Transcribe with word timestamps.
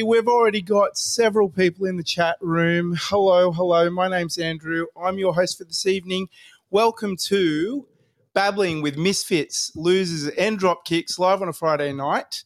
We've 0.00 0.26
already 0.26 0.62
got 0.62 0.96
several 0.96 1.50
people 1.50 1.84
in 1.84 1.98
the 1.98 2.02
chat 2.02 2.38
room. 2.40 2.96
Hello, 2.98 3.52
hello. 3.52 3.90
My 3.90 4.08
name's 4.08 4.38
Andrew. 4.38 4.86
I'm 4.96 5.18
your 5.18 5.34
host 5.34 5.58
for 5.58 5.64
this 5.64 5.84
evening. 5.84 6.28
Welcome 6.70 7.14
to 7.26 7.86
Babbling 8.32 8.80
with 8.80 8.96
Misfits, 8.96 9.70
Losers, 9.76 10.28
and 10.38 10.58
Dropkicks 10.58 11.18
live 11.18 11.42
on 11.42 11.48
a 11.48 11.52
Friday 11.52 11.92
night. 11.92 12.42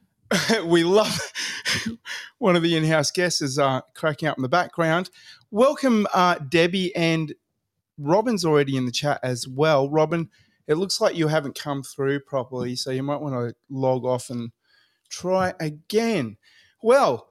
we 0.64 0.82
love 0.82 1.30
one 2.38 2.56
of 2.56 2.62
the 2.62 2.74
in 2.74 2.84
house 2.84 3.10
guests 3.10 3.42
is 3.42 3.58
uh, 3.58 3.82
cracking 3.94 4.26
up 4.26 4.38
in 4.38 4.42
the 4.42 4.48
background. 4.48 5.10
Welcome, 5.50 6.06
uh, 6.14 6.36
Debbie, 6.36 6.96
and 6.96 7.34
Robin's 7.98 8.46
already 8.46 8.78
in 8.78 8.86
the 8.86 8.92
chat 8.92 9.20
as 9.22 9.46
well. 9.46 9.90
Robin, 9.90 10.30
it 10.66 10.76
looks 10.76 11.02
like 11.02 11.14
you 11.14 11.28
haven't 11.28 11.54
come 11.54 11.82
through 11.82 12.20
properly, 12.20 12.76
so 12.76 12.90
you 12.90 13.02
might 13.02 13.20
want 13.20 13.34
to 13.34 13.54
log 13.68 14.06
off 14.06 14.30
and 14.30 14.52
try 15.10 15.52
again. 15.60 16.38
Well, 16.80 17.28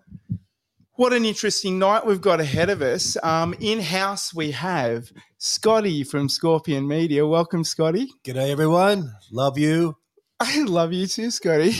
what 0.95 1.13
an 1.13 1.23
interesting 1.23 1.79
night 1.79 2.05
we've 2.05 2.19
got 2.19 2.41
ahead 2.41 2.69
of 2.69 2.81
us. 2.81 3.15
Um, 3.23 3.55
in 3.61 3.79
house, 3.79 4.33
we 4.33 4.51
have 4.51 5.09
Scotty 5.37 6.03
from 6.03 6.27
Scorpion 6.27 6.85
Media. 6.85 7.25
Welcome, 7.25 7.63
Scotty. 7.63 8.09
G'day, 8.25 8.49
everyone. 8.49 9.13
Love 9.31 9.57
you. 9.57 9.95
I 10.41 10.63
love 10.63 10.91
you 10.91 11.07
too, 11.07 11.31
Scotty. 11.31 11.75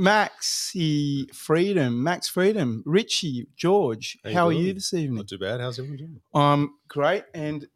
Maxi 0.00 1.32
Freedom, 1.32 2.02
Max 2.02 2.28
Freedom, 2.28 2.82
Richie, 2.84 3.46
George. 3.54 4.18
How 4.24 4.30
How, 4.32 4.46
are 4.48 4.52
you 4.52 4.72
this 4.74 4.92
evening? 4.92 5.18
Not 5.18 5.28
too 5.28 5.38
bad. 5.38 5.60
How's 5.60 5.78
everyone 5.78 5.98
doing? 5.98 6.20
Um, 6.34 6.74
great, 6.88 7.24
and 7.32 7.68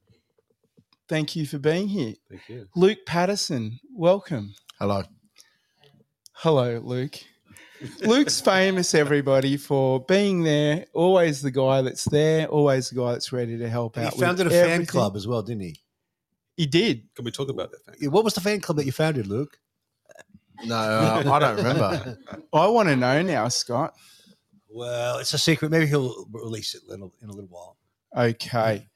thank 1.08 1.36
you 1.36 1.46
for 1.46 1.58
being 1.58 1.86
here. 1.86 2.14
Thank 2.28 2.48
you. 2.48 2.66
Luke 2.74 3.06
Patterson, 3.06 3.78
welcome. 3.94 4.54
Hello. 4.80 5.04
Hello, 6.32 6.80
Luke. 6.82 7.20
Luke's 8.02 8.40
famous, 8.40 8.94
everybody, 8.94 9.56
for 9.56 10.00
being 10.04 10.42
there. 10.42 10.86
Always 10.92 11.42
the 11.42 11.50
guy 11.50 11.82
that's 11.82 12.04
there. 12.04 12.46
Always 12.48 12.90
the 12.90 12.96
guy 12.96 13.12
that's 13.12 13.32
ready 13.32 13.58
to 13.58 13.68
help 13.68 13.96
He 13.96 14.02
out. 14.02 14.12
with 14.12 14.20
founded 14.20 14.46
a 14.46 14.50
fan 14.50 14.58
everything. 14.70 14.86
club 14.86 15.16
as 15.16 15.26
well, 15.26 15.42
didn't 15.42 15.62
he? 15.62 15.80
He 16.56 16.66
did. 16.66 17.08
Can 17.14 17.24
we 17.24 17.30
talk 17.30 17.48
about 17.48 17.70
that? 17.72 17.78
Thank 17.86 18.00
Yeah, 18.00 18.08
What 18.08 18.24
was 18.24 18.34
the 18.34 18.40
fan 18.40 18.60
club 18.60 18.76
that 18.78 18.86
you 18.86 18.92
founded, 18.92 19.26
Luke? 19.26 19.58
No, 20.64 20.76
uh, 20.76 21.22
I 21.26 21.38
don't 21.40 21.56
remember. 21.56 22.18
I 22.52 22.66
want 22.68 22.88
to 22.88 22.96
know 22.96 23.22
now, 23.22 23.48
Scott. 23.48 23.94
Well, 24.70 25.18
it's 25.18 25.34
a 25.34 25.38
secret. 25.38 25.70
Maybe 25.70 25.86
he'll 25.86 26.26
release 26.30 26.74
it 26.74 26.82
in 26.92 27.02
a, 27.02 27.06
in 27.24 27.28
a 27.28 27.32
little 27.32 27.48
while. 27.50 27.76
Okay. 28.16 28.88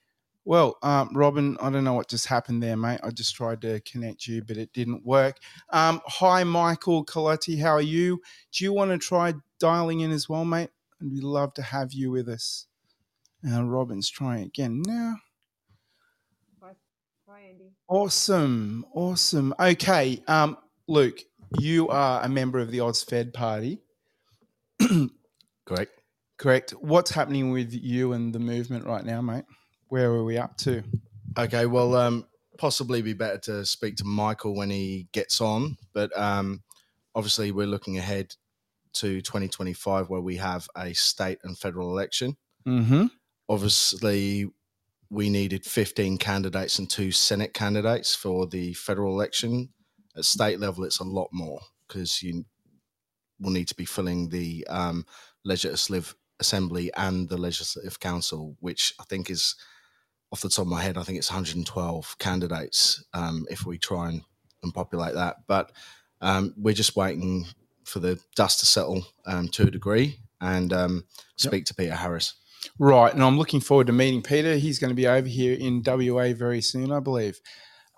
Well, 0.49 0.79
um, 0.83 1.11
Robin, 1.13 1.59
I 1.61 1.69
don't 1.69 1.85
know 1.85 1.93
what 1.93 2.09
just 2.09 2.25
happened 2.25 2.63
there, 2.63 2.75
mate. 2.75 3.01
I 3.03 3.11
just 3.11 3.35
tried 3.35 3.61
to 3.61 3.81
connect 3.81 4.27
you, 4.27 4.43
but 4.43 4.57
it 4.57 4.73
didn't 4.73 5.05
work. 5.05 5.37
Um, 5.75 6.01
hi, 6.07 6.43
Michael 6.43 7.05
Coletti. 7.05 7.61
How 7.61 7.73
are 7.73 7.83
you? 7.83 8.23
Do 8.53 8.65
you 8.65 8.73
want 8.73 8.91
to 8.91 8.97
try 8.97 9.35
dialing 9.61 10.01
in 10.01 10.11
as 10.11 10.27
well, 10.27 10.47
mate? 10.47 10.71
And 11.01 11.13
we'd 11.13 11.23
love 11.23 11.53
to 11.53 11.63
have 11.63 11.93
you 11.93 12.11
with 12.11 12.31
us. 12.31 12.65
Uh, 13.47 13.63
Robin's 13.63 14.09
trying 14.09 14.45
again 14.45 14.81
now. 14.87 15.17
Hi, 16.63 16.73
Andy. 17.51 17.75
Awesome. 17.87 18.87
Awesome. 18.95 19.53
Okay. 19.61 20.23
Um, 20.29 20.57
Luke, 20.87 21.21
you 21.59 21.89
are 21.89 22.23
a 22.25 22.29
member 22.31 22.59
of 22.59 22.71
the 22.71 22.81
Oz 22.81 23.03
Fed 23.03 23.35
Party, 23.35 23.83
Correct. 25.67 25.93
correct? 26.39 26.71
What's 26.81 27.11
happening 27.11 27.51
with 27.51 27.75
you 27.75 28.15
and 28.15 28.35
the 28.35 28.39
movement 28.39 28.87
right 28.87 29.05
now, 29.05 29.21
mate? 29.21 29.45
Where 29.89 30.11
are 30.11 30.25
we 30.25 30.39
up 30.39 30.57
to? 30.59 30.83
Okay, 31.37 31.67
well, 31.67 31.95
um, 31.95 32.27
possibly 32.59 33.03
be 33.03 33.13
better 33.13 33.39
to 33.39 33.65
speak 33.65 33.97
to 33.97 34.05
Michael 34.05 34.55
when 34.55 34.71
he 34.71 35.09
gets 35.13 35.41
on, 35.41 35.77
but 35.93 36.17
um, 36.19 36.63
obviously 37.15 37.53
we're 37.53 37.67
looking 37.67 37.99
ahead 37.99 38.35
to 38.95 39.21
2025 39.21 40.09
where 40.11 40.21
we 40.21 40.37
have 40.37 40.69
a 40.77 40.93
state 40.93 41.39
and 41.45 41.57
federal 41.57 41.91
election. 41.91 42.37
Mm-hmm. 42.67 43.07
Obviously, 43.49 44.51
we 45.11 45.31
needed 45.31 45.65
15 45.65 46.19
candidates 46.19 46.79
and 46.79 46.91
two 46.91 47.13
Senate 47.13 47.55
candidates 47.55 48.15
for 48.15 48.47
the 48.47 48.75
federal 48.75 49.15
election. 49.15 49.71
At 50.17 50.25
state 50.25 50.59
level, 50.61 50.85
it's 50.85 51.01
a 51.01 51.05
lot 51.05 51.29
more 51.33 51.61
because 51.87 52.23
you 52.23 52.45
will 53.41 53.51
need 53.51 53.69
to 53.69 53.75
be 53.75 53.85
filling 53.85 54.29
the 54.29 54.67
um, 54.69 55.07
legislative 55.45 56.15
assembly 56.41 56.91
and 56.97 57.29
the 57.29 57.39
legislative 57.39 58.01
council, 58.01 58.57
which 58.61 58.95
I 59.01 59.05
think 59.05 59.31
is 59.31 59.55
off 60.33 60.41
the 60.41 60.49
top 60.49 60.65
of 60.65 60.69
my 60.69 60.83
head, 60.83 60.99
I 60.99 61.03
think 61.03 61.19
it's 61.19 61.31
112 61.31 62.17
candidates 62.19 63.05
um, 63.15 63.47
if 63.51 63.65
we 63.65 63.79
try 63.79 64.09
and, 64.09 64.23
and 64.63 64.75
populate 64.75 65.15
that. 65.15 65.37
But 65.47 65.73
um, 66.21 66.55
we're 66.57 66.75
just 66.75 66.97
waiting 66.97 67.47
for 67.85 68.01
the 68.01 68.21
dust 68.37 68.61
to 68.61 68.67
settle 68.67 69.07
um, 69.27 69.49
to 69.49 69.67
a 69.67 69.71
degree 69.71 70.21
and 70.41 70.73
um, 70.73 71.05
Yep. 71.39 71.51
speak 71.51 71.65
to 71.67 71.75
Peter 71.75 71.95
Harris. 71.95 72.35
Right, 72.79 73.15
and 73.15 73.23
I'm 73.23 73.39
looking 73.39 73.61
forward 73.61 73.87
to 73.87 73.93
meeting 73.93 74.23
Peter. 74.23 74.57
He's 74.57 74.79
going 74.81 74.91
to 74.91 74.95
be 74.95 75.07
over 75.07 75.29
here 75.29 75.57
in 75.57 75.83
WA 75.87 76.33
very 76.33 76.61
soon, 76.61 76.91
I 76.91 76.99
believe. 77.01 77.41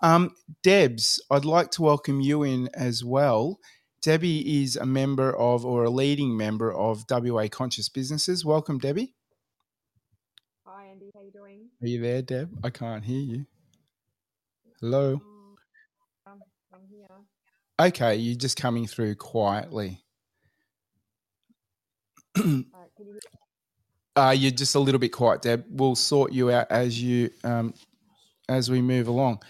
Um, 0.01 0.35
Debs, 0.63 1.21
I'd 1.31 1.45
like 1.45 1.71
to 1.71 1.81
welcome 1.81 2.21
you 2.21 2.43
in 2.43 2.69
as 2.75 3.03
well. 3.03 3.59
Debbie 4.01 4.61
is 4.63 4.75
a 4.75 4.85
member 4.85 5.35
of, 5.35 5.65
or 5.65 5.83
a 5.83 5.89
leading 5.89 6.37
member 6.37 6.71
of 6.73 7.05
WA 7.09 7.47
Conscious 7.47 7.89
Businesses. 7.89 8.45
Welcome, 8.45 8.77
Debbie. 8.79 9.15
Hi 10.65 10.85
Andy, 10.85 11.11
how 11.13 11.21
you 11.21 11.31
doing? 11.31 11.69
Are 11.81 11.87
you 11.87 11.99
there, 11.99 12.21
Deb? 12.21 12.59
I 12.63 12.69
can't 12.69 13.03
hear 13.03 13.19
you. 13.19 13.45
Hello. 14.79 15.19
Um, 16.27 16.39
I'm 16.71 16.81
here. 16.87 17.07
Okay, 17.79 18.15
you're 18.17 18.37
just 18.37 18.55
coming 18.55 18.85
through 18.85 19.15
quietly. 19.15 20.03
Uh, 22.37 22.43
you? 22.43 22.65
Uh, 24.13 24.35
you're 24.37 24.51
just 24.51 24.75
a 24.75 24.79
little 24.79 24.99
bit 24.99 25.13
quiet, 25.13 25.41
Deb. 25.41 25.63
We'll 25.69 25.95
sort 25.95 26.33
you 26.33 26.51
out 26.51 26.67
as 26.69 27.01
you 27.01 27.29
um, 27.45 27.73
as 28.49 28.69
we 28.69 28.81
move 28.81 29.07
along. 29.07 29.41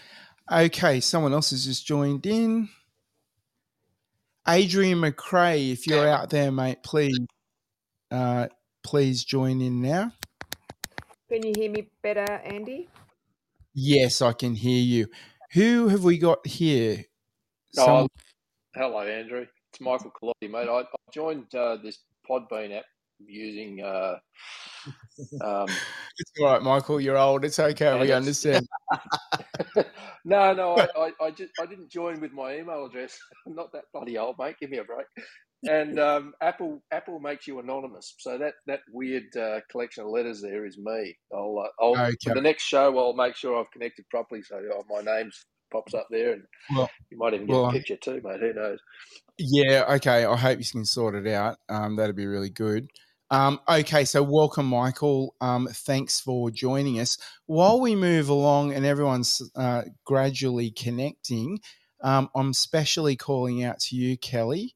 Okay, 0.50 1.00
someone 1.00 1.32
else 1.32 1.50
has 1.50 1.64
just 1.64 1.84
joined 1.84 2.24
in. 2.26 2.68
Adrian 4.48 4.98
McRae, 5.00 5.72
if 5.72 5.88
you're 5.88 6.06
out 6.06 6.30
there, 6.30 6.52
mate, 6.52 6.84
please 6.84 7.18
uh, 8.12 8.46
please 8.84 9.24
join 9.24 9.60
in 9.60 9.82
now. 9.82 10.12
Can 11.32 11.46
you 11.46 11.54
hear 11.56 11.70
me 11.70 11.88
better, 12.02 12.30
Andy? 12.44 12.90
Yes, 13.72 14.20
I 14.20 14.34
can 14.34 14.54
hear 14.54 14.82
you. 14.82 15.06
Who 15.54 15.88
have 15.88 16.04
we 16.04 16.18
got 16.18 16.46
here? 16.46 17.06
Oh, 17.78 17.86
Some- 17.86 18.08
Hello, 18.74 19.00
Andrew. 19.00 19.46
It's 19.70 19.80
Michael 19.80 20.10
Colotti, 20.10 20.50
mate. 20.50 20.68
I, 20.68 20.80
I 20.80 20.84
joined 21.10 21.54
uh, 21.54 21.76
this 21.76 22.00
Podbean 22.28 22.76
app 22.76 22.84
using. 23.18 23.80
Uh, 23.82 24.18
um, 25.42 25.68
it's 26.18 26.32
all 26.38 26.52
right, 26.52 26.62
Michael. 26.62 27.00
You're 27.00 27.16
old. 27.16 27.46
It's 27.46 27.58
okay. 27.58 27.86
And 27.86 28.00
We 28.00 28.08
it's- 28.08 28.18
understand. 28.18 28.68
no, 30.26 30.52
no, 30.52 30.76
I, 30.76 30.88
I, 30.98 31.12
I 31.18 31.30
just 31.30 31.54
I 31.58 31.64
didn't 31.64 31.88
join 31.88 32.20
with 32.20 32.34
my 32.34 32.58
email 32.58 32.84
address. 32.84 33.18
I'm 33.46 33.54
not 33.54 33.72
that 33.72 33.84
bloody 33.94 34.18
old, 34.18 34.36
mate. 34.38 34.56
Give 34.60 34.68
me 34.68 34.76
a 34.76 34.84
break. 34.84 35.06
And 35.68 35.98
um, 36.00 36.34
Apple 36.40 36.82
Apple 36.90 37.20
makes 37.20 37.46
you 37.46 37.60
anonymous, 37.60 38.14
so 38.18 38.36
that 38.38 38.54
that 38.66 38.80
weird 38.92 39.36
uh, 39.36 39.60
collection 39.70 40.04
of 40.04 40.10
letters 40.10 40.42
there 40.42 40.66
is 40.66 40.76
me. 40.76 41.16
I'll, 41.32 41.56
uh, 41.58 41.82
I'll 41.84 42.06
Okay. 42.06 42.16
for 42.24 42.34
the 42.34 42.40
next 42.40 42.64
show 42.64 42.98
I'll 42.98 43.14
make 43.14 43.36
sure 43.36 43.58
I've 43.58 43.70
connected 43.70 44.04
properly, 44.10 44.42
so 44.42 44.56
uh, 44.56 44.82
my 44.88 45.02
name's 45.02 45.44
pops 45.72 45.94
up 45.94 46.06
there, 46.10 46.32
and 46.32 46.42
Well- 46.74 46.90
you 47.10 47.16
might 47.18 47.34
even 47.34 47.46
get 47.46 47.52
well, 47.54 47.68
a 47.70 47.72
picture 47.72 47.96
too, 47.96 48.20
mate. 48.24 48.40
Who 48.40 48.52
knows? 48.52 48.78
Yeah, 49.38 49.84
okay. 49.94 50.24
I 50.24 50.36
hope 50.36 50.58
you 50.58 50.64
can 50.70 50.84
sort 50.84 51.14
it 51.14 51.26
out. 51.26 51.58
Um, 51.68 51.96
that'd 51.96 52.16
be 52.16 52.26
really 52.26 52.50
good. 52.50 52.88
Um, 53.30 53.60
okay, 53.66 54.04
so 54.04 54.22
welcome, 54.22 54.66
Michael. 54.66 55.34
Um, 55.40 55.66
thanks 55.72 56.20
for 56.20 56.50
joining 56.50 57.00
us. 57.00 57.16
While 57.46 57.80
we 57.80 57.94
move 57.96 58.28
along 58.28 58.74
and 58.74 58.84
everyone's 58.84 59.40
uh, 59.56 59.84
gradually 60.04 60.70
connecting, 60.70 61.60
um, 62.04 62.28
I'm 62.36 62.52
specially 62.52 63.16
calling 63.16 63.64
out 63.64 63.78
to 63.80 63.96
you, 63.96 64.18
Kelly. 64.18 64.74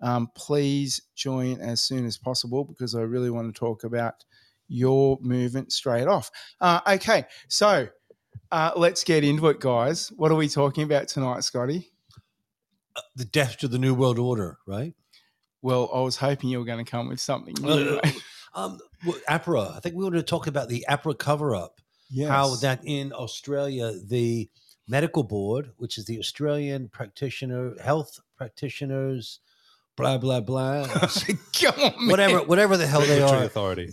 Um, 0.00 0.30
please 0.34 1.02
join 1.14 1.60
as 1.60 1.80
soon 1.80 2.06
as 2.06 2.16
possible 2.16 2.64
because 2.64 2.94
I 2.94 3.02
really 3.02 3.30
want 3.30 3.52
to 3.52 3.58
talk 3.58 3.84
about 3.84 4.24
your 4.68 5.18
movement 5.20 5.72
straight 5.72 6.06
off. 6.06 6.30
Uh, 6.60 6.80
okay, 6.86 7.24
so 7.48 7.88
uh, 8.52 8.72
let's 8.76 9.04
get 9.04 9.24
into 9.24 9.48
it, 9.48 9.60
guys. 9.60 10.12
What 10.16 10.30
are 10.30 10.36
we 10.36 10.48
talking 10.48 10.84
about 10.84 11.08
tonight, 11.08 11.44
Scotty? 11.44 11.90
The 13.16 13.24
death 13.24 13.58
to 13.58 13.68
the 13.68 13.78
New 13.78 13.94
World 13.94 14.18
Order, 14.18 14.58
right? 14.66 14.94
Well, 15.62 15.90
I 15.92 16.00
was 16.00 16.16
hoping 16.16 16.50
you 16.50 16.58
were 16.58 16.64
going 16.64 16.84
to 16.84 16.90
come 16.90 17.08
with 17.08 17.20
something 17.20 17.54
new. 17.60 17.70
Uh, 17.70 18.00
mate. 18.04 18.16
um, 18.54 18.78
well, 19.06 19.18
AHPRA. 19.28 19.76
I 19.76 19.80
think 19.80 19.94
we 19.96 20.04
want 20.04 20.14
to 20.14 20.22
talk 20.22 20.46
about 20.46 20.68
the 20.68 20.84
AHPRA 20.88 21.18
cover 21.18 21.54
up. 21.54 21.80
yes. 22.10 22.28
How 22.28 22.54
that 22.56 22.80
in 22.84 23.12
Australia, 23.12 23.92
the 24.04 24.48
medical 24.88 25.22
board, 25.22 25.72
which 25.76 25.98
is 25.98 26.06
the 26.06 26.18
Australian 26.18 26.88
practitioner 26.88 27.74
health 27.80 28.20
practitioners, 28.36 29.40
blah 29.98 30.18
blah 30.18 30.40
blah, 30.40 30.86
Come 31.60 31.74
on, 31.82 31.92
man. 31.98 32.08
whatever 32.08 32.38
whatever 32.44 32.76
the 32.76 32.86
hell 32.86 33.00
they 33.02 33.20
are. 33.20 33.44
authority. 33.44 33.90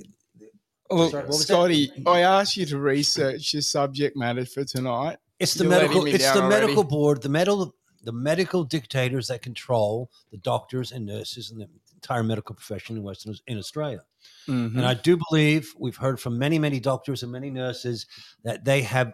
Look, 0.91 1.11
Sorry, 1.11 1.23
what 1.23 1.31
that? 1.31 1.43
Scotty, 1.43 1.91
I 2.05 2.19
asked 2.21 2.57
you 2.57 2.65
to 2.67 2.77
research 2.77 3.53
your 3.53 3.61
subject 3.63 4.15
matter 4.15 4.45
for 4.45 4.63
tonight. 4.63 5.17
It's 5.39 5.55
the 5.55 5.63
You're 5.63 5.71
letting 5.71 5.87
medical. 5.89 6.03
me 6.05 6.11
It's 6.11 6.31
the 6.31 6.41
already. 6.43 6.61
medical 6.61 6.83
board. 6.83 7.21
The 7.21 7.29
medical. 7.29 7.75
The 8.03 8.11
medical 8.11 8.63
dictators 8.63 9.29
that 9.29 9.41
control 9.41 10.11
the 10.31 10.37
doctors 10.37 10.91
and 10.91 11.07
nurses 11.07 11.49
and 11.49 11.59
the 11.59 11.67
entire 11.95 12.21
medical 12.21 12.53
profession 12.53 12.95
in 12.97 13.01
Western 13.01 13.33
in 13.47 13.57
Australia. 13.57 14.01
Mhm. 14.47 14.75
And 14.77 14.85
I 14.85 14.93
do 14.93 15.17
believe 15.29 15.73
we've 15.79 15.95
heard 15.97 16.19
from 16.19 16.37
many, 16.37 16.59
many 16.59 16.79
doctors 16.79 17.23
and 17.23 17.31
many 17.31 17.49
nurses 17.49 18.05
that 18.43 18.63
they 18.63 18.83
have 18.83 19.11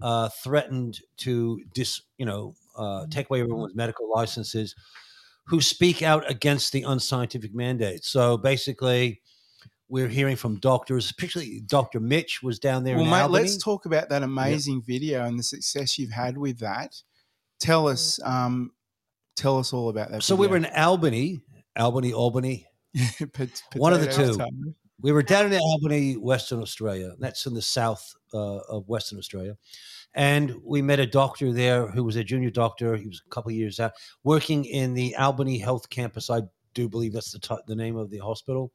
uh, 0.00 0.28
threatened 0.44 1.00
to 1.18 1.60
dis, 1.74 2.02
you 2.18 2.24
know, 2.24 2.54
uh, 2.76 3.06
take 3.10 3.28
away 3.28 3.40
everyone's 3.40 3.74
medical 3.74 4.08
licenses 4.08 4.76
who 5.50 5.60
speak 5.60 6.00
out 6.00 6.30
against 6.30 6.72
the 6.72 6.82
unscientific 6.82 7.52
mandate. 7.52 8.04
So 8.04 8.36
basically, 8.36 9.20
we're 9.88 10.06
hearing 10.06 10.36
from 10.36 10.60
doctors, 10.60 11.10
particularly 11.10 11.60
Dr. 11.66 11.98
Mitch 11.98 12.40
was 12.40 12.60
down 12.60 12.84
there 12.84 12.94
well, 12.94 13.04
in 13.04 13.10
mate, 13.10 13.22
Albany. 13.22 13.42
let's 13.42 13.56
talk 13.56 13.84
about 13.84 14.08
that 14.10 14.22
amazing 14.22 14.80
video 14.80 15.24
and 15.24 15.36
the 15.36 15.42
success 15.42 15.98
you've 15.98 16.12
had 16.12 16.38
with 16.38 16.60
that. 16.60 16.94
Tell 17.58 17.88
us, 17.88 18.20
um, 18.24 18.70
tell 19.34 19.58
us 19.58 19.72
all 19.72 19.88
about 19.88 20.12
that. 20.12 20.22
so 20.22 20.36
we 20.36 20.46
were 20.46 20.56
in 20.56 20.66
Albany, 20.66 21.40
Albany, 21.76 22.12
Albany. 22.12 22.68
Pot- 23.32 23.62
one 23.74 23.92
of 23.92 24.00
the 24.00 24.06
two. 24.06 24.30
tomato. 24.30 24.74
We 25.02 25.10
were 25.10 25.24
down 25.24 25.52
in 25.52 25.58
Albany, 25.58 26.14
Western 26.14 26.60
Australia. 26.60 27.14
That's 27.18 27.44
in 27.46 27.54
the 27.54 27.62
south 27.62 28.14
uh, 28.32 28.58
of 28.58 28.88
Western 28.88 29.18
Australia. 29.18 29.56
And 30.14 30.56
we 30.64 30.82
met 30.82 30.98
a 30.98 31.06
doctor 31.06 31.52
there 31.52 31.86
who 31.86 32.02
was 32.02 32.16
a 32.16 32.24
junior 32.24 32.50
doctor. 32.50 32.96
He 32.96 33.06
was 33.06 33.22
a 33.24 33.30
couple 33.30 33.50
of 33.50 33.56
years 33.56 33.78
out, 33.78 33.92
working 34.24 34.64
in 34.64 34.94
the 34.94 35.14
Albany 35.16 35.58
Health 35.58 35.88
Campus. 35.88 36.30
I 36.30 36.42
do 36.74 36.88
believe 36.88 37.12
that's 37.12 37.32
the, 37.32 37.38
t- 37.38 37.54
the 37.66 37.76
name 37.76 37.96
of 37.96 38.10
the 38.10 38.18
hospital. 38.18 38.72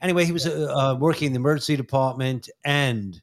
Anyway, 0.00 0.24
he 0.24 0.32
was 0.32 0.46
uh, 0.46 0.72
uh, 0.72 0.96
working 0.98 1.26
in 1.26 1.32
the 1.32 1.40
emergency 1.40 1.76
department. 1.76 2.48
And 2.64 3.20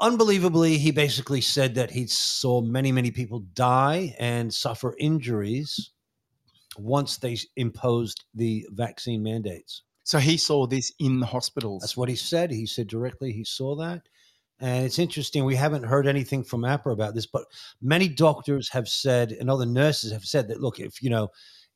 unbelievably, 0.00 0.78
he 0.78 0.90
basically 0.90 1.40
said 1.40 1.74
that 1.76 1.90
he 1.90 2.06
saw 2.06 2.60
many, 2.60 2.90
many 2.90 3.10
people 3.10 3.40
die 3.54 4.16
and 4.18 4.52
suffer 4.52 4.96
injuries 4.98 5.92
once 6.76 7.18
they 7.18 7.36
imposed 7.56 8.24
the 8.34 8.66
vaccine 8.72 9.22
mandates. 9.22 9.82
So 10.04 10.18
he 10.18 10.36
saw 10.36 10.66
this 10.66 10.92
in 11.00 11.20
the 11.20 11.26
hospitals. 11.26 11.82
That's 11.82 11.96
what 11.96 12.08
he 12.08 12.16
said. 12.16 12.50
He 12.50 12.66
said 12.66 12.86
directly 12.86 13.32
he 13.32 13.44
saw 13.44 13.76
that. 13.76 14.02
And 14.60 14.84
it's 14.84 14.98
interesting. 14.98 15.44
We 15.44 15.54
haven't 15.54 15.84
heard 15.84 16.06
anything 16.06 16.42
from 16.42 16.62
AHPRA 16.62 16.92
about 16.92 17.14
this, 17.14 17.26
but 17.26 17.44
many 17.80 18.08
doctors 18.08 18.68
have 18.70 18.88
said, 18.88 19.32
and 19.32 19.48
other 19.48 19.66
nurses 19.66 20.12
have 20.12 20.24
said 20.24 20.48
that, 20.48 20.60
look, 20.60 20.80
if, 20.80 21.00
you 21.02 21.10
know, 21.10 21.28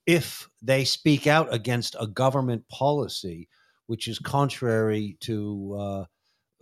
if 0.07 0.49
they 0.61 0.85
speak 0.85 1.27
out 1.27 1.53
against 1.55 1.95
a 2.01 2.09
government 2.09 2.69
policy, 2.69 3.49
which 3.87 4.09
is 4.09 4.19
contrary 4.19 5.17
to 5.21 5.77
uh, 5.79 6.01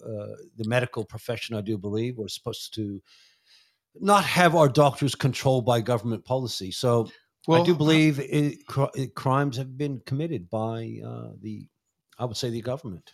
uh, 0.06 0.36
the 0.56 0.68
medical 0.68 1.04
profession, 1.04 1.56
I 1.56 1.62
do 1.62 1.78
believe, 1.78 2.18
we're 2.18 2.28
supposed 2.28 2.74
to 2.74 3.00
not 3.98 4.24
have 4.24 4.54
our 4.54 4.68
doctors 4.68 5.14
controlled 5.14 5.64
by 5.64 5.80
government 5.80 6.24
policy. 6.24 6.70
So 6.70 7.10
I 7.48 7.62
do 7.62 7.72
uh, 7.72 7.78
believe 7.78 8.20
it, 8.20 8.66
cr- 8.66 8.94
it, 8.94 9.14
crimes 9.14 9.56
have 9.56 9.78
been 9.78 10.02
committed 10.04 10.50
by 10.50 11.00
uh, 11.04 11.30
the, 11.40 11.66
I 12.18 12.26
would 12.26 12.36
say, 12.36 12.50
the 12.50 12.60
government. 12.60 13.10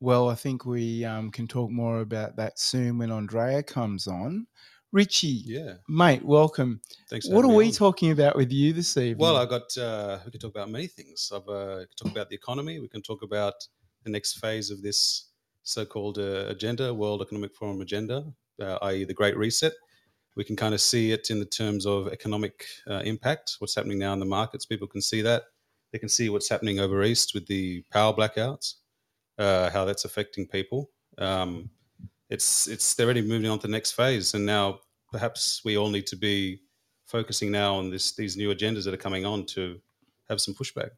Well, 0.00 0.30
I 0.30 0.34
think 0.34 0.64
we 0.64 1.04
um, 1.04 1.30
can 1.30 1.46
talk 1.46 1.70
more 1.70 2.00
about 2.00 2.36
that 2.36 2.58
soon 2.58 2.98
when 2.98 3.10
Andrea 3.10 3.62
comes 3.62 4.06
on. 4.06 4.46
Richie, 4.92 5.42
Yeah. 5.44 5.74
mate, 5.88 6.24
welcome. 6.24 6.80
Thanks. 7.10 7.28
for 7.28 7.34
What 7.34 7.44
are 7.44 7.54
we 7.54 7.66
on. 7.66 7.72
talking 7.72 8.10
about 8.10 8.34
with 8.34 8.50
you 8.50 8.72
this 8.72 8.96
evening? 8.96 9.18
Well, 9.18 9.36
I 9.36 9.44
got. 9.46 9.76
Uh, 9.76 10.18
we 10.24 10.30
can 10.32 10.40
talk 10.40 10.50
about 10.50 10.70
many 10.70 10.86
things. 10.88 11.30
I've 11.32 11.48
uh, 11.48 11.84
talk 11.96 12.10
about 12.10 12.28
the 12.28 12.34
economy. 12.34 12.80
We 12.80 12.88
can 12.88 13.02
talk 13.02 13.22
about 13.22 13.54
the 14.02 14.10
next 14.10 14.38
phase 14.40 14.70
of 14.70 14.82
this 14.82 15.28
so-called 15.62 16.18
uh, 16.18 16.46
agenda, 16.48 16.92
World 16.92 17.20
Economic 17.22 17.54
Forum 17.54 17.80
agenda, 17.82 18.24
uh, 18.60 18.78
i.e., 18.82 19.04
the 19.04 19.14
Great 19.14 19.36
Reset. 19.36 19.74
We 20.34 20.42
can 20.44 20.56
kind 20.56 20.74
of 20.74 20.80
see 20.80 21.12
it 21.12 21.30
in 21.30 21.38
the 21.38 21.44
terms 21.44 21.86
of 21.86 22.08
economic 22.08 22.64
uh, 22.88 23.02
impact. 23.04 23.56
What's 23.58 23.74
happening 23.74 23.98
now 23.98 24.12
in 24.14 24.18
the 24.20 24.26
markets? 24.26 24.64
People 24.64 24.88
can 24.88 25.02
see 25.02 25.20
that. 25.22 25.42
They 25.92 25.98
can 25.98 26.08
see 26.08 26.30
what's 26.30 26.48
happening 26.48 26.80
over 26.80 27.02
east 27.04 27.34
with 27.34 27.46
the 27.46 27.82
power 27.92 28.12
blackouts, 28.14 28.74
uh, 29.40 29.70
how 29.70 29.84
that's 29.84 30.04
affecting 30.04 30.46
people. 30.46 30.90
Um, 31.18 31.70
it's 32.28 32.68
it's 32.68 32.94
they're 32.94 33.06
already 33.06 33.22
moving 33.22 33.50
on 33.50 33.58
to 33.58 33.66
the 33.66 33.72
next 33.72 33.92
phase, 33.92 34.34
and 34.34 34.46
now 34.46 34.80
perhaps 35.10 35.62
we 35.64 35.76
all 35.76 35.88
need 35.90 36.06
to 36.08 36.16
be 36.16 36.60
focusing 37.06 37.50
now 37.50 37.74
on 37.74 37.90
this 37.90 38.14
these 38.14 38.36
new 38.36 38.54
agendas 38.54 38.84
that 38.84 38.94
are 38.94 38.98
coming 38.98 39.24
on 39.24 39.46
to 39.46 39.80
have 40.28 40.40
some 40.40 40.54
pushback, 40.54 40.90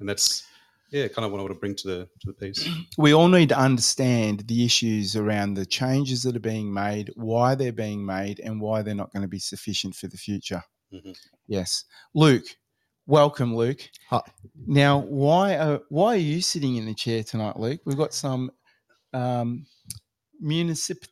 and 0.00 0.08
that's 0.08 0.46
yeah, 0.90 1.08
kind 1.08 1.24
of 1.24 1.32
what 1.32 1.38
I 1.38 1.42
want 1.42 1.54
to 1.54 1.60
bring 1.60 1.76
to 1.76 1.86
the 1.86 2.08
to 2.20 2.26
the 2.26 2.32
piece. 2.32 2.68
we 2.98 3.12
all 3.12 3.28
need 3.28 3.50
to 3.50 3.58
understand 3.58 4.40
the 4.48 4.64
issues 4.64 5.14
around 5.14 5.54
the 5.54 5.66
changes 5.66 6.22
that 6.22 6.36
are 6.36 6.40
being 6.40 6.72
made, 6.72 7.12
why 7.14 7.54
they're 7.54 7.72
being 7.72 8.04
made, 8.04 8.40
and 8.40 8.60
why 8.60 8.82
they're 8.82 8.94
not 8.94 9.12
going 9.12 9.22
to 9.22 9.28
be 9.28 9.38
sufficient 9.38 9.94
for 9.94 10.08
the 10.08 10.16
future. 10.16 10.62
Mhm. 10.92 11.16
Yes, 11.46 11.84
Luke, 12.14 12.44
welcome, 13.06 13.54
Luke. 13.54 13.88
Hi. 14.10 14.20
Now, 14.66 14.98
why 14.98 15.56
are 15.56 15.80
why 15.88 16.14
are 16.14 16.18
you 16.18 16.40
sitting 16.40 16.76
in 16.76 16.86
the 16.86 16.94
chair 16.94 17.22
tonight, 17.22 17.58
Luke? 17.58 17.80
We've 17.84 17.96
got 17.96 18.14
some 18.14 18.50
um, 19.12 19.66
municipal. 20.40 21.08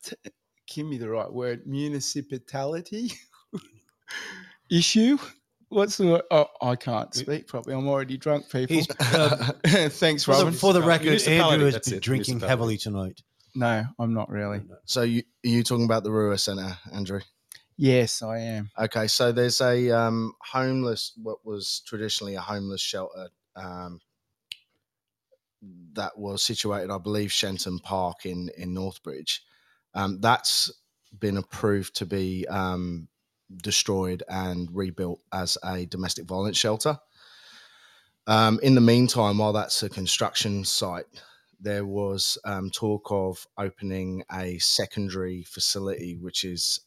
Give 0.69 0.87
me 0.87 0.99
the 0.99 1.09
right 1.09 1.31
word. 1.31 1.67
Municipality 1.67 3.13
issue. 4.71 5.19
What's 5.69 5.97
the 5.97 6.07
word? 6.07 6.23
Oh, 6.31 6.47
I 6.61 6.77
can't 6.77 7.13
speak 7.15 7.47
properly. 7.47 7.75
I'm 7.75 7.89
already 7.89 8.19
drunk, 8.19 8.51
people. 8.51 8.77
He's, 8.77 8.89
uh, 9.01 9.53
Thanks, 9.89 10.25
for, 10.25 10.33
the, 10.33 10.45
Robin. 10.45 10.53
for 10.53 10.73
the 10.73 10.83
record, 10.83 11.23
Andrew 11.23 11.71
has 11.71 11.79
been 11.79 11.95
it, 11.95 12.03
drinking 12.03 12.41
heavily 12.41 12.77
tonight. 12.77 13.23
No, 13.55 13.85
I'm 13.99 14.15
not 14.15 14.31
really. 14.31 14.63
so 14.87 15.03
you 15.03 15.23
are 15.45 15.49
you 15.49 15.63
talking 15.63 15.85
about 15.85 16.05
the 16.05 16.11
Ruah 16.11 16.41
Centre, 16.41 16.77
Andrew? 16.93 17.21
Yes, 17.77 18.23
I 18.23 18.39
am. 18.39 18.71
Okay, 18.79 19.07
so 19.09 19.33
there's 19.33 19.61
a 19.61 19.91
um, 19.91 20.35
homeless, 20.41 21.13
what 21.17 21.45
was 21.45 21.83
traditionally 21.87 22.35
a 22.35 22.41
homeless 22.41 22.81
shelter 22.81 23.29
um, 23.57 24.01
that 25.95 26.19
was 26.19 26.43
situated, 26.43 26.91
I 26.91 26.99
believe, 26.99 27.33
Shenton 27.33 27.79
Park 27.79 28.27
in 28.27 28.51
in 28.57 28.75
Northbridge. 28.75 29.41
Um, 29.95 30.21
that's 30.21 30.71
been 31.19 31.37
approved 31.37 31.95
to 31.97 32.07
be 32.07 32.47
um, 32.49 33.09
destroyed 33.63 34.23
and 34.29 34.69
rebuilt 34.73 35.21
as 35.33 35.59
a 35.65 35.87
domestic 35.87 36.25
violence 36.25 36.57
shelter. 36.57 36.99
Um, 38.27 38.61
in 38.63 38.75
the 38.75 38.81
meantime, 38.81 39.39
while 39.39 39.53
that's 39.53 39.83
a 39.83 39.89
construction 39.89 40.65
site, 40.65 41.07
there 41.61 41.85
was 41.85 42.39
um, 42.45 42.71
talk 42.71 43.09
of 43.11 43.47
opening 43.59 44.25
a 44.33 44.59
secondary 44.59 45.43
facility, 45.43 46.17
which 46.17 46.45
is 46.45 46.81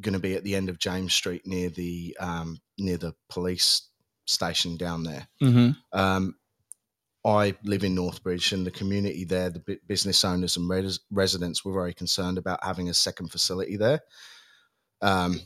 going 0.00 0.14
to 0.14 0.20
be 0.20 0.34
at 0.34 0.44
the 0.44 0.54
end 0.54 0.68
of 0.68 0.78
James 0.78 1.14
Street 1.14 1.46
near 1.46 1.68
the 1.68 2.16
um, 2.20 2.60
near 2.78 2.96
the 2.96 3.14
police 3.28 3.88
station 4.26 4.76
down 4.76 5.02
there. 5.04 5.28
Mm-hmm. 5.42 5.98
Um, 5.98 6.34
I 7.24 7.54
live 7.64 7.84
in 7.84 7.96
Northbridge, 7.96 8.52
and 8.52 8.66
the 8.66 8.70
community 8.70 9.24
there, 9.24 9.50
the 9.50 9.78
business 9.86 10.24
owners 10.24 10.56
and 10.56 10.68
res- 10.68 11.00
residents, 11.10 11.64
were 11.64 11.72
very 11.72 11.94
concerned 11.94 12.36
about 12.36 12.62
having 12.62 12.90
a 12.90 12.94
second 12.94 13.28
facility 13.28 13.76
there. 13.76 14.00
Um, 15.00 15.40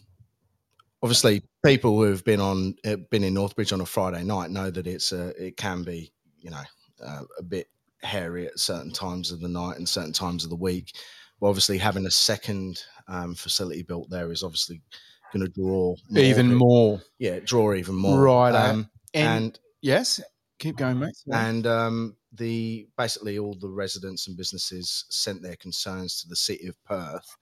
obviously, 1.02 1.42
people 1.64 1.96
who 1.96 2.10
have 2.10 2.24
been 2.24 2.40
on 2.40 2.74
uh, 2.84 2.96
been 3.10 3.24
in 3.24 3.34
Northbridge 3.34 3.72
on 3.72 3.80
a 3.80 3.86
Friday 3.86 4.24
night 4.24 4.50
know 4.50 4.70
that 4.70 4.86
it's 4.86 5.12
a 5.12 5.28
it 5.46 5.56
can 5.56 5.84
be 5.84 6.12
you 6.40 6.50
know 6.50 6.62
uh, 7.04 7.22
a 7.38 7.42
bit 7.42 7.68
hairy 8.02 8.46
at 8.46 8.58
certain 8.58 8.92
times 8.92 9.30
of 9.30 9.40
the 9.40 9.48
night 9.48 9.76
and 9.76 9.88
certain 9.88 10.12
times 10.12 10.44
of 10.44 10.50
the 10.50 10.56
week. 10.56 10.96
But 11.40 11.48
obviously, 11.48 11.78
having 11.78 12.06
a 12.06 12.10
second 12.10 12.82
um, 13.06 13.34
facility 13.34 13.82
built 13.82 14.10
there 14.10 14.32
is 14.32 14.42
obviously 14.42 14.82
going 15.32 15.44
to 15.46 15.52
draw 15.52 15.94
more 16.10 16.22
Even 16.24 16.54
more. 16.54 17.00
yeah, 17.18 17.38
draw 17.44 17.74
even 17.74 17.94
more. 17.94 18.20
Right, 18.20 18.54
Um, 18.54 18.90
And, 19.14 19.26
and 19.44 19.58
yes, 19.82 20.20
keep 20.58 20.76
going, 20.76 20.98
mate. 20.98 21.14
And 21.32 21.66
um, 21.66 22.16
the 22.32 22.88
basically 22.96 23.38
all 23.38 23.54
the 23.54 23.68
residents 23.68 24.26
and 24.28 24.36
businesses 24.36 25.04
sent 25.10 25.42
their 25.42 25.56
concerns 25.56 26.20
to 26.22 26.28
the 26.28 26.36
city 26.36 26.66
of 26.66 26.82
Perth, 26.84 27.36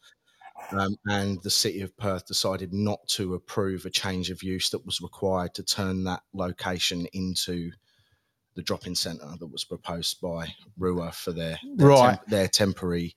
um, 0.72 0.96
and 1.06 1.42
the 1.42 1.50
city 1.50 1.80
of 1.82 1.96
Perth 1.96 2.26
decided 2.26 2.72
not 2.72 3.06
to 3.08 3.34
approve 3.34 3.84
a 3.86 3.90
change 3.90 4.30
of 4.30 4.42
use 4.42 4.70
that 4.70 4.84
was 4.84 5.00
required 5.00 5.54
to 5.54 5.62
turn 5.62 6.04
that 6.04 6.22
location 6.32 7.06
into 7.12 7.70
the 8.54 8.62
drop-in 8.62 8.94
centre 8.94 9.34
that 9.38 9.46
was 9.46 9.64
proposed 9.64 10.20
by 10.20 10.48
Ruah 10.78 11.14
for 11.14 11.32
their 11.32 11.58
their, 11.76 11.86
Right. 11.88 12.18
their 12.28 12.48
temporary 12.48 13.14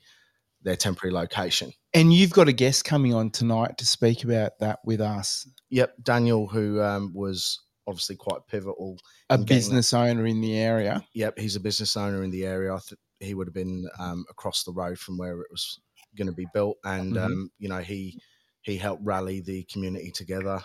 their 0.63 0.75
temporary 0.75 1.13
location. 1.13 1.71
and 1.93 2.13
you've 2.13 2.31
got 2.31 2.47
a 2.47 2.53
guest 2.53 2.85
coming 2.85 3.13
on 3.13 3.29
tonight 3.31 3.77
to 3.77 3.85
speak 3.85 4.23
about 4.23 4.59
that 4.59 4.79
with 4.85 5.01
us, 5.01 5.47
Yep, 5.69 5.95
Daniel, 6.03 6.47
who 6.47 6.81
um, 6.81 7.11
was 7.13 7.59
obviously 7.87 8.15
quite 8.15 8.45
pivotal 8.47 8.97
a 9.29 9.37
business 9.37 9.93
owner 9.93 10.25
in 10.27 10.41
the 10.41 10.57
area. 10.57 11.03
Yep, 11.13 11.39
he's 11.39 11.55
a 11.55 11.59
business 11.59 11.95
owner 11.97 12.23
in 12.23 12.29
the 12.31 12.45
area. 12.45 12.73
I 12.73 12.79
th- 12.79 12.99
he 13.19 13.33
would 13.35 13.47
have 13.47 13.53
been 13.53 13.87
um, 13.99 14.25
across 14.29 14.63
the 14.63 14.71
road 14.71 14.97
from 14.99 15.17
where 15.17 15.39
it 15.41 15.47
was 15.51 15.79
going 16.17 16.27
to 16.27 16.33
be 16.33 16.47
built, 16.53 16.77
and 16.83 17.15
Mhm. 17.15 17.25
um, 17.25 17.51
you 17.59 17.69
know 17.69 17.79
he 17.79 18.19
he 18.61 18.77
helped 18.77 19.03
rally 19.05 19.41
the 19.41 19.63
community 19.71 20.11
together. 20.11 20.61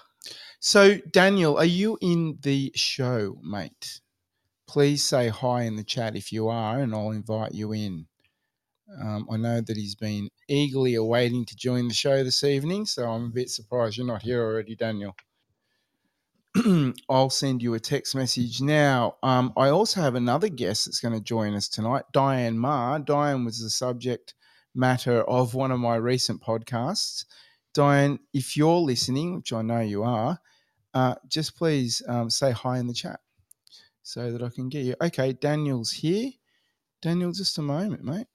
So, 0.61 0.97
Daniel, 1.13 1.57
are 1.59 1.65
you 1.65 1.99
in 2.01 2.39
the 2.43 2.73
show, 2.75 3.39
mate? 3.43 4.01
Please 4.67 5.05
say 5.05 5.29
hi 5.29 5.63
in 5.63 5.77
the 5.77 5.85
chat 5.85 6.17
if 6.17 6.33
you 6.33 6.49
are, 6.49 6.81
and 6.81 6.95
I'll 6.95 7.11
invite 7.11 7.53
you 7.53 7.73
in. 7.73 8.07
Um, 9.01 9.27
I 9.31 9.37
know 9.37 9.61
that 9.61 9.77
he's 9.77 9.95
been 9.95 10.29
eagerly 10.49 10.95
awaiting 10.95 11.45
to 11.47 11.57
join 11.57 11.89
the 11.89 11.95
show 11.95 12.23
this 12.23 12.45
evening, 12.45 12.87
so 12.87 13.09
I'm 13.09 13.27
a 13.27 13.31
bit 13.31 13.51
surprised 13.51 13.97
you're 13.97 14.07
not 14.07 14.23
here 14.23 14.43
already, 14.43 14.77
Daniel. 14.77 15.17
I'll 17.09 17.31
send 17.31 17.63
you 17.63 17.75
a 17.75 17.81
text 17.81 18.15
message 18.15 18.61
now. 18.61 19.17
Um, 19.23 19.53
I 19.57 19.69
also 19.69 20.01
have 20.01 20.15
another 20.15 20.49
guest 20.49 20.85
that's 20.85 21.01
going 21.01 21.15
to 21.15 21.21
join 21.21 21.55
us 21.55 21.69
tonight, 21.69 22.05
Diane 22.13 22.59
Ma. 22.59 22.99
Diane 22.99 23.45
was 23.45 23.61
the 23.61 23.71
subject 23.71 24.35
matter 24.75 25.23
of 25.23 25.55
one 25.55 25.73
of 25.73 25.81
my 25.81 25.97
recent 25.97 26.43
podcasts. 26.43 27.25
Diane, 27.73 28.21
if 28.33 28.57
you're 28.57 28.79
listening, 28.79 29.37
which 29.37 29.53
I 29.53 29.63
know 29.63 29.81
you 29.81 30.05
are, 30.05 30.39
uh, 30.93 31.17
just 31.29 31.57
please 31.57 32.03
um, 32.07 32.31
say 32.31 32.53
hi 32.53 32.79
in 32.79 32.87
the 32.87 32.95
chat 32.95 33.19
so 34.03 34.31
that 34.31 34.43
I 34.43 34.49
can 34.49 34.69
get 34.69 34.85
you. 34.85 34.95
Okay, 35.03 35.33
Daniel's 35.33 35.91
here. 35.91 36.31
Daniel, 37.03 37.33
just 37.33 37.59
a 37.59 37.63
moment, 37.63 38.05
mate. 38.05 38.29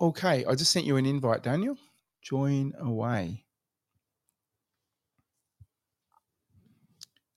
Okay, 0.00 0.44
I 0.44 0.54
just 0.54 0.72
sent 0.72 0.86
you 0.86 0.96
an 0.96 1.06
invite, 1.06 1.42
Daniel. 1.42 1.76
Join 2.22 2.72
away. 2.78 3.44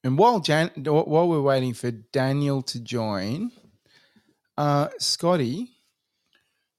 And 0.03 0.17
while 0.17 0.39
Jan, 0.39 0.69
while 0.77 1.27
we're 1.27 1.41
waiting 1.41 1.73
for 1.73 1.91
Daniel 1.91 2.61
to 2.63 2.79
join, 2.79 3.51
uh, 4.57 4.89
Scotty, 4.99 5.71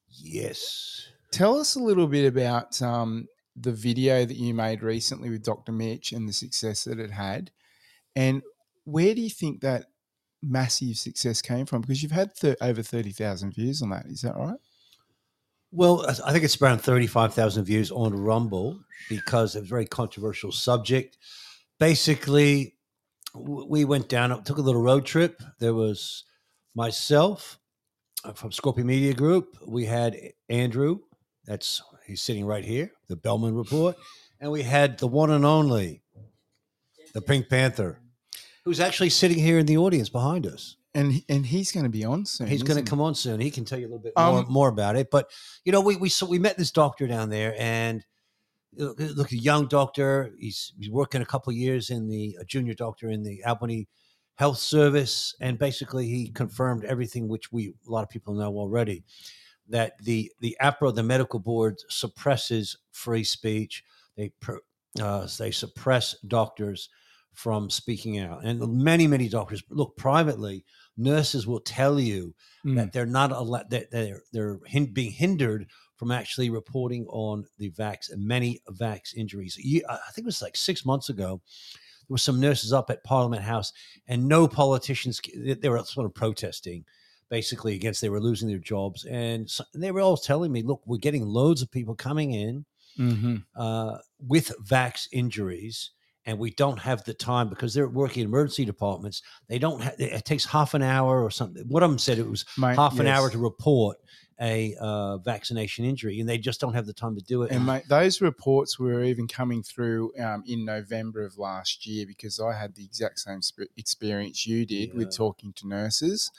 Yes. 0.09 1.09
tell 1.33 1.59
us 1.59 1.75
a 1.75 1.81
little 1.81 2.07
bit 2.07 2.27
about 2.27 2.81
um, 2.81 3.27
the 3.57 3.73
video 3.73 4.25
that 4.25 4.37
you 4.37 4.55
made 4.55 4.83
recently 4.83 5.29
with 5.29 5.43
Dr. 5.45 5.73
Mitch 5.73 6.13
and 6.13 6.29
the 6.29 6.33
success 6.33 6.85
that 6.85 7.01
it 7.01 7.11
had. 7.11 7.51
And 8.15 8.43
where 8.85 9.15
do 9.15 9.21
you 9.21 9.31
think 9.31 9.61
that 9.61 9.87
massive 10.43 10.97
success 10.97 11.43
came 11.43 11.67
from? 11.67 11.81
Because 11.81 12.03
you've 12.03 12.13
had 12.13 12.35
thir- 12.35 12.57
over 12.61 12.83
30,000 12.83 13.53
views 13.53 13.83
on 13.83 13.91
that. 13.91 14.07
Is 14.07 14.23
that 14.23 14.37
right? 14.37 14.59
Well, 15.77 16.07
I- 16.09 16.33
think 16.33 16.43
it's 16.43 16.61
around 16.63 16.79
35,000 16.79 17.65
views 17.65 17.91
on 17.91 18.15
Rumble 18.15 18.81
because 19.11 19.55
it 19.55 19.61
was 19.61 19.69
a 19.69 19.75
very 19.75 19.85
controversial 19.85 20.51
subject. 20.51 21.19
Basically, 21.79 22.77
we 23.35 23.85
went 23.85 24.09
down, 24.09 24.43
took 24.43 24.57
a 24.57 24.63
little 24.63 24.81
road 24.81 25.05
trip. 25.05 25.43
There 25.59 25.75
was 25.75 26.25
myself 26.75 27.59
uh, 28.25 28.33
from 28.33 28.53
Scorpion 28.53 28.87
Media 28.87 29.13
Group. 29.13 29.59
We 29.67 29.85
had 29.85 30.17
Andrew, 30.49 31.01
that's 31.45 31.83
he's 32.07 32.23
sitting 32.23 32.47
right 32.47 32.65
here, 32.65 32.93
the 33.09 33.17
Bellman 33.17 33.55
Report. 33.55 33.97
And 34.41 34.51
we 34.51 34.63
had 34.63 34.97
the 34.99 35.07
one 35.07 35.31
and 35.31 35.45
only, 35.45 36.01
the 37.13 37.21
Pink 37.21 37.51
Panther, 37.51 38.01
who's 38.65 38.81
actually 38.81 39.11
sitting 39.11 39.39
here 39.39 39.59
in 39.59 39.67
the 39.67 39.77
audience 39.77 40.09
behind 40.09 40.47
us. 40.47 40.76
And 40.97 41.23
and 41.29 41.45
he's 41.45 41.73
going 41.73 41.85
to 41.85 41.91
be 41.91 42.05
on 42.05 42.25
soon. 42.25 42.47
He's 42.47 42.63
going 42.63 42.83
to 42.83 42.91
come 42.91 43.03
on 43.03 43.15
soon. 43.15 43.39
He 43.39 43.51
can 43.51 43.65
tell 43.65 43.79
you 43.79 43.87
a 43.87 43.91
little 43.91 44.03
bit 44.03 44.15
Um, 44.17 44.35
more, 44.35 44.45
more 44.47 44.69
about 44.69 44.97
it. 44.97 45.11
But 45.11 45.31
you 45.65 45.71
know, 45.71 45.83
we 45.83 45.97
we 45.97 46.09
so 46.09 46.27
we 46.27 46.39
met 46.39 46.57
this 46.57 46.71
doctor 46.71 47.07
down 47.07 47.29
there, 47.29 47.55
and 47.59 48.03
look, 48.73 49.31
a 49.33 49.37
young 49.37 49.69
doctor. 49.69 50.33
He's 50.39 50.73
he's 50.79 50.91
working 50.91 51.21
a 51.21 51.27
couple 51.27 51.51
of 51.51 51.57
years 51.57 51.91
in 51.91 52.09
the 52.09 52.37
a 52.41 52.45
junior 52.45 52.75
doctor 52.75 53.11
in 53.11 53.23
the 53.23 53.45
Albany 53.45 53.89
Health 54.37 54.59
Service, 54.59 55.35
and 55.41 55.59
basically 55.59 56.07
he 56.07 56.31
confirmed 56.31 56.85
everything 56.85 57.29
which 57.29 57.53
we 57.53 57.75
a 57.87 57.91
lot 57.91 58.03
of 58.03 58.09
people 58.09 58.35
know 58.35 58.57
already 58.57 59.05
that 59.69 60.03
the 60.03 60.33
the 60.41 60.57
AHPRA, 60.63 60.95
the 60.95 61.03
medical 61.03 61.41
board, 61.41 61.77
suppresses 61.91 62.79
free 62.93 63.25
speech. 63.25 63.85
They 64.17 64.33
uh, 65.01 65.29
they 65.39 65.51
suppress 65.51 66.17
doctors 66.27 66.89
from 67.37 67.69
speaking 67.69 68.19
out. 68.19 68.45
And 68.45 68.83
many, 68.83 69.07
many 69.07 69.29
doctors 69.29 69.63
look 69.69 69.95
privately. 69.99 70.65
Nurses 70.97 71.47
will 71.47 71.61
tell 71.61 71.99
you 72.01 72.35
Mm. 72.65 72.75
that 72.77 72.93
they're 72.93 73.07
not 73.07 73.31
allowed 73.33 73.71
that 73.71 73.91
they're 73.91 74.23
they're 74.33 74.59
hin- 74.67 74.93
being 74.93 75.13
hindered 75.13 75.69
from 75.97 76.11
actually 76.11 76.51
reporting 76.51 77.07
on 77.09 77.45
the 77.59 77.71
vax 77.71 78.11
and 78.11 78.25
many 78.27 78.61
vax 78.73 79.15
injuries. 79.15 79.57
I 79.89 79.97
think 80.13 80.25
it 80.25 80.33
was 80.35 80.43
like 80.43 80.57
six 80.57 80.85
months 80.85 81.09
ago. 81.09 81.41
There 82.09 82.15
were 82.15 82.19
some 82.19 82.41
nurses 82.41 82.73
up 82.73 82.91
at 82.91 83.05
Parliament 83.05 83.43
House, 83.43 83.73
and 84.09 84.27
no 84.27 84.49
politicians. 84.49 85.21
They 85.35 85.69
were 85.69 85.83
sort 85.85 86.07
of 86.07 86.15
protesting, 86.15 86.85
basically 87.29 87.75
against 87.75 88.01
they 88.01 88.09
were 88.09 88.21
losing 88.21 88.49
their 88.49 88.59
jobs, 88.59 89.05
and 89.05 89.49
so, 89.51 89.65
they 89.75 89.91
were 89.93 90.01
all 90.01 90.17
telling 90.17 90.51
me, 90.53 90.63
"Look, 90.63 90.83
we're 90.87 90.99
getting 90.99 91.25
loads 91.27 91.63
of 91.63 91.71
people 91.71 91.95
coming 91.95 92.33
in 92.33 92.65
Mhm. 92.99 93.45
uh, 93.55 93.99
with 94.19 94.53
vax 94.65 95.09
injuries." 95.13 95.91
And 96.27 96.39
we 96.39 96.51
don't 96.51 96.79
have 96.79 97.05
the 97.05 97.15
time 97.15 97.49
because 97.49 97.73
they're 97.73 97.89
working 97.89 98.23
in 98.23 98.29
emergency 98.29 98.65
departments. 98.65 99.23
They 99.49 99.61
don't. 99.61 99.81
Ha- 99.81 99.93
it 99.99 100.25
takes 100.25 100.45
half 100.45 100.75
an 100.75 100.83
hour 100.83 101.23
or 101.23 101.31
something. 101.31 101.63
One 101.69 101.85
of 101.85 101.91
them 101.91 101.99
said 101.99 102.19
it 102.19 102.29
was 102.29 102.45
Mate, 102.59 102.75
half 102.75 102.99
an 102.99 103.07
hour 103.07 103.31
to 103.31 103.39
report 103.39 103.99
a 104.41 104.75
uh, 104.81 105.19
vaccination 105.19 105.85
injury, 105.85 106.21
and 106.21 106.29
they 106.29 106.39
just 106.39 106.61
don't 106.61 106.75
have 106.75 106.87
the 106.87 106.93
time 106.93 107.15
to 107.15 107.23
do 107.23 107.43
it. 107.43 107.53
And 107.53 107.65
mate, 107.65 107.85
those 107.89 108.21
reports 108.21 108.79
were 108.79 109.03
even 109.03 109.27
coming 109.29 109.63
through 109.63 110.13
um, 110.21 110.45
in 110.47 110.65
November 110.65 111.25
of 111.25 111.39
last 111.39 111.87
year 111.87 112.07
because 112.07 112.39
I 112.41 112.53
had 112.53 112.75
the 112.75 112.85
exact 112.85 113.21
same 113.21 113.41
sp- 113.41 113.73
experience 113.77 114.47
you 114.47 114.67
did 114.67 114.95
with 114.95 115.17
talking 115.17 115.53
to 115.55 115.69
nurses. 115.69 116.31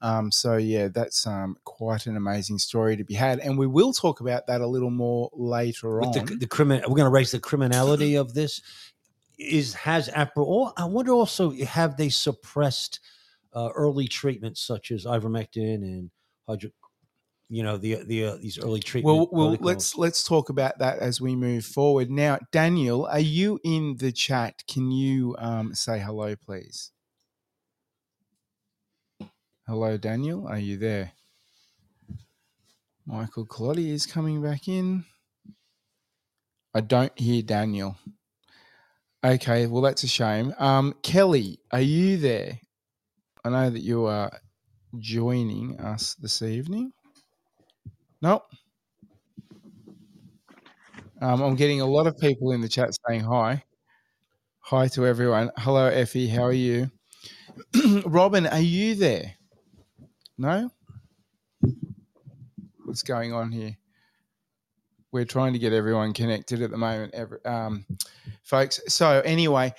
Um, 0.00 0.32
so 0.32 0.56
yeah, 0.56 0.88
that's 0.88 1.28
um, 1.28 1.56
quite 1.64 2.06
an 2.06 2.16
amazing 2.16 2.58
story 2.58 2.96
to 2.96 3.04
be 3.04 3.14
had, 3.14 3.38
and 3.38 3.56
we 3.56 3.68
will 3.68 3.92
talk 3.92 4.20
about 4.20 4.48
that 4.48 4.60
a 4.60 4.66
little 4.66 4.90
more 4.90 5.30
later 5.32 6.00
With 6.00 6.16
on. 6.16 6.26
the, 6.26 6.34
the 6.36 6.46
crimin, 6.46 6.80
we're 6.88 6.96
going 6.96 7.04
to 7.04 7.10
raise 7.10 7.30
the 7.30 7.38
criminality 7.38 8.16
of 8.16 8.34
this. 8.34 8.60
Is 9.42 9.74
has 9.74 10.08
AHPRA? 10.08 10.44
Or 10.44 10.72
I 10.76 10.84
wonder 10.84 11.12
also 11.12 11.52
have 11.52 11.96
they 11.96 12.08
suppressed 12.08 13.00
uh, 13.52 13.70
early 13.74 14.08
treatments 14.08 14.60
such 14.60 14.90
as 14.90 15.04
ivermectin 15.04 15.82
and 15.82 16.10
hydro, 16.48 16.70
you 17.48 17.62
know 17.62 17.76
the 17.76 17.96
the 18.04 18.24
uh, 18.24 18.36
these 18.36 18.58
early 18.58 18.80
treatments. 18.80 19.28
well, 19.32 19.50
well, 19.50 19.58
let's 19.60 19.96
let's 19.96 20.24
talk 20.24 20.48
about 20.48 20.78
that 20.78 21.00
as 21.00 21.20
we 21.20 21.36
move 21.36 21.64
forward. 21.64 22.10
Now, 22.10 22.38
Daniel, 22.50 23.06
are 23.06 23.20
you 23.20 23.60
in 23.62 23.96
the 23.98 24.12
chat? 24.12 24.62
Can 24.66 24.90
you 24.90 25.36
um, 25.38 25.74
say 25.74 25.98
hello, 25.98 26.34
please? 26.34 26.92
Hello, 29.66 29.96
Daniel. 29.96 30.46
Are 30.48 30.58
you 30.58 30.76
there? 30.76 31.12
Michael 33.06 33.46
Cloddy 33.46 33.90
is 33.90 34.06
coming 34.06 34.42
back 34.42 34.68
in. 34.68 35.04
I 36.74 36.80
don't 36.80 37.16
hear 37.18 37.42
Daniel. 37.42 37.96
Okay, 39.24 39.66
well 39.68 39.82
that's 39.82 40.02
a 40.02 40.08
shame. 40.08 40.52
Um, 40.58 40.94
Kelly, 41.04 41.60
are 41.70 41.80
you 41.80 42.16
there? 42.16 42.58
I 43.44 43.50
know 43.50 43.70
that 43.70 43.82
you 43.82 44.06
are 44.06 44.32
joining 44.98 45.78
us 45.78 46.14
this 46.14 46.42
evening. 46.42 46.92
Nope. 48.20 48.42
Um, 51.20 51.40
I'm 51.40 51.54
getting 51.54 51.80
a 51.80 51.86
lot 51.86 52.08
of 52.08 52.18
people 52.18 52.50
in 52.50 52.60
the 52.60 52.68
chat 52.68 52.90
saying 53.06 53.20
hi. 53.20 53.62
Hi 54.62 54.88
to 54.88 55.06
everyone. 55.06 55.52
Hello, 55.56 55.86
Effie. 55.86 56.26
How 56.26 56.42
are 56.42 56.52
you? 56.52 56.90
Robin, 58.04 58.48
are 58.48 58.58
you 58.58 58.96
there? 58.96 59.34
No? 60.36 60.68
What's 62.84 63.04
going 63.04 63.32
on 63.32 63.52
here? 63.52 63.76
We're 65.12 65.24
trying 65.26 65.52
to 65.52 65.58
get 65.58 65.72
everyone 65.72 66.12
connected 66.14 66.62
at 66.62 66.70
the 66.70 66.78
moment, 66.78 67.14
every, 67.14 67.44
um, 67.44 67.84
folks. 68.42 68.80
So, 68.88 69.20
anyway, 69.20 69.74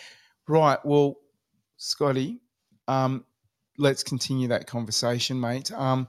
right. 0.48 0.78
Well, 0.86 1.16
Scotty, 1.78 2.40
um, 2.88 3.26
let's 3.78 4.04
continue 4.04 4.48
that 4.50 4.68
conversation, 4.68 5.40
mate. 5.40 5.72
Um, 5.72 6.08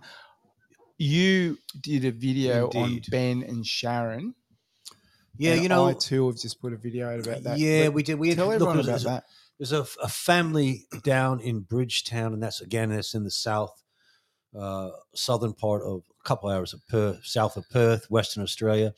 you 0.98 1.58
did 1.80 2.04
a 2.04 2.12
video 2.12 2.68
on 2.68 3.00
Ben 3.10 3.42
and 3.42 3.66
Sharon. 3.66 4.34
yeah, 5.38 5.54
and 5.54 5.62
you 5.62 5.68
know, 5.68 5.86
I 5.86 5.94
too 5.94 6.26
have 6.28 6.36
just 6.36 6.60
put 6.60 6.72
a 6.72 6.76
video 6.76 7.08
out 7.12 7.20
about 7.26 7.42
that. 7.44 7.58
yeah, 7.58 7.86
But 7.86 7.94
we 7.94 8.02
did. 8.02 8.18
We 8.18 8.28
had, 8.28 8.36
tell 8.38 8.46
look, 8.46 8.54
everyone 8.54 8.76
about 8.80 8.86
there's 8.86 9.04
a- 9.04 9.08
that. 9.08 9.24
There's 9.58 9.72
a, 9.72 9.86
a 10.02 10.08
family 10.08 10.86
down 11.04 11.38
in 11.40 11.60
Bridgetown, 11.60 12.32
and 12.34 12.42
that's 12.42 12.60
again, 12.60 12.90
that's 12.90 13.14
in 13.14 13.22
the 13.22 13.30
south, 13.30 13.83
uh, 14.58 14.90
southern 15.14 15.52
part 15.52 15.82
of 15.82 16.02
a 16.20 16.22
couple 16.28 16.48
hours 16.50 16.72
of 16.72 16.86
Perth, 16.88 17.24
south 17.24 17.56
of 17.56 17.68
Perth, 17.70 18.10
Western 18.10 18.42
Australia. 18.42 18.94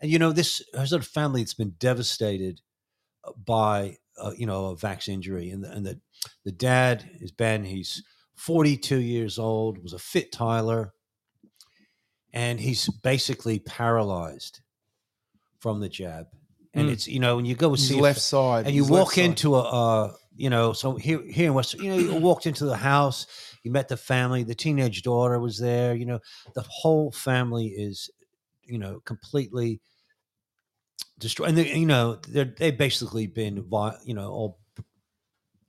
And 0.00 0.10
you 0.10 0.18
know, 0.18 0.32
this 0.32 0.62
there's 0.72 0.92
a 0.92 1.00
family 1.02 1.42
that's 1.42 1.54
been 1.54 1.74
devastated 1.78 2.60
uh, 3.24 3.32
by 3.44 3.96
uh, 4.16 4.32
you 4.36 4.46
know 4.46 4.66
a 4.66 4.76
vax 4.76 5.08
injury, 5.08 5.50
and 5.50 5.64
the, 5.64 5.70
and 5.72 5.84
the 5.86 6.00
the 6.44 6.52
dad 6.52 7.08
is 7.20 7.30
Ben. 7.32 7.64
He's 7.64 8.02
42 8.36 8.98
years 8.98 9.38
old, 9.38 9.82
was 9.82 9.92
a 9.92 9.98
fit 9.98 10.30
tiler, 10.30 10.92
and 12.32 12.60
he's 12.60 12.88
basically 13.02 13.58
paralyzed 13.58 14.60
from 15.58 15.80
the 15.80 15.88
jab. 15.88 16.26
And 16.74 16.88
Mm. 16.88 16.92
it's 16.92 17.08
you 17.08 17.18
know 17.18 17.36
when 17.36 17.46
you 17.46 17.54
go 17.56 17.74
see 17.76 17.98
a 17.98 18.02
left 18.02 18.18
fa- 18.18 18.22
side, 18.22 18.66
and 18.66 18.74
you 18.76 18.84
walk 18.84 19.12
side. 19.14 19.24
into 19.24 19.56
a 19.56 19.62
uh, 19.62 20.12
you 20.38 20.48
know 20.48 20.72
so 20.72 20.96
here 20.96 21.20
here 21.22 21.48
in 21.48 21.54
west 21.54 21.74
you 21.74 21.90
know 21.90 21.98
you 21.98 22.14
walked 22.14 22.46
into 22.46 22.64
the 22.64 22.76
house 22.76 23.26
you 23.62 23.70
met 23.70 23.88
the 23.88 23.96
family 23.96 24.42
the 24.42 24.54
teenage 24.54 25.02
daughter 25.02 25.38
was 25.38 25.58
there 25.58 25.94
you 25.94 26.06
know 26.06 26.20
the 26.54 26.64
whole 26.68 27.10
family 27.12 27.66
is 27.66 28.10
you 28.62 28.78
know 28.78 29.00
completely 29.04 29.80
destroyed 31.18 31.50
and 31.50 31.58
they, 31.58 31.74
you 31.74 31.86
know 31.86 32.18
they've 32.28 32.78
basically 32.78 33.26
been 33.26 33.66
you 34.04 34.14
know 34.14 34.30
all 34.30 34.58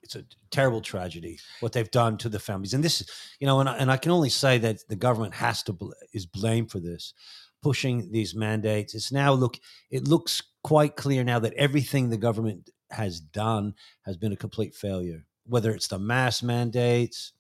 it's 0.09 0.15
a 0.15 0.25
terrible 0.49 0.81
tragedy 0.81 1.37
what 1.59 1.71
they've 1.71 1.91
done 1.91 2.17
to 2.17 2.29
the 2.29 2.39
families. 2.39 2.73
And 2.73 2.83
this 2.83 3.01
is 3.01 3.09
you 3.39 3.45
know 3.45 3.59
and 3.59 3.69
I, 3.69 3.77
and 3.77 3.91
I 3.91 3.97
can 3.97 4.11
only 4.11 4.29
say 4.29 4.57
that 4.57 4.79
the 4.89 4.95
government 4.95 5.35
has 5.35 5.61
to 5.63 5.73
bl- 5.73 5.91
is 6.13 6.25
blamed 6.25 6.71
for 6.71 6.79
this 6.79 7.13
pushing 7.61 8.11
these 8.11 8.33
mandates. 8.33 8.95
It's 8.95 9.11
now 9.11 9.33
look 9.33 9.59
it 9.91 10.07
looks 10.07 10.41
quite 10.63 10.95
clear 10.95 11.23
now 11.23 11.37
that 11.39 11.53
everything 11.53 12.09
the 12.09 12.17
government 12.17 12.71
has 12.91 13.19
done 13.19 13.73
has 14.03 14.17
been 14.17 14.31
a 14.31 14.37
complete 14.37 14.75
failure 14.75 15.25
whether 15.45 15.71
it's 15.71 15.87
the 15.87 15.99
mass 15.99 16.43
mandates 16.43 17.33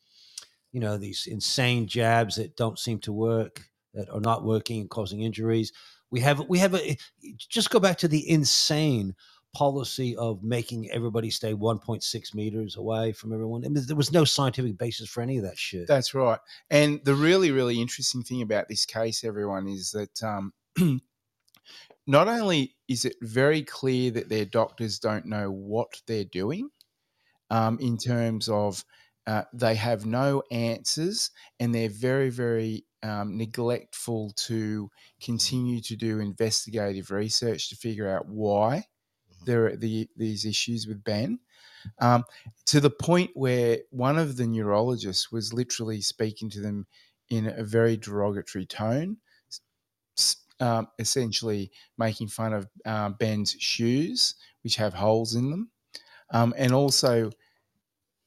you 0.71 0.79
know 0.79 0.97
these 0.97 1.27
insane 1.27 1.87
jabs 1.87 2.35
that 2.35 2.55
don't 2.55 2.79
seem 2.79 2.99
to 2.99 3.11
work 3.11 3.61
that 3.93 4.09
are 4.09 4.21
not 4.21 4.43
working 4.43 4.81
and 4.81 4.89
causing 4.89 5.21
injuries 5.21 5.71
we 6.11 6.19
have 6.19 6.39
we 6.47 6.59
have 6.59 6.75
a 6.75 6.97
just 7.37 7.69
go 7.69 7.79
back 7.79 7.97
to 7.97 8.07
the 8.07 8.29
insane 8.29 9.15
policy 9.53 10.15
of 10.15 10.43
making 10.43 10.89
everybody 10.91 11.29
stay 11.29 11.53
1.6 11.53 12.35
meters 12.35 12.75
away 12.75 13.11
from 13.11 13.33
everyone. 13.33 13.63
There 13.73 13.95
was 13.95 14.11
no 14.11 14.23
scientific 14.23 14.77
basis 14.77 15.09
for 15.09 15.21
any 15.21 15.37
of 15.37 15.43
that 15.43 15.57
shit. 15.57 15.87
That's 15.87 16.13
right. 16.13 16.39
And 16.69 17.01
the 17.03 17.15
really, 17.15 17.51
really 17.51 17.81
interesting 17.81 18.21
thing 18.21 18.41
about 18.41 18.67
this 18.67 18.85
case, 18.85 19.23
everyone, 19.23 19.67
is 19.67 19.91
that 19.91 20.23
um, 20.23 20.53
not 22.07 22.27
only 22.27 22.75
is 22.87 23.05
it 23.05 23.15
very 23.21 23.61
clear 23.63 24.11
that 24.11 24.29
their 24.29 24.45
doctors 24.45 24.99
don't 24.99 25.25
know 25.25 25.51
what 25.51 26.01
they're 26.07 26.23
doing 26.23 26.69
um, 27.49 27.77
in 27.79 27.97
terms 27.97 28.49
of 28.49 28.83
uh, 29.27 29.43
they 29.53 29.75
have 29.75 30.05
no 30.05 30.41
answers 30.49 31.31
and 31.59 31.73
they're 31.73 31.89
very, 31.89 32.29
very 32.29 32.85
um, 33.03 33.37
neglectful 33.37 34.31
to 34.35 34.89
continue 35.21 35.79
to 35.81 35.95
do 35.95 36.19
investigative 36.19 37.11
research 37.11 37.69
to 37.69 37.75
figure 37.75 38.09
out 38.09 38.27
why 38.27 38.83
there 39.45 39.67
are 39.67 39.75
the, 39.75 40.09
these 40.17 40.45
issues 40.45 40.87
with 40.87 41.03
Ben. 41.03 41.39
Um, 42.01 42.23
to 42.65 42.79
the 42.79 42.89
point 42.89 43.31
where 43.35 43.79
one 43.91 44.17
of 44.17 44.35
the 44.35 44.47
neurologists 44.47 45.31
was 45.31 45.53
literally 45.53 46.01
speaking 46.01 46.49
to 46.49 46.61
them 46.61 46.87
in 47.29 47.47
a 47.47 47.63
very 47.63 47.95
derogatory 47.95 48.65
tone, 48.65 49.17
um, 50.59 50.87
essentially 50.99 51.71
making 51.97 52.27
fun 52.27 52.53
of 52.53 52.67
um, 52.85 53.13
Ben's 53.19 53.55
shoes, 53.59 54.35
which 54.63 54.75
have 54.75 54.93
holes 54.93 55.35
in 55.35 55.49
them, 55.49 55.69
um, 56.31 56.53
and 56.57 56.73
also 56.73 57.31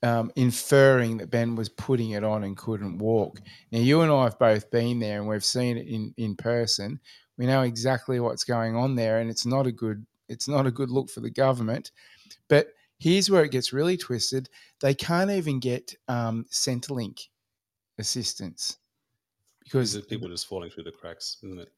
um, 0.02 0.32
inferring 0.36 1.16
that 1.18 1.30
Ben 1.30 1.54
was 1.54 1.68
putting 1.68 2.10
it 2.10 2.24
on 2.24 2.44
and 2.44 2.56
couldn't 2.56 2.98
walk. 2.98 3.40
Now, 3.70 3.78
you 3.78 4.00
and 4.02 4.10
I 4.10 4.24
have 4.24 4.38
both 4.38 4.70
been 4.70 4.98
there 4.98 5.18
and 5.20 5.28
we've 5.28 5.44
seen 5.44 5.76
it 5.76 5.86
in, 5.86 6.12
in 6.16 6.34
person. 6.36 6.98
We 7.38 7.46
know 7.46 7.62
exactly 7.62 8.20
what's 8.20 8.44
going 8.44 8.76
on 8.76 8.94
there, 8.94 9.20
and 9.20 9.30
it's 9.30 9.46
not 9.46 9.66
a 9.66 9.72
good 9.72 10.04
it's 10.28 10.48
not 10.48 10.66
a 10.66 10.70
good 10.70 10.90
look 10.90 11.10
for 11.10 11.20
the 11.20 11.30
government. 11.30 11.92
But 12.48 12.68
here's 12.98 13.30
where 13.30 13.44
it 13.44 13.50
gets 13.50 13.72
really 13.72 13.96
twisted. 13.96 14.48
They 14.80 14.94
can't 14.94 15.30
even 15.30 15.60
get 15.60 15.94
um, 16.08 16.46
Centrelink 16.50 17.28
assistance 17.98 18.78
Because 19.64 19.94
because 19.94 20.06
people 20.06 20.28
just 20.28 20.46
falling 20.46 20.70
through 20.70 20.84
the 20.84 20.92
cracks, 20.92 21.38
isn't 21.42 21.60
it? 21.60 21.70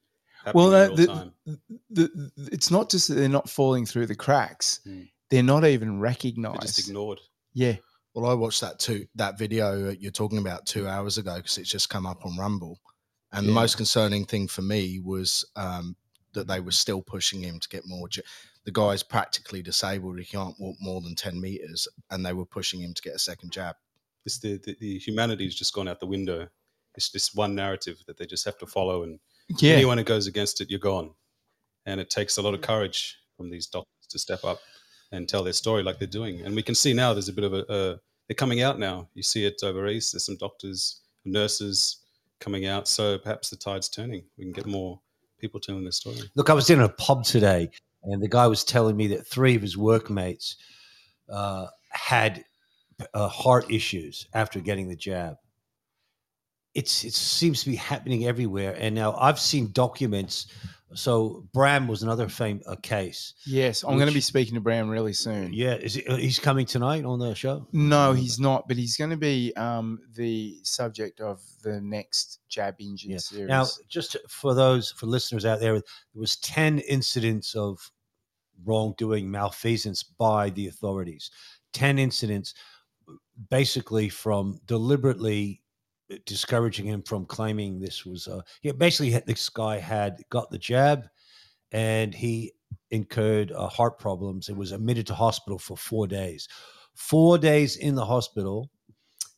Well, 0.53 0.71
Happening 0.71 0.99
in 0.99 1.05
no, 1.07 1.13
real 1.13 1.15
time. 1.23 1.33
the, 1.45 1.59
the, 1.89 2.31
the, 2.37 2.49
it's 2.51 2.71
not 2.71 2.89
just 2.89 3.07
that 3.07 3.15
they're 3.15 3.29
not 3.29 3.49
falling 3.49 3.85
through 3.85 4.05
the 4.07 4.15
cracks; 4.15 4.79
Mm. 4.87 5.09
they're 5.29 5.43
not 5.43 5.65
even 5.65 5.89
They're 5.93 5.97
recognised. 5.99 6.61
just 6.61 6.87
ignored. 6.87 7.19
Yeah, 7.53 7.77
Well, 8.13 8.29
I 8.29 8.33
watched 8.33 8.61
that 8.61 8.79
too 8.79 9.07
that 9.15 9.37
video 9.39 9.89
you're 9.91 10.11
talking 10.11 10.37
about 10.39 10.65
two 10.65 10.87
hours 10.87 11.17
ago 11.17 11.35
because 11.37 11.57
it's 11.57 11.69
just 11.69 11.89
come 11.89 12.05
up 12.05 12.25
on 12.25 12.37
Rumble, 12.37 12.79
and 13.31 13.47
the 13.47 13.51
most 13.53 13.77
concerning 13.77 14.25
thing 14.25 14.47
for 14.47 14.61
me 14.61 14.99
was 14.99 15.45
um, 15.55 15.95
that 16.33 16.47
they 16.47 16.59
were 16.59 16.71
still 16.71 17.01
pushing 17.01 17.41
him 17.41 17.59
to 17.59 17.69
get 17.69 17.83
more. 17.85 18.07
J- 18.09 18.21
the 18.65 18.71
guy's 18.71 19.03
practically 19.03 19.61
disabled. 19.61 20.17
He 20.19 20.25
can't 20.25 20.55
walk 20.59 20.75
more 20.81 20.99
than 20.99 21.13
10 21.15 21.39
meters, 21.39 21.87
and 22.09 22.25
they 22.25 22.33
were 22.33 22.45
pushing 22.47 22.81
him 22.81 22.93
to 22.95 23.01
get 23.01 23.13
a 23.15 23.19
second 23.19 23.51
jab. 23.51 23.75
This 24.23 24.39
the, 24.39 24.57
the, 24.65 24.75
the 24.79 24.97
humanity's 24.97 25.53
just 25.55 25.73
gone 25.73 25.87
out 25.87 25.99
the 25.99 26.07
window. 26.07 26.47
It's 26.95 27.11
this 27.11 27.35
one 27.35 27.53
narrative 27.55 27.97
that 28.07 28.17
they 28.17 28.25
just 28.25 28.43
have 28.45 28.57
to 28.57 28.65
follow, 28.65 29.03
and 29.03 29.19
Yeah. 29.49 29.73
anyone 29.73 29.97
who 29.97 30.03
goes 30.03 30.27
against 30.27 30.61
it, 30.61 30.69
you're 30.69 30.79
gone. 30.79 31.11
And 31.85 32.01
it 32.01 32.09
takes 32.09 32.37
a 32.37 32.41
lot 32.41 32.53
of 32.53 32.61
courage 32.61 33.17
from 33.37 33.49
these 33.49 33.67
doctors 33.67 34.07
to 34.09 34.19
step 34.19 34.43
up 34.43 34.59
and 35.11 35.29
tell 35.29 35.43
their 35.43 35.53
story 35.53 35.83
like 35.83 35.99
they're 35.99 36.07
doing. 36.07 36.41
And 36.41 36.55
we 36.55 36.63
can 36.63 36.75
see 36.75 36.93
now 36.93 37.13
there's 37.13 37.29
a 37.29 37.33
bit 37.33 37.43
of 37.43 37.53
a, 37.53 37.65
a 37.69 37.99
they're 38.27 38.35
coming 38.35 38.61
out 38.61 38.79
now. 38.79 39.07
You 39.13 39.23
see 39.23 39.45
it 39.45 39.61
over 39.63 39.87
east. 39.87 40.13
There's 40.13 40.25
some 40.25 40.37
doctors, 40.37 41.01
nurses 41.25 41.97
coming 42.39 42.65
out. 42.65 42.87
So 42.87 43.17
perhaps 43.17 43.49
the 43.49 43.55
tide's 43.55 43.89
turning. 43.89 44.23
We 44.37 44.45
can 44.45 44.53
get 44.53 44.65
more 44.65 44.99
people 45.39 45.59
telling 45.59 45.83
their 45.83 45.91
story. 45.91 46.17
Look, 46.35 46.49
I 46.49 46.53
was 46.53 46.69
in 46.69 46.81
a 46.81 46.89
pub 46.89 47.23
today, 47.23 47.69
and 48.03 48.21
the 48.21 48.27
guy 48.27 48.47
was 48.47 48.63
telling 48.63 48.97
me 48.97 49.07
that 49.07 49.27
three 49.27 49.55
of 49.55 49.61
his 49.61 49.77
workmates 49.77 50.57
uh, 51.31 51.67
had 51.89 52.43
uh, 53.13 53.27
heart 53.27 53.69
issues 53.69 54.27
after 54.33 54.59
getting 54.59 54.87
the 54.87 54.95
jab. 54.95 55.35
It's 56.75 57.03
it 57.05 57.13
seems 57.13 57.63
to 57.63 57.69
be 57.69 57.75
happening 57.75 58.25
everywhere, 58.25 58.75
and 58.77 58.93
now 58.93 59.15
I've 59.15 59.39
seen 59.39 59.71
documents. 59.71 60.47
So 60.93 61.45
Bram 61.51 61.87
was 61.87 62.03
another 62.03 62.29
fame 62.29 62.61
a 62.67 62.77
case. 62.77 63.33
Yes, 63.45 63.83
I'm 63.83 63.95
going 63.95 64.07
to 64.07 64.13
be 64.13 64.21
speaking 64.21 64.53
to 64.53 64.61
Bram 64.61 64.87
really 64.87 65.11
soon. 65.13 65.51
Yeah, 65.51 65.73
is 65.75 65.95
he, 65.95 66.05
uh, 66.05 66.15
he's 66.15 66.39
coming 66.39 66.65
tonight 66.65 67.03
on 67.03 67.19
the 67.19 67.33
show? 67.33 67.67
No, 67.73 68.13
he's 68.13 68.39
not, 68.39 68.67
but 68.67 68.77
he's 68.77 68.95
going 68.95 69.09
to 69.09 69.17
be 69.17 69.51
um, 69.55 69.99
the 70.15 70.59
subject 70.63 71.19
of 71.19 71.41
the 71.63 71.81
next 71.81 72.39
Jab 72.47 72.75
Engine 72.79 73.11
Yeah. 73.11 73.17
series. 73.17 73.49
Now, 73.49 73.65
just 73.89 74.15
for 74.29 74.53
those 74.53 74.91
for 74.91 75.05
listeners 75.07 75.45
out 75.45 75.59
there, 75.59 75.73
there 75.73 75.83
was 76.13 76.37
ten 76.37 76.79
incidents 76.79 77.55
of 77.55 77.91
wrongdoing, 78.63 79.29
malfeasance 79.29 80.03
by 80.03 80.49
the 80.51 80.67
authorities. 80.67 81.29
Ten 81.73 81.99
incidents, 81.99 82.53
basically 83.49 84.07
from 84.07 84.59
deliberately 84.65 85.61
discouraging 86.25 86.85
him 86.85 87.01
from 87.03 87.25
claiming 87.25 87.79
this 87.79 88.05
was. 88.05 88.27
Uh, 88.27 88.41
yeah, 88.61 88.71
basically, 88.73 89.11
had- 89.11 89.25
this 89.25 89.49
guy 89.49 89.77
had 89.79 90.21
got 90.29 90.49
the 90.51 90.57
jab, 90.57 91.07
and 91.71 92.13
he 92.13 92.53
incurred 92.91 93.51
uh, 93.51 93.67
heart 93.67 93.97
problems 93.99 94.49
and 94.49 94.57
was 94.57 94.71
admitted 94.71 95.07
to 95.07 95.13
hospital 95.15 95.57
for 95.59 95.75
four 95.77 96.07
days. 96.07 96.47
Four 96.93 97.37
days 97.37 97.75
in 97.77 97.95
the 97.95 98.05
hospital. 98.05 98.69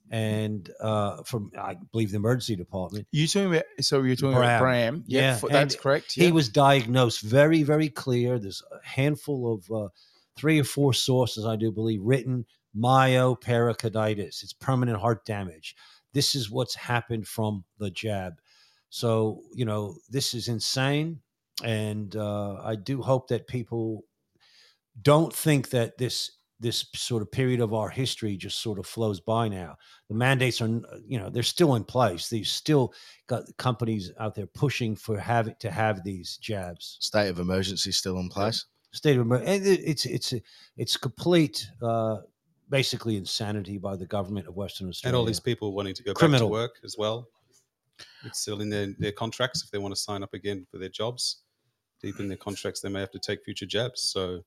And 0.09 0.69
uh, 0.81 1.23
from, 1.23 1.51
I 1.59 1.75
believe, 1.91 2.11
the 2.11 2.15
emergency 2.15 2.55
department, 2.55 3.07
you 3.11 3.27
talking 3.27 3.47
about? 3.53 3.63
So 3.81 4.01
you're 4.03 4.15
talking 4.15 4.37
about 4.37 4.59
Bram. 4.59 4.61
Bram? 4.61 5.03
Yeah, 5.05 5.21
Yeah, 5.21 5.33
f- 5.35 5.43
that's 5.49 5.75
correct. 5.75 6.13
he 6.13 6.31
was 6.31 6.47
diagnosed 6.47 7.19
very, 7.23 7.63
very 7.63 7.89
clear. 7.89 8.39
There's 8.39 8.63
a 8.71 8.87
handful 8.87 9.53
of 9.53 9.69
uh, 9.69 9.89
three 10.37 10.61
or 10.61 10.63
four 10.63 10.93
sources, 10.93 11.45
I 11.45 11.57
do 11.57 11.73
believe, 11.73 11.99
written 12.03 12.45
myopericarditis. 12.77 14.43
It's 14.43 14.53
permanent 14.53 14.99
heart 14.99 15.25
damage. 15.25 15.75
This 16.17 16.33
is 16.33 16.49
what's 16.49 16.75
happened 16.75 17.27
from 17.27 17.63
the 17.77 17.91
jab. 17.91 18.33
So, 18.89 19.43
you 19.53 19.65
know, 19.65 19.97
this 20.09 20.33
is 20.33 20.47
insane. 20.47 21.21
And 21.63 22.15
uh, 22.15 22.55
I 22.71 22.75
do 22.75 23.01
hope 23.01 23.27
that 23.27 23.47
people 23.47 24.03
don't 24.99 25.33
think 25.33 25.69
that 25.69 25.97
this 25.97 26.31
this 26.59 26.87
sort 26.95 27.21
of 27.21 27.31
period 27.31 27.61
of 27.61 27.71
our 27.71 27.89
history 27.89 28.35
just 28.35 28.61
sort 28.61 28.79
of 28.79 28.87
flows 28.87 29.19
by 29.19 29.47
now. 29.47 29.77
The 30.09 30.15
mandates 30.15 30.59
are, 30.59 30.81
you 31.05 31.19
know, 31.19 31.29
they're 31.29 31.43
still 31.43 31.75
in 31.75 31.83
place. 31.83 32.29
These 32.29 32.51
still 32.51 32.93
got 33.27 33.43
companies 33.57 34.11
out 34.19 34.33
there 34.33 34.47
pushing 34.47 34.95
for 34.95 35.19
having 35.19 35.55
to 35.59 35.69
have 35.69 36.03
these 36.03 36.37
jabs. 36.37 36.97
State 36.99 37.29
of 37.29 37.39
emergency 37.39 37.91
still 37.91 38.17
in 38.17 38.29
place. 38.29 38.65
State 38.91 39.17
of 39.17 39.21
emergency. 39.21 39.83
It's 39.85 40.05
it's 40.05 40.33
it's 40.77 40.97
complete, 40.97 41.67
uh, 41.81 42.17
basically 42.69 43.15
insanity 43.15 43.77
by 43.77 43.95
the 43.95 44.05
government 44.05 44.47
of 44.47 44.55
Western 44.55 44.89
Australia. 44.89 45.15
And 45.15 45.19
all 45.19 45.25
these 45.25 45.39
people 45.39 45.73
wanting 45.73 45.93
to 45.95 46.03
go 46.03 46.13
Criminal. 46.13 46.47
back 46.47 46.51
to 46.51 46.51
work 46.51 46.71
as 46.83 46.95
well. 46.97 47.27
It's 48.23 48.39
still 48.39 48.61
in 48.61 48.69
their, 48.69 48.93
their 48.99 49.11
contracts. 49.11 49.63
If 49.63 49.71
they 49.71 49.77
want 49.77 49.95
to 49.95 49.99
sign 49.99 50.23
up 50.23 50.33
again 50.33 50.65
for 50.69 50.77
their 50.77 50.89
jobs, 50.89 51.43
deep 52.01 52.19
in 52.19 52.27
their 52.27 52.37
contracts, 52.37 52.81
they 52.81 52.89
may 52.89 52.99
have 52.99 53.11
to 53.11 53.19
take 53.19 53.43
future 53.43 53.65
jabs. 53.65 54.01
So 54.01 54.43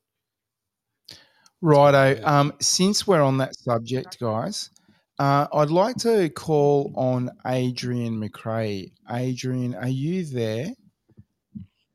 Righto. 1.63 2.21
Yeah. 2.21 2.41
Um, 2.41 2.53
since 2.61 3.07
we're 3.07 3.23
on 3.23 3.39
that 3.39 3.57
subject, 3.57 4.19
guys, 4.19 4.71
uh, 5.19 5.47
I'd 5.53 5.71
like 5.71 5.97
to 5.97 6.31
call 6.31 6.93
on 6.97 7.31
Adrian 7.47 8.21
McRae. 8.21 8.93
Adrian, 9.11 9.75
are 9.75 9.89
you 9.89 10.25
there? 10.25 10.69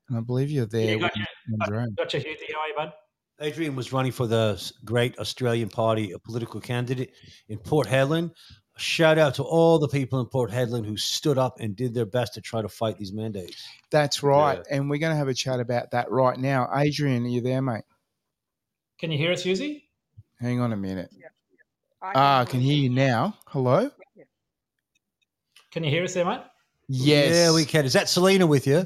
And 0.09 0.17
I 0.17 0.21
believe 0.21 0.51
you're 0.51 0.67
there. 0.67 0.97
Yeah, 0.97 1.03
with 1.03 1.13
gotcha. 1.13 1.25
Andrew. 1.61 1.91
Gotcha, 1.97 2.17
Huthy. 2.19 2.53
How 2.53 2.59
are 2.59 2.67
you, 2.67 2.75
bud? 2.77 2.93
Adrian 3.41 3.75
was 3.75 3.91
running 3.91 4.11
for 4.11 4.27
the 4.27 4.71
great 4.85 5.17
Australian 5.19 5.69
Party, 5.69 6.11
a 6.11 6.19
political 6.19 6.61
candidate 6.61 7.11
in 7.49 7.57
Port 7.57 7.87
Hedland. 7.87 8.31
Shout 8.77 9.17
out 9.17 9.35
to 9.35 9.43
all 9.43 9.79
the 9.79 9.87
people 9.87 10.19
in 10.19 10.25
Port 10.25 10.51
Hedland 10.51 10.85
who 10.85 10.97
stood 10.97 11.37
up 11.37 11.59
and 11.59 11.75
did 11.75 11.93
their 11.93 12.05
best 12.05 12.33
to 12.33 12.41
try 12.41 12.61
to 12.61 12.69
fight 12.69 12.97
these 12.97 13.13
mandates. 13.13 13.63
That's 13.89 14.21
right. 14.21 14.59
And 14.69 14.89
we're 14.89 14.99
going 14.99 15.11
to 15.11 15.17
have 15.17 15.29
a 15.29 15.33
chat 15.33 15.59
about 15.59 15.91
that 15.91 16.11
right 16.11 16.37
now. 16.37 16.69
Adrian, 16.75 17.25
are 17.25 17.29
you 17.29 17.41
there, 17.41 17.61
mate? 17.61 17.83
Can 18.99 19.11
you 19.11 19.17
hear 19.17 19.31
us, 19.31 19.43
Husey? 19.43 19.83
Hang 20.39 20.59
on 20.59 20.73
a 20.73 20.77
minute. 20.77 21.09
I 22.01 22.11
Ah, 22.15 22.41
I 22.41 22.45
can 22.45 22.59
hear 22.59 22.75
you 22.75 22.89
now. 22.89 23.37
Hello? 23.47 23.89
Can 25.71 25.83
you 25.83 25.89
hear 25.89 26.03
us 26.03 26.13
there, 26.13 26.25
mate? 26.25 26.41
Yes. 26.87 27.35
Yeah, 27.35 27.53
we 27.53 27.65
can. 27.65 27.85
Is 27.85 27.93
that 27.93 28.07
Selena 28.07 28.45
with 28.47 28.67
you? 28.67 28.85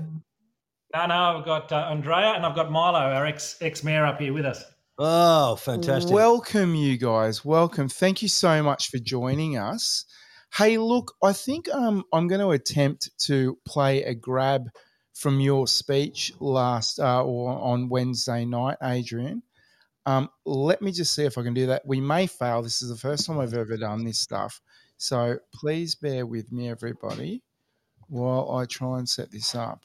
No, 0.93 1.05
no, 1.05 1.13
I've 1.13 1.45
got 1.45 1.71
uh, 1.71 1.87
Andrea 1.91 2.33
and 2.33 2.45
I've 2.45 2.55
got 2.55 2.71
Milo, 2.71 2.97
our 2.97 3.25
ex 3.25 3.57
ex 3.61 3.83
mayor, 3.83 4.05
up 4.05 4.19
here 4.19 4.33
with 4.33 4.45
us. 4.45 4.63
Oh, 4.97 5.55
fantastic. 5.55 6.11
Welcome, 6.11 6.73
you 6.73 6.97
guys. 6.97 7.45
Welcome. 7.45 7.87
Thank 7.89 8.21
you 8.21 8.27
so 8.27 8.63
much 8.63 8.89
for 8.89 8.97
joining 8.97 9.57
us. 9.57 10.05
Hey, 10.51 10.77
look, 10.77 11.15
I 11.23 11.31
think 11.31 11.69
um, 11.69 12.03
I'm 12.11 12.27
going 12.27 12.41
to 12.41 12.51
attempt 12.51 13.11
to 13.19 13.57
play 13.65 14.03
a 14.03 14.15
grab 14.15 14.69
from 15.13 15.39
your 15.39 15.67
speech 15.67 16.33
last 16.39 16.99
uh, 16.99 17.23
or 17.23 17.51
on 17.51 17.87
Wednesday 17.87 18.43
night, 18.43 18.77
Adrian. 18.81 19.43
Um, 20.07 20.29
let 20.45 20.81
me 20.81 20.91
just 20.91 21.13
see 21.13 21.23
if 21.23 21.37
I 21.37 21.43
can 21.43 21.53
do 21.53 21.67
that. 21.67 21.85
We 21.85 22.01
may 22.01 22.25
fail. 22.25 22.63
This 22.63 22.81
is 22.81 22.89
the 22.89 22.97
first 22.97 23.27
time 23.27 23.39
I've 23.39 23.53
ever 23.53 23.77
done 23.77 24.03
this 24.03 24.17
stuff. 24.17 24.59
So 24.97 25.37
please 25.53 25.93
bear 25.93 26.25
with 26.25 26.51
me, 26.51 26.67
everybody, 26.67 27.43
while 28.07 28.51
I 28.51 28.65
try 28.65 28.97
and 28.97 29.07
set 29.07 29.31
this 29.31 29.53
up. 29.53 29.83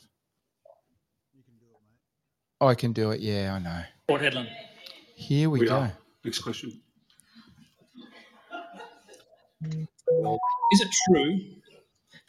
Oh, 2.65 2.69
I 2.69 2.75
can 2.75 2.95
do 2.95 3.11
it. 3.11 3.21
Yeah, 3.21 3.53
I 3.53 3.59
know. 3.59 3.83
Port 4.09 4.23
Hedland. 4.23 4.49
Here 5.17 5.51
we, 5.51 5.59
We 5.59 5.67
go. 5.67 5.81
are. 5.81 5.93
Next 6.25 6.39
question. 6.39 6.81
Is 9.63 10.81
it 10.81 10.89
true 11.11 11.41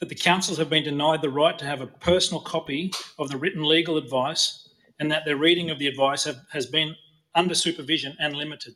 that 0.02 0.10
the 0.10 0.16
councils 0.16 0.58
have 0.58 0.70
been 0.70 0.84
denied 0.84 1.22
the 1.22 1.30
right 1.30 1.58
to 1.58 1.64
have 1.64 1.80
a 1.80 1.88
personal 1.88 2.42
copy 2.42 2.92
of 3.18 3.30
the 3.30 3.38
written 3.38 3.64
legal 3.64 3.96
advice 3.96 4.68
and 5.00 5.10
that 5.10 5.24
their 5.24 5.38
reading 5.38 5.70
of 5.70 5.80
the 5.80 5.88
advice 5.88 6.26
have, 6.26 6.40
has 6.52 6.66
been 6.66 6.98
under 7.34 7.56
supervision 7.56 8.18
and 8.20 8.36
limited? 8.36 8.76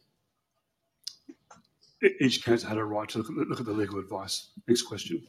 Each 2.22 2.41
council 2.41 2.69
had 2.69 2.78
a 2.78 2.86
right 2.86 3.10
to 3.10 3.17
look 3.17 3.30
at, 3.30 3.36
look 3.50 3.60
at 3.60 3.65
the 3.65 3.74
legal 3.74 4.00
advice. 4.00 4.52
Next 4.65 4.84
question. 4.84 5.28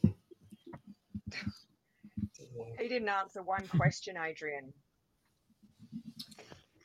He 2.79 2.87
didn't 2.87 3.09
answer 3.09 3.43
one 3.43 3.67
question, 3.67 4.17
Adrian. 4.17 4.73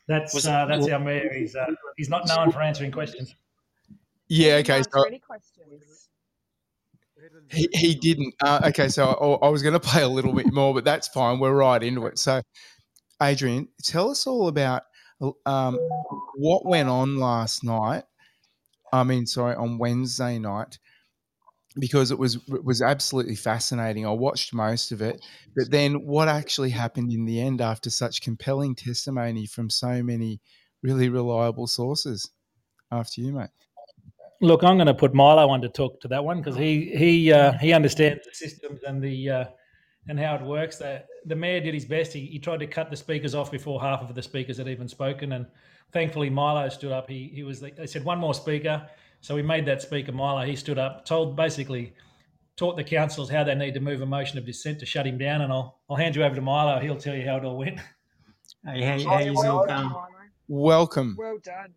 That's 0.08 0.34
Was- 0.34 0.48
uh, 0.48 0.66
that's 0.66 0.88
our 0.88 1.00
mayor. 1.00 1.32
He's 1.34 1.56
uh, 1.56 1.66
he's 1.98 2.10
not 2.10 2.28
known 2.28 2.52
for 2.52 2.62
answering 2.62 2.92
questions. 2.92 3.36
Yeah, 4.28 4.56
okay. 4.56 4.82
So 4.92 5.04
any 5.04 5.20
questions. 5.20 6.10
He, 7.52 7.70
he 7.74 7.96
didn't. 7.96 8.34
Uh, 8.42 8.62
okay, 8.66 8.88
so 8.88 9.06
I, 9.06 9.46
I 9.48 9.50
was 9.50 9.62
going 9.62 9.74
to 9.80 9.80
play 9.80 10.02
a 10.02 10.08
little 10.08 10.34
bit 10.34 10.52
more, 10.52 10.74
but 10.74 10.84
that's 10.84 11.08
fine. 11.08 11.40
We're 11.40 11.54
right 11.54 11.82
into 11.82 12.06
it. 12.08 12.20
So, 12.20 12.42
Adrian, 13.22 13.68
tell 13.84 14.10
us 14.10 14.28
all 14.28 14.48
about 14.48 14.84
um, 15.46 15.80
what 16.36 16.66
went 16.66 16.90
on 16.90 17.18
last 17.18 17.64
night. 17.64 18.04
I 18.92 19.04
mean, 19.04 19.26
sorry, 19.26 19.56
on 19.56 19.78
Wednesday 19.78 20.40
night, 20.40 20.80
because 21.80 22.12
it 22.12 22.18
was 22.18 22.36
it 22.48 22.64
was 22.64 22.82
absolutely 22.82 23.36
fascinating. 23.36 24.06
I 24.06 24.12
watched 24.12 24.54
most 24.54 24.92
of 24.92 25.02
it, 25.02 25.26
but 25.56 25.70
then 25.72 26.06
what 26.06 26.28
actually 26.28 26.70
happened 26.70 27.12
in 27.12 27.26
the 27.26 27.42
end 27.42 27.62
after 27.62 27.90
such 27.90 28.22
compelling 28.22 28.76
testimony 28.76 29.46
from 29.46 29.70
so 29.70 30.02
many 30.02 30.40
really 30.82 31.10
reliable 31.10 31.68
sources? 31.68 32.30
After 32.92 33.22
you, 33.22 33.34
mate. 33.34 33.50
Look, 34.42 34.64
I'm 34.64 34.78
going 34.78 34.88
to 34.88 34.94
put 34.94 35.14
Milo 35.14 35.50
on 35.50 35.62
to 35.62 35.70
talk 35.70 36.00
to 36.02 36.08
that 36.10 36.24
one 36.24 36.38
because 36.38 36.56
he 36.56 36.92
he 36.96 37.34
uh, 37.34 37.54
he 37.54 37.74
understands 37.74 38.26
the 38.26 38.34
systems 38.34 38.84
and 38.84 39.02
the 39.02 39.30
uh, 39.30 39.46
and 40.08 40.20
how 40.20 40.36
it 40.36 40.42
works. 40.42 40.78
The, 40.78 41.04
the 41.26 41.36
mayor 41.36 41.60
did 41.62 41.74
his 41.74 41.86
best. 41.86 42.14
He, 42.14 42.26
he 42.26 42.40
tried 42.40 42.60
to 42.60 42.68
cut 42.68 42.90
the 42.90 42.96
speakers 42.96 43.34
off 43.34 43.52
before 43.52 43.82
half 43.82 44.02
of 44.02 44.14
the 44.14 44.22
speakers 44.22 44.58
had 44.58 44.68
even 44.68 44.88
spoken, 44.88 45.32
and 45.32 45.48
thankfully 45.92 46.30
Milo 46.30 46.70
stood 46.70 46.92
up. 46.92 47.10
He 47.10 47.32
he 47.34 47.44
was 47.44 47.60
they 47.60 47.88
said 47.88 48.04
one 48.04 48.20
more 48.20 48.34
speaker, 48.34 48.88
so 49.26 49.34
we 49.34 49.42
made 49.42 49.66
that 49.66 49.82
speaker 49.82 50.12
Milo. 50.12 50.46
He 50.46 50.56
stood 50.56 50.78
up, 50.78 51.04
told 51.04 51.36
basically 51.36 51.94
taught 52.58 52.78
the 52.78 52.84
councillors 52.84 53.28
how 53.28 53.44
they 53.44 53.56
need 53.56 53.74
to 53.74 53.80
move 53.80 54.02
a 54.02 54.06
motion 54.06 54.38
of 54.38 54.46
dissent 54.46 54.78
to 54.82 54.86
shut 54.86 55.08
him 55.08 55.18
down, 55.18 55.42
and 55.42 55.52
I'll 55.52 55.80
I'll 55.90 55.96
hand 55.96 56.16
you 56.16 56.24
over 56.24 56.36
to 56.36 56.42
Milo. 56.42 56.80
He'll 56.80 56.96
tell 56.96 57.16
you 57.16 57.26
how 57.28 57.38
it 57.38 57.44
all 57.44 57.58
went. 57.58 57.80
Hey, 58.64 58.82
how, 58.82 59.10
how 59.10 59.20
you 59.20 59.34
well, 59.36 59.60
all 59.60 59.66
well, 59.68 60.10
welcome. 60.48 61.16
Well 61.20 61.38
done. 61.44 61.74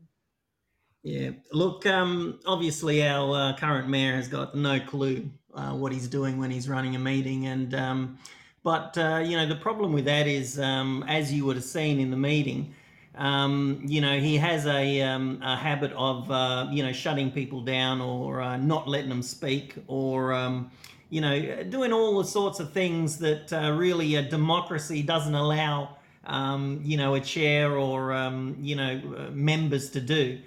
Yeah, 1.02 1.30
look, 1.52 1.84
um, 1.84 2.40
obviously 2.46 3.06
our 3.06 3.50
uh, 3.50 3.56
current 3.56 3.90
mayor 3.90 4.14
has 4.14 4.26
got 4.26 4.54
no 4.54 4.80
clue 4.80 5.28
uh, 5.54 5.72
what 5.72 5.92
he's 5.92 6.08
doing 6.08 6.38
when 6.38 6.50
he's 6.50 6.66
running 6.66 6.96
a 6.96 6.98
meeting, 6.98 7.46
and 7.46 7.74
um, 7.74 8.18
but 8.62 8.96
uh, 8.96 9.22
you 9.24 9.36
know 9.36 9.46
the 9.46 9.56
problem 9.56 9.92
with 9.92 10.06
that 10.06 10.26
is, 10.26 10.58
um, 10.58 11.04
as 11.08 11.30
you 11.30 11.44
would 11.44 11.56
have 11.56 11.64
seen 11.64 12.00
in 12.00 12.10
the 12.10 12.16
meeting, 12.16 12.74
um, 13.18 13.82
you 13.84 14.00
know 14.00 14.18
he 14.18 14.36
has 14.36 14.66
a, 14.66 15.02
um, 15.02 15.40
a 15.42 15.56
habit 15.56 15.92
of 15.92 16.30
uh, 16.30 16.68
you 16.70 16.82
know 16.82 16.92
shutting 16.92 17.30
people 17.30 17.60
down 17.60 18.00
or 18.00 18.40
uh, 18.40 18.56
not 18.56 18.88
letting 18.88 19.10
them 19.10 19.22
speak 19.22 19.74
or 19.88 20.32
um, 20.32 20.70
you 21.10 21.20
know 21.20 21.62
doing 21.64 21.92
all 21.92 22.18
the 22.18 22.24
sorts 22.28 22.60
of 22.60 22.72
things 22.72 23.18
that 23.18 23.52
uh, 23.52 23.72
really 23.72 24.14
a 24.14 24.22
democracy 24.22 25.02
doesn't 25.02 25.34
allow 25.34 25.96
um, 26.26 26.80
you 26.84 26.96
know 26.96 27.14
a 27.14 27.20
chair 27.20 27.76
or 27.76 28.12
um, 28.12 28.56
you 28.60 28.76
know 28.76 29.00
uh, 29.18 29.30
members 29.32 29.90
to 29.90 30.00
do. 30.00 30.38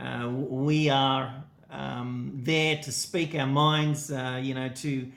Uh, 0.00 0.28
we 0.30 0.88
are 0.88 1.44
um, 1.70 2.32
there 2.34 2.76
to 2.76 2.92
speak 2.92 3.34
our 3.34 3.46
minds, 3.46 4.10
uh, 4.10 4.40
you 4.42 4.54
know, 4.54 4.68
to 4.68 5.10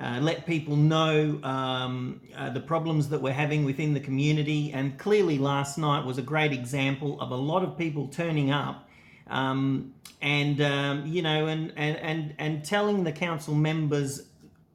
uh, 0.00 0.18
let 0.20 0.46
people 0.46 0.74
know 0.74 1.38
um, 1.42 2.20
uh, 2.36 2.50
the 2.50 2.60
problems 2.60 3.08
that 3.10 3.20
we're 3.20 3.32
having 3.32 3.64
within 3.64 3.92
the 3.92 4.00
community. 4.00 4.72
And 4.72 4.98
clearly, 4.98 5.38
last 5.38 5.76
night 5.76 6.04
was 6.04 6.18
a 6.18 6.22
great 6.22 6.52
example 6.52 7.20
of 7.20 7.30
a 7.30 7.36
lot 7.36 7.62
of 7.62 7.76
people 7.76 8.08
turning 8.08 8.50
up. 8.50 8.88
Um, 9.28 9.94
and 10.20 10.60
um, 10.60 11.06
you 11.06 11.22
know, 11.22 11.46
and, 11.46 11.72
and 11.76 11.96
and 11.98 12.34
and 12.38 12.64
telling 12.64 13.04
the 13.04 13.12
council 13.12 13.54
members 13.54 14.22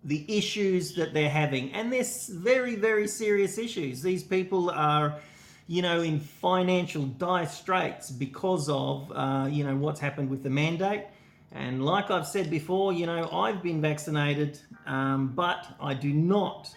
the 0.03 0.25
issues 0.27 0.95
that 0.95 1.13
they're 1.13 1.29
having, 1.29 1.71
and 1.73 1.91
they're 1.91 2.05
very, 2.29 2.75
very 2.75 3.07
serious 3.07 3.57
issues. 3.57 4.01
These 4.01 4.23
people 4.23 4.69
are, 4.69 5.19
you 5.67 5.81
know, 5.81 6.01
in 6.01 6.19
financial 6.19 7.03
dire 7.03 7.45
straits 7.45 8.09
because 8.09 8.69
of, 8.69 9.11
uh, 9.13 9.47
you 9.49 9.63
know, 9.63 9.75
what's 9.75 9.99
happened 9.99 10.29
with 10.29 10.43
the 10.43 10.49
mandate. 10.49 11.05
And 11.51 11.85
like 11.85 12.11
I've 12.11 12.27
said 12.27 12.49
before, 12.49 12.93
you 12.93 13.05
know, 13.05 13.29
I've 13.31 13.63
been 13.63 13.81
vaccinated, 13.81 14.59
um, 14.85 15.33
but 15.35 15.67
I 15.79 15.93
do 15.93 16.13
not 16.13 16.73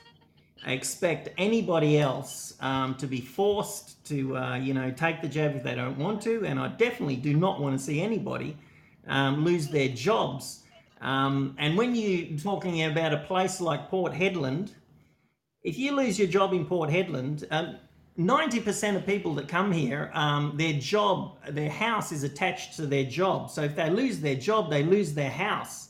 expect 0.67 1.29
anybody 1.39 1.99
else 1.99 2.55
um, 2.61 2.95
to 2.97 3.07
be 3.07 3.21
forced 3.21 4.05
to, 4.07 4.37
uh, 4.37 4.57
you 4.57 4.75
know, 4.75 4.91
take 4.91 5.23
the 5.23 5.29
jab 5.29 5.57
if 5.57 5.63
they 5.63 5.75
don't 5.75 5.99
want 5.99 6.23
to. 6.23 6.45
And 6.45 6.59
I 6.59 6.69
definitely 6.69 7.17
do 7.17 7.35
not 7.35 7.61
want 7.61 7.79
to 7.79 7.85
see 7.85 8.01
anybody 8.01 8.57
um, 9.07 9.45
lose 9.45 9.69
their 9.69 9.89
jobs. 9.89 10.63
Um, 11.01 11.55
and 11.59 11.77
when 11.77 11.95
you're 11.95 12.39
talking 12.39 12.85
about 12.85 13.13
a 13.13 13.19
place 13.19 13.61
like 13.61 13.89
Port 13.89 14.13
Hedland, 14.13 14.73
if 15.63 15.79
you 15.79 15.93
lose 15.93 16.19
your 16.19 16.29
job 16.29 16.53
in 16.53 16.65
Port 16.65 16.91
Hedland, 16.91 17.47
um, 17.51 17.77
90% 18.21 18.97
of 18.97 19.07
people 19.07 19.35
that 19.35 19.49
come 19.49 19.73
here, 19.73 20.11
um, 20.15 20.53
their 20.57 20.75
job, 20.75 21.39
their 21.49 21.71
house 21.71 22.13
is 22.13 22.23
attached 22.23 22.77
to 22.77 22.87
their 22.87 23.05
job. 23.05 23.51
So 23.51 23.63
if 23.63 23.75
they 23.75 23.89
lose 23.89 24.21
their 24.21 24.35
job, 24.35 24.71
they 24.71 24.83
lose 24.83 25.15
their 25.15 25.31
house. 25.31 25.89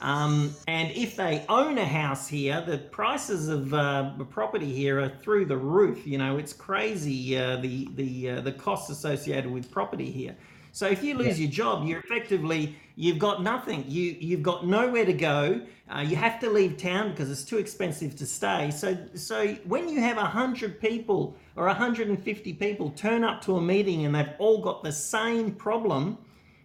Um, 0.00 0.54
and 0.68 0.90
if 0.92 1.16
they 1.16 1.44
own 1.48 1.78
a 1.78 1.84
house 1.84 2.28
here, 2.28 2.60
the 2.60 2.78
prices 2.78 3.48
of 3.48 3.72
uh, 3.74 4.10
property 4.30 4.72
here 4.72 5.00
are 5.00 5.08
through 5.08 5.46
the 5.46 5.56
roof. 5.56 6.06
You 6.06 6.18
know, 6.18 6.36
it's 6.36 6.52
crazy 6.52 7.36
uh, 7.38 7.56
the 7.56 7.88
the 7.94 8.30
uh, 8.30 8.40
the 8.40 8.52
costs 8.52 8.90
associated 8.90 9.50
with 9.50 9.70
property 9.70 10.10
here. 10.10 10.36
So 10.72 10.88
if 10.88 11.04
you 11.04 11.14
lose 11.14 11.40
your 11.40 11.50
job, 11.50 11.86
you're 11.86 12.00
effectively 12.00 12.76
you've 12.96 13.20
got 13.20 13.42
nothing. 13.42 13.84
You 13.88 14.16
you've 14.18 14.42
got 14.42 14.66
nowhere 14.66 15.04
to 15.04 15.12
go. 15.12 15.60
Uh, 15.88 16.00
you 16.00 16.16
have 16.16 16.40
to 16.40 16.50
leave 16.50 16.76
town 16.76 17.10
because 17.10 17.30
it's 17.30 17.44
too 17.44 17.58
expensive 17.58 18.16
to 18.16 18.26
stay. 18.26 18.72
So 18.72 18.98
so 19.14 19.54
when 19.64 19.88
you 19.88 20.00
have 20.00 20.18
a 20.18 20.24
hundred 20.24 20.80
people 20.80 21.36
or 21.56 21.66
150 21.66 22.52
people 22.54 22.90
turn 22.90 23.22
up 23.22 23.42
to 23.42 23.56
a 23.56 23.60
meeting 23.60 24.04
and 24.04 24.14
they've 24.14 24.32
all 24.38 24.60
got 24.60 24.82
the 24.82 24.92
same 24.92 25.52
problem, 25.52 26.18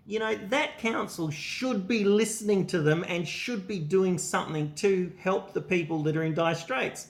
you 0.06 0.18
know 0.18 0.36
that 0.48 0.80
council 0.80 1.30
should 1.30 1.88
be 1.88 2.04
listening 2.04 2.66
to 2.66 2.80
them 2.82 3.06
and 3.08 3.28
should 3.28 3.68
be 3.68 3.78
doing 3.78 4.18
something 4.18 4.74
to 4.74 5.12
help 5.20 5.54
the 5.54 5.62
people 5.62 6.02
that 6.04 6.18
are 6.18 6.24
in 6.24 6.34
dire 6.34 6.56
straits. 6.56 7.08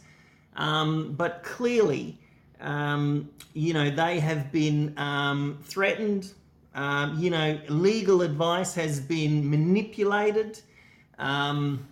Um, 0.58 1.14
but 1.14 1.42
clearly, 1.44 2.20
um, 2.60 3.30
you 3.54 3.74
know, 3.74 3.90
they 3.90 4.20
have 4.20 4.52
been 4.52 4.94
um, 4.98 5.60
threatened. 5.64 6.34
Um, 6.76 7.18
you 7.18 7.30
know, 7.30 7.60
legal 7.70 8.22
advice 8.22 8.76
has 8.76 9.00
been 9.00 9.50
manipulated. 9.50 10.60
Um, 11.18 11.88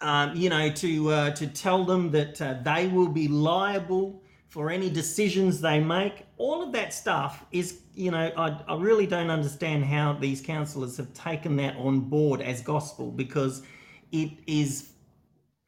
um, 0.00 0.36
you 0.36 0.48
know, 0.48 0.70
to 0.70 1.10
uh, 1.10 1.30
to 1.32 1.46
tell 1.46 1.84
them 1.84 2.10
that 2.10 2.40
uh, 2.40 2.54
they 2.62 2.88
will 2.88 3.08
be 3.08 3.28
liable 3.28 4.20
for 4.48 4.70
any 4.70 4.88
decisions 4.88 5.60
they 5.60 5.78
make. 5.78 6.26
All 6.38 6.62
of 6.62 6.72
that 6.72 6.92
stuff 6.92 7.44
is, 7.52 7.80
you 7.94 8.10
know, 8.10 8.32
I, 8.36 8.58
I 8.66 8.76
really 8.76 9.06
don't 9.06 9.30
understand 9.30 9.84
how 9.84 10.14
these 10.14 10.40
councillors 10.40 10.96
have 10.96 11.12
taken 11.12 11.56
that 11.56 11.76
on 11.76 12.00
board 12.00 12.40
as 12.40 12.62
gospel 12.62 13.10
because 13.10 13.62
it 14.10 14.30
is, 14.46 14.92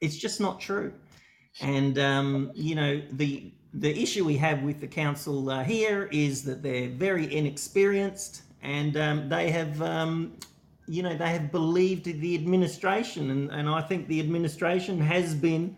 it's 0.01 0.17
just 0.17 0.41
not 0.41 0.59
true. 0.59 0.93
And 1.59 1.99
um, 1.99 2.51
you 2.55 2.75
know, 2.75 3.01
the 3.11 3.51
the 3.73 4.01
issue 4.01 4.25
we 4.25 4.37
have 4.37 4.63
with 4.63 4.79
the 4.81 4.87
council 4.87 5.49
uh, 5.49 5.63
here 5.63 6.09
is 6.11 6.43
that 6.43 6.61
they're 6.61 6.89
very 6.89 7.33
inexperienced 7.33 8.43
and 8.61 8.97
um, 8.97 9.29
they 9.29 9.49
have 9.49 9.81
um, 9.81 10.33
you 10.87 11.03
know 11.03 11.15
they 11.15 11.29
have 11.29 11.51
believed 11.51 12.05
the 12.05 12.35
administration 12.35 13.31
and, 13.31 13.49
and 13.51 13.69
I 13.69 13.81
think 13.81 14.07
the 14.07 14.19
administration 14.19 14.99
has 14.99 15.35
been 15.35 15.75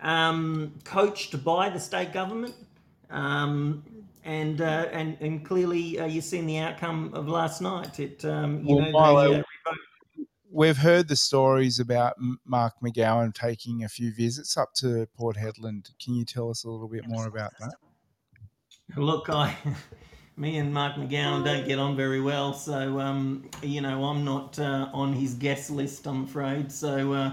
um, 0.00 0.74
coached 0.84 1.42
by 1.44 1.68
the 1.68 1.80
state 1.80 2.12
government 2.12 2.54
um, 3.10 3.82
and, 4.24 4.60
uh, 4.60 4.88
and 4.92 5.16
and 5.20 5.44
clearly 5.44 5.98
uh, 5.98 6.06
you've 6.06 6.24
seen 6.24 6.46
the 6.46 6.58
outcome 6.58 7.10
of 7.14 7.28
last 7.28 7.60
night 7.60 7.98
it 7.98 8.24
um, 8.24 8.62
you 8.64 8.76
Well, 8.76 8.84
know 8.84 8.92
Milo, 8.92 9.32
they, 9.32 9.40
uh, 9.40 9.42
we've 10.50 10.76
heard 10.76 11.08
the 11.08 11.16
stories 11.16 11.78
about 11.80 12.16
Mark 12.44 12.74
McGowan 12.82 13.34
taking 13.34 13.84
a 13.84 13.88
few 13.88 14.12
visits 14.12 14.56
up 14.56 14.74
to 14.74 15.06
Port 15.16 15.36
Hedland. 15.36 15.90
Can 16.02 16.14
you 16.14 16.24
tell 16.24 16.50
us 16.50 16.64
a 16.64 16.70
little 16.70 16.88
bit 16.88 17.06
more 17.06 17.26
about 17.26 17.52
that? 17.60 17.74
Look, 18.96 19.28
I, 19.28 19.56
me 20.36 20.58
and 20.58 20.72
Mark 20.72 20.94
McGowan 20.96 21.44
don't 21.44 21.66
get 21.66 21.78
on 21.78 21.96
very 21.96 22.20
well, 22.20 22.52
so 22.52 22.98
um, 23.00 23.48
you 23.62 23.80
know 23.80 24.04
I'm 24.04 24.24
not 24.24 24.58
uh, 24.58 24.88
on 24.92 25.12
his 25.12 25.34
guest 25.34 25.70
list, 25.70 26.06
I'm 26.06 26.24
afraid. 26.24 26.72
So, 26.72 27.12
uh, 27.12 27.32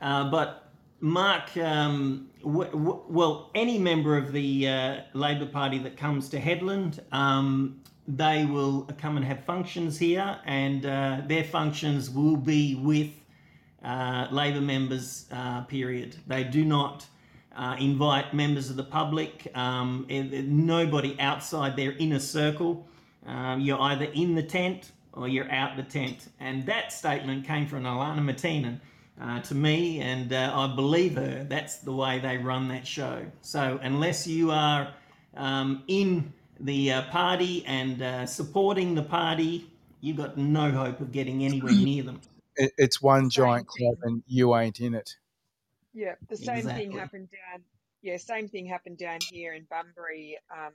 uh, 0.00 0.30
but 0.30 0.63
Mark, 1.08 1.54
um, 1.58 2.30
w- 2.42 2.70
w- 2.70 3.02
well, 3.10 3.50
any 3.54 3.76
member 3.78 4.16
of 4.16 4.32
the 4.32 4.66
uh, 4.66 5.00
Labor 5.12 5.44
Party 5.44 5.76
that 5.80 5.98
comes 5.98 6.30
to 6.30 6.40
Hedland, 6.40 6.98
um, 7.12 7.78
they 8.08 8.46
will 8.46 8.88
come 8.96 9.18
and 9.18 9.26
have 9.26 9.44
functions 9.44 9.98
here, 9.98 10.38
and 10.46 10.86
uh, 10.86 11.20
their 11.26 11.44
functions 11.44 12.08
will 12.08 12.38
be 12.38 12.76
with 12.76 13.10
uh, 13.84 14.28
Labor 14.30 14.62
members. 14.62 15.26
Uh, 15.30 15.60
period. 15.64 16.16
They 16.26 16.42
do 16.42 16.64
not 16.64 17.04
uh, 17.54 17.76
invite 17.78 18.32
members 18.32 18.70
of 18.70 18.76
the 18.76 18.84
public. 18.84 19.50
Um, 19.54 20.06
and- 20.08 20.32
and 20.32 20.66
nobody 20.66 21.20
outside 21.20 21.76
their 21.76 21.92
inner 21.98 22.18
circle. 22.18 22.88
Um, 23.26 23.60
you're 23.60 23.80
either 23.80 24.06
in 24.06 24.34
the 24.34 24.42
tent 24.42 24.92
or 25.12 25.28
you're 25.28 25.52
out 25.52 25.76
the 25.76 25.82
tent. 25.82 26.28
And 26.40 26.64
that 26.64 26.94
statement 26.94 27.46
came 27.46 27.66
from 27.66 27.84
Alannah 27.84 28.22
MacTiernan 28.22 28.80
uh, 29.20 29.40
to 29.42 29.54
me, 29.54 30.00
and 30.00 30.32
uh, 30.32 30.52
I 30.54 30.74
believe 30.74 31.16
her. 31.16 31.44
That's 31.48 31.78
the 31.78 31.92
way 31.92 32.18
they 32.18 32.36
run 32.38 32.68
that 32.68 32.86
show. 32.86 33.26
So 33.42 33.78
unless 33.82 34.26
you 34.26 34.50
are 34.50 34.94
um, 35.36 35.84
in 35.88 36.32
the 36.60 36.92
uh, 36.92 37.02
party 37.10 37.64
and 37.66 38.02
uh, 38.02 38.26
supporting 38.26 38.94
the 38.94 39.02
party, 39.02 39.70
you've 40.00 40.16
got 40.16 40.36
no 40.36 40.70
hope 40.70 41.00
of 41.00 41.12
getting 41.12 41.44
anywhere 41.44 41.74
near 41.74 42.02
them. 42.04 42.20
It's 42.56 43.02
one 43.02 43.30
giant 43.30 43.66
club 43.66 43.96
and 44.02 44.22
you 44.28 44.54
ain't 44.56 44.80
in 44.80 44.94
it. 44.94 45.16
Yeah, 45.92 46.14
the 46.28 46.36
same 46.36 46.58
Exactly. 46.58 46.82
thing 46.84 46.92
happened 46.92 47.30
down. 47.30 47.64
Yeah, 48.02 48.16
same 48.18 48.48
thing 48.48 48.66
happened 48.66 48.98
down 48.98 49.20
here 49.20 49.54
in 49.54 49.66
Bunbury 49.70 50.38
um, 50.54 50.72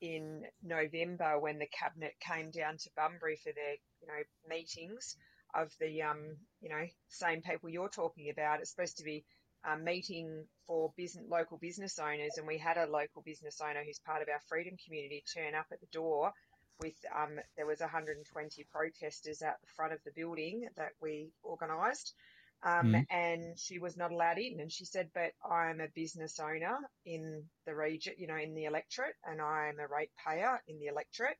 in 0.00 0.44
November 0.62 1.38
when 1.38 1.58
the 1.58 1.66
cabinet 1.68 2.14
came 2.20 2.50
down 2.50 2.76
to 2.78 2.90
Bunbury 2.96 3.36
for 3.36 3.52
their, 3.52 3.74
you 4.00 4.06
know, 4.08 4.22
meetings 4.48 5.16
of 5.54 5.72
the, 5.80 6.02
um, 6.02 6.36
you 6.60 6.68
know, 6.70 6.86
same 7.08 7.42
people 7.42 7.68
you're 7.70 7.88
talking 7.88 8.30
about. 8.30 8.60
It's 8.60 8.70
supposed 8.70 8.98
to 8.98 9.04
be 9.04 9.24
a 9.64 9.76
meeting 9.78 10.44
for 10.66 10.92
business, 10.96 11.24
local 11.28 11.58
business 11.58 11.98
owners, 11.98 12.38
and 12.38 12.46
we 12.46 12.58
had 12.58 12.76
a 12.78 12.86
local 12.86 13.22
business 13.22 13.60
owner 13.62 13.82
who's 13.84 14.00
part 14.00 14.22
of 14.22 14.28
our 14.28 14.40
freedom 14.48 14.76
community 14.84 15.24
turn 15.34 15.54
up 15.54 15.66
at 15.72 15.80
the 15.80 15.86
door 15.92 16.32
with 16.80 16.96
um, 17.16 17.38
there 17.56 17.66
was 17.66 17.80
120 17.80 18.64
protesters 18.72 19.42
out 19.42 19.60
the 19.60 19.68
front 19.76 19.92
of 19.92 20.00
the 20.04 20.12
building 20.12 20.68
that 20.76 20.92
we 21.00 21.30
organised 21.44 22.14
um, 22.62 22.92
Mm. 22.92 23.06
and 23.10 23.58
she 23.58 23.78
was 23.78 23.96
not 23.96 24.12
allowed 24.12 24.38
in. 24.38 24.60
And 24.60 24.72
she 24.72 24.84
said, 24.84 25.10
"But 25.14 25.32
I'm 25.48 25.80
a 25.80 25.88
business 25.88 26.40
owner 26.40 26.78
in 27.04 27.48
the 27.66 27.74
region, 27.74 28.14
you 28.18 28.26
know, 28.26 28.36
in 28.36 28.54
the 28.54 28.64
electorate, 28.64 29.16
and 29.24 29.40
I'm 29.40 29.78
a 29.78 29.86
ratepayer 29.86 30.62
in 30.66 30.78
the 30.78 30.86
electorate. 30.86 31.38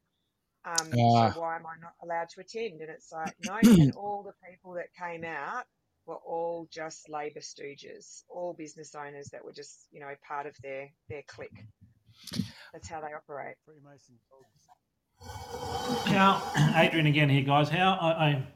Um, 0.66 0.90
Ah. 0.98 1.32
so 1.32 1.40
why 1.40 1.56
am 1.56 1.66
I 1.66 1.78
not 1.80 1.94
allowed 2.02 2.28
to 2.30 2.40
attend?" 2.40 2.80
And 2.80 2.90
it's 2.90 3.12
like, 3.12 3.34
no. 3.44 3.56
and 3.62 3.92
all 3.94 4.22
the 4.22 4.32
people 4.50 4.72
that 4.74 4.86
came 4.94 5.24
out 5.24 5.64
were 6.06 6.16
all 6.16 6.68
just 6.70 7.08
Labor 7.08 7.40
stooges, 7.40 8.24
all 8.28 8.52
business 8.54 8.94
owners 8.94 9.28
that 9.30 9.44
were 9.44 9.52
just, 9.52 9.86
you 9.90 10.00
know, 10.00 10.14
part 10.26 10.46
of 10.46 10.56
their 10.62 10.90
their 11.08 11.22
clique. 11.26 11.64
That's 12.72 12.88
how 12.88 13.00
they 13.00 13.12
operate. 13.12 13.56
Now, 16.06 16.42
Adrian 16.76 17.06
again 17.06 17.28
here, 17.28 17.42
guys. 17.42 17.68
How 17.68 17.94
I, 18.00 18.08
I, 18.28 18.46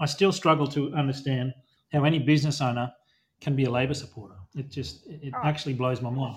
I 0.00 0.06
still 0.06 0.32
struggle 0.32 0.66
to 0.68 0.92
understand 0.94 1.54
how 1.92 2.04
any 2.04 2.18
business 2.18 2.60
owner 2.60 2.92
can 3.40 3.56
be 3.56 3.64
a 3.64 3.70
Labor 3.70 3.94
supporter. 3.94 4.36
It 4.54 4.70
just, 4.70 5.06
it 5.06 5.32
Oh. 5.34 5.40
actually 5.44 5.74
blows 5.74 6.02
my 6.02 6.10
mind. 6.10 6.36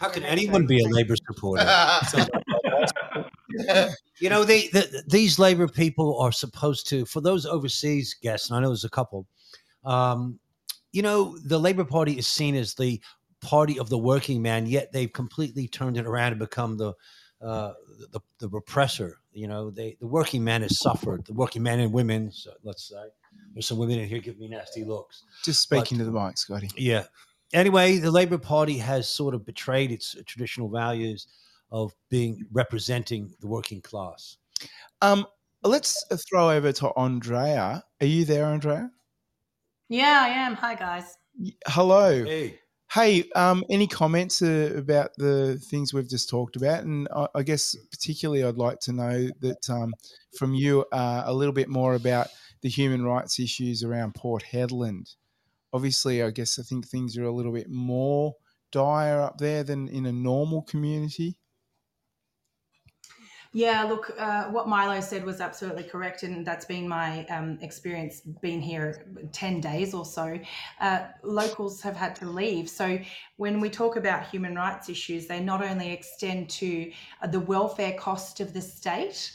How 0.00 0.08
can 0.10 0.24
anyone 0.24 0.66
be 0.66 0.80
a 0.82 0.88
Labor 0.88 1.14
supporter? 1.16 1.64
you 4.20 4.28
know, 4.28 4.44
they, 4.44 4.68
the, 4.68 5.02
these 5.06 5.38
Labor 5.38 5.68
people 5.68 6.18
are 6.20 6.32
supposed 6.32 6.88
to, 6.88 7.04
for 7.04 7.20
those 7.20 7.46
overseas 7.46 8.14
guests, 8.22 8.50
and 8.50 8.56
I 8.56 8.60
know 8.60 8.68
there's 8.68 8.84
a 8.84 8.90
couple, 8.90 9.26
um, 9.84 10.38
you 10.92 11.02
know, 11.02 11.36
the 11.44 11.58
Labor 11.58 11.84
Party 11.84 12.18
is 12.18 12.26
seen 12.26 12.54
as 12.54 12.74
the 12.74 13.00
party 13.40 13.78
of 13.78 13.88
the 13.90 13.98
working 13.98 14.40
man, 14.40 14.66
yet 14.66 14.92
they've 14.92 15.12
completely 15.12 15.68
turned 15.68 15.96
it 15.96 16.06
around 16.06 16.32
and 16.32 16.38
become 16.38 16.76
the 16.76 16.92
uh, 17.42 17.74
the, 18.12 18.20
the 18.38 18.48
repressor. 18.48 19.12
You 19.32 19.48
know, 19.48 19.70
they 19.70 19.96
the 20.00 20.06
working 20.06 20.42
man 20.42 20.62
has 20.62 20.78
suffered. 20.78 21.26
The 21.26 21.34
working 21.34 21.62
man 21.62 21.80
and 21.80 21.92
women, 21.92 22.32
so 22.32 22.52
let's 22.62 22.88
say, 22.88 23.02
there's 23.52 23.66
some 23.66 23.78
women 23.78 23.98
in 23.98 24.08
here 24.08 24.20
giving 24.20 24.40
me 24.40 24.48
nasty 24.48 24.84
looks. 24.84 25.24
Just 25.44 25.60
speaking 25.60 25.98
to 25.98 26.04
the 26.04 26.12
mic, 26.12 26.38
Scotty. 26.38 26.70
Yeah. 26.76 27.04
Anyway, 27.52 27.98
the 27.98 28.10
Labor 28.10 28.38
Party 28.38 28.78
has 28.78 29.08
sort 29.08 29.34
of 29.34 29.44
betrayed 29.44 29.92
its 29.92 30.16
traditional 30.26 30.68
values 30.68 31.28
of 31.70 31.92
being 32.10 32.44
representing 32.52 33.34
the 33.40 33.46
working 33.46 33.80
class. 33.80 34.36
Um, 35.02 35.26
let's 35.62 36.04
throw 36.28 36.50
over 36.50 36.72
to 36.72 36.88
Andrea. 36.96 37.84
Are 38.00 38.06
you 38.06 38.24
there, 38.24 38.46
Andrea? 38.46 38.90
Yeah, 39.88 40.20
I 40.22 40.28
am. 40.28 40.54
Hi, 40.54 40.74
guys. 40.74 41.16
Hello. 41.66 42.24
Hey. 42.24 42.60
Hey, 42.90 43.24
um, 43.34 43.64
any 43.70 43.88
comments 43.88 44.40
uh, 44.40 44.72
about 44.76 45.10
the 45.16 45.58
things 45.68 45.92
we've 45.92 46.08
just 46.08 46.30
talked 46.30 46.54
about? 46.54 46.84
And 46.84 47.08
I, 47.14 47.26
I 47.34 47.42
guess 47.42 47.74
particularly, 47.90 48.44
I'd 48.44 48.56
like 48.56 48.78
to 48.80 48.92
know 48.92 49.28
that 49.40 49.68
um, 49.68 49.94
from 50.38 50.54
you 50.54 50.84
uh, 50.92 51.24
a 51.26 51.34
little 51.34 51.52
bit 51.52 51.68
more 51.68 51.96
about 51.96 52.28
the 52.60 52.68
human 52.68 53.04
rights 53.04 53.40
issues 53.40 53.82
around 53.82 54.14
Port 54.14 54.44
Hedland. 54.44 55.16
Obviously, 55.72 56.22
I 56.22 56.30
guess 56.30 56.58
I 56.58 56.62
think 56.62 56.86
things 56.86 57.18
are 57.18 57.24
a 57.24 57.32
little 57.32 57.52
bit 57.52 57.68
more 57.68 58.36
dire 58.70 59.20
up 59.20 59.38
there 59.38 59.64
than 59.64 59.88
in 59.88 60.06
a 60.06 60.12
normal 60.12 60.62
community. 60.62 61.36
Yeah, 63.56 63.84
look, 63.84 64.10
uh, 64.18 64.46
what 64.46 64.66
Milo 64.66 65.00
said 65.00 65.24
was 65.24 65.40
absolutely 65.40 65.84
correct, 65.84 66.24
and 66.24 66.44
that's 66.44 66.64
been 66.64 66.88
my 66.88 67.24
um, 67.26 67.56
experience 67.62 68.20
being 68.42 68.60
here 68.60 69.06
10 69.30 69.60
days 69.60 69.94
or 69.94 70.04
so. 70.04 70.40
Uh, 70.80 71.06
locals 71.22 71.80
have 71.80 71.94
had 71.94 72.16
to 72.16 72.28
leave. 72.28 72.68
So, 72.68 72.98
when 73.36 73.60
we 73.60 73.70
talk 73.70 73.94
about 73.94 74.26
human 74.26 74.56
rights 74.56 74.88
issues, 74.88 75.28
they 75.28 75.38
not 75.38 75.62
only 75.62 75.92
extend 75.92 76.50
to 76.50 76.90
uh, 77.22 77.28
the 77.28 77.38
welfare 77.38 77.92
cost 77.92 78.40
of 78.40 78.52
the 78.52 78.60
state 78.60 79.32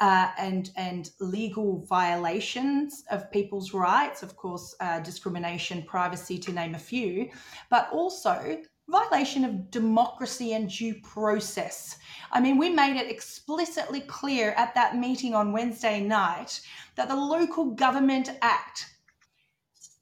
uh, 0.00 0.32
and, 0.36 0.70
and 0.76 1.08
legal 1.18 1.78
violations 1.88 3.04
of 3.10 3.30
people's 3.30 3.72
rights, 3.72 4.22
of 4.22 4.36
course, 4.36 4.74
uh, 4.80 5.00
discrimination, 5.00 5.82
privacy, 5.84 6.38
to 6.38 6.52
name 6.52 6.74
a 6.74 6.78
few, 6.78 7.30
but 7.70 7.88
also 7.90 8.58
violation 8.88 9.44
of 9.44 9.70
democracy 9.70 10.52
and 10.52 10.68
due 10.68 10.94
process. 11.02 11.96
I 12.30 12.40
mean, 12.40 12.58
we 12.58 12.68
made 12.68 12.96
it 12.96 13.10
explicitly 13.10 14.00
clear 14.00 14.52
at 14.52 14.74
that 14.74 14.96
meeting 14.96 15.34
on 15.34 15.52
Wednesday 15.52 16.00
night 16.00 16.60
that 16.96 17.08
the 17.08 17.16
Local 17.16 17.70
Government 17.72 18.30
Act 18.42 18.86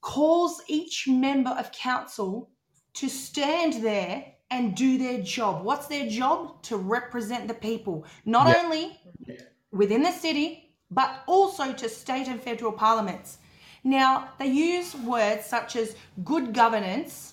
calls 0.01 0.63
each 0.67 1.07
member 1.09 1.51
of 1.51 1.73
council 1.73 2.51
to 2.95 3.09
stand 3.09 3.75
there 3.85 4.25
and 4.51 4.75
do 4.75 4.99
their 4.99 5.21
job. 5.23 5.65
What's 5.65 5.87
their 5.87 6.09
job? 6.09 6.63
To 6.65 6.77
represent 6.77 7.47
the 7.47 7.55
people, 7.55 8.05
not 8.25 8.49
Yeah. 8.49 8.63
only 8.65 9.01
within 9.71 10.03
the 10.03 10.11
city, 10.11 10.75
but 10.91 11.23
also 11.27 11.73
to 11.73 11.89
state 11.89 12.27
and 12.27 12.43
federal 12.43 12.73
parliaments. 12.73 13.39
Now, 13.85 14.31
they 14.39 14.47
use 14.49 14.95
words 14.95 15.47
such 15.47 15.77
as 15.77 15.95
good 16.25 16.53
governance 16.53 17.30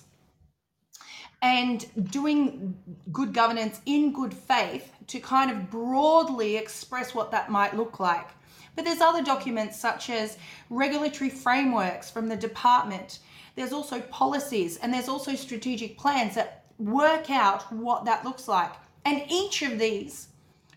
and 1.42 1.86
doing 2.10 2.76
good 3.12 3.32
governance 3.32 3.80
in 3.86 4.12
good 4.12 4.34
faith 4.34 4.90
to 5.06 5.20
kind 5.20 5.50
of 5.50 5.70
broadly 5.70 6.56
express 6.56 7.14
what 7.14 7.30
that 7.30 7.50
might 7.50 7.76
look 7.76 8.00
like. 8.00 8.28
But 8.74 8.84
there's 8.84 9.00
other 9.00 9.22
documents 9.22 9.80
such 9.80 10.10
as 10.10 10.38
regulatory 10.70 11.30
frameworks 11.30 12.10
from 12.10 12.28
the 12.28 12.36
department. 12.36 13.20
There's 13.56 13.72
also 13.72 14.00
policies 14.00 14.76
and 14.78 14.92
there's 14.92 15.08
also 15.08 15.34
strategic 15.34 15.98
plans 15.98 16.34
that 16.34 16.64
work 16.78 17.30
out 17.30 17.72
what 17.72 18.04
that 18.04 18.24
looks 18.24 18.48
like. 18.48 18.72
And 19.04 19.22
each 19.28 19.62
of 19.62 19.78
these 19.78 20.28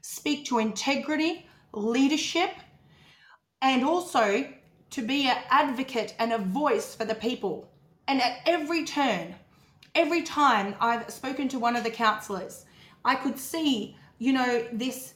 speak 0.01 0.45
to 0.45 0.59
integrity, 0.59 1.47
leadership, 1.73 2.51
and 3.61 3.83
also 3.83 4.47
to 4.91 5.01
be 5.01 5.27
an 5.27 5.37
advocate 5.49 6.15
and 6.19 6.33
a 6.33 6.37
voice 6.37 6.95
for 6.95 7.05
the 7.05 7.15
people. 7.15 7.69
And 8.07 8.21
at 8.21 8.39
every 8.45 8.85
turn, 8.85 9.35
every 9.95 10.23
time 10.23 10.75
I've 10.79 11.09
spoken 11.09 11.47
to 11.49 11.59
one 11.59 11.75
of 11.75 11.83
the 11.83 11.91
councillors, 11.91 12.65
I 13.03 13.15
could 13.15 13.37
see, 13.37 13.95
you 14.19 14.33
know, 14.33 14.65
this 14.71 15.15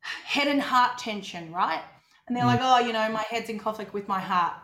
head 0.00 0.48
and 0.48 0.60
heart 0.60 0.98
tension, 0.98 1.52
right? 1.52 1.82
And 2.26 2.36
they're 2.36 2.44
like, 2.44 2.60
mm. 2.60 2.80
oh, 2.80 2.86
you 2.86 2.92
know, 2.92 3.08
my 3.10 3.24
head's 3.28 3.50
in 3.50 3.58
conflict 3.58 3.94
with 3.94 4.08
my 4.08 4.20
heart. 4.20 4.54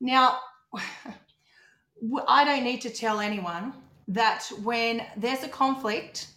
Now, 0.00 0.38
I 2.28 2.44
don't 2.44 2.64
need 2.64 2.80
to 2.82 2.90
tell 2.90 3.20
anyone 3.20 3.72
that 4.08 4.50
when 4.62 5.02
there's 5.16 5.42
a 5.42 5.48
conflict 5.48 6.28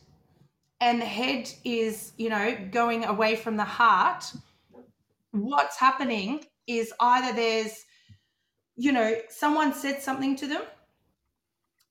and 0.82 1.02
the 1.02 1.06
head 1.06 1.50
is, 1.64 2.12
you 2.18 2.30
know, 2.30 2.58
going 2.72 3.06
away 3.06 3.36
from 3.36 3.58
the 3.58 3.64
heart, 3.64 4.26
what's 5.32 5.78
happening 5.78 6.44
is 6.68 6.94
either 7.00 7.34
there's, 7.34 7.86
you 8.76 8.92
know, 8.92 9.16
someone 9.30 9.74
said 9.74 10.02
something 10.02 10.36
to 10.36 10.48
them, 10.48 10.62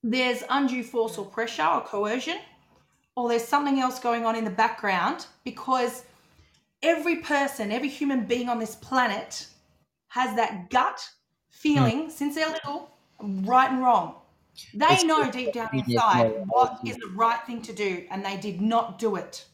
there's 0.03 0.43
undue 0.51 0.83
force 0.83 1.19
or 1.19 1.27
pressure 1.27 1.65
or 1.65 1.81
coercion, 1.83 2.39
or 3.17 3.29
there's 3.29 3.45
something 3.45 3.79
else 3.81 3.99
going 3.99 4.25
on 4.25 4.37
in 4.37 4.45
the 4.45 4.51
background 4.51 5.27
because 5.45 6.05
every 6.83 7.17
person, 7.17 7.71
every 7.71 7.89
human 7.89 8.25
being 8.25 8.49
on 8.49 8.59
this 8.59 8.75
planet 8.77 9.47
has 10.09 10.35
that 10.37 10.71
gut 10.71 11.09
feeling 11.51 12.05
hmm. 12.05 12.11
since 12.11 12.35
they're 12.35 12.51
little, 12.51 12.91
right 13.21 13.71
and 13.71 13.83
wrong. 13.83 14.17
They 14.75 14.87
It's 14.91 15.05
know 15.05 15.31
deep 15.31 15.55
down 15.55 15.71
inside 15.73 16.25
know 16.25 16.45
what 16.49 16.73
what 16.73 16.81
is 16.87 16.97
the 16.97 17.11
right 17.15 17.41
thing 17.47 17.63
to 17.63 17.73
do, 17.73 18.07
and 18.11 18.25
they 18.25 18.37
did 18.37 18.61
not 18.61 18.99
do 18.99 19.17
it. 19.17 19.47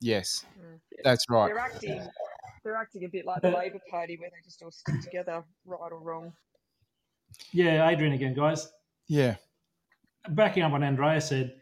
Yes, 0.00 0.46
hmm. 0.58 0.76
that's 1.04 1.28
right. 1.28 1.48
They're 1.48 1.58
acting. 1.58 2.08
They're 2.62 2.76
acting 2.76 3.04
a 3.04 3.08
bit 3.08 3.24
like 3.24 3.42
the 3.42 3.50
Labor 3.50 3.80
Party, 3.90 4.16
where 4.18 4.30
they 4.30 4.36
just 4.44 4.62
all 4.62 4.70
stick 4.70 5.00
together, 5.02 5.42
right 5.64 5.92
or 5.92 5.98
wrong. 5.98 6.32
Yeah, 7.52 7.88
Adrian 7.88 8.12
again, 8.12 8.34
guys. 8.34 8.70
Yeah. 9.06 9.36
Backing 10.28 10.62
up 10.62 10.72
what 10.72 10.82
Andrea 10.82 11.20
said, 11.20 11.54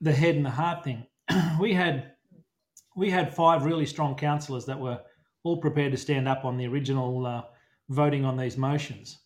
the 0.00 0.12
head 0.12 0.36
and 0.36 0.44
the 0.44 0.50
heart 0.50 0.84
thing. 0.84 1.06
we 1.60 1.72
had 1.72 2.12
we 2.96 3.10
had 3.10 3.34
five 3.34 3.64
really 3.64 3.86
strong 3.86 4.14
councillors 4.14 4.66
that 4.66 4.78
were 4.78 5.00
all 5.42 5.56
prepared 5.56 5.92
to 5.92 5.98
stand 5.98 6.28
up 6.28 6.44
on 6.44 6.56
the 6.56 6.66
original 6.66 7.26
uh, 7.26 7.42
voting 7.88 8.24
on 8.24 8.36
these 8.36 8.56
motions. 8.56 9.20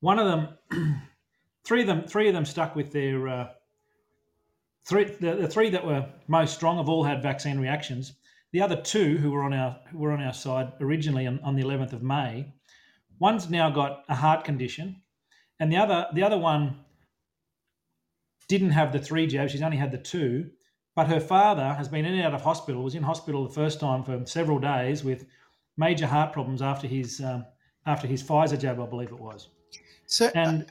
One 0.00 0.18
of 0.18 0.26
them, 0.26 1.02
three 1.64 1.82
of 1.82 1.86
them, 1.86 2.06
three 2.06 2.28
of 2.28 2.34
them 2.34 2.44
stuck 2.44 2.76
with 2.76 2.92
their 2.92 3.28
uh, 3.28 3.48
three. 4.84 5.04
The, 5.04 5.36
the 5.36 5.48
three 5.48 5.70
that 5.70 5.84
were 5.84 6.08
most 6.28 6.54
strong 6.54 6.76
have 6.76 6.88
all 6.88 7.04
had 7.04 7.22
vaccine 7.22 7.58
reactions. 7.58 8.14
The 8.52 8.62
other 8.62 8.76
two, 8.76 9.16
who 9.18 9.30
were 9.30 9.44
on 9.44 9.52
our 9.52 9.78
who 9.90 9.98
were 9.98 10.12
on 10.12 10.22
our 10.22 10.32
side 10.32 10.72
originally 10.80 11.26
on, 11.26 11.40
on 11.40 11.56
the 11.56 11.62
11th 11.62 11.92
of 11.92 12.02
May, 12.02 12.52
one's 13.18 13.48
now 13.48 13.70
got 13.70 14.04
a 14.08 14.14
heart 14.14 14.44
condition, 14.44 15.02
and 15.58 15.70
the 15.70 15.76
other 15.76 16.06
the 16.14 16.22
other 16.22 16.38
one 16.38 16.80
didn't 18.50 18.70
have 18.70 18.92
the 18.92 18.98
three 18.98 19.28
jabs. 19.28 19.52
She's 19.52 19.62
only 19.62 19.76
had 19.76 19.92
the 19.92 19.98
two. 19.98 20.50
But 20.96 21.06
her 21.06 21.20
father 21.20 21.72
has 21.74 21.88
been 21.88 22.04
in 22.04 22.14
and 22.14 22.22
out 22.22 22.34
of 22.34 22.42
hospital. 22.42 22.82
Was 22.82 22.96
in 22.96 23.02
hospital 23.04 23.46
the 23.46 23.54
first 23.54 23.78
time 23.78 24.02
for 24.02 24.26
several 24.26 24.58
days 24.58 25.04
with 25.04 25.24
major 25.76 26.06
heart 26.06 26.32
problems 26.32 26.60
after 26.60 26.88
his 26.88 27.20
um, 27.20 27.46
after 27.86 28.08
his 28.08 28.22
Pfizer 28.22 28.58
jab, 28.58 28.80
I 28.80 28.86
believe 28.86 29.12
it 29.12 29.20
was. 29.20 29.48
So 30.06 30.30
And 30.34 30.70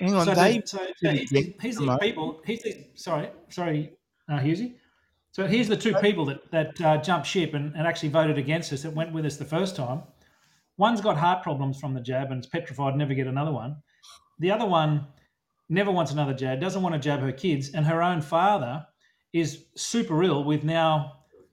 hang 0.00 0.14
on, 0.14 0.24
so, 0.24 0.34
they 0.34 0.62
so, 0.64 0.78
so 0.96 1.10
he's, 1.10 1.30
he's 1.30 1.78
these 1.78 1.98
people. 2.00 2.40
He's 2.46 2.62
these, 2.62 2.86
sorry, 2.94 3.28
sorry, 3.50 3.92
uh, 4.30 4.38
Husey. 4.38 4.74
So 5.32 5.46
here's 5.46 5.68
the 5.68 5.76
two 5.76 5.94
people 5.96 6.24
that 6.24 6.50
that 6.50 6.80
uh, 6.80 6.96
jumped 6.96 7.26
ship 7.26 7.52
and, 7.52 7.76
and 7.76 7.86
actually 7.86 8.08
voted 8.08 8.38
against 8.38 8.72
us. 8.72 8.82
That 8.82 8.94
went 8.94 9.12
with 9.12 9.26
us 9.26 9.36
the 9.36 9.44
first 9.44 9.76
time. 9.76 10.02
One's 10.78 11.02
got 11.02 11.18
heart 11.18 11.42
problems 11.42 11.78
from 11.78 11.92
the 11.92 12.00
jab 12.00 12.32
and 12.32 12.40
is 12.40 12.46
petrified 12.46 12.96
never 12.96 13.12
get 13.12 13.26
another 13.26 13.52
one. 13.52 13.76
The 14.38 14.50
other 14.50 14.66
one 14.66 15.06
never 15.68 15.90
wants 15.90 16.12
another 16.12 16.34
jab, 16.34 16.60
doesn't 16.60 16.82
want 16.82 16.94
to 16.94 16.98
jab 16.98 17.20
her 17.20 17.32
kids, 17.32 17.70
and 17.74 17.84
her 17.86 18.02
own 18.02 18.20
father 18.20 18.86
is 19.32 19.64
super 19.76 20.22
ill 20.22 20.44
with 20.44 20.64
now 20.64 21.12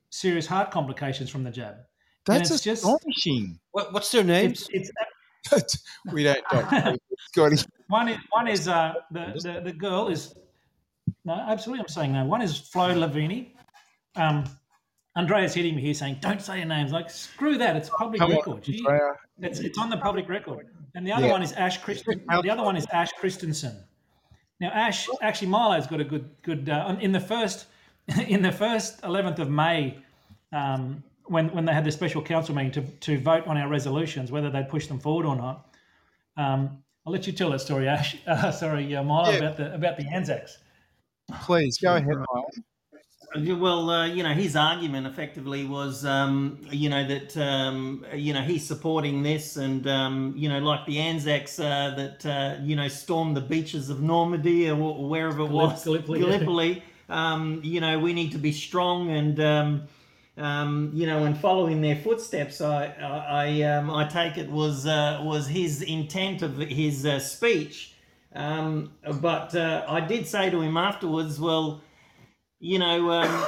serious 0.10 0.48
heart 0.48 0.72
complications 0.72 1.30
from 1.30 1.44
the 1.44 1.52
jab. 1.52 1.76
And 2.28 2.40
That's 2.40 2.52
it's 2.52 2.64
just 2.64 2.84
astonishing. 2.84 3.60
What, 3.72 3.94
what's 3.94 4.10
their 4.12 4.24
names? 4.24 4.68
it's, 4.72 4.90
it's 5.52 5.84
we 6.12 6.24
don't, 6.24 6.40
don't 6.52 7.00
Scotty. 7.32 7.58
one 7.88 8.08
is 8.10 8.18
one 8.32 8.48
is 8.48 8.68
uh, 8.68 8.94
the, 9.12 9.34
the 9.44 9.62
the 9.66 9.74
girl 9.74 10.08
is 10.08 10.34
No, 11.24 11.34
absolutely, 11.34 11.82
I'm 11.82 11.88
saying 11.90 12.14
no. 12.14 12.26
One 12.26 12.42
is 12.42 12.58
Flo 12.58 12.94
Lavini. 12.96 13.52
Um, 14.16 14.46
Andrea's 15.16 15.54
hitting 15.54 15.76
me 15.76 15.82
here 15.84 15.94
saying, 15.94 16.18
"Don't 16.22 16.42
say 16.42 16.58
your 16.58 16.66
names." 16.66 16.92
Like, 16.92 17.10
screw 17.12 17.58
that. 17.60 17.76
It's 17.76 17.90
public 17.90 18.20
Come 18.20 18.32
on, 18.32 18.38
record. 18.38 18.66
She- 18.66 18.84
it's, 19.40 19.60
it's 19.60 19.78
on 19.78 19.90
the 19.90 19.98
public 19.98 20.28
record. 20.30 20.68
And 20.96 21.06
the 21.06 21.12
other 21.12 21.28
Yeah. 21.28 21.34
one 21.34 21.44
is 21.44 21.52
Ash 21.54 21.78
Christen, 21.78 22.24
The 22.42 22.50
other 22.50 22.64
one 22.64 22.76
is 22.78 22.86
Ash 22.92 23.12
Christensen. 23.20 23.84
Now, 24.60 24.70
Ash 24.70 25.08
actually 25.22 25.50
Milo's 25.50 25.88
got 25.88 26.00
a 26.00 26.04
good 26.04 26.30
good 26.42 26.70
uh, 26.70 26.96
in 27.00 27.12
the 27.12 27.20
first 27.20 27.68
in 28.28 28.42
the 28.42 28.52
first 28.52 29.04
eleventh 29.04 29.40
of 29.40 29.50
May. 29.50 29.98
Um, 30.52 31.04
when, 31.28 31.50
when 31.56 31.66
they 31.66 31.74
had 31.74 31.84
the 31.84 31.92
special 31.92 32.22
council 32.22 32.54
meeting 32.54 32.72
to, 32.74 32.82
to 32.82 33.20
vote 33.20 33.48
on 33.48 33.58
our 33.58 33.68
resolutions, 33.68 34.32
whether 34.32 34.52
they'd 34.52 34.70
push 34.70 34.86
them 34.86 35.00
forward 35.00 35.26
or 35.26 35.36
not, 35.36 35.74
um, 36.38 36.84
I'll 37.04 37.12
let 37.12 37.26
you 37.26 37.34
tell 37.34 37.50
that 37.50 37.62
story, 37.62 37.88
Ash. 37.88 38.16
Uh, 38.28 38.52
sorry, 38.52 38.96
uh, 38.96 39.04
Milo, 39.04 39.32
Yeah. 39.32 39.38
about 39.38 39.58
the 39.58 39.74
about 39.74 39.98
the 39.98 40.06
Anzacs. 40.14 40.60
Please 41.44 41.78
go 41.80 41.96
ahead, 41.96 42.08
Milo. 42.08 42.46
Well, 43.38 43.90
uh, 43.90 44.06
you 44.08 44.24
know, 44.24 44.34
his 44.34 44.56
argument 44.56 45.08
effectively 45.08 45.66
was, 45.66 46.06
um, 46.06 46.58
you 46.72 46.90
know, 46.90 47.06
that 47.06 47.36
um, 47.36 48.06
you 48.14 48.34
know 48.34 48.42
he's 48.42 48.66
supporting 48.66 49.24
this, 49.24 49.58
and 49.58 49.86
um, 49.88 50.34
you 50.38 50.48
know, 50.48 50.60
like 50.60 50.86
the 50.86 51.00
Anzacs 51.00 51.60
uh, 51.60 51.94
that 51.98 52.26
uh, 52.26 52.62
you 52.64 52.78
know 52.78 52.88
stormed 52.88 53.36
the 53.36 53.42
beaches 53.42 53.90
of 53.90 54.02
Normandy 54.02 54.70
or, 54.70 54.80
or 54.80 55.10
wherever 55.10 55.42
it 55.42 55.50
was, 55.50 55.84
Gallipoli. 55.84 56.20
Gallipoli. 56.22 56.84
Um, 57.10 57.60
you 57.62 57.82
know, 57.82 58.00
we 58.00 58.14
need 58.14 58.32
to 58.32 58.38
be 58.38 58.54
strong, 58.54 59.10
and 59.12 59.38
um, 59.42 59.88
um, 60.38 60.92
you 60.94 61.06
know, 61.06 61.26
and 61.26 61.38
following 61.38 61.82
their 61.82 61.98
footsteps. 61.98 62.62
I, 62.62 62.86
I, 62.86 63.48
I, 63.48 63.62
um, 63.64 63.92
I 63.92 64.08
take 64.08 64.38
it 64.38 64.50
was 64.50 64.88
uh, 64.88 65.20
was 65.24 65.46
his 65.46 65.82
intent 65.82 66.42
of 66.42 66.58
his 66.58 67.06
uh, 67.06 67.20
speech. 67.20 67.96
Um, 68.34 68.92
but 69.22 69.56
uh, 69.56 69.86
I 69.88 70.02
did 70.02 70.28
say 70.28 70.50
to 70.50 70.62
him 70.62 70.78
afterwards, 70.78 71.40
well 71.40 71.82
you 72.60 72.80
know, 72.80 73.12
um, 73.12 73.46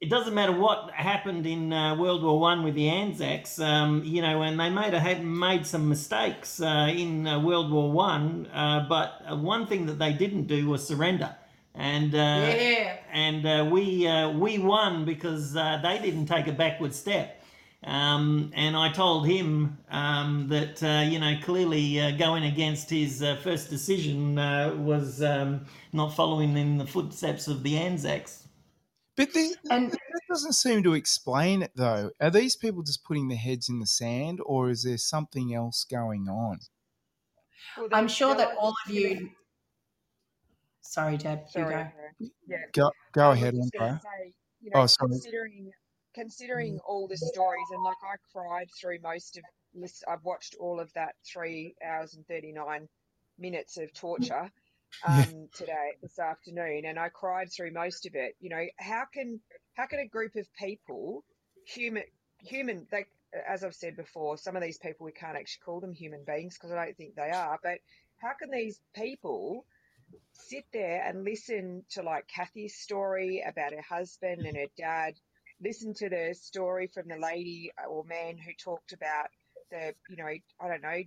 it 0.00 0.08
doesn't 0.08 0.34
matter 0.34 0.52
what 0.52 0.90
happened 0.92 1.46
in 1.46 1.72
uh, 1.72 1.94
World 1.94 2.22
War 2.22 2.40
One 2.40 2.62
with 2.62 2.74
the 2.74 2.88
Anzacs. 2.88 3.60
Um, 3.60 4.02
you 4.04 4.22
know, 4.22 4.42
and 4.42 4.58
they 4.58 4.70
made 4.70 4.94
a, 4.94 5.20
made 5.22 5.66
some 5.66 5.88
mistakes 5.88 6.60
uh, 6.60 6.88
in 6.90 7.26
uh, 7.26 7.38
World 7.40 7.70
War 7.70 7.92
One, 7.92 8.46
uh, 8.46 8.86
but 8.88 9.22
uh, 9.30 9.36
one 9.36 9.66
thing 9.66 9.86
that 9.86 9.98
they 9.98 10.12
didn't 10.12 10.46
do 10.46 10.68
was 10.68 10.86
surrender. 10.86 11.34
And 11.74 12.14
uh, 12.14 12.18
Yeah. 12.18 12.96
and 13.12 13.46
uh, 13.46 13.68
we 13.70 14.06
uh, 14.06 14.30
we 14.30 14.58
won 14.58 15.04
because 15.04 15.54
uh, 15.56 15.78
they 15.82 15.98
didn't 15.98 16.26
take 16.26 16.46
a 16.46 16.52
backward 16.52 16.94
step. 16.94 17.39
Um, 17.82 18.50
and 18.54 18.76
I 18.76 18.92
told 18.92 19.26
him 19.26 19.78
um, 19.90 20.48
that 20.48 20.82
uh, 20.82 21.08
you 21.10 21.18
know 21.18 21.38
clearly 21.42 21.98
uh, 22.00 22.10
going 22.12 22.44
against 22.44 22.90
his 22.90 23.22
uh, 23.22 23.36
first 23.36 23.70
decision 23.70 24.38
uh, 24.38 24.74
was 24.76 25.22
um, 25.22 25.64
not 25.92 26.14
following 26.14 26.56
in 26.58 26.76
the 26.76 26.86
footsteps 26.86 27.48
of 27.48 27.62
the 27.62 27.78
Anzacs. 27.78 28.46
But 29.16 29.32
the, 29.32 29.56
And 29.70 29.90
that 29.90 30.20
doesn't 30.28 30.54
seem 30.54 30.82
to 30.84 30.94
explain 30.94 31.62
it, 31.62 31.72
though. 31.74 32.10
Are 32.20 32.30
these 32.30 32.56
people 32.56 32.82
just 32.82 33.04
putting 33.04 33.28
their 33.28 33.38
heads 33.38 33.68
in 33.68 33.78
the 33.78 33.86
sand, 33.86 34.40
or 34.44 34.70
is 34.70 34.82
there 34.84 34.98
something 34.98 35.54
else 35.54 35.84
going 35.90 36.28
on? 36.28 36.58
Well, 37.76 37.88
I'm 37.92 38.08
sure 38.08 38.34
that 38.34 38.56
all 38.58 38.74
of 38.86 38.92
you. 38.92 39.30
Sorry, 40.82 41.16
Deb. 41.16 41.40
You 41.40 41.48
Sorry, 41.48 41.64
go. 41.74 41.78
Andrea. 41.80 41.92
Yeah. 42.46 42.56
Go, 42.72 42.90
go 43.12 43.30
ahead, 43.32 43.54
just 43.54 43.74
Andrea. 43.74 44.00
say, 44.02 44.32
you 44.60 44.70
know, 44.70 44.80
Oh, 44.80 44.86
sorry. 44.86 45.10
considering 45.10 45.70
considering 46.14 46.78
all 46.86 47.06
the 47.08 47.16
stories, 47.16 47.66
and 47.70 47.82
like 47.82 47.96
I 48.02 48.16
cried 48.32 48.68
through 48.80 48.98
most 49.02 49.36
of 49.36 49.44
this. 49.74 50.02
I've 50.08 50.24
watched 50.24 50.56
all 50.58 50.80
of 50.80 50.92
that 50.94 51.14
three 51.30 51.74
hours 51.84 52.14
and 52.14 52.26
thirty 52.26 52.52
nine 52.52 52.88
minutes 53.38 53.78
of 53.78 53.92
torture 53.94 54.50
um, 55.06 55.48
today 55.54 55.92
this 56.02 56.18
afternoon, 56.18 56.84
and 56.84 56.98
I 56.98 57.08
cried 57.08 57.50
through 57.52 57.72
most 57.72 58.06
of 58.06 58.14
it. 58.14 58.34
You 58.40 58.50
know, 58.50 58.66
how 58.78 59.04
can 59.12 59.40
how 59.74 59.86
can 59.86 60.00
a 60.00 60.08
group 60.08 60.36
of 60.36 60.46
people, 60.58 61.24
human 61.66 62.04
human, 62.42 62.86
they, 62.90 63.04
as 63.48 63.64
I've 63.64 63.74
said 63.74 63.96
before, 63.96 64.36
some 64.36 64.56
of 64.56 64.62
these 64.62 64.78
people 64.78 65.04
we 65.04 65.12
can't 65.12 65.36
actually 65.36 65.62
call 65.64 65.80
them 65.80 65.92
human 65.92 66.24
beings 66.24 66.56
because 66.56 66.72
I 66.72 66.84
don't 66.84 66.96
think 66.96 67.14
they 67.14 67.30
are, 67.30 67.58
but 67.62 67.78
how 68.20 68.32
can 68.38 68.50
these 68.50 68.80
people 68.94 69.64
sit 70.32 70.64
there 70.72 71.02
and 71.06 71.24
listen 71.24 71.84
to 71.90 72.02
like 72.02 72.26
Kathy's 72.28 72.76
story 72.76 73.42
about 73.46 73.72
her 73.72 73.82
husband 73.82 74.46
and 74.46 74.56
her 74.56 74.66
dad, 74.76 75.14
listen 75.62 75.94
to 75.94 76.08
the 76.08 76.34
story 76.40 76.88
from 76.92 77.08
the 77.08 77.16
lady 77.16 77.70
or 77.88 78.04
man 78.04 78.38
who 78.38 78.52
talked 78.62 78.92
about 78.92 79.28
the, 79.70 79.94
you 80.08 80.16
know, 80.16 80.24
I 80.26 80.68
don't 80.68 80.82
know, 80.82 81.02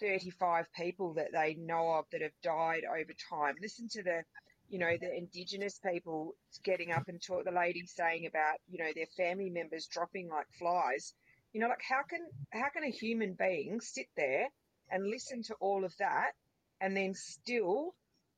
35 0.00 0.66
people 0.76 1.14
that 1.14 1.32
they 1.32 1.54
know 1.58 1.92
of 1.92 2.06
that 2.12 2.22
have 2.22 2.32
died 2.42 2.82
over 2.88 3.12
time. 3.30 3.54
Listen 3.60 3.88
to 3.92 4.02
the, 4.02 4.22
you 4.68 4.78
know, 4.78 4.96
the 5.00 5.16
indigenous 5.16 5.78
people 5.78 6.34
getting 6.64 6.92
up 6.92 7.04
and 7.08 7.20
talk, 7.22 7.44
the 7.44 7.52
lady 7.52 7.84
saying 7.86 8.26
about, 8.26 8.58
you 8.68 8.82
know, 8.82 8.90
their 8.94 9.06
family 9.16 9.50
members 9.50 9.86
dropping 9.86 10.28
like 10.28 10.46
flies. 10.58 11.14
You 11.52 11.60
know, 11.60 11.68
like 11.68 11.82
how 11.86 12.02
can, 12.08 12.20
how 12.52 12.68
can 12.72 12.84
a 12.84 12.90
human 12.90 13.34
being 13.38 13.80
sit 13.80 14.06
there 14.16 14.48
and 14.90 15.06
listen 15.06 15.42
to 15.44 15.54
all 15.60 15.84
of 15.84 15.94
that 15.98 16.32
and 16.80 16.96
then 16.96 17.14
still 17.14 17.94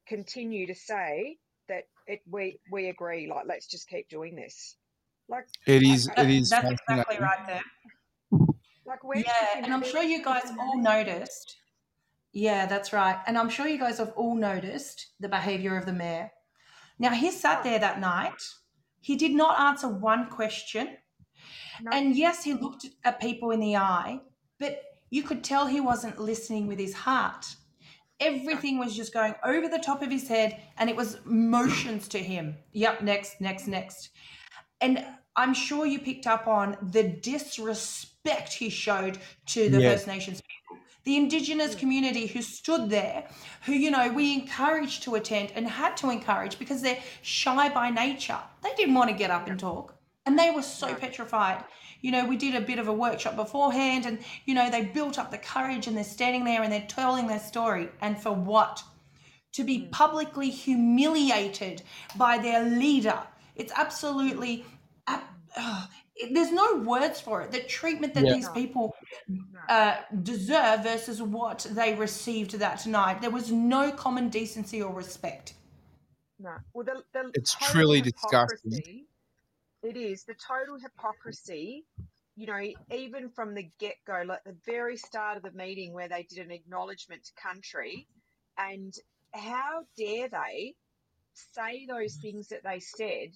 continue 0.07 0.67
to 0.67 0.75
say 0.75 1.37
that 1.69 1.85
it 2.07 2.21
we 2.31 2.59
we 2.71 2.89
agree 2.89 3.27
like 3.27 3.47
let's 3.49 3.67
just 3.67 3.89
keep 3.89 4.09
doing 4.11 4.37
this 4.37 4.77
like 5.29 5.47
It 5.67 5.83
is. 5.83 6.07
That- 6.07 6.19
It 6.27 6.31
is 6.31 6.51
that's 6.51 6.71
exactly 6.71 7.19
right 7.19 7.47
there. 7.47 7.63
like 8.87 9.03
where's 9.03 9.25
Yeah, 9.27 9.63
and 9.63 9.73
I'm 9.73 9.85
sure 9.85 10.03
you 10.03 10.23
guys 10.23 10.51
all 10.59 10.79
noticed. 10.79 11.57
Yeah, 12.33 12.67
that's 12.67 12.93
right. 12.93 13.19
And 13.27 13.39
I'm 13.39 13.49
sure 13.49 13.69
you 13.69 13.79
guys 13.79 13.99
have 13.99 14.13
all 14.17 14.35
noticed 14.35 15.13
the 15.21 15.29
behavior 15.29 15.77
of 15.79 15.87
the 15.87 15.93
mayor. 15.93 16.33
Now, 16.99 17.11
he 17.11 17.31
sat 17.31 17.63
there 17.63 17.79
that 17.79 18.01
night. 18.01 18.43
He 19.01 19.17
did 19.17 19.33
not 19.33 19.59
answer 19.61 19.89
one 19.89 20.29
question. 20.31 20.97
No. 21.83 21.91
And 21.93 22.17
yes, 22.17 22.43
he 22.45 22.55
looked 22.55 22.87
at 23.05 23.21
people 23.21 23.51
in 23.53 23.61
the 23.61 23.77
eye, 23.77 24.21
but 24.59 24.81
you 25.11 25.23
could 25.23 25.45
tell 25.45 25.67
he 25.67 25.81
wasn't 25.81 26.19
listening 26.21 26.67
with 26.67 26.79
his 26.79 26.95
heart. 26.95 27.47
Everything 28.21 28.79
was 28.79 28.97
just 28.97 29.13
going 29.13 29.35
over 29.45 29.69
the 29.69 29.79
top 29.79 30.03
of 30.03 30.11
his 30.11 30.29
head, 30.29 30.61
and 30.79 30.89
it 30.89 30.97
was 30.97 31.19
motions 31.25 32.09
to 32.09 32.19
him. 32.19 32.57
Yep, 32.73 33.03
next, 33.03 33.41
next, 33.41 33.67
next. 33.67 34.11
And 34.81 35.05
I'm 35.37 35.55
sure 35.55 35.87
you 35.87 35.99
picked 35.99 36.27
up 36.27 36.47
on 36.47 36.77
the 36.81 37.03
disrespect 37.03 38.53
he 38.53 38.71
showed 38.71 39.19
to 39.47 39.69
the 39.69 39.81
Yes. 39.81 39.95
First 39.95 40.07
Nations 40.07 40.41
people, 40.43 40.83
the 41.05 41.17
Indigenous 41.17 41.75
community 41.75 42.27
who 42.27 42.41
stood 42.41 42.89
there, 42.89 43.29
who, 43.67 43.73
you 43.73 43.91
know, 43.91 44.13
we 44.13 44.33
encouraged 44.33 45.03
to 45.05 45.17
attend 45.17 45.53
and 45.55 45.69
had 45.69 45.97
to 45.99 46.11
encourage 46.11 46.59
because 46.59 46.83
they're 46.83 47.03
shy 47.23 47.69
by 47.69 47.91
nature. 47.91 48.39
They 48.63 48.73
didn't 48.77 48.95
want 48.95 49.11
to 49.11 49.17
get 49.17 49.31
up 49.31 49.49
and 49.49 49.59
talk. 49.59 49.95
And 50.27 50.39
they 50.39 50.51
were 50.51 50.63
so 50.63 50.95
petrified. 50.95 51.65
You 52.01 52.13
know, 52.13 52.25
we 52.27 52.37
did 52.37 52.55
a 52.55 52.61
bit 52.61 52.79
of 52.79 52.89
a 52.89 52.93
workshop 52.93 53.37
beforehand, 53.37 54.07
and, 54.07 54.19
you 54.47 54.55
know, 54.55 54.71
they 54.71 54.85
built 54.85 55.19
up 55.19 55.31
the 55.31 55.39
courage 55.39 55.87
and 55.87 55.97
they're 55.97 56.05
standing 56.05 56.45
there 56.45 56.63
and 56.63 56.73
they're 56.73 56.87
telling 56.87 57.27
their 57.27 57.39
story. 57.39 57.89
And 58.01 58.19
for 58.21 58.33
what? 58.33 58.83
to 59.55 59.65
be 59.65 59.79
mm. 59.79 59.91
publicly 59.91 60.51
humiliated 60.51 61.83
by 62.17 62.39
their 62.39 62.63
leader. 62.65 63.21
It's 63.55 63.73
absolutely, 63.77 64.65
ab- 65.07 65.23
ugh, 65.57 65.89
it- 66.17 66.35
there's 66.35 66.53
no 66.53 66.77
words 66.79 67.21
for 67.21 67.43
it. 67.43 67.51
The 67.53 67.63
treatment 67.65 68.15
that 68.15 68.25
Yeah. 68.25 68.35
these 68.35 68.49
people 68.51 68.95
uh, 69.69 70.03
deserve 70.23 70.83
versus 70.83 71.23
what 71.23 71.67
they 71.71 71.95
received 71.95 72.53
that 72.59 72.87
night. 72.87 73.21
There 73.23 73.31
was 73.31 73.51
no 73.51 73.91
common 73.93 74.29
decency 74.29 74.83
or 74.83 74.93
respect. 74.93 75.55
No. 76.39 76.57
Well, 76.75 76.85
the, 76.85 77.03
the 77.13 77.31
It's 77.35 77.55
total 77.55 77.73
truly 77.73 78.01
disgusting. 78.03 78.73
hypocrisy- 78.73 79.07
It 79.83 79.97
is 79.97 80.25
the 80.25 80.35
total 80.35 80.79
hypocrisy. 80.79 81.87
You 82.37 82.47
know, 82.49 82.61
even 82.93 83.31
from 83.31 83.55
the 83.55 83.71
get 83.79 83.95
go, 84.07 84.23
like 84.27 84.43
the 84.45 84.57
very 84.67 84.97
start 84.97 85.37
of 85.37 85.45
the 85.45 85.53
meeting 85.53 85.93
where 85.93 86.09
they 86.09 86.25
did 86.25 86.39
an 86.45 86.51
acknowledgement 86.51 87.25
to 87.25 87.33
country, 87.35 88.09
and 88.59 88.93
how 89.33 89.85
dare 89.97 90.29
they 90.29 90.75
say 91.35 91.87
those 91.87 92.17
things 92.17 92.49
that 92.49 92.63
they 92.65 92.81
said, 92.81 93.31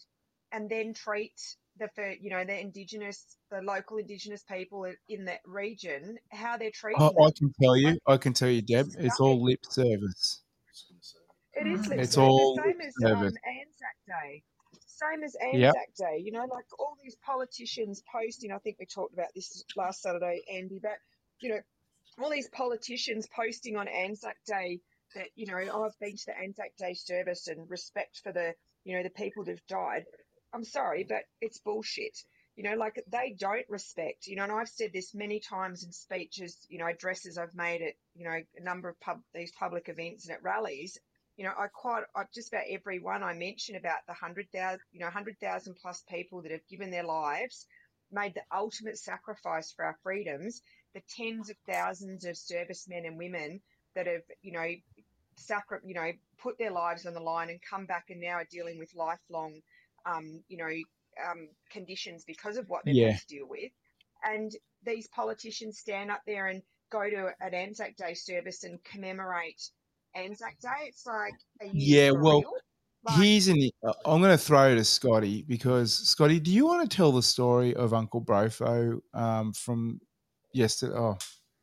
and 0.52 0.68
then 0.68 0.94
treat 0.94 1.34
the 1.78 1.88
you 2.20 2.30
know 2.30 2.44
the 2.44 2.58
indigenous, 2.58 3.36
the 3.50 3.60
local 3.60 3.98
indigenous 3.98 4.42
people 4.42 4.90
in 5.08 5.24
that 5.26 5.40
region, 5.46 6.18
how 6.30 6.56
they're 6.56 6.70
treating 6.72 7.02
I, 7.02 7.06
I 7.06 7.30
can 7.36 7.52
tell 7.60 7.76
you. 7.76 7.98
I 8.06 8.16
can 8.16 8.32
tell 8.32 8.48
you, 8.48 8.62
Deb. 8.62 8.88
It's 8.98 9.20
all 9.20 9.42
lip 9.42 9.60
service. 9.68 10.42
It 11.54 11.66
is 11.66 11.86
lip 11.88 11.98
It's 11.98 12.14
service, 12.14 12.28
all 12.28 12.56
same 12.56 12.80
as 12.80 12.94
um. 13.04 13.22
Anzac 13.22 13.96
Day. 14.06 14.42
Same 14.86 15.22
as 15.22 15.36
Yep. 15.40 15.74
Anzac 15.76 15.94
Day, 15.96 16.22
you 16.24 16.32
know, 16.32 16.40
like 16.40 16.64
all 16.78 16.96
these 17.02 17.16
politicians 17.24 18.02
posting. 18.12 18.50
I 18.50 18.58
think 18.58 18.78
we 18.80 18.86
talked 18.86 19.14
about 19.14 19.28
this 19.34 19.64
last 19.76 20.02
Saturday, 20.02 20.42
Andy, 20.52 20.80
but 20.82 20.98
you 21.40 21.50
know, 21.50 21.60
all 22.20 22.30
these 22.30 22.48
politicians 22.48 23.28
posting 23.34 23.76
on 23.76 23.86
Anzac 23.86 24.36
Day 24.46 24.80
that 25.14 25.28
you 25.34 25.46
know, 25.46 25.56
I've 25.56 25.98
been 26.00 26.16
to 26.16 26.26
the 26.26 26.38
Anzac 26.38 26.76
Day 26.76 26.94
service 26.94 27.48
and 27.48 27.68
respect 27.70 28.20
for 28.22 28.32
the 28.32 28.54
you 28.84 28.96
know 28.96 29.02
the 29.02 29.10
people 29.10 29.44
that've 29.44 29.66
died. 29.66 30.04
I'm 30.52 30.64
sorry, 30.64 31.04
but 31.08 31.22
it's 31.40 31.58
bullshit. 31.58 32.16
You 32.56 32.64
know, 32.64 32.74
like 32.74 33.02
they 33.10 33.36
don't 33.38 33.68
respect. 33.68 34.26
You 34.26 34.36
know, 34.36 34.44
and 34.44 34.52
I've 34.52 34.68
said 34.68 34.90
this 34.92 35.14
many 35.14 35.40
times 35.40 35.84
in 35.84 35.92
speeches, 35.92 36.56
you 36.68 36.78
know, 36.78 36.86
addresses 36.86 37.38
I've 37.38 37.54
made 37.54 37.82
at 37.82 37.94
you 38.14 38.24
know 38.24 38.38
a 38.56 38.62
number 38.62 38.88
of 38.88 39.00
pub 39.00 39.20
these 39.34 39.52
public 39.58 39.88
events 39.88 40.26
and 40.26 40.34
at 40.34 40.42
rallies 40.42 40.98
you 41.38 41.44
know, 41.44 41.52
I 41.56 41.68
quite, 41.68 42.02
I, 42.16 42.24
just 42.34 42.52
about 42.52 42.64
every 42.68 42.98
one 42.98 43.22
I 43.22 43.32
mention 43.32 43.76
about 43.76 44.00
the 44.08 44.12
hundred 44.12 44.50
thousand, 44.52 44.80
you 44.90 44.98
know, 44.98 45.08
hundred 45.08 45.38
thousand 45.40 45.76
plus 45.80 46.02
people 46.10 46.42
that 46.42 46.50
have 46.50 46.66
given 46.68 46.90
their 46.90 47.04
lives, 47.04 47.64
made 48.10 48.34
the 48.34 48.42
ultimate 48.52 48.98
sacrifice 48.98 49.72
for 49.72 49.84
our 49.84 49.96
freedoms, 50.02 50.60
the 50.94 51.02
tens 51.16 51.48
of 51.48 51.56
thousands 51.68 52.24
of 52.24 52.36
servicemen 52.36 53.06
and 53.06 53.16
women 53.16 53.60
that 53.94 54.08
have, 54.08 54.22
you 54.42 54.50
know, 54.50 54.66
sacri- 55.38 55.80
you 55.84 55.94
know, 55.94 56.10
put 56.38 56.58
their 56.58 56.70
lives 56.70 57.06
on 57.06 57.14
the 57.14 57.20
line 57.20 57.50
and 57.50 57.60
come 57.62 57.86
back 57.86 58.10
and 58.10 58.20
now 58.20 58.34
are 58.34 58.44
dealing 58.50 58.78
with 58.78 58.94
lifelong, 58.94 59.60
um, 60.06 60.42
you 60.48 60.56
know, 60.56 60.70
um, 61.28 61.48
conditions 61.70 62.24
because 62.24 62.56
of 62.56 62.68
what 62.68 62.84
they've 62.84 62.94
Yeah. 62.94 63.10
had 63.12 63.20
to 63.20 63.26
deal 63.26 63.48
with. 63.48 63.72
And 64.24 64.52
these 64.84 65.08
politicians 65.08 65.78
stand 65.78 66.10
up 66.10 66.22
there 66.26 66.46
and 66.46 66.62
go 66.90 67.08
to 67.08 67.34
an 67.40 67.54
Anzac 67.54 67.96
Day 67.96 68.14
service 68.14 68.64
and 68.64 68.82
commemorate 68.84 69.70
Anzac 70.14 70.58
Day. 70.60 70.86
It's 70.86 71.06
like, 71.06 71.34
Yeah, 71.72 72.10
well? 72.12 72.42
Like, 73.04 73.16
Here's 73.16 73.46
an. 73.48 73.70
uh, 73.86 73.92
I'm 74.04 74.20
going 74.20 74.36
to 74.36 74.42
throw 74.42 74.74
to 74.74 74.84
Scotty 74.84 75.42
because 75.42 75.92
Scotty, 75.92 76.40
do 76.40 76.50
you 76.50 76.66
want 76.66 76.88
to 76.88 76.96
tell 76.96 77.12
the 77.12 77.22
story 77.22 77.74
of 77.74 77.94
Uncle 77.94 78.20
Brofo 78.20 79.00
um, 79.14 79.52
from 79.52 80.00
yesterday? 80.52 80.94
Oh, 80.96 81.16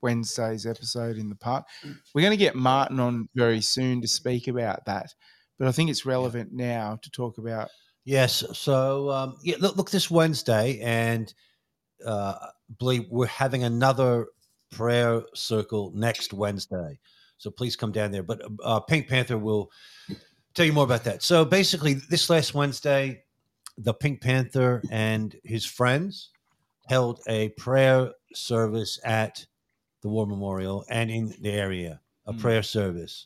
Wednesday's 0.05 0.67
episode 0.67 1.17
in 1.17 1.29
the 1.29 1.35
park. 1.35 1.65
We're 2.13 2.21
going 2.21 2.29
to 2.29 2.37
get 2.37 2.53
Martin 2.53 2.99
on 2.99 3.27
very 3.33 3.59
soon 3.59 4.01
to 4.01 4.07
speak 4.07 4.47
about 4.47 4.85
that, 4.85 5.15
but 5.57 5.67
I 5.67 5.71
think 5.71 5.89
it's 5.89 6.05
relevant 6.05 6.53
now 6.53 6.99
to 7.01 7.09
talk 7.09 7.39
about. 7.39 7.69
Yes. 8.03 8.43
So 8.53 9.09
um, 9.09 9.37
yeah, 9.41 9.55
look, 9.59 9.77
look 9.77 9.89
this 9.89 10.11
Wednesday, 10.11 10.79
and 10.79 11.33
uh, 12.05 12.35
I 12.39 12.49
believe 12.77 13.07
we're 13.09 13.25
having 13.25 13.63
another 13.63 14.27
prayer 14.71 15.23
circle 15.33 15.91
next 15.95 16.33
Wednesday. 16.33 16.99
So 17.37 17.49
please 17.49 17.75
come 17.75 17.91
down 17.91 18.11
there. 18.11 18.21
But 18.21 18.43
uh, 18.63 18.81
Pink 18.81 19.07
Panther 19.07 19.39
will 19.39 19.71
tell 20.53 20.67
you 20.67 20.73
more 20.73 20.83
about 20.83 21.05
that. 21.05 21.23
So 21.23 21.45
basically, 21.45 21.95
this 21.95 22.29
last 22.29 22.53
Wednesday, 22.53 23.23
the 23.75 23.95
Pink 23.95 24.21
Panther 24.21 24.83
and 24.91 25.35
his 25.43 25.65
friends 25.65 26.29
held 26.87 27.21
a 27.27 27.49
prayer 27.57 28.11
service 28.35 28.99
at 29.03 29.47
the 30.05 30.09
War 30.09 30.27
Memorial 30.27 30.85
and 30.87 31.09
in 31.09 31.33
the 31.41 31.49
area, 31.51 31.99
a 32.27 32.33
Mm. 32.33 32.39
prayer 32.39 32.61
service. 32.61 33.25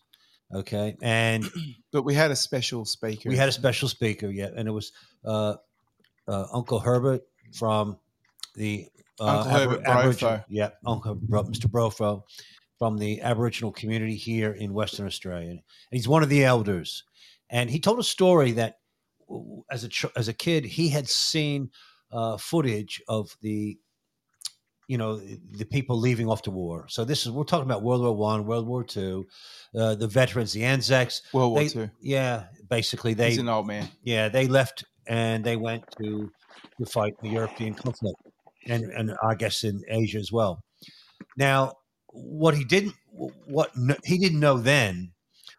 Okay, 0.56 0.96
and 1.02 1.44
But 1.92 2.04
we 2.04 2.14
had 2.14 2.32
a 2.32 2.36
special 2.38 2.86
speaker. 2.86 3.28
we 3.28 3.36
had 3.36 3.50
a 3.50 3.52
special 3.52 3.90
speaker, 3.90 4.30
yeah, 4.30 4.50
and 4.56 4.66
it 4.66 4.72
was 4.72 4.94
uh, 5.26 5.56
uh, 6.28 6.46
Uncle 6.54 6.80
Herbert 6.80 7.22
from 7.54 7.98
the 8.56 8.88
uh, 9.20 9.26
Uncle 9.26 9.52
Herbert 9.52 9.84
Brofo. 9.84 10.46
yeah, 10.48 10.70
Uncle 10.86 11.16
Bro- 11.16 11.44
Mr. 11.52 11.68
Brofo 11.70 12.24
from 12.78 12.98
the 12.98 13.20
Aboriginal 13.22 13.74
community 13.74 14.16
here 14.16 14.54
in 14.54 14.74
Western 14.74 15.06
Australia. 15.06 15.50
And 15.52 15.62
he's 15.92 16.08
one 16.08 16.24
of 16.24 16.30
the 16.30 16.46
elders, 16.46 17.04
and 17.50 17.70
he 17.70 17.80
told 17.82 18.00
a 18.00 18.04
story 18.04 18.54
that 18.54 18.80
as 19.70 19.84
a 19.84 19.90
as 20.16 20.30
a 20.30 20.34
kid 20.34 20.64
he 20.64 20.88
had 20.88 21.10
seen 21.10 21.72
uh, 22.14 22.38
footage 22.38 23.02
of 23.10 23.36
the 23.42 23.78
you 24.90 24.98
know 24.98 25.18
the 25.62 25.66
people 25.66 25.98
leaving 25.98 26.28
off 26.28 26.42
to 26.42 26.52
war. 26.52 26.86
So 26.90 27.06
this 27.06 27.26
is 27.26 27.32
we're 27.32 27.44
talking 27.44 27.70
about 27.70 27.84
World 27.84 28.02
War 28.02 28.16
One, 28.16 28.46
World 28.48 28.68
War 28.68 28.84
Two, 28.84 29.26
uh, 29.76 29.94
the 29.96 30.08
veterans, 30.08 30.52
the 30.52 30.64
Anzacs. 30.66 31.22
World 31.32 31.52
War 31.54 31.62
they- 31.62 31.70
Two. 31.70 31.90
Yeah, 32.02 32.46
basically 32.70 33.14
they 33.14 33.30
He's 33.30 33.38
an 33.38 33.48
old 33.50 33.68
man. 33.68 33.88
yeah, 34.04 34.28
they 34.30 34.48
left 34.48 34.84
and 35.08 35.44
they 35.44 35.56
went 35.58 35.84
to 36.02 36.30
to 36.80 36.86
fight 36.88 37.14
the 37.22 37.30
European 37.30 37.76
conflict, 37.76 38.18
and 38.68 38.84
and 38.98 39.16
I 39.24 39.36
guess 39.36 39.64
in 39.64 39.82
Asia 39.88 40.18
as 40.18 40.32
well. 40.32 40.64
Now, 41.38 41.74
what 42.08 42.56
he 42.58 42.64
didn't 42.66 42.96
what 43.46 43.72
kn- 43.76 44.00
he 44.04 44.18
didn't 44.18 44.40
know 44.40 44.58
then 44.58 45.12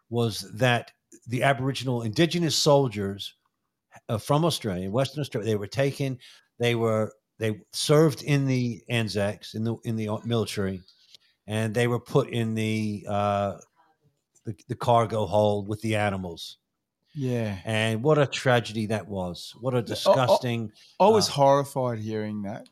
was 0.09 0.41
that 0.57 0.91
the 1.28 1.45
Aboriginal 1.45 2.03
Indigenous 2.03 2.57
soldiers 2.57 3.33
uh, 4.09 4.18
from 4.18 4.45
Australia, 4.45 4.91
Western 4.91 5.20
Australia, 5.20 5.49
they 5.51 5.57
were 5.57 5.68
taken. 5.68 6.18
They 6.59 6.74
were 6.74 7.12
they 7.41 7.59
served 7.72 8.22
in 8.22 8.47
the 8.47 8.84
Anzacs 8.88 9.55
in 9.55 9.64
the 9.64 9.74
in 9.84 9.97
the 9.97 10.09
military, 10.24 10.82
and 11.47 11.74
they 11.74 11.88
were 11.88 11.99
put 11.99 12.28
in 12.28 12.55
the 12.55 13.05
uh, 13.09 13.57
the, 14.45 14.55
the 14.68 14.76
cargo 14.76 15.26
hold 15.26 15.66
with 15.66 15.80
the 15.80 15.97
animals. 15.97 16.59
Yeah. 17.14 17.59
And 17.64 18.05
what 18.05 18.18
a 18.18 18.26
tragedy 18.26 18.86
that 18.86 19.09
was. 19.09 19.53
What 19.61 19.74
a 19.74 19.82
disgusting. 19.82 20.70
I 21.01 21.09
was 21.09 21.28
uh, 21.28 21.32
horrified 21.32 21.99
hearing 21.99 22.43
that. 22.43 22.68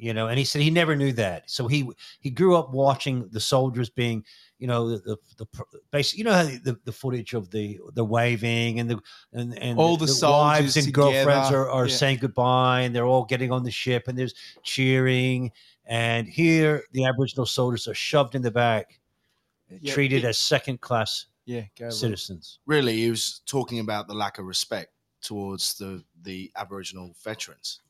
you 0.00 0.14
know, 0.14 0.28
and 0.28 0.38
he 0.38 0.44
said 0.44 0.62
he 0.62 0.70
never 0.70 0.96
knew 0.96 1.12
that. 1.12 1.50
So 1.50 1.66
he 1.68 1.88
he 2.20 2.30
grew 2.30 2.56
up 2.56 2.72
watching 2.72 3.28
the 3.32 3.40
soldiers 3.40 3.90
being, 3.90 4.24
you 4.60 4.66
know, 4.66 4.90
the 4.90 5.16
the, 5.38 5.46
the 5.90 6.12
you 6.14 6.22
know, 6.22 6.32
how 6.32 6.42
the, 6.44 6.78
the 6.84 6.92
footage 6.92 7.32
of 7.32 7.50
the 7.50 7.80
the 7.94 8.04
waving 8.04 8.78
and 8.78 8.90
the 8.90 9.00
and 9.32 9.58
and 9.58 9.78
All 9.78 9.96
the 9.96 10.04
wives 10.04 10.18
soldiers 10.18 10.76
and 10.76 10.92
girlfriends 10.92 11.50
are, 11.50 11.68
are 11.68 11.88
yeah. 11.88 11.94
saying 11.94 12.18
goodbye 12.20 12.82
and 12.82 12.94
they're 12.94 13.06
all 13.06 13.24
getting 13.24 13.50
on 13.50 13.64
the 13.64 13.70
ship 13.70 14.06
and 14.06 14.18
there's 14.18 14.34
cheering 14.62 15.50
and 15.86 16.28
here 16.28 16.84
the 16.92 17.06
Aboriginal 17.06 17.46
soldiers 17.46 17.88
are 17.88 17.94
shoved 17.94 18.34
in 18.34 18.42
the 18.42 18.50
back, 18.50 19.00
Yeah, 19.68 19.92
treated 19.92 20.24
as 20.26 20.36
second 20.36 20.80
class 20.82 21.26
Yeah, 21.46 21.64
go. 21.76 21.88
Citizens. 21.88 22.60
Really, 22.66 22.96
he 22.98 23.10
was 23.10 23.40
talking 23.46 23.80
about 23.80 24.08
the 24.08 24.14
lack 24.14 24.38
of 24.38 24.44
respect 24.44 24.92
towards 25.22 25.74
the 25.74 26.04
the 26.22 26.52
Aboriginal 26.54 27.16
veterans, 27.24 27.80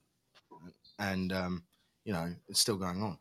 and 1.00 1.32
um, 1.32 1.64
you 2.04 2.12
know 2.12 2.32
it's 2.48 2.60
still 2.60 2.76
going 2.76 3.02
on. 3.02 3.18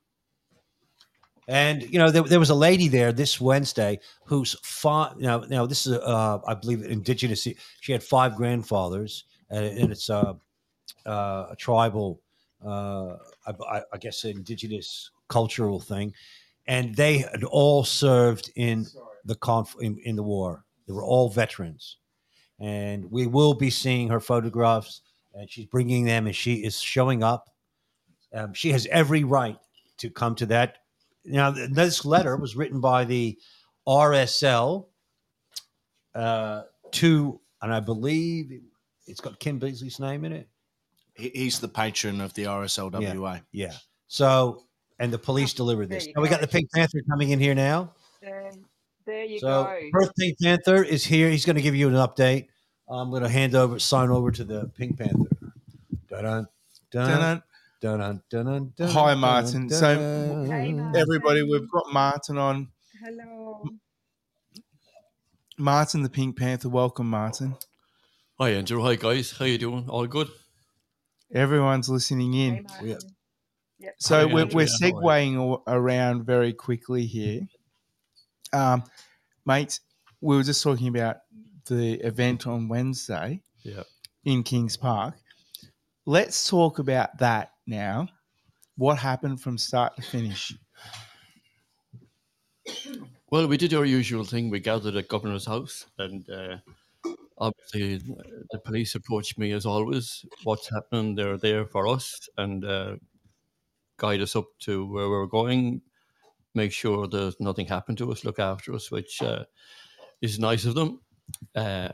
And 1.50 1.82
you 1.82 1.98
know, 1.98 2.12
there, 2.12 2.22
there 2.22 2.40
was 2.40 2.52
a 2.52 2.56
lady 2.56 2.88
there 2.90 3.12
this 3.12 3.42
Wednesday 3.42 4.00
who's 4.24 4.56
five. 4.62 5.18
Now, 5.18 5.40
now 5.40 5.66
this 5.66 5.88
is, 5.88 5.94
uh, 5.98 6.38
I 6.46 6.54
believe, 6.54 6.84
indigenous. 6.84 7.48
She 7.82 7.92
had 7.92 8.04
five 8.04 8.36
grandfathers, 8.36 9.24
and, 9.50 9.66
and 9.66 9.92
it's 9.92 10.12
uh, 10.12 10.36
uh, 11.08 11.48
a 11.50 11.56
tribal, 11.58 12.22
uh, 12.64 13.16
I, 13.48 13.82
I- 13.92 13.98
guess, 13.98 14.26
indigenous 14.26 15.10
cultural 15.28 15.80
thing. 15.80 16.14
And 16.68 16.94
they 16.94 17.18
had 17.18 17.44
all 17.44 17.84
served 17.84 18.52
in 18.56 18.86
the 19.26 19.34
conf- 19.34 19.76
in, 19.82 19.98
in 20.04 20.16
the 20.16 20.22
war. 20.24 20.66
They 20.86 20.94
were 20.94 21.04
all 21.04 21.30
veterans, 21.30 21.98
and 22.60 23.10
we 23.10 23.26
will 23.26 23.56
be 23.56 23.72
seeing 23.72 24.10
her 24.10 24.20
photographs. 24.20 25.02
And 25.34 25.50
she's 25.50 25.66
bringing 25.66 26.06
them, 26.06 26.28
and 26.28 26.36
she 26.36 26.64
is 26.64 26.80
showing 26.80 27.24
up. 27.24 27.50
Um, 28.36 28.54
she 28.54 28.72
has 28.72 28.86
every 28.92 29.24
right 29.24 29.58
to 29.98 30.12
come 30.12 30.36
to 30.36 30.46
that 30.48 30.78
now, 31.26 31.52
this 31.52 32.06
letter 32.06 32.38
was 32.38 32.56
written 32.56 32.80
by 32.80 33.06
the 33.06 33.38
RSL 33.88 34.88
uh, 36.16 36.64
to, 36.92 37.40
and 37.62 37.74
I 37.74 37.80
believe 37.80 38.62
it's 39.08 39.22
got 39.22 39.40
Kim 39.40 39.60
Beazley's 39.60 40.00
name 40.00 40.26
in 40.26 40.34
it. 40.34 40.48
He's 41.16 41.60
the 41.60 41.68
patron 41.68 42.22
of 42.22 42.34
the 42.34 42.46
RSLWA. 42.46 43.42
Yeah. 43.52 43.74
So, 44.08 44.64
and 45.00 45.12
the 45.12 45.18
police 45.18 45.54
delivered 45.54 45.90
this. 45.90 46.08
you 46.08 46.14
Now 46.16 46.22
we 46.22 46.30
got 46.30 46.42
the 46.42 46.48
Pink 46.48 46.72
Panther 46.74 47.02
coming 47.10 47.32
in 47.32 47.40
here 47.40 47.56
now. 47.56 47.94
there, 48.22 48.52
there 49.06 49.26
you 49.26 49.40
So, 49.40 49.66
go. 49.66 49.80
Perth 49.92 50.12
Pink 50.18 50.38
Panther 50.42 50.84
is 50.84 51.04
here. 51.04 51.30
He's 51.30 51.46
going 51.46 51.58
to 51.58 51.62
give 51.62 51.76
you 51.76 51.90
an 51.90 51.96
update. 51.96 52.48
I'm 52.88 53.10
going 53.10 53.24
to 53.24 53.30
hand 53.30 53.54
over, 53.54 53.78
sign 53.80 54.10
over 54.10 54.32
to 54.32 54.44
the 54.44 54.68
Pink 54.76 54.98
Panther. 54.98 55.30
Dun-dun, 56.92 57.44
dun-dun, 57.82 58.22
Dun-dun. 58.30 58.44
dun-dun, 58.46 58.74
dun-dun, 58.78 58.96
Hi, 58.96 59.14
Martin. 59.16 59.70
So. 59.70 59.96
Hey, 60.46 60.74
Martin. 60.74 60.96
Everybody, 60.96 61.44
we've 61.44 61.70
got 61.70 61.92
Martin 61.94 62.38
on. 62.38 62.68
Hello. 63.04 63.64
Martin, 65.58 66.04
the 66.04 66.10
Pink 66.10 66.38
Panther. 66.38 66.70
Welcome, 66.70 67.10
Martin. 67.10 67.56
Hi 68.40 68.52
Andrew. 68.52 68.82
Hi 68.84 68.96
guys. 68.96 69.32
How 69.38 69.44
you 69.46 69.58
doing? 69.58 69.90
All 69.90 70.08
good? 70.08 70.30
Everyone's 71.34 71.90
listening 71.90 72.34
in. 72.34 72.56
Hey, 72.56 72.62
Martin. 72.62 72.88
Yep. 73.80 73.94
So 74.00 74.16
Hi, 74.16 74.34
we're, 74.34 74.42
Andrew. 74.44 74.56
we're 74.56 74.62
Yeah, 74.80 74.92
how 74.92 74.98
are 74.98 75.02
segueing 75.02 75.62
around 75.68 76.26
very 76.26 76.54
quickly 76.54 77.06
here. 77.06 77.42
Um, 78.54 78.84
mate, 79.46 79.82
we 80.22 80.38
were 80.38 80.44
just 80.44 80.64
talking 80.64 80.88
about 80.88 81.18
the 81.66 81.96
event 81.96 82.48
on 82.48 82.70
Wednesday 82.70 83.42
Yeah. 83.64 83.84
in 84.24 84.44
Kings 84.44 84.78
Park. 84.78 85.16
Let's 86.06 86.50
talk 86.50 86.80
about 86.80 87.18
that 87.20 87.52
now. 87.70 88.08
What 88.76 88.98
happened 88.98 89.42
from 89.42 89.58
start 89.58 89.96
to 89.96 90.02
finish? 90.02 90.54
Well, 93.32 93.48
we 93.48 93.58
did 93.58 93.74
our 93.74 93.86
usual 93.86 94.24
thing. 94.24 94.50
We 94.50 94.60
gathered 94.60 94.96
at 94.96 95.08
Governor's 95.08 95.46
House, 95.46 95.86
and 95.98 96.28
uh, 96.30 96.58
obviously 97.38 98.02
the 98.52 98.60
police 98.60 98.96
approached 98.96 99.38
me 99.38 99.52
as 99.52 99.66
always. 99.66 100.26
What's 100.44 100.70
happening? 100.70 101.16
They're 101.16 101.38
there 101.38 101.66
for 101.66 101.88
us 101.88 102.28
and 102.38 102.66
uh, 102.66 102.96
guide 103.98 104.22
us 104.22 104.36
up 104.36 104.48
to 104.62 104.92
where 104.92 105.10
we're 105.10 105.28
going. 105.28 105.82
Make 106.56 106.72
sure 106.72 107.08
there's 107.08 107.40
nothing 107.40 107.68
happened 107.68 108.00
to 108.00 108.12
us. 108.12 108.26
Look 108.26 108.40
after 108.40 108.74
us, 108.74 108.90
which 108.90 109.22
uh, 109.22 109.46
is 110.22 110.40
nice 110.40 110.66
of 110.66 110.76
them. 110.76 111.02
Uh, 111.56 111.90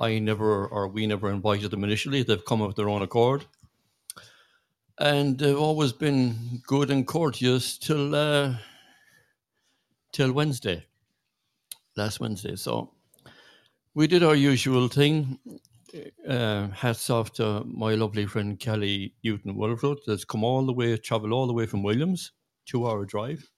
I 0.00 0.18
never, 0.18 0.66
or 0.66 0.88
we 0.88 1.06
never 1.06 1.30
invited 1.30 1.70
them 1.70 1.84
initially. 1.84 2.22
They've 2.22 2.44
come 2.44 2.62
of 2.62 2.74
their 2.74 2.88
own 2.88 3.02
accord. 3.02 3.44
And 5.02 5.38
they've 5.38 5.58
always 5.58 5.92
been 5.92 6.62
good 6.66 6.90
and 6.90 7.06
courteous 7.06 7.78
till 7.78 8.14
uh, 8.14 8.56
till 10.12 10.32
Wednesday, 10.32 10.86
last 11.96 12.20
Wednesday. 12.20 12.56
So 12.56 12.92
We 13.94 14.08
did 14.08 14.22
our 14.24 14.36
usual 14.36 14.88
thing. 14.88 15.38
Uh, 16.26 16.68
hats 16.68 17.10
off 17.10 17.32
to 17.34 17.62
my 17.66 17.94
lovely 17.94 18.26
friend 18.26 18.58
Kelly 18.58 19.14
Newton 19.24 19.56
Wilford 19.56 19.98
that's 20.06 20.24
come 20.24 20.44
all 20.44 20.66
the 20.66 20.72
way, 20.72 20.96
travel 20.96 21.34
all 21.34 21.46
the 21.46 21.52
way 21.54 21.66
from 21.66 21.82
Williams, 21.82 22.32
two 22.66 22.88
hour 22.88 23.04
drive, 23.04 23.50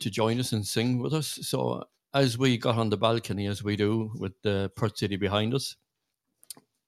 to 0.00 0.10
join 0.10 0.40
us 0.40 0.52
and 0.52 0.66
sing 0.66 1.00
with 1.00 1.14
us. 1.14 1.38
So 1.42 1.84
as 2.14 2.38
we 2.38 2.58
got 2.58 2.78
on 2.78 2.90
the 2.90 2.96
balcony, 2.98 3.46
as 3.46 3.64
we 3.64 3.76
do 3.76 4.12
with 4.18 4.32
the 4.42 4.72
Perth 4.76 4.98
City 4.98 5.16
behind 5.16 5.54
us, 5.54 5.76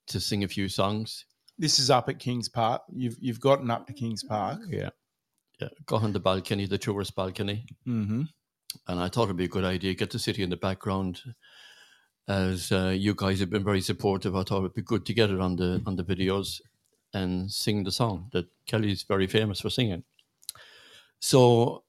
to 0.08 0.20
sing 0.20 0.44
a 0.44 0.48
few 0.48 0.68
songs. 0.68 1.26
This 1.58 1.78
is 1.78 1.90
up 1.90 2.08
at 2.08 2.18
Kings 2.18 2.48
Park. 2.48 2.82
You've 2.92 3.16
you've 3.20 3.40
gotten 3.40 3.70
up 3.70 3.86
to 3.86 3.92
Kings 3.92 4.22
Park. 4.22 4.60
Yeah. 4.68 4.90
Yeah. 5.60 5.68
Got 5.86 6.04
on 6.04 6.12
the 6.12 6.20
balcony, 6.20 6.66
the 6.66 6.78
tourist 6.78 7.16
balcony. 7.16 7.66
Mm-hmm. 7.86 8.22
And 8.86 9.00
I 9.00 9.08
thought 9.08 9.24
it'd 9.24 9.36
be 9.36 9.44
a 9.44 9.48
good 9.48 9.64
idea, 9.64 9.94
get 9.94 10.10
the 10.10 10.18
city 10.18 10.42
in 10.42 10.50
the 10.50 10.56
background. 10.56 11.20
As 12.28 12.70
uh, 12.70 12.94
you 12.96 13.14
guys 13.14 13.40
have 13.40 13.50
been 13.50 13.64
very 13.64 13.80
supportive, 13.80 14.36
I 14.36 14.44
thought 14.44 14.58
it'd 14.58 14.74
be 14.74 14.82
good 14.82 15.06
to 15.06 15.14
get 15.14 15.30
it 15.30 15.40
on 15.40 15.56
the 15.56 15.82
on 15.86 15.96
the 15.96 16.04
videos 16.04 16.60
and 17.14 17.50
sing 17.50 17.84
the 17.84 17.90
song 17.90 18.28
that 18.32 18.46
Kelly's 18.66 19.02
very 19.02 19.26
famous 19.26 19.60
for 19.60 19.70
singing. 19.70 20.04
So 21.20 21.84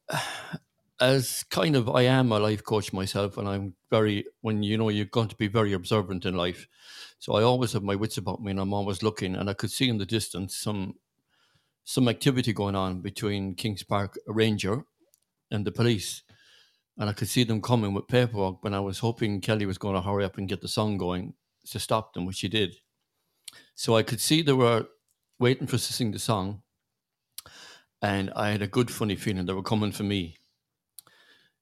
as 1.02 1.44
kind 1.44 1.76
of 1.76 1.90
I 1.90 2.04
am 2.04 2.32
a 2.32 2.40
life 2.40 2.64
coach 2.64 2.94
myself, 2.94 3.38
and 3.38 3.48
I'm 3.48 3.76
very 3.90 4.26
when 4.42 4.64
you 4.64 4.78
know 4.78 4.90
you're 4.90 5.06
going 5.06 5.30
to 5.30 5.36
be 5.36 5.48
very 5.48 5.74
observant 5.74 6.26
in 6.26 6.36
life. 6.36 6.68
So 7.20 7.34
I 7.34 7.44
always 7.44 7.74
have 7.74 7.84
my 7.84 7.96
wits 7.96 8.18
about 8.18 8.42
me, 8.42 8.52
and 8.52 8.60
I'm 8.60 8.74
always 8.74 9.04
looking. 9.04 9.36
And 9.36 9.50
I 9.50 9.54
could 9.54 9.72
see 9.72 9.90
in 9.90 9.98
the 9.98 10.06
distance 10.06 10.56
some 10.56 10.96
some 11.84 12.08
activity 12.08 12.54
going 12.54 12.76
on 12.76 13.02
between 13.02 13.56
Kings 13.56 13.84
Park 13.84 14.18
Ranger 14.28 14.84
and 15.52 15.66
the 15.66 15.72
police, 15.72 16.24
and 16.98 17.10
I 17.10 17.14
could 17.14 17.30
see 17.30 17.44
them 17.44 17.62
coming 17.62 17.94
with 17.94 18.08
paperwork. 18.08 18.58
But 18.62 18.74
I 18.74 18.80
was 18.80 19.00
hoping 19.00 19.42
Kelly 19.42 19.66
was 19.66 19.78
going 19.78 19.96
to 19.96 20.02
hurry 20.02 20.26
up 20.26 20.38
and 20.38 20.50
get 20.50 20.62
the 20.62 20.68
song 20.68 20.98
going 20.98 21.34
to 21.68 21.80
stop 21.80 22.14
them, 22.14 22.26
which 22.26 22.38
she 22.38 22.48
did. 22.50 22.76
So 23.76 23.96
I 23.96 24.04
could 24.04 24.22
see 24.22 24.42
they 24.42 24.54
were 24.54 24.88
waiting 25.40 25.68
for 25.68 25.76
us 25.76 25.88
to 25.88 25.94
sing 25.94 26.12
the 26.12 26.20
song, 26.20 26.62
and 28.02 28.32
I 28.36 28.52
had 28.52 28.62
a 28.62 28.68
good 28.68 28.92
funny 28.92 29.16
feeling 29.16 29.46
they 29.46 29.54
were 29.54 29.64
coming 29.64 29.92
for 29.92 30.04
me. 30.04 30.38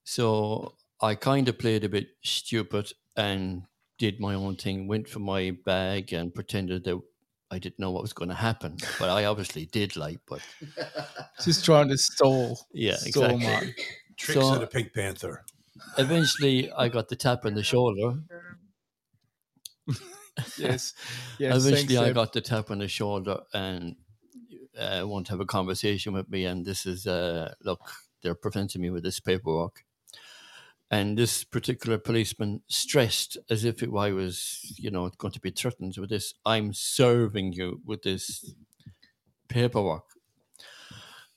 So 0.10 0.76
I 1.02 1.16
kind 1.16 1.50
of 1.50 1.60
played 1.60 1.84
a 1.84 1.90
bit 1.90 2.08
stupid 2.24 2.94
and 3.18 3.64
did 3.98 4.22
my 4.22 4.36
own 4.36 4.56
thing, 4.56 4.88
went 4.88 5.10
for 5.10 5.20
my 5.20 5.52
bag 5.66 6.14
and 6.14 6.34
pretended 6.34 6.86
that 6.86 6.98
I 7.52 7.60
didn't 7.60 7.80
know 7.80 7.92
what 7.92 8.04
was 8.04 8.14
going 8.14 8.30
to 8.30 8.36
happen. 8.36 8.78
But 9.00 9.10
I 9.10 9.26
obviously 9.26 9.66
did 9.66 9.98
like, 9.98 10.20
but 10.26 10.40
Just 11.44 11.66
trying 11.66 11.90
to 11.90 11.98
stall. 11.98 12.58
yeah, 12.72 12.96
stall 12.96 13.36
exactly. 13.36 13.48
Mark. 13.48 13.82
Tricks 14.16 14.40
So- 14.40 14.54
of 14.54 14.62
the 14.62 14.68
Pink 14.68 14.94
Panther. 14.94 15.44
Eventually, 15.98 16.72
I 16.72 16.88
got 16.88 17.10
the 17.10 17.18
tap 17.18 17.46
on 17.46 17.54
the 17.56 17.64
shoulder. 17.64 18.20
Yes. 20.58 20.94
Yes. 21.40 21.66
Eventually, 21.66 21.96
thanks, 21.96 22.10
I 22.10 22.14
got 22.14 22.32
the 22.32 22.42
tap 22.42 22.70
on 22.72 22.78
the 22.80 22.88
shoulder 22.88 23.40
and 23.54 23.96
uh, 24.78 25.04
want 25.06 25.26
to 25.26 25.32
have 25.34 25.40
a 25.40 25.46
conversation 25.46 26.14
with 26.14 26.30
me. 26.30 26.46
And 26.46 26.64
this 26.64 26.86
is, 26.86 27.08
uh, 27.08 27.56
look, 27.64 27.82
they're 28.22 28.36
preventing 28.36 28.82
me 28.84 28.92
with 28.92 29.04
this 29.04 29.20
paperwork. 29.20 29.84
And 30.90 31.18
this 31.18 31.44
particular 31.44 31.98
policeman 31.98 32.62
stressed 32.68 33.38
as 33.50 33.66
if 33.66 33.84
it, 33.84 33.90
I 33.96 34.12
was, 34.12 34.74
you 34.78 34.90
know, 34.90 35.10
going 35.18 35.34
to 35.34 35.42
be 35.42 35.52
threatened 35.52 35.96
with 35.98 36.10
this. 36.10 36.34
I'm 36.46 36.74
serving 36.74 37.54
you 37.54 37.82
with 37.86 38.04
this 38.04 38.54
paperwork. 39.50 40.04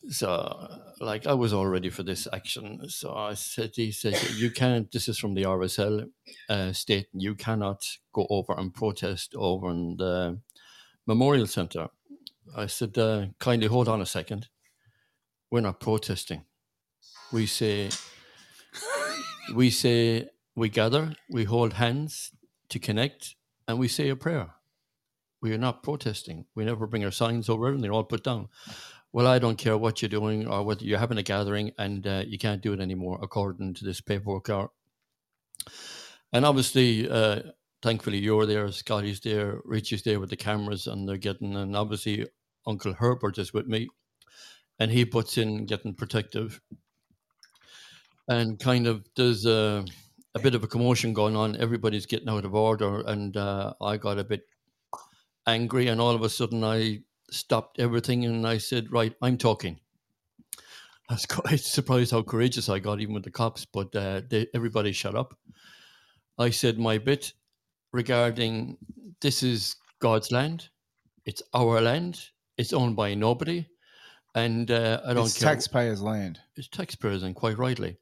So, 0.08 0.68
like, 1.00 1.26
I 1.26 1.34
was 1.34 1.52
all 1.52 1.66
ready 1.66 1.90
for 1.90 2.02
this 2.02 2.26
action. 2.32 2.88
So 2.88 3.14
I 3.14 3.34
said, 3.34 3.72
he 3.74 3.92
said, 3.92 4.16
you 4.36 4.50
can't, 4.50 4.90
this 4.90 5.08
is 5.08 5.18
from 5.18 5.34
the 5.34 5.42
RSL 5.42 6.08
uh, 6.48 6.72
state, 6.72 7.08
you 7.12 7.34
cannot 7.34 7.84
go 8.12 8.26
over 8.30 8.54
and 8.56 8.72
protest 8.72 9.34
over 9.36 9.70
in 9.70 9.96
the 9.98 10.38
Memorial 11.06 11.46
Centre. 11.46 11.88
I 12.56 12.66
said, 12.66 12.96
uh, 12.96 13.26
kindly 13.38 13.68
hold 13.68 13.88
on 13.88 14.00
a 14.00 14.06
second. 14.06 14.48
We're 15.50 15.60
not 15.60 15.80
protesting. 15.80 16.44
We 17.30 17.46
say, 17.46 17.90
we 19.54 19.70
say, 19.70 20.28
we 20.54 20.68
gather, 20.68 21.14
we 21.28 21.44
hold 21.44 21.74
hands 21.74 22.32
to 22.68 22.78
connect, 22.78 23.34
and 23.66 23.78
we 23.78 23.88
say 23.88 24.08
a 24.08 24.16
prayer. 24.16 24.54
We 25.40 25.52
are 25.52 25.58
not 25.58 25.82
protesting. 25.82 26.46
We 26.54 26.64
never 26.64 26.86
bring 26.86 27.04
our 27.04 27.10
signs 27.10 27.48
over 27.48 27.68
and 27.68 27.82
they're 27.82 27.92
all 27.92 28.04
put 28.04 28.24
down. 28.24 28.48
Well, 29.12 29.26
I 29.26 29.38
don't 29.38 29.56
care 29.56 29.76
what 29.76 30.02
you're 30.02 30.08
doing 30.08 30.46
or 30.46 30.62
whether 30.62 30.84
you're 30.84 30.98
having 30.98 31.18
a 31.18 31.22
gathering 31.22 31.72
and 31.78 32.06
uh, 32.06 32.24
you 32.26 32.38
can't 32.38 32.62
do 32.62 32.72
it 32.72 32.80
anymore 32.80 33.18
according 33.22 33.74
to 33.74 33.84
this 33.84 34.00
paperwork. 34.00 34.50
Or, 34.50 34.70
and 36.32 36.44
obviously, 36.44 37.08
uh, 37.08 37.40
thankfully, 37.82 38.18
you're 38.18 38.46
there, 38.46 38.70
Scotty's 38.70 39.20
there, 39.20 39.60
Richie's 39.64 40.02
there 40.02 40.20
with 40.20 40.30
the 40.30 40.36
cameras, 40.36 40.86
and 40.86 41.08
they're 41.08 41.16
getting, 41.16 41.56
and 41.56 41.74
obviously, 41.74 42.26
Uncle 42.66 42.92
Herbert 42.92 43.38
is 43.38 43.52
with 43.52 43.66
me, 43.66 43.88
and 44.78 44.90
he 44.90 45.04
puts 45.04 45.38
in 45.38 45.66
getting 45.66 45.94
protective. 45.94 46.60
And 48.30 48.58
kind 48.58 48.86
of 48.86 49.04
there's 49.16 49.44
a, 49.44 49.84
a 50.34 50.38
bit 50.38 50.54
of 50.54 50.64
a 50.64 50.68
commotion 50.68 51.12
going 51.12 51.36
on. 51.36 51.56
Everybody's 51.56 52.06
getting 52.06 52.28
out 52.30 52.46
of 52.46 52.54
order, 52.54 53.00
and 53.00 53.36
uh, 53.36 53.74
I 53.82 53.98
got 53.98 54.18
a 54.18 54.24
bit 54.24 54.44
angry, 55.46 55.88
and 55.88 56.00
all 56.00 56.14
of 56.14 56.22
a 56.22 56.30
sudden, 56.30 56.64
I 56.64 57.00
stopped 57.30 57.78
everything 57.80 58.24
and 58.24 58.46
I 58.46 58.58
said, 58.58 58.92
Right, 58.92 59.14
I'm 59.20 59.36
talking. 59.36 59.80
I 61.10 61.14
was 61.14 61.26
quite 61.36 61.60
surprised 61.60 62.12
how 62.12 62.22
courageous 62.22 62.68
I 62.68 62.78
got, 62.78 63.00
even 63.00 63.14
with 63.14 63.24
the 63.24 63.30
cops, 63.32 63.64
but 63.64 63.94
uh, 63.96 64.22
they, 64.28 64.46
everybody 64.54 64.92
shut 64.92 65.16
up. 65.16 65.36
I 66.38 66.50
said 66.50 66.78
my 66.78 66.98
bit 66.98 67.32
regarding 67.92 68.78
this 69.20 69.42
is 69.42 69.76
God's 70.00 70.30
land, 70.32 70.68
it's 71.26 71.42
our 71.52 71.80
land, 71.80 72.20
it's 72.56 72.72
owned 72.72 72.96
by 72.96 73.14
nobody, 73.14 73.66
and 74.34 74.70
uh, 74.70 75.00
I 75.04 75.14
don't 75.14 75.26
It's 75.26 75.38
care. 75.38 75.50
taxpayers' 75.50 76.00
land. 76.00 76.40
It's 76.56 76.68
taxpayers, 76.68 77.22
and 77.24 77.34
quite 77.34 77.58
rightly. 77.58 77.98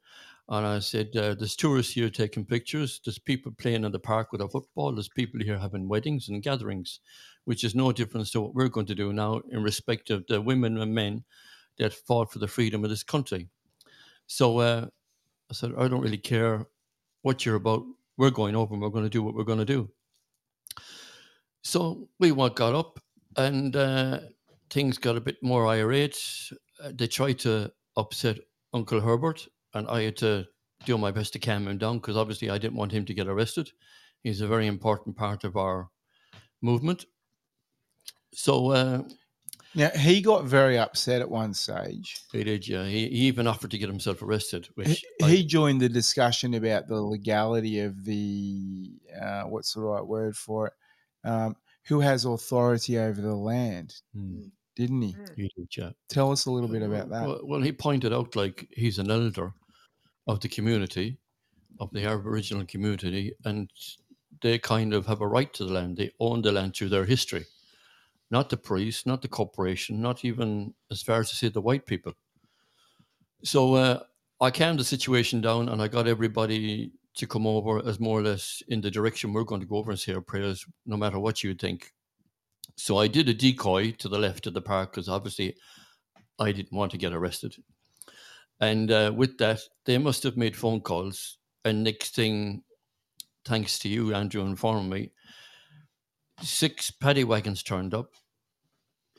And 0.51 0.65
I 0.65 0.79
said, 0.79 1.15
uh, 1.15 1.35
there's 1.35 1.55
tourists 1.55 1.93
here 1.93 2.09
taking 2.09 2.43
pictures. 2.43 2.99
There's 3.05 3.19
people 3.19 3.51
playing 3.51 3.83
in 3.83 3.91
the 3.91 3.99
park 3.99 4.31
with 4.31 4.41
a 4.41 4.49
football. 4.49 4.91
There's 4.91 5.07
people 5.07 5.39
here 5.39 5.59
having 5.59 5.87
weddings 5.87 6.27
and 6.27 6.41
gatherings, 6.41 7.01
which 7.45 7.63
is 7.63 7.75
no 7.75 7.91
difference 7.91 8.31
to 8.31 8.41
what 8.41 8.55
we're 8.55 8.67
going 8.67 8.87
to 8.87 8.95
do 8.95 9.13
now 9.13 9.41
in 9.51 9.61
respect 9.61 10.09
of 10.09 10.25
the 10.27 10.41
women 10.41 10.79
and 10.79 10.93
men 10.93 11.23
that 11.77 11.93
fought 11.93 12.33
for 12.33 12.39
the 12.39 12.47
freedom 12.47 12.83
of 12.83 12.89
this 12.89 13.03
country. 13.03 13.47
So 14.25 14.57
uh, 14.57 14.87
I 15.51 15.53
said, 15.53 15.73
I 15.77 15.87
don't 15.87 16.01
really 16.01 16.17
care 16.17 16.65
what 17.21 17.45
you're 17.45 17.55
about. 17.55 17.83
We're 18.17 18.31
going 18.31 18.55
over 18.55 18.73
and 18.73 18.81
we're 18.81 18.89
going 18.89 19.05
to 19.05 19.09
do 19.09 19.21
what 19.21 19.35
we're 19.35 19.43
going 19.43 19.59
to 19.59 19.65
do. 19.65 19.87
So 21.61 22.09
we 22.19 22.31
got 22.31 22.73
up 22.73 22.99
and 23.37 23.75
uh, 23.75 24.19
things 24.71 24.97
got 24.97 25.15
a 25.15 25.21
bit 25.21 25.37
more 25.43 25.67
irate. 25.67 26.19
Uh, 26.83 26.91
they 26.93 27.07
tried 27.07 27.37
to 27.39 27.71
upset 27.97 28.39
Uncle 28.73 28.99
Herbert, 28.99 29.47
and 29.73 29.87
I 29.87 30.03
had 30.03 30.17
to 30.17 30.47
do 30.85 30.97
my 30.97 31.11
best 31.11 31.33
to 31.33 31.39
calm 31.39 31.67
him 31.67 31.77
down 31.77 31.97
because 31.99 32.17
obviously 32.17 32.49
I 32.49 32.57
didn't 32.57 32.77
want 32.77 32.91
him 32.91 33.05
to 33.05 33.13
get 33.13 33.27
arrested. 33.27 33.71
He's 34.23 34.41
a 34.41 34.47
very 34.47 34.67
important 34.67 35.15
part 35.15 35.43
of 35.43 35.55
our 35.57 35.89
movement. 36.61 37.05
So 38.33 38.71
uh, 38.71 39.03
Now 39.75 39.89
he 39.89 40.21
got 40.21 40.45
very 40.45 40.77
upset 40.77 41.21
at 41.21 41.29
one 41.29 41.53
stage. 41.53 42.21
he 42.31 42.43
did, 42.43 42.67
yeah. 42.67 42.85
He, 42.85 43.07
he 43.09 43.27
even 43.27 43.47
offered 43.47 43.71
to 43.71 43.77
get 43.77 43.89
himself 43.89 44.21
arrested, 44.21 44.67
He, 44.67 44.71
which 44.75 45.05
he 45.25 45.45
joined 45.45 45.81
the 45.81 45.89
discussion 45.89 46.53
about 46.53 46.87
the 46.87 47.01
legality 47.01 47.79
of 47.79 48.03
the 48.05 48.91
uh, 49.21 49.43
what's 49.43 49.73
the 49.73 49.81
right 49.81 50.05
word 50.05 50.35
for 50.35 50.67
it? 50.67 50.73
Um, 51.23 51.55
who 51.85 51.99
has 51.99 52.25
authority 52.25 52.99
over 52.99 53.21
the 53.21 53.35
land? 53.35 53.95
Hmm. 54.13 54.41
Didn't 54.75 55.01
he? 55.01 55.15
he 55.35 55.51
did, 55.57 55.67
yeah. 55.75 55.89
Tell 56.07 56.31
us 56.31 56.45
a 56.45 56.51
little 56.51 56.69
bit 56.69 56.83
about 56.83 57.09
that. 57.09 57.27
Well, 57.27 57.41
well, 57.43 57.61
he 57.61 57.73
pointed 57.73 58.13
out 58.13 58.35
like 58.37 58.67
he's 58.71 58.97
an 58.97 59.11
elder 59.11 59.53
of 60.29 60.39
the 60.41 60.47
community, 60.47 61.17
of 61.79 61.91
the 61.91 62.05
Aboriginal 62.05 62.63
community, 62.65 63.33
and 63.45 63.71
they 64.41 64.59
kind 64.59 64.93
of 64.93 65.07
have 65.07 65.21
a 65.21 65.27
right 65.27 65.51
to 65.55 65.65
the 65.65 65.73
land. 65.73 65.97
They 65.97 66.11
own 66.19 66.43
the 66.43 66.51
land 66.51 66.75
through 66.75 66.89
their 66.89 67.05
history, 67.05 67.45
not 68.29 68.49
the 68.49 68.57
priest, 68.57 69.07
not 69.07 69.23
the 69.23 69.27
corporation, 69.27 69.99
not 69.99 70.23
even 70.23 70.75
as 70.91 71.01
far 71.01 71.21
as 71.21 71.31
to 71.31 71.35
say 71.35 71.49
the 71.49 71.61
white 71.61 71.87
people. 71.87 72.13
So 73.43 73.73
uh, 73.73 74.03
I 74.39 74.51
calmed 74.51 74.79
the 74.79 74.83
situation 74.83 75.41
down, 75.41 75.67
and 75.67 75.81
I 75.81 75.87
got 75.87 76.07
everybody 76.07 76.91
to 77.15 77.25
come 77.25 77.47
over 77.47 77.83
as 77.83 77.99
more 77.99 78.19
or 78.19 78.23
less 78.23 78.61
in 78.67 78.81
the 78.81 78.91
direction 78.91 79.33
we're 79.33 79.43
going 79.43 79.61
to 79.61 79.67
go 79.67 79.77
over 79.77 79.91
and 79.91 79.99
say 79.99 80.13
our 80.13 80.21
prayers, 80.21 80.63
no 80.85 80.95
matter 80.95 81.17
what 81.17 81.43
you 81.43 81.55
think. 81.55 81.91
So 82.75 82.97
I 82.97 83.07
did 83.07 83.27
a 83.29 83.33
decoy 83.33 83.91
to 83.93 84.07
the 84.07 84.19
left 84.19 84.45
of 84.45 84.53
the 84.53 84.61
park 84.61 84.91
because 84.91 85.09
obviously 85.09 85.55
I 86.37 86.51
didn't 86.51 86.77
want 86.77 86.91
to 86.91 86.99
get 86.99 87.13
arrested. 87.13 87.55
And 88.59 88.91
uh, 88.91 89.13
with 89.15 89.37
that, 89.37 89.61
they 89.85 89.97
must 89.97 90.23
have 90.23 90.37
made 90.37 90.55
phone 90.55 90.81
calls. 90.81 91.37
And 91.63 91.83
next 91.83 92.15
thing, 92.15 92.63
thanks 93.45 93.79
to 93.79 93.89
you, 93.89 94.13
Andrew, 94.13 94.41
informing 94.43 94.89
me, 94.89 95.11
six 96.41 96.91
paddy 96.91 97.23
wagons 97.23 97.63
turned 97.63 97.93
up. 97.93 98.11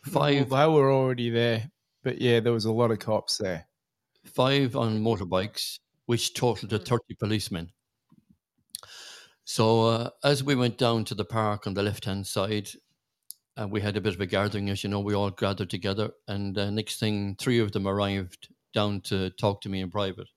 Five, 0.05 0.51
Well, 0.51 0.69
they 0.69 0.75
were 0.75 0.93
already 0.93 1.31
there, 1.31 1.71
but 2.03 2.21
yeah, 2.21 2.41
there 2.41 2.53
was 2.53 2.65
a 2.65 2.73
lot 2.73 2.91
of 2.91 2.99
cops 2.99 3.39
there. 3.39 3.67
five 4.25 4.77
on 4.77 5.03
motorbikes, 5.03 5.79
which 6.07 6.35
totaled 6.35 6.71
to 6.71 6.79
30 6.79 7.15
policemen. 7.19 7.71
So 9.45 9.87
uh, 9.87 10.11
as 10.25 10.45
we 10.45 10.55
went 10.55 10.79
down 10.79 11.05
to 11.07 11.15
the 11.15 11.25
park 11.25 11.67
on 11.67 11.75
the 11.75 11.83
left 11.83 12.05
hand 12.05 12.27
side, 12.27 12.69
uh, 13.61 13.67
we 13.69 13.81
had 13.81 13.97
a 13.97 14.01
bit 14.01 14.15
of 14.15 14.21
a 14.21 14.27
gathering, 14.27 14.71
as 14.71 14.83
you 14.85 14.89
know, 14.91 15.01
we 15.01 15.15
all 15.15 15.31
gathered 15.31 15.71
together. 15.71 16.11
And 16.29 16.57
uh, 16.57 16.71
next 16.71 16.99
thing, 17.01 17.37
three 17.39 17.59
of 17.59 17.73
them 17.73 17.87
arrived 17.87 18.49
down 18.73 19.01
to 19.03 19.31
talk 19.31 19.61
to 19.63 19.69
me 19.69 19.81
in 19.81 19.91
private. 19.91 20.29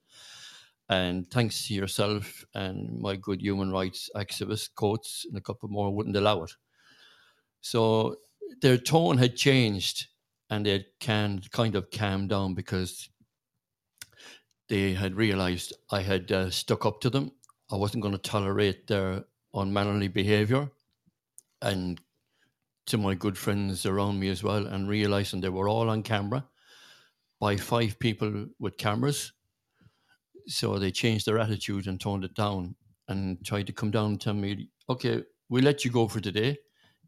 And 0.90 1.30
thanks 1.32 1.68
to 1.68 1.74
yourself 1.74 2.46
and 2.54 3.00
my 3.00 3.16
good 3.16 3.42
human 3.42 3.72
rights 3.72 4.10
activist, 4.16 4.76
Coates, 4.76 5.26
and 5.28 5.38
a 5.38 5.42
couple 5.42 5.70
more 5.70 5.94
wouldn't 5.94 6.18
allow 6.18 6.44
it. 6.44 6.52
So 7.62 8.18
their 8.62 8.78
tone 8.78 9.18
had 9.18 9.36
changed 9.36 10.08
and 10.50 10.66
they 10.66 10.86
can 11.00 11.42
kind 11.52 11.76
of 11.76 11.90
calmed 11.90 12.30
down 12.30 12.54
because 12.54 13.10
they 14.68 14.94
had 14.94 15.16
realized 15.16 15.74
I 15.92 16.02
had 16.02 16.32
uh, 16.32 16.50
stuck 16.50 16.86
up 16.86 17.02
to 17.02 17.10
them. 17.10 17.32
I 17.72 17.76
wasn't 17.76 18.04
going 18.04 18.14
to 18.14 18.30
tolerate 18.30 18.88
their 18.88 19.24
unmannerly 19.54 20.10
behavior. 20.10 20.70
And 21.62 22.00
to 22.88 22.98
my 22.98 23.16
good 23.16 23.38
friends 23.38 23.86
around 23.86 24.20
me 24.20 24.30
as 24.30 24.44
well, 24.44 24.68
and 24.68 24.90
realizing 24.90 25.40
they 25.40 25.50
were 25.50 25.70
all 25.70 25.90
on 25.90 26.04
camera 26.04 26.46
by 27.44 27.58
five 27.58 28.00
people 28.00 28.46
with 28.58 28.78
cameras. 28.78 29.34
So 30.48 30.80
they 30.80 30.92
changed 30.92 31.26
their 31.26 31.40
attitude 31.40 31.88
and 31.88 32.00
toned 32.00 32.24
it 32.24 32.36
down 32.36 32.76
and 33.10 33.46
tried 33.46 33.68
to 33.68 33.74
come 33.74 33.92
down 33.92 34.12
and 34.12 34.22
tell 34.22 34.34
me, 34.34 34.70
okay, 34.90 35.24
we 35.50 35.60
let 35.60 35.84
you 35.84 35.92
go 35.92 36.08
for 36.08 36.22
today. 36.22 36.58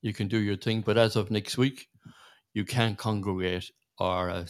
You 0.01 0.13
can 0.13 0.27
do 0.27 0.37
your 0.37 0.57
thing. 0.57 0.81
But 0.81 0.97
as 0.97 1.15
of 1.15 1.31
next 1.31 1.57
week, 1.57 1.87
you 2.53 2.65
can't 2.65 2.97
congregate 2.97 3.71
or 3.97 4.29
uh, 4.29 4.45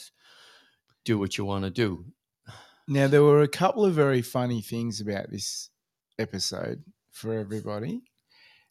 do 1.03 1.19
what 1.19 1.37
you 1.37 1.45
want 1.45 1.65
to 1.65 1.69
do. 1.69 2.03
Now, 2.87 3.07
there 3.07 3.21
were 3.21 3.43
a 3.43 3.47
couple 3.47 3.85
of 3.85 3.93
very 3.93 4.23
funny 4.23 4.63
things 4.63 5.01
about 5.01 5.29
this 5.29 5.69
episode 6.17 6.83
for 7.11 7.31
everybody. 7.37 8.01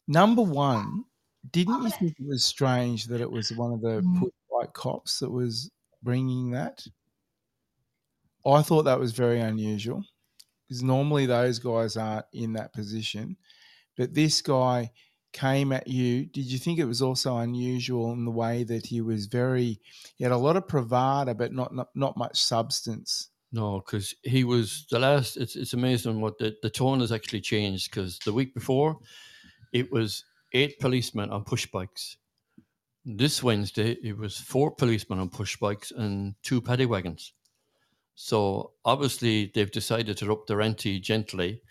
Number 0.05 0.41
one, 0.41 1.05
didn't 1.49 1.81
you 1.81 1.89
think 1.91 2.15
it 2.19 2.27
was 2.27 2.43
strange 2.43 3.05
that 3.05 3.21
it 3.21 3.31
was 3.31 3.53
one 3.53 3.71
of 3.71 3.79
the 3.79 4.03
put 4.19 4.33
white 4.49 4.73
cops 4.73 5.19
that 5.19 5.31
was 5.31 5.71
bringing 6.03 6.51
that? 6.51 6.85
I 8.45 8.61
thought 8.61 8.83
that 8.83 8.99
was 8.99 9.13
very 9.13 9.39
unusual 9.39 10.03
because 10.67 10.83
normally 10.83 11.25
those 11.25 11.59
guys 11.59 11.97
aren't 11.97 12.25
in 12.33 12.53
that 12.53 12.73
position. 12.73 13.37
But 13.97 14.13
this 14.13 14.41
guy 14.41 14.91
came 15.33 15.71
at 15.71 15.87
you. 15.87 16.25
Did 16.25 16.45
you 16.45 16.57
think 16.57 16.79
it 16.79 16.85
was 16.85 17.01
also 17.01 17.37
unusual 17.37 18.11
in 18.13 18.25
the 18.25 18.31
way 18.31 18.63
that 18.63 18.85
he 18.85 19.01
was 19.01 19.27
very, 19.27 19.79
he 20.15 20.23
had 20.23 20.33
a 20.33 20.37
lot 20.37 20.57
of 20.57 20.67
bravado, 20.67 21.33
but 21.33 21.53
not 21.53 21.73
not, 21.73 21.89
not 21.95 22.17
much 22.17 22.41
substance? 22.41 23.29
No, 23.51 23.79
because 23.79 24.13
he 24.23 24.43
was 24.43 24.85
the 24.91 24.99
last. 24.99 25.37
It's 25.37 25.55
it's 25.55 25.73
amazing 25.73 26.19
what 26.19 26.37
the, 26.37 26.55
the 26.61 26.69
tone 26.69 26.99
has 26.99 27.11
actually 27.11 27.41
changed. 27.41 27.89
Because 27.89 28.19
the 28.19 28.33
week 28.33 28.53
before, 28.53 28.97
it 29.73 29.91
was 29.91 30.25
eight 30.53 30.79
policemen 30.79 31.29
on 31.29 31.43
push 31.43 31.65
bikes. 31.65 32.17
This 33.05 33.43
Wednesday, 33.43 33.97
it 34.03 34.17
was 34.17 34.37
four 34.37 34.71
policemen 34.71 35.19
on 35.19 35.29
push 35.29 35.57
bikes 35.57 35.91
and 35.91 36.35
two 36.43 36.59
paddy 36.59 36.85
wagons. 36.85 37.33
So 38.15 38.71
obviously, 38.85 39.51
they've 39.53 39.71
decided 39.71 40.17
to 40.17 40.31
up 40.31 40.47
their 40.47 40.61
ante 40.61 40.99
gently, 40.99 41.61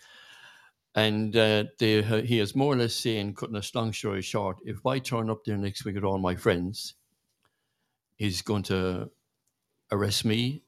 and 0.93 1.35
uh, 1.35 1.65
they 1.79 2.01
he 2.21 2.39
is 2.39 2.55
more 2.55 2.73
or 2.73 2.77
less 2.77 2.95
saying, 2.95 3.33
cutting 3.33 3.55
a 3.55 3.61
long 3.73 3.91
story 3.91 4.21
short, 4.21 4.57
if 4.63 4.85
I 4.85 4.99
turn 4.99 5.29
up 5.29 5.43
there 5.43 5.57
next 5.57 5.85
week 5.85 5.95
with 5.95 6.03
all 6.03 6.19
my 6.19 6.35
friends, 6.35 6.93
he's 8.15 8.41
going 8.41 8.63
to 8.63 9.09
arrest 9.91 10.25
me 10.25 10.63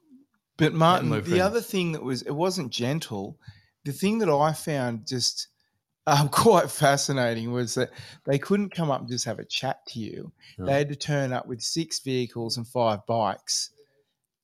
But 0.57 0.73
Martin, 0.73 1.09
the 1.23 1.41
other 1.41 1.61
thing 1.61 1.91
that 1.93 2.03
was 2.03 2.23
it 2.23 2.31
wasn't 2.31 2.71
gentle. 2.71 3.37
The 3.85 3.91
thing 3.93 4.17
that 4.19 4.29
I 4.29 4.53
found 4.53 5.07
just 5.07 5.47
um, 6.07 6.29
quite 6.31 6.71
fascinating 6.71 7.51
was 7.51 7.75
that 7.75 7.91
they 8.25 8.39
couldn't 8.39 8.73
come 8.73 8.89
up 8.89 9.01
and 9.01 9.09
just 9.09 9.25
have 9.25 9.39
a 9.39 9.45
chat 9.45 9.85
to 9.87 9.99
you. 9.99 10.31
No. 10.57 10.65
They 10.65 10.73
had 10.79 10.89
to 10.89 10.95
turn 10.95 11.33
up 11.33 11.47
with 11.47 11.61
six 11.61 11.99
vehicles 11.99 12.57
and 12.57 12.67
five 12.67 13.05
bikes, 13.05 13.69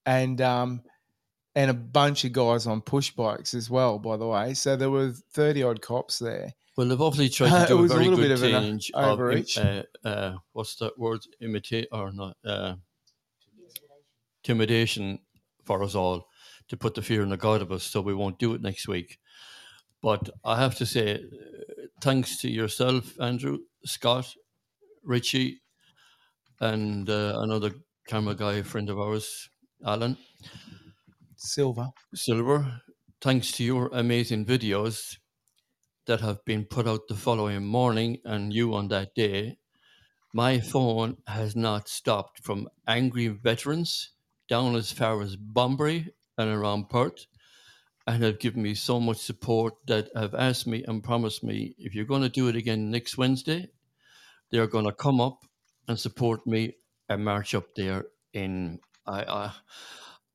and 0.05 0.39
um, 0.39 0.83
and 1.55 1.69
a 1.69 1.73
bunch 1.73 2.25
of 2.25 2.33
guys 2.33 2.65
on 2.67 2.81
push 2.81 3.11
bikes 3.11 3.53
as 3.53 3.69
well. 3.69 3.99
By 3.99 4.17
the 4.17 4.27
way, 4.27 4.53
so 4.53 4.75
there 4.75 4.89
were 4.89 5.11
thirty 5.33 5.63
odd 5.63 5.81
cops 5.81 6.19
there. 6.19 6.53
Well, 6.75 6.87
they've 6.87 6.99
obviously 6.99 7.29
tried 7.29 7.51
Uh, 7.51 7.65
to 7.65 7.67
do 7.73 7.77
a 7.77 7.81
was 7.81 7.91
a 7.91 7.93
very 7.95 8.07
little 8.07 8.19
good 8.23 8.29
bit 8.29 8.31
of 8.31 8.43
an, 8.43 8.55
uh, 8.55 8.61
change 8.61 8.91
of 8.95 9.19
uh, 10.03 10.07
uh, 10.07 10.35
what's 10.53 10.75
that 10.77 10.97
word? 10.97 11.21
Imitate 11.41 11.87
or 11.91 12.11
not? 12.11 12.35
Uh, 12.43 12.75
intimidation 14.43 15.19
for 15.63 15.83
us 15.83 15.95
all 15.95 16.27
to 16.67 16.77
put 16.77 16.95
the 16.95 17.01
fear 17.01 17.21
in 17.21 17.29
the 17.29 17.37
God 17.37 17.61
of 17.61 17.71
us, 17.71 17.83
so 17.83 18.01
we 18.01 18.13
won't 18.13 18.39
do 18.39 18.53
it 18.53 18.61
next 18.61 18.87
week. 18.87 19.19
But 20.01 20.29
I 20.43 20.59
have 20.59 20.75
to 20.75 20.85
say, 20.85 21.13
uh, 21.15 21.17
thanks 22.01 22.41
to 22.41 22.49
yourself, 22.49 23.13
Andrew, 23.21 23.59
Scott, 23.85 24.33
Richie, 25.03 25.61
and 26.59 27.09
uh, 27.09 27.35
another 27.37 27.71
camera 28.07 28.35
guy, 28.35 28.53
a 28.53 28.63
friend 28.63 28.89
of 28.89 28.99
ours, 28.99 29.49
Alan 29.85 30.17
Silver. 31.45 31.89
Silver. 32.15 32.81
Thanks 33.19 33.51
to 33.53 33.65
your 33.65 33.89
amazing 33.91 34.45
videos 34.45 35.17
that 36.07 36.21
have 36.21 36.43
been 36.45 36.63
put 36.63 36.87
out 36.87 37.09
the 37.09 37.15
following 37.15 37.65
morning 37.65 38.19
and 38.23 38.53
you 38.53 38.73
on 38.73 38.87
that 38.87 39.13
day, 39.13 39.57
my 40.33 40.61
phone 40.61 41.17
has 41.27 41.53
not 41.53 41.89
stopped 41.89 42.39
from 42.39 42.69
angry 42.87 43.27
veterans 43.27 44.11
down 44.47 44.77
as 44.77 44.93
far 44.93 45.21
as 45.21 45.35
Bunbury 45.35 46.13
and 46.37 46.49
around 46.49 46.89
Perth 46.89 47.27
and 48.07 48.23
have 48.23 48.39
given 48.39 48.63
me 48.63 48.73
so 48.73 49.01
much 49.01 49.17
support 49.17 49.73
that 49.87 50.09
have 50.15 50.33
asked 50.33 50.65
me 50.65 50.85
and 50.87 51.03
promised 51.03 51.43
me 51.43 51.75
if 51.77 51.93
you're 51.93 52.05
going 52.05 52.21
to 52.21 52.29
do 52.29 52.47
it 52.47 52.55
again 52.55 52.89
next 52.89 53.17
Wednesday, 53.17 53.67
they're 54.49 54.65
going 54.65 54.85
to 54.85 54.93
come 54.93 55.19
up 55.19 55.39
and 55.89 55.99
support 55.99 56.47
me 56.47 56.77
and 57.09 57.25
march 57.25 57.53
up 57.53 57.75
there 57.75 58.05
in 58.31 58.79
I, 59.05 59.23
I 59.23 59.51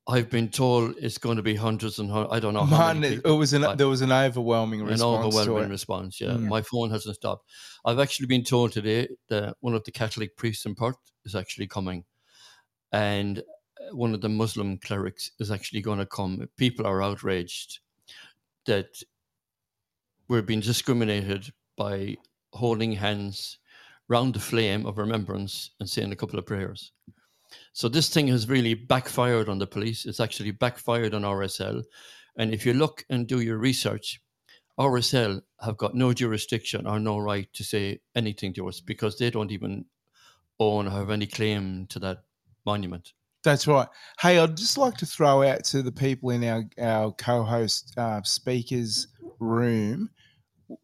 I've 0.09 0.29
been 0.29 0.49
told 0.49 0.95
it's 0.97 1.19
going 1.19 1.37
to 1.37 1.43
be 1.43 1.55
hundreds 1.55 1.99
and 1.99 2.09
hun- 2.09 2.27
I 2.31 2.39
don't 2.39 2.55
know 2.55 2.65
how 2.65 2.93
many 2.93 3.07
it, 3.07 3.15
people, 3.17 3.35
it 3.35 3.37
was 3.37 3.53
an 3.53 3.77
there 3.77 3.87
was 3.87 4.01
an 4.01 4.11
overwhelming 4.11 4.81
an 4.81 4.87
response. 4.87 5.33
to 5.35 5.39
overwhelming 5.41 5.69
response. 5.69 6.19
Yeah, 6.19 6.29
Mm. 6.31 6.47
my 6.47 6.61
phone 6.61 6.89
hasn't 6.89 7.15
stopped. 7.15 7.45
I've 7.85 7.99
actually 7.99 8.25
been 8.27 8.43
told 8.43 8.71
today 8.71 9.07
that 9.29 9.55
one 9.59 9.75
of 9.75 9.83
the 9.83 9.91
Catholic 9.91 10.35
priests 10.35 10.65
in 10.65 10.73
Perth 10.75 10.97
is 11.25 11.35
actually 11.35 11.67
coming, 11.67 12.05
and 12.91 13.39
uh, 13.39 13.95
one 13.95 14.13
of 14.15 14.21
the 14.21 14.29
Muslim 14.29 14.77
clerics 14.79 15.31
is 15.39 15.51
actually 15.51 15.81
going 15.81 15.99
to 15.99 16.05
come. 16.07 16.49
People 16.57 16.87
are 16.87 17.03
outraged 17.03 17.79
that 18.65 18.89
we're 20.27 20.41
being 20.41 20.59
discriminated 20.61 21.53
by 21.77 22.15
holding 22.53 22.93
hands 22.93 23.59
round 24.07 24.33
the 24.33 24.39
flame 24.39 24.85
of 24.87 24.97
remembrance 24.97 25.71
and 25.79 25.87
saying 25.89 26.11
a 26.11 26.15
couple 26.15 26.39
of 26.39 26.45
prayers. 26.45 26.91
So 27.73 27.87
this 27.87 28.09
thing 28.09 28.27
has 28.27 28.49
really 28.49 28.73
backfired 28.73 29.49
on 29.49 29.59
the 29.59 29.67
police. 29.67 30.05
It's 30.05 30.19
actually 30.19 30.51
backfired 30.51 31.13
on 31.13 31.23
RSL. 31.23 31.83
And 32.37 32.53
if 32.53 32.65
you 32.65 32.73
look 32.73 33.05
and 33.09 33.27
do 33.27 33.41
your 33.41 33.57
research, 33.57 34.21
RSL 34.79 35.41
have 35.61 35.77
got 35.77 35.93
no 35.93 36.13
jurisdiction 36.13 36.87
or 36.87 36.99
no 36.99 37.17
right 37.17 37.51
to 37.53 37.63
say 37.63 37.99
anything 38.15 38.53
to 38.53 38.67
us 38.69 38.79
because 38.79 39.17
they 39.17 39.29
don't 39.29 39.51
even 39.51 39.85
own 40.59 40.87
or 40.87 40.91
have 40.91 41.09
any 41.09 41.27
claim 41.27 41.85
to 41.87 41.99
that 41.99 42.19
monument. 42.65 43.13
That's 43.43 43.67
right. 43.67 43.87
Hey, 44.19 44.37
I'd 44.39 44.57
just 44.57 44.77
like 44.77 44.95
to 44.97 45.05
throw 45.05 45.43
out 45.43 45.63
to 45.65 45.81
the 45.81 45.91
people 45.91 46.31
in 46.31 46.43
our 46.43 46.63
our 46.77 47.11
co-host 47.13 47.93
uh, 47.97 48.21
speakers 48.23 49.07
room. 49.39 50.09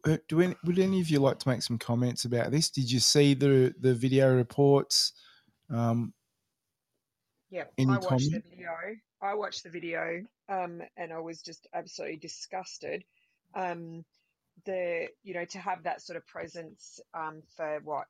uh, 0.06 0.16
Do 0.28 0.40
any, 0.40 0.54
would 0.64 0.78
any 0.78 1.00
of 1.00 1.10
you 1.10 1.20
like 1.20 1.38
to 1.40 1.48
make 1.48 1.62
some 1.62 1.78
comments 1.78 2.24
about 2.24 2.50
this? 2.50 2.70
Did 2.70 2.90
you 2.90 3.00
see 3.00 3.34
the 3.34 3.74
the 3.80 3.94
video 3.94 4.34
reports? 4.34 5.12
Um, 5.68 6.14
Yeah, 7.50 7.64
Any 7.78 7.92
I 7.92 7.98
watched 7.98 8.30
the 8.30 8.42
video. 8.50 8.70
I 9.22 9.34
watched 9.34 9.62
the 9.62 9.70
video, 9.70 10.22
um, 10.48 10.82
and 10.96 11.12
I 11.12 11.18
was 11.20 11.40
just 11.42 11.66
absolutely 11.74 12.16
disgusted. 12.18 13.04
Um, 13.54 14.04
the 14.64 15.08
you 15.22 15.34
know 15.34 15.44
to 15.44 15.58
have 15.58 15.84
that 15.84 16.00
sort 16.02 16.16
of 16.16 16.26
presence 16.26 16.98
um, 17.14 17.42
for 17.56 17.80
what 17.84 18.06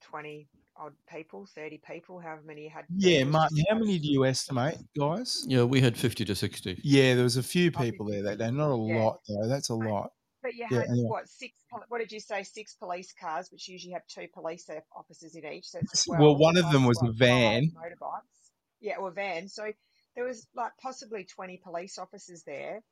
twenty 0.00 0.46
odd 0.76 0.92
people, 1.12 1.46
thirty 1.54 1.80
people, 1.84 2.20
however 2.20 2.42
many 2.46 2.64
you 2.64 2.70
had. 2.70 2.84
yeah, 2.96 3.24
was 3.24 3.32
Martin. 3.32 3.64
How 3.68 3.76
many 3.78 3.98
do 3.98 4.08
you 4.08 4.24
estimate, 4.24 4.76
guys? 4.98 5.44
Yeah, 5.48 5.64
we 5.64 5.80
had 5.80 5.96
50 5.96 6.24
to 6.26 6.34
60. 6.34 6.80
Yeah, 6.82 7.14
there 7.14 7.24
was 7.24 7.36
a 7.36 7.42
few 7.42 7.70
people 7.72 8.06
there 8.06 8.22
that 8.22 8.38
day. 8.38 8.50
Not 8.50 8.70
a 8.72 8.76
Yeah. 8.76 8.98
lot 9.04 9.20
though. 9.28 9.48
That's 9.48 9.70
a 9.70 9.74
lot. 9.74 10.12
But 10.42 10.54
you 10.54 10.66
Yeah. 10.70 10.80
had 10.80 10.90
Anyway. 10.90 11.08
what 11.08 11.28
six? 11.28 11.54
What 11.88 11.98
did 11.98 12.12
you 12.12 12.20
say? 12.20 12.44
Six 12.44 12.74
police 12.76 13.12
cars, 13.12 13.50
which 13.50 13.68
usually 13.68 13.92
have 13.92 14.06
two 14.06 14.28
police 14.32 14.70
officers 14.94 15.34
in 15.34 15.44
each. 15.44 15.68
So 15.68 15.80
it's 15.80 16.06
Well, 16.08 16.36
one 16.36 16.56
of 16.56 16.70
them 16.70 16.84
was 16.84 17.02
a 17.02 17.10
van. 17.12 17.72
Motorbikes. 17.74 18.39
Yeah, 18.80 18.96
or 18.96 19.10
van. 19.10 19.48
So 19.48 19.72
there 20.14 20.24
was 20.24 20.46
like 20.54 20.72
possibly 20.82 21.24
twenty 21.24 21.56
police 21.56 21.98
officers 21.98 22.42
there. 22.44 22.82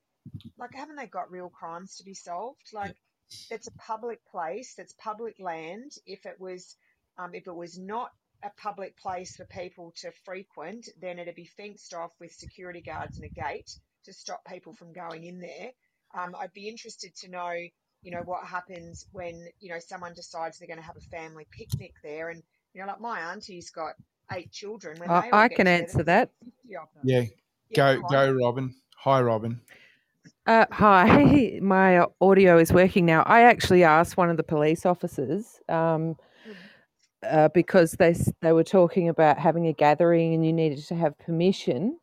Like, 0.59 0.74
haven't 0.74 0.97
they 0.97 1.07
got 1.07 1.30
real 1.30 1.49
crimes 1.49 1.97
to 1.97 2.05
be 2.05 2.14
solved? 2.14 2.70
Like, 2.72 2.95
it's 3.51 3.66
a 3.66 3.72
public 3.72 4.20
place. 4.30 4.74
That's 4.76 4.93
public 4.95 5.36
land. 5.41 5.93
If 6.07 6.26
it 6.26 6.39
was, 6.39 6.76
um, 7.18 7.34
if 7.34 7.47
it 7.47 7.55
was 7.55 7.78
not 7.78 8.11
a 8.43 8.51
public 8.61 8.97
place 8.99 9.36
for 9.36 9.47
people 9.47 9.93
to 10.03 10.12
frequent, 10.24 10.89
then 11.01 11.18
it'd 11.18 11.34
be 11.34 11.51
fenced 11.57 11.95
off 11.95 12.12
with 12.20 12.32
security 12.32 12.82
guards 12.82 13.18
and 13.18 13.24
a 13.24 13.28
gate 13.28 13.70
to 14.05 14.12
stop 14.12 14.45
people 14.45 14.74
from 14.74 14.93
going 14.93 15.24
in 15.24 15.41
there. 15.41 15.70
Um, 16.14 16.34
I'd 16.39 16.53
be 16.53 16.68
interested 16.68 17.14
to 17.16 17.30
know 17.30 17.55
you 18.03 18.12
know, 18.12 18.22
what 18.24 18.47
happens 18.47 19.07
when, 19.12 19.49
you 19.61 19.70
know, 19.70 19.80
someone 19.80 20.14
decides 20.14 20.59
they're 20.59 20.68
going 20.68 20.78
to 20.78 20.86
have 20.86 20.97
a 20.97 21.16
family 21.16 21.47
picnic 21.51 21.95
there. 22.03 22.28
And, 22.28 22.43
you 22.72 22.80
know, 22.80 22.86
like 22.86 23.01
my 23.01 23.32
auntie's 23.32 23.70
got 23.70 23.95
eight 24.33 24.51
children. 24.53 24.99
When 24.99 25.11
I- 25.11 25.22
they 25.22 25.31
I 25.33 25.49
can 25.49 25.66
answer 25.66 26.03
there's 26.03 26.07
that. 26.07 26.31
50 26.45 26.76
of 26.76 26.89
them. 26.95 27.03
Yeah. 27.05 27.20
Yeah, 27.70 27.95
Go, 27.97 28.01
go 28.03 28.09
go. 28.09 28.33
Robin. 28.33 28.74
Hi, 28.97 29.20
Robin. 29.20 29.61
Uh, 30.47 30.64
hi, 30.70 31.59
my 31.62 32.07
audio 32.22 32.57
is 32.59 32.72
working 32.72 33.05
now. 33.05 33.22
I 33.26 33.43
actually 33.43 33.85
asked 33.85 34.16
one 34.16 34.31
of 34.31 34.39
the 34.39 34.43
police 34.43 34.87
officers 34.87 35.61
um, 35.68 36.16
uh, 37.22 37.49
because 37.49 37.93
they 37.93 38.14
they 38.41 38.53
were 38.53 38.64
talking 38.64 39.09
about 39.11 39.39
having 39.39 39.66
a 39.66 39.72
gathering 39.74 40.33
and 40.35 40.47
you 40.47 40.53
needed 40.53 40.83
to 40.87 40.95
have 40.95 41.18
permission. 41.18 41.99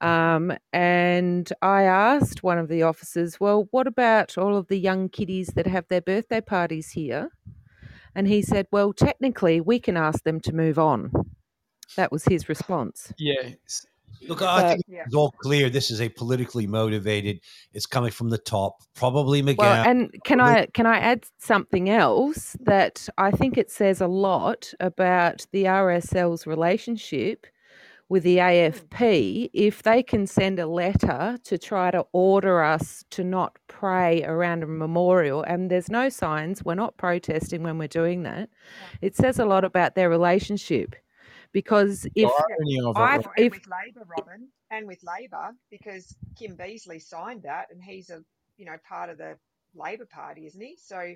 Um, 0.00 0.52
and 0.72 1.52
I 1.62 1.82
asked 1.82 2.42
one 2.42 2.58
of 2.58 2.68
the 2.68 2.82
officers, 2.82 3.38
"Well, 3.38 3.68
what 3.70 3.86
about 3.86 4.36
all 4.36 4.56
of 4.56 4.66
the 4.66 4.78
young 4.78 5.08
kiddies 5.08 5.48
that 5.48 5.66
have 5.68 5.86
their 5.88 6.00
birthday 6.00 6.40
parties 6.40 6.90
here?" 6.90 7.30
And 8.16 8.26
he 8.26 8.42
said, 8.42 8.66
"Well, 8.72 8.92
technically, 8.92 9.60
we 9.60 9.78
can 9.78 9.96
ask 9.96 10.24
them 10.24 10.40
to 10.40 10.52
move 10.52 10.78
on." 10.78 11.12
That 11.96 12.12
was 12.12 12.24
his 12.24 12.48
response. 12.48 13.12
Yeah. 13.18 13.50
Look, 14.28 14.42
I 14.42 14.60
So- 14.60 14.68
think 14.68 14.82
it's 14.88 15.14
all 15.14 15.30
clear. 15.38 15.70
This 15.70 15.90
is 15.90 16.00
a 16.00 16.08
politically 16.08 16.66
motivated. 16.66 17.40
It's 17.72 17.86
coming 17.86 18.10
from 18.10 18.28
the 18.28 18.38
top. 18.38 18.82
Probably 18.94 19.42
McGowan. 19.42 19.58
Well, 19.58 19.88
and 19.88 20.12
can 20.24 20.38
probably- 20.38 20.60
I 20.62 20.66
can 20.66 20.86
I 20.86 20.98
add 20.98 21.24
something 21.38 21.88
else 21.88 22.56
that 22.60 23.08
I 23.16 23.30
think 23.30 23.56
it 23.56 23.70
says 23.70 24.00
a 24.00 24.06
lot 24.08 24.74
about 24.80 25.46
the 25.52 25.66
RSL's 25.66 26.46
relationship 26.46 27.46
with 28.10 28.24
the 28.24 28.38
AFP 28.40 29.48
if 29.54 29.84
they 29.84 30.02
can 30.02 30.26
send 30.26 30.58
a 30.58 30.66
letter 30.66 31.38
to 31.44 31.56
try 31.56 31.92
to 31.92 32.04
order 32.12 32.62
us 32.62 33.04
to 33.10 33.22
not 33.22 33.56
pray 33.68 34.24
around 34.24 34.64
a 34.64 34.66
memorial 34.66 35.44
and 35.44 35.70
there's 35.70 35.88
no 35.88 36.08
signs 36.08 36.64
we're 36.64 36.74
not 36.74 36.96
protesting 36.96 37.62
when 37.62 37.78
we're 37.78 37.86
doing 37.86 38.24
that 38.24 38.48
it 39.00 39.14
says 39.14 39.38
a 39.38 39.44
lot 39.44 39.64
about 39.64 39.94
their 39.94 40.10
relationship 40.10 40.96
because 41.52 42.06
if 42.14 42.30
irony 42.30 42.80
I 42.94 43.16
right? 43.16 43.26
and 43.36 43.46
if 43.46 43.52
with 43.52 43.66
Labor, 43.66 44.06
Robin, 44.18 44.48
and 44.70 44.86
with 44.86 45.00
Labor, 45.02 45.52
because 45.70 46.16
Kim 46.38 46.56
Beazley 46.56 47.02
signed 47.02 47.42
that, 47.42 47.66
and 47.70 47.82
he's 47.82 48.10
a 48.10 48.22
you 48.56 48.66
know 48.66 48.76
part 48.88 49.10
of 49.10 49.18
the 49.18 49.36
Labor 49.74 50.06
Party, 50.06 50.46
isn't 50.46 50.60
he? 50.60 50.76
So 50.76 51.14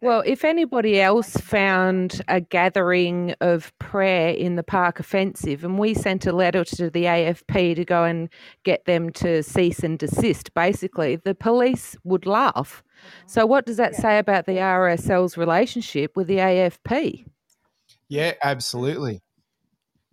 Well, 0.00 0.22
if 0.26 0.44
anybody 0.44 1.00
else 1.00 1.36
found 1.36 2.22
a 2.28 2.40
gathering 2.40 3.34
of 3.40 3.76
prayer 3.78 4.30
in 4.30 4.56
the 4.56 4.62
park 4.62 5.00
offensive 5.00 5.64
and 5.64 5.78
we 5.78 5.94
sent 5.94 6.26
a 6.26 6.32
letter 6.32 6.64
to 6.64 6.90
the 6.90 7.04
AFP 7.04 7.74
to 7.76 7.84
go 7.84 8.04
and 8.04 8.28
get 8.64 8.84
them 8.84 9.10
to 9.14 9.42
cease 9.42 9.80
and 9.80 9.98
desist, 9.98 10.54
basically, 10.54 11.16
the 11.16 11.34
police 11.34 11.96
would 12.04 12.26
laugh. 12.26 12.82
Mm-hmm. 12.82 13.28
So, 13.28 13.46
what 13.46 13.66
does 13.66 13.76
that 13.76 13.94
say 13.94 14.18
about 14.18 14.46
the 14.46 14.58
RSL's 14.58 15.36
relationship 15.36 16.16
with 16.16 16.26
the 16.26 16.38
AFP? 16.38 17.24
Yeah, 18.08 18.34
absolutely. 18.42 19.20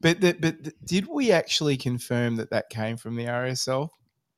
But 0.02 0.22
the, 0.22 0.34
but 0.40 0.64
the, 0.64 0.74
did 0.86 1.08
we 1.08 1.32
actually 1.32 1.78
confirm 1.78 2.36
that 2.38 2.50
that 2.52 2.70
came 2.70 2.98
from 2.98 3.16
the 3.16 3.26
RSL? 3.26 3.90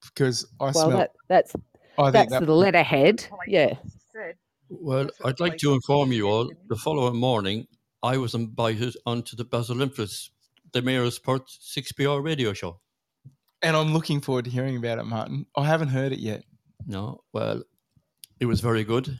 Because 0.05 0.45
I 0.59 0.65
Well, 0.65 0.73
smell. 0.73 0.97
that, 0.97 1.11
that's 1.27 1.53
I 1.97 2.03
think 2.11 2.13
that's 2.29 2.39
that- 2.39 2.45
the 2.45 2.53
letterhead. 2.55 3.27
Yeah. 3.47 3.75
Well, 4.69 5.09
I'd 5.23 5.39
like 5.39 5.57
to 5.59 5.73
inform 5.73 6.11
you 6.11 6.27
all 6.27 6.51
the 6.67 6.75
following 6.75 7.15
morning 7.17 7.67
I 8.03 8.17
was 8.17 8.35
invited 8.35 8.95
onto 9.05 9.35
the 9.37 9.45
Basil 9.45 9.77
Zempilas, 9.77 10.29
the 10.73 10.81
Mayor's 10.81 11.19
Port 11.19 11.47
6PR 11.47 12.21
radio 12.23 12.51
show. 12.53 12.79
and 13.61 13.75
I'm 13.77 13.93
looking 13.93 14.19
forward 14.21 14.45
to 14.45 14.51
hearing 14.51 14.75
about 14.77 14.99
it, 14.99 15.05
Martin. 15.05 15.45
I 15.55 15.65
haven't 15.65 15.87
heard 15.87 16.11
it 16.11 16.19
yet. 16.19 16.43
No, 16.85 17.21
well, 17.33 17.63
it 18.39 18.45
was 18.45 18.59
very 18.61 18.83
good, 18.83 19.19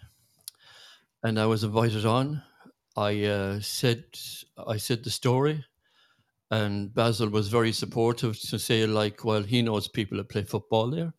and 1.24 1.40
I 1.40 1.46
was 1.48 1.64
invited 1.64 2.06
on. 2.06 2.44
I 2.96 3.24
uh, 3.24 3.60
said 3.62 4.04
I 4.68 4.78
said 4.78 5.04
the 5.04 5.10
story, 5.10 5.64
and 6.52 6.94
Basil 6.94 7.30
was 7.30 7.50
very 7.50 7.72
supportive 7.72 8.40
to 8.40 8.60
say 8.60 8.86
like, 8.86 9.26
well, 9.26 9.44
he 9.44 9.62
knows 9.62 9.88
people 9.88 10.18
that 10.18 10.30
play 10.30 10.44
football 10.44 10.90
there, 10.90 11.14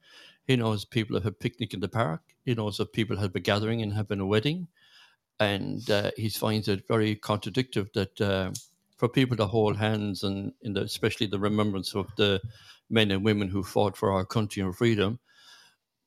he 0.47 0.57
knows 0.57 0.85
people 0.85 1.15
that 1.15 1.25
have 1.25 1.39
picnic 1.39 1.75
in 1.75 1.81
the 1.81 1.89
park, 1.89 2.23
he 2.45 2.55
knows 2.55 2.79
that 2.79 2.93
people 2.93 3.17
have 3.19 3.35
a 3.35 3.41
gathering 3.41 3.83
and 3.83 3.93
having 3.93 4.21
a 4.21 4.27
wedding, 4.27 4.69
and 5.41 5.89
uh, 5.91 6.11
he 6.17 6.29
finds 6.29 6.69
it 6.69 6.89
very 6.89 7.15
contradictory 7.15 7.87
that 7.95 8.21
uh, 8.21 8.51
for 8.97 9.09
people 9.09 9.37
to 9.37 9.47
hold 9.47 9.77
hands 9.77 10.25
and 10.25 10.53
in 10.63 10.73
the, 10.73 10.83
especially 10.83 11.27
the 11.27 11.39
remembrance 11.39 11.95
of 11.95 12.07
the 12.17 12.41
men 12.91 13.11
and 13.11 13.25
women 13.25 13.49
who 13.49 13.63
fought 13.63 13.97
for 13.97 14.11
our 14.13 14.25
country 14.25 14.63
and 14.63 14.75
freedom 14.77 15.19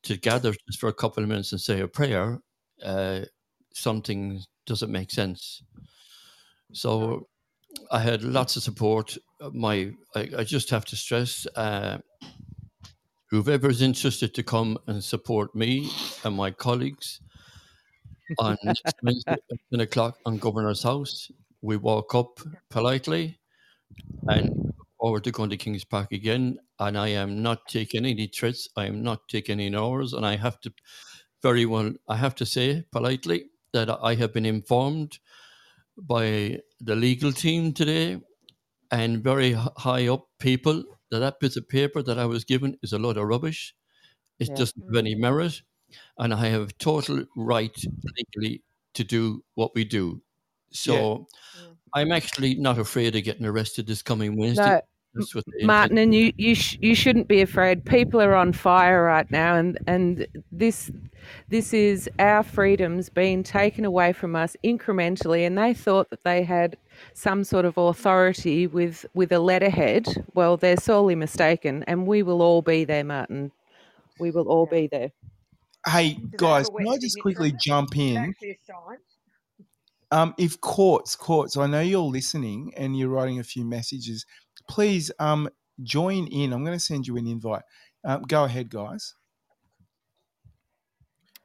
to 0.03 0.17
gather 0.17 0.51
just 0.51 0.79
for 0.79 0.89
a 0.89 0.93
couple 0.93 1.23
of 1.23 1.29
minutes 1.29 1.51
and 1.51 1.61
say 1.61 1.79
a 1.79 1.87
prayer, 1.87 2.39
uh, 2.83 3.21
something 3.73 4.41
doesn't 4.65 4.91
make 4.91 5.11
sense. 5.11 5.61
So 6.73 7.27
I 7.91 7.99
had 7.99 8.23
lots 8.23 8.55
of 8.55 8.63
support. 8.63 9.17
My, 9.51 9.91
I, 10.15 10.29
I 10.39 10.43
just 10.43 10.69
have 10.69 10.85
to 10.85 10.95
stress, 10.95 11.47
uh, 11.55 11.97
whoever 13.29 13.69
is 13.69 13.81
interested 13.81 14.33
to 14.35 14.43
come 14.43 14.77
and 14.87 15.03
support 15.03 15.55
me 15.55 15.89
and 16.23 16.35
my 16.35 16.51
colleagues 16.51 17.21
on 18.39 18.57
next 18.63 18.83
Wednesday 19.03 19.33
at 19.33 19.59
10 19.71 19.79
o'clock 19.81 20.17
on 20.25 20.37
Governor's 20.37 20.83
House, 20.83 21.31
we 21.61 21.77
walk 21.77 22.15
up 22.15 22.39
politely 22.69 23.39
and 24.27 24.73
forward 24.99 25.23
to 25.23 25.31
going 25.31 25.49
to 25.49 25.57
Kings 25.57 25.83
Park 25.83 26.11
again. 26.11 26.57
And 26.79 26.97
I 26.97 27.09
am 27.09 27.41
not 27.41 27.67
taking 27.67 28.05
any 28.05 28.27
threats. 28.27 28.69
I 28.75 28.85
am 28.85 29.03
not 29.03 29.27
taking 29.27 29.59
any 29.59 29.75
orders. 29.75 30.13
And 30.13 30.25
I 30.25 30.35
have 30.35 30.59
to 30.61 30.73
very 31.41 31.65
well, 31.65 31.91
I 32.07 32.17
have 32.17 32.35
to 32.35 32.45
say 32.45 32.83
politely 32.91 33.45
that 33.73 33.89
I 33.89 34.15
have 34.15 34.33
been 34.33 34.45
informed 34.45 35.19
by 35.97 36.59
the 36.83 36.95
legal 36.95 37.31
team 37.31 37.73
today 37.73 38.21
and 38.91 39.23
very 39.23 39.53
high 39.53 40.07
up 40.07 40.27
people 40.39 40.83
that 41.11 41.19
that 41.19 41.39
piece 41.39 41.57
of 41.57 41.67
paper 41.69 42.01
that 42.03 42.19
I 42.19 42.25
was 42.25 42.43
given 42.45 42.77
is 42.83 42.93
a 42.93 42.99
load 42.99 43.17
of 43.17 43.27
rubbish. 43.27 43.75
It 44.39 44.49
Yeah. 44.49 44.55
doesn't 44.55 44.83
have 44.87 44.95
any 44.97 45.15
merit. 45.15 45.61
And 46.17 46.33
I 46.33 46.47
have 46.47 46.77
total 46.77 47.25
right 47.35 47.75
legally 48.17 48.63
to 48.95 49.03
do 49.03 49.43
what 49.55 49.75
we 49.75 49.85
do. 49.85 50.21
So 50.71 51.27
I'm 51.93 52.11
actually 52.11 52.55
not 52.55 52.79
afraid 52.79 53.15
of 53.15 53.23
getting 53.23 53.45
arrested 53.45 53.87
this 53.87 54.01
coming 54.01 54.37
Wednesday. 54.37 54.63
No, 54.63 54.69
That's 54.71 54.81
what 54.81 54.83
the 54.83 54.90
Martin, 55.63 55.97
and 55.97 56.13
you 56.15 56.33
you 56.37 56.55
sh- 56.55 56.77
you 56.81 56.95
shouldn't 56.95 57.27
be 57.27 57.41
afraid. 57.41 57.85
People 57.85 58.21
are 58.21 58.35
on 58.35 58.53
fire 58.53 59.03
right 59.03 59.29
now, 59.29 59.55
and 59.55 59.77
and 59.87 60.25
this 60.51 60.91
this 61.49 61.73
is 61.73 62.09
our 62.19 62.43
freedoms 62.43 63.09
being 63.09 63.43
taken 63.43 63.83
away 63.85 64.13
from 64.13 64.35
us 64.35 64.55
incrementally. 64.63 65.45
And 65.45 65.57
they 65.57 65.73
thought 65.73 66.09
that 66.11 66.23
they 66.23 66.43
had 66.43 66.77
some 67.13 67.43
sort 67.43 67.65
of 67.65 67.77
authority 67.77 68.67
with 68.67 69.05
with 69.13 69.31
a 69.31 69.39
letterhead. 69.39 70.25
Well, 70.33 70.57
they're 70.57 70.77
sorely 70.77 71.15
mistaken, 71.15 71.83
and 71.87 72.07
we 72.07 72.23
will 72.23 72.41
all 72.41 72.61
be 72.61 72.85
there, 72.85 73.03
Martin. 73.03 73.51
We 74.19 74.31
will 74.31 74.47
all 74.47 74.65
be 74.65 74.87
there. 74.87 75.11
Hey 75.85 76.13
Does 76.13 76.19
it 76.19 76.23
have 76.23 76.37
guys, 76.37 76.69
can 76.69 76.87
I 76.87 76.97
just 76.97 77.19
quickly 77.19 77.53
jump 77.59 77.97
in? 77.97 78.17
actually 78.17 78.51
a 78.51 78.57
sign? 78.65 78.97
Um, 80.11 80.35
if 80.37 80.59
Coates, 80.59 81.15
Coates, 81.15 81.55
I 81.55 81.67
know 81.67 81.79
you're 81.79 82.01
listening 82.01 82.73
and 82.75 82.97
you're 82.97 83.09
writing 83.09 83.39
a 83.39 83.43
few 83.43 83.63
messages. 83.63 84.25
Please, 84.71 85.11
um, 85.19 85.49
join 85.83 86.27
in. 86.27 86.53
I'm 86.53 86.63
going 86.63 86.77
to 86.77 86.83
send 86.83 87.05
you 87.05 87.17
an 87.17 87.27
invite. 87.27 87.63
Um, 88.05 88.21
go 88.23 88.45
ahead, 88.45 88.69
guys. 88.69 89.15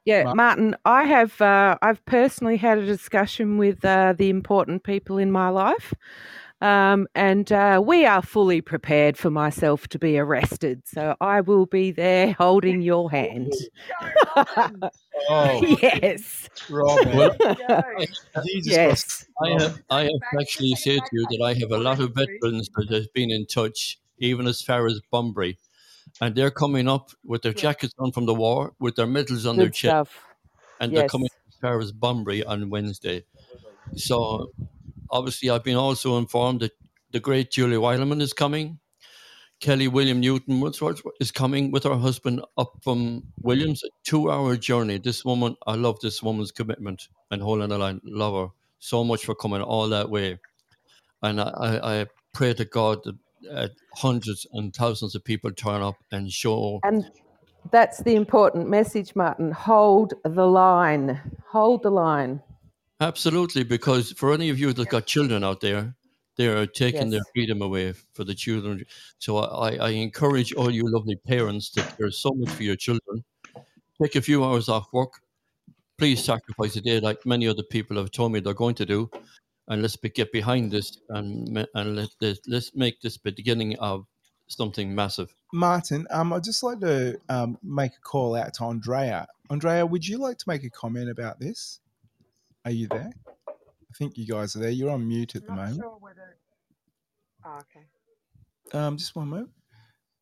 Yeah, 0.05 0.23
Mar- 0.23 0.35
Martin, 0.35 0.75
I 0.85 1.03
have 1.03 1.41
uh, 1.41 1.77
I've 1.81 2.03
personally 2.05 2.55
had 2.57 2.77
a 2.77 2.85
discussion 2.85 3.57
with 3.57 3.83
uh, 3.83 4.13
the 4.17 4.29
important 4.29 4.83
people 4.83 5.17
in 5.17 5.31
my 5.31 5.49
life, 5.49 5.93
um, 6.61 7.07
and 7.13 7.51
uh, 7.51 7.81
we 7.85 8.05
are 8.05 8.21
fully 8.21 8.61
prepared 8.61 9.17
for 9.17 9.29
myself 9.29 9.87
to 9.89 9.99
be 9.99 10.17
arrested. 10.17 10.81
So 10.85 11.15
I 11.21 11.41
will 11.41 11.65
be 11.65 11.91
there 11.91 12.33
holding 12.33 12.81
your 12.81 13.11
hand. 13.11 13.53
Oh, 15.29 15.77
yes, 15.81 16.49
Robin. 16.69 17.15
Well, 17.15 17.35
You 17.39 18.07
just 18.07 18.33
got 18.33 18.45
yes. 18.63 19.25
I 19.43 19.49
have, 19.61 19.81
I 19.89 20.01
have 20.03 20.39
actually 20.39 20.75
said 20.75 20.99
to 20.99 21.09
you 21.11 21.27
that 21.31 21.43
I 21.43 21.53
have 21.53 21.71
a 21.71 21.77
lot 21.77 21.99
of 21.99 22.13
veterans 22.13 22.69
that 22.75 22.89
have 22.91 23.13
been 23.13 23.31
in 23.31 23.45
touch, 23.45 23.99
even 24.19 24.47
as 24.47 24.61
far 24.61 24.87
as 24.87 24.99
Bunbury, 25.11 25.57
and 26.21 26.35
they're 26.35 26.51
coming 26.51 26.87
up 26.87 27.11
with 27.23 27.43
their 27.43 27.53
jackets 27.53 27.93
on 27.99 28.11
from 28.11 28.25
the 28.25 28.33
war, 28.33 28.73
with 28.79 28.95
their 28.95 29.07
medals 29.07 29.45
on 29.45 29.57
their 29.57 29.69
chest, 29.69 30.11
stuff. 30.11 30.25
and 30.79 30.95
they're 30.95 31.09
coming 31.09 31.29
as 31.47 31.55
far 31.61 31.79
as 31.79 31.91
Bunbury 31.91 32.43
on 32.43 32.69
Wednesday. 32.69 33.23
So, 33.95 34.51
obviously, 35.09 35.49
I've 35.49 35.63
been 35.63 35.77
also 35.77 36.17
informed 36.17 36.61
that 36.61 36.71
the 37.11 37.19
great 37.19 37.51
Julie 37.51 37.77
Weileman 37.77 38.21
is 38.21 38.33
coming. 38.33 38.79
Kelly 39.59 39.87
William 39.87 40.19
Newton 40.19 40.59
Woodsworth 40.59 41.01
is 41.19 41.31
coming 41.31 41.71
with 41.71 41.83
her 41.83 41.95
husband 41.95 42.43
up 42.57 42.73
from 42.83 43.23
Williams, 43.41 43.83
a 43.83 43.89
two-hour 44.03 44.55
journey. 44.57 44.99
This 44.99 45.25
woman, 45.25 45.55
I 45.65 45.75
love 45.75 45.99
this 45.99 46.21
woman's 46.21 46.51
commitment 46.51 47.07
and 47.31 47.41
holding 47.41 47.69
the 47.69 47.77
line. 47.77 47.99
Love 48.03 48.33
her 48.35 48.53
so 48.79 49.03
much 49.03 49.25
for 49.25 49.33
coming 49.33 49.61
all 49.61 49.89
that 49.89 50.11
way. 50.11 50.37
And 51.23 51.41
I, 51.41 51.49
I, 51.49 52.01
I 52.01 52.05
pray 52.33 52.53
to 52.53 52.65
God 52.65 52.99
that 53.03 53.15
uh, 53.51 53.67
hundreds 53.95 54.45
and 54.53 54.75
thousands 54.75 55.15
of 55.15 55.23
people 55.23 55.51
turn 55.51 55.81
up 55.81 55.95
and 56.11 56.31
show 56.31 56.79
And 56.83 57.09
that's 57.71 58.03
the 58.03 58.15
important 58.15 58.69
message, 58.69 59.15
Martin. 59.15 59.51
Hold 59.51 60.13
the 60.23 60.45
line. 60.45 61.19
Hold 61.49 61.83
the 61.83 61.89
line. 61.89 62.41
Absolutely, 62.99 63.63
because 63.63 64.11
for 64.13 64.33
any 64.33 64.49
of 64.49 64.59
you 64.59 64.73
that 64.73 64.89
got 64.89 65.05
children 65.05 65.43
out 65.43 65.61
there, 65.61 65.95
they 66.35 66.47
are 66.47 66.65
taking 66.65 67.09
their 67.09 67.21
freedom 67.33 67.61
away 67.61 67.93
for 68.13 68.23
the 68.23 68.33
children. 68.33 68.83
So 69.19 69.37
I, 69.37 69.75
I 69.75 69.89
encourage 69.89 70.53
all 70.53 70.71
you 70.71 70.83
lovely 70.87 71.15
parents 71.15 71.71
that 71.71 71.97
care 71.97 72.11
so 72.11 72.31
much 72.35 72.49
for 72.49 72.63
your 72.63 72.75
children. 72.75 73.23
Take 74.01 74.15
a 74.15 74.21
few 74.21 74.43
hours 74.43 74.69
off 74.69 74.87
work. 74.93 75.13
Please 75.97 76.23
sacrifice 76.23 76.75
a 76.75 76.81
day, 76.81 76.99
like 76.99 77.25
many 77.25 77.47
other 77.47 77.63
people 77.63 77.97
have 77.97 78.11
told 78.11 78.31
me 78.31 78.39
they're 78.39 78.53
going 78.53 78.75
to 78.75 78.85
do, 78.85 79.09
and 79.67 79.81
let's 79.81 79.95
be, 79.95 80.09
get 80.09 80.31
behind 80.31 80.71
this 80.71 80.99
and 81.09 81.67
and 81.73 81.95
let 81.95 82.09
this, 82.19 82.39
let's 82.47 82.75
make 82.75 83.01
this 83.01 83.17
the 83.17 83.31
beginning 83.31 83.75
of 83.79 84.05
something 84.47 84.93
massive. 84.93 85.33
Martin, 85.53 86.05
um, 86.11 86.33
I'd 86.33 86.43
just 86.43 86.61
like 86.61 86.79
to 86.81 87.19
um, 87.29 87.57
make 87.63 87.93
a 87.93 88.01
call 88.01 88.35
out 88.35 88.53
to 88.55 88.65
Andrea. 88.65 89.27
Andrea, 89.49 89.85
would 89.85 90.07
you 90.07 90.19
like 90.19 90.37
to 90.37 90.45
make 90.47 90.63
a 90.63 90.69
comment 90.69 91.09
about 91.09 91.39
this? 91.39 91.79
Are 92.67 92.71
you 92.71 92.87
there? 92.89 93.09
I 93.47 93.93
think 93.97 94.17
you 94.17 94.25
guys 94.27 94.53
are 94.57 94.59
there. 94.59 94.69
You're 94.71 94.89
on 94.89 95.07
mute 95.07 95.37
at 95.37 95.45
the 95.45 95.51
I'm 95.51 95.55
not 95.55 95.63
moment. 95.69 95.81
sure 95.83 95.97
whether. 96.01 96.37
Oh, 97.45 97.59
okay. 97.59 98.77
Um, 98.77 98.97
just 98.97 99.15
one 99.15 99.29
moment. 99.29 99.51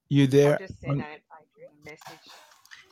You 0.09 0.27
there? 0.27 0.51
I'll 0.53 0.59
just 0.59 0.79
send 0.79 0.91
on- 0.91 1.01
out 1.01 1.07
Adrian 1.07 1.71
a 1.81 1.85
message. 1.89 2.29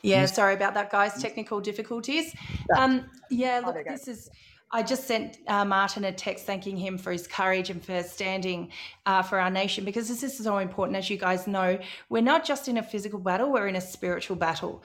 Yeah, 0.02 0.26
sorry 0.26 0.56
about 0.56 0.74
that, 0.74 0.90
guys. 0.92 1.22
Technical 1.22 1.62
difficulties. 1.62 2.34
Um, 2.76 3.06
yeah, 3.30 3.62
Oh, 3.64 3.68
look, 3.68 3.76
there 3.76 3.84
you 3.84 3.90
go. 3.90 3.96
this 3.96 4.08
is. 4.08 4.28
I 4.76 4.82
just 4.82 5.06
sent 5.06 5.38
uh, 5.48 5.64
Martin 5.64 6.04
a 6.06 6.12
text 6.12 6.48
thanking 6.48 6.76
him 6.76 6.98
for 6.98 7.12
his 7.12 7.28
courage 7.28 7.70
and 7.70 7.86
for 7.86 8.02
standing 8.02 8.72
uh, 9.06 9.22
for 9.22 9.40
our 9.40 9.52
nation 9.52 9.86
because 9.86 10.08
this 10.08 10.24
is 10.24 10.36
so 10.36 10.58
important. 10.58 10.98
As 10.98 11.12
you 11.12 11.18
guys 11.18 11.46
know, 11.46 11.78
we're 12.10 12.24
not 12.24 12.44
just 12.44 12.68
in 12.68 12.78
a 12.78 12.84
physical 12.84 13.20
battle, 13.20 13.52
we're 13.52 13.68
in 13.68 13.76
a 13.76 13.82
spiritual 13.82 14.36
battle. 14.36 14.82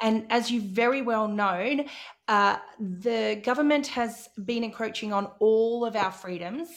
And 0.00 0.26
as 0.30 0.50
you've 0.50 0.64
very 0.64 1.02
well 1.02 1.28
know, 1.28 1.84
uh, 2.28 2.56
the 2.78 3.40
government 3.44 3.86
has 3.88 4.28
been 4.44 4.64
encroaching 4.64 5.12
on 5.12 5.30
all 5.38 5.84
of 5.84 5.94
our 5.96 6.10
freedoms 6.10 6.68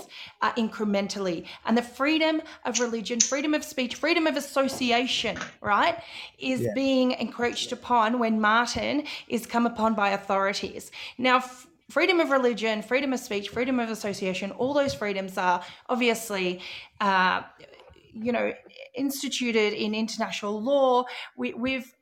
uh, 0.41 0.53
incrementally. 0.53 1.45
And 1.65 1.78
the 1.78 1.82
freedom 1.82 2.41
of 2.65 2.80
religion, 2.80 3.20
freedom 3.20 3.53
of 3.53 3.63
speech, 3.63 3.95
freedom 3.95 4.28
of 4.28 4.38
association, 4.38 5.38
right, 5.61 6.01
is 6.38 6.61
Yeah. 6.61 6.67
being 6.76 7.11
encroached 7.11 7.72
upon 7.72 8.20
when 8.20 8.39
Martin 8.39 9.05
is 9.28 9.45
come 9.45 9.65
upon 9.65 9.95
by 9.95 10.09
authorities. 10.09 10.91
Now, 11.17 11.38
f- 11.38 11.67
freedom 11.89 12.20
of 12.20 12.30
religion, 12.30 12.82
freedom 12.84 13.11
of 13.11 13.20
speech, 13.20 13.49
freedom 13.49 13.80
of 13.80 13.89
association, 13.89 14.51
all 14.51 14.74
those 14.74 14.93
freedoms 14.93 15.38
are 15.38 15.63
obviously. 15.89 16.61
Uh, 17.01 17.41
you 18.11 18.32
know, 18.32 18.51
instituted 18.95 19.72
in 19.74 19.93
international 19.93 20.61
law. 20.61 21.05
We, 21.38 21.53
we've 21.53 21.93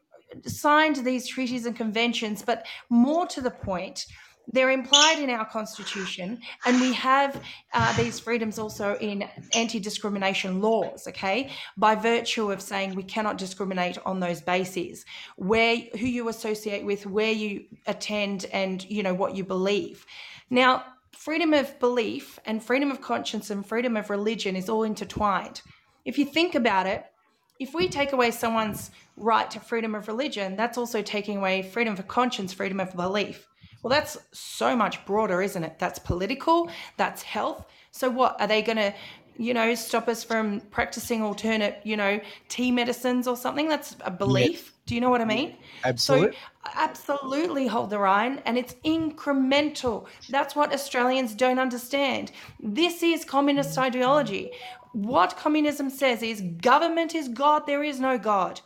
signed 0.46 0.98
these 0.98 1.28
treaties 1.28 1.66
and 1.66 1.76
conventions, 1.76 2.42
but 2.42 2.66
more 2.90 3.26
to 3.28 3.42
the 3.42 3.52
point, 3.52 4.06
they're 4.54 4.70
implied 4.70 5.20
in 5.20 5.30
our 5.30 5.46
constitution, 5.46 6.40
and 6.66 6.80
we 6.80 6.94
have 6.94 7.42
uh, 7.74 7.96
these 7.98 8.20
freedoms 8.20 8.58
also 8.58 8.96
in 8.96 9.28
anti 9.54 9.80
discrimination 9.80 10.62
laws, 10.62 11.06
okay, 11.08 11.52
by 11.76 11.96
virtue 11.96 12.52
of 12.52 12.62
saying 12.62 12.96
we 12.96 13.04
cannot 13.04 13.38
discriminate 13.38 13.98
on 14.06 14.22
those 14.22 14.42
bases, 14.42 15.06
where 15.36 15.78
who 16.00 16.06
you 16.06 16.30
associate 16.30 16.86
with, 16.86 17.06
where 17.06 17.32
you 17.32 17.66
attend, 17.88 18.46
and 18.54 18.90
you 18.90 19.04
know 19.04 19.14
what 19.14 19.36
you 19.36 19.44
believe. 19.44 20.06
Now, 20.50 20.86
freedom 21.12 21.54
of 21.54 21.78
belief 21.80 22.40
and 22.46 22.64
freedom 22.64 22.90
of 22.90 23.02
conscience 23.02 23.50
and 23.50 23.66
freedom 23.66 23.98
of 23.98 24.10
religion 24.10 24.56
is 24.56 24.70
all 24.70 24.84
intertwined. 24.84 25.62
If 26.06 26.18
you 26.18 26.24
think 26.24 26.56
about 26.56 26.88
it, 26.88 27.06
if 27.60 27.74
we 27.74 27.90
take 27.90 28.12
away 28.14 28.32
someone's 28.32 28.92
right 29.16 29.50
to 29.52 29.60
freedom 29.60 29.96
of 29.96 30.08
religion, 30.08 30.56
that's 30.56 30.78
also 30.78 31.02
taking 31.02 31.38
away 31.38 31.64
freedom 31.64 31.94
of 31.94 32.08
conscience, 32.08 32.54
freedom 32.54 32.80
of 32.80 32.96
belief. 32.96 33.48
Well, 33.82 33.90
that's 33.90 34.18
so 34.32 34.76
much 34.76 35.06
broader, 35.06 35.42
isn't 35.42 35.64
it? 35.64 35.80
That's 35.80 36.00
political, 36.00 36.70
that's 36.98 37.22
health. 37.22 37.66
So, 37.92 38.10
what 38.10 38.40
are 38.42 38.48
they 38.48 38.62
going 38.62 38.78
to, 38.78 38.94
you 39.38 39.54
know, 39.54 39.76
stop 39.76 40.08
us 40.08 40.24
from 40.24 40.62
practicing 40.72 41.22
alternate, 41.22 41.80
you 41.84 41.96
know, 41.96 42.20
tea 42.50 42.72
medicines 42.72 43.28
or 43.28 43.38
something? 43.38 43.70
That's 43.70 43.96
a 44.02 44.12
belief. 44.12 44.74
Do 44.86 44.96
you 44.96 45.02
know 45.02 45.10
what 45.10 45.22
I 45.22 45.26
mean? 45.26 45.58
Absolutely. 45.84 46.32
So, 46.32 46.72
absolutely 46.76 47.68
hold 47.68 47.90
the 47.90 48.00
line, 48.00 48.42
and 48.46 48.58
it's 48.58 48.74
incremental. 48.86 50.08
That's 50.30 50.56
what 50.56 50.74
Australians 50.74 51.36
don't 51.36 51.60
understand. 51.60 52.32
This 52.60 53.04
is 53.04 53.26
communist 53.26 53.78
ideology. 53.78 54.52
What 54.98 55.38
communism 55.38 55.92
says 55.92 56.24
is 56.24 56.42
government 56.42 57.14
is 57.14 57.28
God, 57.28 57.68
there 57.68 57.84
is 57.84 58.00
no 58.00 58.18
God. 58.18 58.62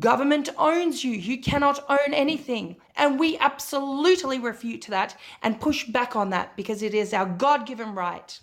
Government 0.00 0.48
owns 0.58 1.04
you. 1.04 1.12
You 1.12 1.40
cannot 1.40 1.88
own 1.88 2.12
anything. 2.12 2.74
And 2.96 3.20
we 3.20 3.38
absolutely 3.38 4.40
refute 4.40 4.86
that 4.88 5.16
and 5.44 5.60
push 5.60 5.86
back 5.86 6.16
on 6.16 6.30
that 6.30 6.56
because 6.56 6.82
it 6.82 6.92
is 6.92 7.14
our 7.14 7.26
God 7.26 7.66
given 7.66 7.94
right. 7.94 8.36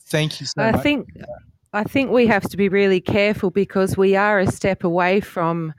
Thank 0.00 0.40
you 0.40 0.46
so 0.46 0.54
I 0.60 0.72
much. 0.72 0.82
think 0.82 1.06
I 1.72 1.84
think 1.84 2.10
we 2.10 2.26
have 2.26 2.48
to 2.50 2.56
be 2.56 2.68
really 2.68 3.00
careful 3.00 3.50
because 3.50 3.96
we 3.96 4.16
are 4.16 4.40
a 4.40 4.50
step 4.50 4.82
away 4.82 5.20
from 5.20 5.72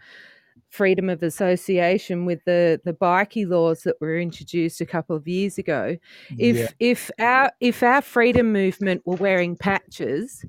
freedom 0.74 1.08
of 1.08 1.22
association 1.22 2.26
with 2.26 2.44
the 2.46 2.82
the 2.84 2.94
bikie 2.94 3.48
laws 3.48 3.84
that 3.84 3.96
were 4.02 4.18
introduced 4.18 4.82
a 4.82 4.86
couple 4.86 5.16
of 5.16 5.28
years 5.28 5.60
ago. 5.60 5.98
If 6.40 6.58
Yeah. 6.58 6.70
if 6.80 7.12
our 7.20 7.52
if 7.60 7.84
our 7.84 8.02
freedom 8.02 8.52
movement 8.52 9.04
were 9.06 9.16
wearing 9.16 9.56
patches, 9.56 10.44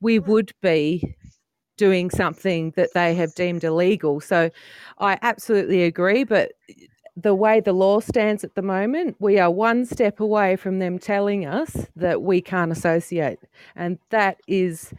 we 0.00 0.18
would 0.18 0.52
be 0.62 1.14
doing 1.76 2.08
something 2.10 2.72
that 2.76 2.94
they 2.94 3.14
have 3.14 3.34
deemed 3.34 3.62
illegal. 3.64 4.20
So 4.20 4.50
I 4.98 5.18
absolutely 5.20 5.82
agree, 5.82 6.24
but 6.24 6.52
the 7.16 7.34
way 7.34 7.60
the 7.60 7.74
law 7.74 8.00
stands 8.00 8.44
at 8.44 8.54
the 8.54 8.62
moment, 8.62 9.16
we 9.18 9.38
are 9.38 9.50
one 9.50 9.84
step 9.84 10.20
away 10.20 10.56
from 10.56 10.78
them 10.78 10.98
telling 10.98 11.44
us 11.44 11.86
that 11.96 12.22
we 12.22 12.40
can't 12.40 12.72
associate. 12.72 13.40
And 13.76 13.98
that 14.08 14.38
is 14.46 14.94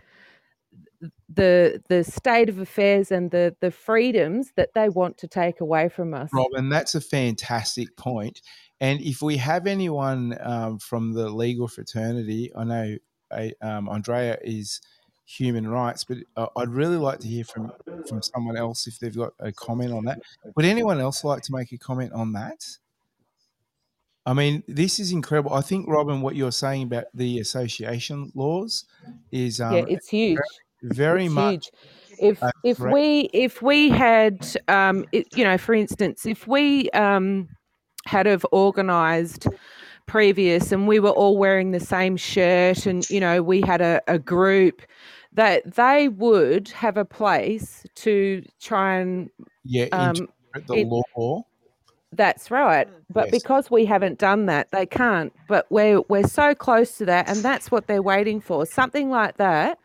the 1.33 1.81
the 1.87 2.03
state 2.03 2.49
of 2.49 2.59
affairs 2.59 3.11
and 3.11 3.31
the 3.31 3.55
the 3.59 3.71
freedoms 3.71 4.51
that 4.55 4.73
they 4.73 4.89
want 4.89 5.17
to 5.19 5.27
take 5.27 5.61
away 5.61 5.89
from 5.89 6.13
us. 6.13 6.29
Robin, 6.33 6.69
that's 6.69 6.95
a 6.95 7.01
fantastic 7.01 7.95
point. 7.95 8.41
And 8.79 8.99
if 9.01 9.21
we 9.21 9.37
have 9.37 9.67
anyone 9.67 10.37
um, 10.41 10.79
from 10.79 11.13
the 11.13 11.29
legal 11.29 11.67
fraternity, 11.67 12.51
I 12.55 12.63
know 12.63 12.97
uh, 13.29 13.49
um, 13.61 13.87
Andrea 13.89 14.37
is 14.43 14.81
human 15.25 15.67
rights, 15.67 16.03
but 16.03 16.17
uh, 16.35 16.47
I'd 16.57 16.69
really 16.69 16.97
like 16.97 17.19
to 17.19 17.27
hear 17.27 17.43
from 17.43 17.71
from 18.07 18.21
someone 18.21 18.57
else 18.57 18.87
if 18.87 18.99
they've 18.99 19.15
got 19.15 19.33
a 19.39 19.51
comment 19.51 19.93
on 19.93 20.05
that. 20.05 20.19
Would 20.55 20.65
anyone 20.65 20.99
else 20.99 21.23
like 21.23 21.43
to 21.43 21.53
make 21.53 21.71
a 21.71 21.77
comment 21.77 22.11
on 22.13 22.33
that? 22.33 22.65
I 24.25 24.33
mean, 24.33 24.63
this 24.67 24.99
is 24.99 25.11
incredible. 25.11 25.53
I 25.53 25.61
think, 25.61 25.87
Robin, 25.87 26.21
what 26.21 26.35
you're 26.35 26.51
saying 26.51 26.83
about 26.83 27.05
the 27.13 27.39
association 27.39 28.31
laws 28.35 28.85
is 29.31 29.59
um, 29.59 29.73
yeah, 29.73 29.85
it's 29.87 30.09
huge. 30.09 30.37
Very 30.81 31.25
it's 31.25 31.33
much 31.33 31.51
huge. 31.53 31.71
If 32.19 32.43
if 32.63 32.79
we 32.79 33.29
if 33.33 33.61
we 33.61 33.89
had 33.89 34.47
um, 34.67 35.05
it, 35.11 35.27
you 35.35 35.43
know, 35.43 35.57
for 35.57 35.73
instance, 35.73 36.25
if 36.25 36.47
we 36.47 36.89
um, 36.91 37.49
had 38.05 38.25
have 38.27 38.45
organised 38.53 39.47
previous 40.05 40.71
and 40.71 40.87
we 40.87 40.99
were 40.99 41.09
all 41.09 41.37
wearing 41.37 41.71
the 41.71 41.79
same 41.79 42.17
shirt 42.17 42.85
and 42.85 43.09
you 43.09 43.19
know 43.19 43.41
we 43.41 43.61
had 43.61 43.81
a, 43.81 44.01
a 44.07 44.19
group 44.19 44.81
that 45.33 45.75
they 45.75 46.09
would 46.09 46.67
have 46.69 46.97
a 46.97 47.05
place 47.05 47.85
to 47.95 48.43
try 48.59 48.97
and 48.97 49.29
yeah, 49.63 49.85
um, 49.93 50.15
the 50.67 50.73
it- 50.75 50.87
law. 50.87 51.41
that's 52.11 52.51
right. 52.51 52.87
But 53.09 53.29
Yes. 53.31 53.41
because 53.41 53.71
we 53.71 53.85
haven't 53.85 54.19
done 54.19 54.45
that, 54.47 54.69
they 54.71 54.85
can't. 54.85 55.33
But 55.47 55.65
we're 55.69 56.01
we're 56.09 56.27
so 56.27 56.53
close 56.53 56.97
to 56.97 57.05
that, 57.05 57.29
and 57.29 57.37
that's 57.39 57.71
what 57.71 57.87
they're 57.87 58.01
waiting 58.01 58.41
for. 58.41 58.65
Something 58.65 59.09
like 59.09 59.37
that, 59.37 59.79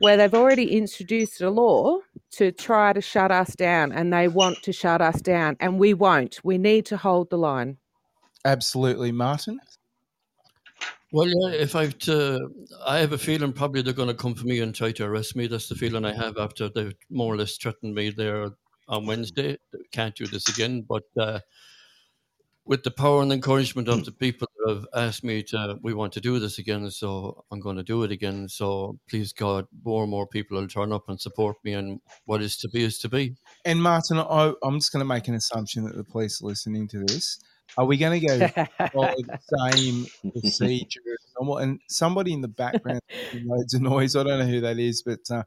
where 0.00 0.16
they've 0.16 0.34
already 0.34 0.76
introduced 0.76 1.40
a 1.40 1.50
law 1.50 1.98
to 2.32 2.52
try 2.52 2.92
to 2.92 3.00
shut 3.00 3.30
us 3.30 3.54
down, 3.54 3.92
and 3.92 4.12
they 4.12 4.28
want 4.28 4.62
to 4.62 4.72
shut 4.72 5.00
us 5.00 5.20
down, 5.20 5.56
and 5.60 5.78
we 5.78 5.94
won't. 5.94 6.40
We 6.44 6.58
need 6.58 6.86
to 6.86 6.96
hold 6.96 7.30
the 7.30 7.38
line. 7.38 7.78
Absolutely, 8.44 9.12
Martin. 9.12 9.58
Well, 11.10 11.26
yeah, 11.26 11.56
if 11.56 11.74
I've 11.74 11.96
to, 12.00 12.50
I 12.86 12.98
have 12.98 13.12
a 13.12 13.18
feeling 13.18 13.52
probably 13.52 13.80
they're 13.80 13.94
going 13.94 14.08
to 14.08 14.14
come 14.14 14.34
for 14.34 14.44
me 14.44 14.60
and 14.60 14.74
try 14.74 14.92
to 14.92 15.04
arrest 15.04 15.36
me. 15.36 15.46
That's 15.46 15.68
the 15.68 15.74
feeling 15.74 16.04
I 16.04 16.12
have 16.12 16.36
after 16.36 16.68
they've 16.68 16.94
more 17.08 17.32
or 17.32 17.36
less 17.38 17.56
threatened 17.56 17.94
me 17.94 18.10
there 18.10 18.50
on 18.88 19.06
Wednesday. 19.06 19.56
Can't 19.90 20.14
do 20.14 20.26
this 20.26 20.48
again. 20.48 20.84
But 20.86 21.04
uh, 21.18 21.40
with 22.68 22.82
the 22.82 22.90
power 22.90 23.22
and 23.22 23.32
encouragement 23.32 23.88
of 23.88 24.04
the 24.04 24.12
people 24.12 24.46
that 24.58 24.74
have 24.74 24.86
asked 24.94 25.24
me 25.24 25.42
to, 25.42 25.78
we 25.82 25.94
want 25.94 26.12
to 26.12 26.20
do 26.20 26.38
this 26.38 26.58
again, 26.58 26.90
so 26.90 27.42
I'm 27.50 27.60
going 27.60 27.76
to 27.76 27.82
do 27.82 28.02
it 28.02 28.12
again. 28.12 28.46
So 28.46 28.98
please 29.08 29.32
God, 29.32 29.66
more 29.82 30.02
and 30.02 30.10
more 30.10 30.26
people 30.26 30.60
will 30.60 30.68
turn 30.68 30.92
up 30.92 31.08
and 31.08 31.18
support 31.18 31.56
me, 31.64 31.72
and 31.72 31.98
what 32.26 32.42
is 32.42 32.58
to 32.58 32.68
be 32.68 32.84
is 32.84 32.98
to 32.98 33.08
be. 33.08 33.34
And 33.64 33.82
Martin, 33.82 34.18
I, 34.18 34.52
I'm 34.62 34.78
just 34.78 34.92
going 34.92 35.00
to 35.00 35.06
make 35.06 35.28
an 35.28 35.34
assumption 35.34 35.84
that 35.84 35.96
the 35.96 36.04
police 36.04 36.42
are 36.42 36.46
listening 36.46 36.86
to 36.88 36.98
this. 37.06 37.40
Are 37.78 37.86
we 37.86 37.96
going 37.96 38.20
to 38.20 38.26
go 38.26 38.48
follow 38.92 39.14
the 39.16 39.72
same 39.72 40.06
procedure? 40.30 41.00
And 41.40 41.80
somebody 41.88 42.34
in 42.34 42.42
the 42.42 42.48
background, 42.48 43.00
loads 43.44 43.72
of 43.72 43.80
noise. 43.80 44.14
I 44.14 44.24
don't 44.24 44.40
know 44.40 44.46
who 44.46 44.60
that 44.60 44.78
is, 44.78 45.02
but 45.02 45.20
uh, 45.30 45.44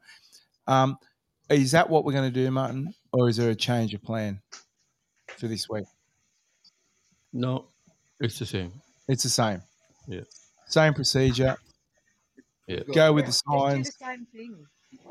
um, 0.65 0.97
is 1.51 1.71
that 1.71 1.87
what 1.87 2.03
we're 2.03 2.13
going 2.13 2.31
to 2.31 2.43
do, 2.43 2.49
Martin, 2.49 2.95
or 3.13 3.29
is 3.29 3.37
there 3.37 3.51
a 3.51 3.55
change 3.55 3.93
of 3.93 4.01
plan 4.01 4.41
for 5.37 5.47
this 5.47 5.69
week? 5.69 5.85
No, 7.33 7.65
it's 8.19 8.39
the 8.39 8.45
same. 8.45 8.71
It's 9.07 9.23
the 9.23 9.29
same. 9.29 9.61
Yeah. 10.07 10.21
Same 10.67 10.93
procedure. 10.93 11.57
Yeah. 12.67 12.79
Go 12.93 13.13
with 13.13 13.25
the 13.25 13.31
Just 13.31 13.43
do 13.45 13.57
signs. 13.59 13.87
the 13.87 14.05
same 14.05 14.25
thing. 14.33 14.65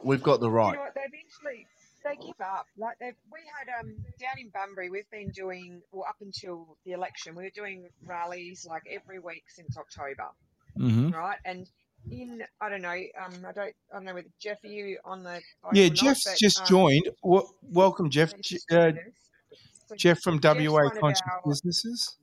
We've 0.04 0.22
got 0.22 0.40
the 0.40 0.50
right. 0.50 0.72
You 0.72 0.72
right. 0.72 0.76
know 0.76 0.82
what? 0.82 0.94
They 0.94 1.00
eventually 1.02 1.66
they 2.04 2.16
give 2.26 2.40
up. 2.40 2.66
Like 2.78 2.98
they, 2.98 3.12
we 3.32 3.40
had 3.58 3.80
um 3.80 3.94
down 4.18 4.38
in 4.38 4.50
Bunbury, 4.50 4.90
we've 4.90 5.10
been 5.10 5.30
doing 5.30 5.80
well 5.92 6.04
up 6.08 6.16
until 6.20 6.76
the 6.84 6.92
election. 6.92 7.34
We 7.34 7.44
were 7.44 7.50
doing 7.54 7.88
rallies 8.06 8.66
like 8.68 8.82
every 8.90 9.18
week 9.18 9.44
since 9.54 9.76
October, 9.76 10.28
Mhm. 10.78 11.12
right? 11.14 11.38
And 11.44 11.66
in 12.10 12.42
I 12.60 12.68
don't 12.70 12.80
know, 12.82 12.90
um, 12.90 13.34
I 13.46 13.52
don't 13.52 13.74
I 13.92 13.94
don't 13.94 14.04
know 14.04 14.14
whether 14.14 14.28
Jeff 14.40 14.62
are 14.64 14.68
you 14.68 14.98
on 15.04 15.22
the 15.22 15.40
Yeah, 15.72 15.86
or 15.86 15.88
not, 16.02 16.16
but, 16.24 16.36
just 16.38 16.60
um, 16.60 16.66
joined. 16.66 17.10
Wel- 17.22 17.54
welcome, 17.62 18.08
Jeff. 18.10 18.32
he's 18.34 18.46
J- 18.46 18.54
just 18.56 18.72
Uh, 18.72 18.90
joined 18.92 18.98
us. 18.98 19.04
So 19.04 19.29
Jeff 19.96 20.20
from 20.20 20.40
Jeff's 20.40 20.68
WA 20.68 20.88
Conscious 20.90 21.22
our 21.30 21.40
Businesses. 21.46 22.16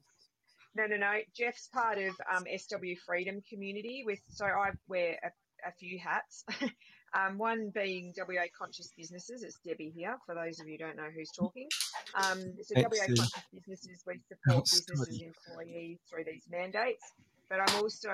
no, 0.75 0.85
no, 0.85 0.97
no. 0.97 1.13
Jeff's 1.35 1.69
part 1.73 1.97
of 1.97 2.13
um, 2.35 2.43
SW 2.57 2.99
Freedom 3.05 3.41
Community. 3.49 4.03
With 4.05 4.19
so 4.29 4.45
I 4.45 4.71
wear 4.87 5.17
a, 5.23 5.67
a 5.67 5.71
few 5.79 5.99
hats. 5.99 6.45
um, 7.13 7.37
one 7.37 7.71
being 7.73 8.13
WA 8.17 8.45
Conscious 8.57 8.91
Businesses. 8.97 9.43
It's 9.43 9.59
Debbie 9.65 9.91
here. 9.95 10.17
For 10.25 10.35
those 10.35 10.59
of 10.59 10.67
you 10.67 10.77
who 10.79 10.85
don't 10.85 10.97
know 10.97 11.09
who's 11.15 11.31
talking. 11.31 11.67
Um, 12.15 12.41
so 12.61 12.75
WA. 12.75 12.89
Conscious 13.05 13.31
Businesses, 13.53 14.03
we 14.05 14.19
support 14.27 14.65
businesses, 14.65 15.17
sorry. 15.17 15.33
employees 15.49 15.97
through 16.09 16.23
these 16.25 16.43
mandates. 16.49 17.11
But 17.49 17.61
I'm 17.61 17.81
also 17.81 18.09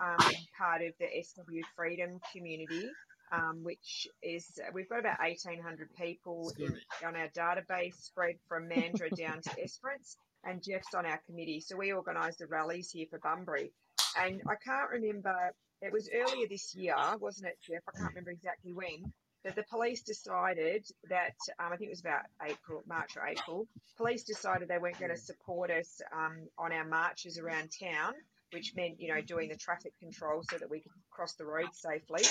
um, 0.00 0.32
part 0.56 0.82
of 0.82 0.92
the 0.98 1.22
SW 1.22 1.60
Freedom 1.76 2.18
Community. 2.32 2.88
Um, 3.30 3.62
which 3.62 4.08
is 4.22 4.58
we've 4.72 4.88
got 4.88 5.00
about 5.00 5.18
1,800 5.20 5.90
people 5.94 6.50
in, 6.58 6.74
on 7.06 7.14
our 7.14 7.28
database, 7.28 7.94
spread 8.00 8.36
from 8.48 8.68
Mandurah 8.68 9.14
down 9.16 9.42
to 9.42 9.62
Esperance 9.62 10.16
and 10.44 10.62
Jeff's 10.62 10.94
on 10.94 11.06
our 11.06 11.20
committee. 11.26 11.60
So 11.60 11.76
we 11.76 11.92
organised 11.92 12.38
the 12.38 12.46
rallies 12.46 12.90
here 12.90 13.06
for 13.10 13.18
Bunbury. 13.18 13.72
And 14.20 14.40
I 14.48 14.54
can't 14.64 14.90
remember, 14.90 15.52
it 15.82 15.92
was 15.92 16.08
earlier 16.12 16.46
this 16.48 16.74
year, 16.74 16.94
wasn't 17.20 17.48
it, 17.48 17.58
Jeff? 17.62 17.82
I 17.88 17.98
can't 17.98 18.10
remember 18.10 18.30
exactly 18.30 18.72
when, 18.72 19.12
that 19.44 19.54
the 19.54 19.64
police 19.70 20.02
decided 20.02 20.86
that, 21.08 21.36
um, 21.58 21.72
I 21.72 21.76
think 21.76 21.88
it 21.88 21.92
was 21.92 22.00
about 22.00 22.22
April, 22.42 22.82
March 22.88 23.16
or 23.16 23.26
April, 23.26 23.66
police 23.96 24.24
decided 24.24 24.68
they 24.68 24.78
weren't 24.78 24.98
going 24.98 25.14
to 25.14 25.20
support 25.20 25.70
us 25.70 26.00
um, 26.12 26.48
on 26.58 26.72
our 26.72 26.84
marches 26.84 27.38
around 27.38 27.70
town. 27.80 28.14
Which 28.50 28.72
meant, 28.74 28.98
you 28.98 29.12
know, 29.12 29.20
doing 29.20 29.50
the 29.50 29.56
traffic 29.56 29.92
control 30.00 30.42
so 30.50 30.56
that 30.56 30.70
we 30.70 30.80
could 30.80 30.92
cross 31.18 31.34
the 31.34 31.44
road 31.44 31.66
safely, 31.72 32.22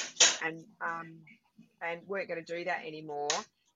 and 0.41 0.63
um, 0.81 1.13
and 1.81 1.99
weren't 2.07 2.29
going 2.29 2.43
to 2.43 2.57
do 2.57 2.63
that 2.63 2.85
anymore. 2.85 3.27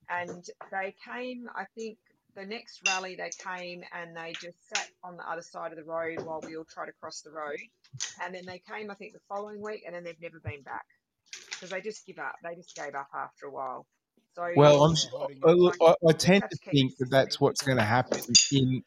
And 0.10 0.46
they 0.72 0.96
came, 1.06 1.50
I 1.54 1.66
think, 1.76 1.98
the 2.34 2.46
next 2.46 2.82
rally 2.88 3.18
they 3.18 3.30
came 3.44 3.84
and 3.94 4.16
they 4.16 4.32
just 4.32 4.58
sat 4.74 4.88
on 5.04 5.18
the 5.18 5.30
other 5.30 5.42
side 5.42 5.72
of 5.72 5.78
the 5.78 5.84
road 5.84 6.22
while 6.24 6.40
we 6.46 6.56
all 6.56 6.64
tried 6.64 6.86
to 6.86 6.94
cross 7.02 7.22
the 7.22 7.32
road. 7.32 7.60
And 8.24 8.34
then 8.34 8.46
they 8.46 8.62
came, 8.74 8.90
I 8.90 8.96
think, 8.96 9.12
the 9.14 9.20
following 9.28 9.62
week, 9.62 9.84
and 9.86 9.94
then 9.94 10.06
they've 10.06 10.22
never 10.22 10.40
been 10.40 10.62
back 10.64 10.86
because 11.52 11.70
they 11.72 11.82
just 11.82 12.06
give 12.08 12.20
up. 12.20 12.36
They 12.42 12.56
just 12.56 12.74
gave 12.74 12.96
up 12.96 13.10
after 13.14 13.48
a 13.48 13.52
while. 13.52 13.86
So 14.34 14.48
Well, 14.56 14.86
I'm. 14.86 14.96
I, 15.44 15.72
I, 15.86 15.96
I 16.08 16.14
tend 16.14 16.46
to 16.50 16.58
think 16.72 16.96
that 17.00 17.10
that's 17.10 17.42
what's 17.42 17.62
going 17.64 17.78
to 17.78 17.84
happen. 17.84 18.22
In 18.54 18.82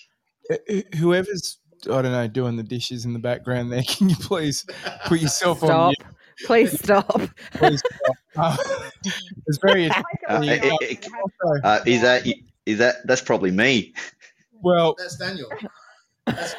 whoever's 0.96 1.58
I 1.86 2.02
don't 2.02 2.12
know 2.12 2.26
doing 2.28 2.56
the 2.56 2.62
dishes 2.62 3.04
in 3.04 3.12
the 3.12 3.18
background 3.18 3.72
there, 3.72 3.82
can 3.86 4.08
you 4.10 4.16
please 4.16 4.64
put 5.06 5.20
yourself 5.20 5.62
on 5.62 5.88
mute? 5.88 5.98
Please 6.46 6.78
stop. 6.80 7.20
Please 7.52 7.80
stop. 7.80 8.16
Uh, 8.36 8.56
it's 9.46 9.58
very 9.64 9.88
Uh, 9.88 10.02
interesting. 10.42 11.12
uh, 11.62 11.78
is 11.86 12.02
that 12.02 12.26
is 12.66 12.78
that 12.78 12.96
that's 13.06 13.20
probably 13.22 13.52
me? 13.52 13.94
Well, 14.60 14.96
That's 14.98 15.16
Daniel. 15.16 15.48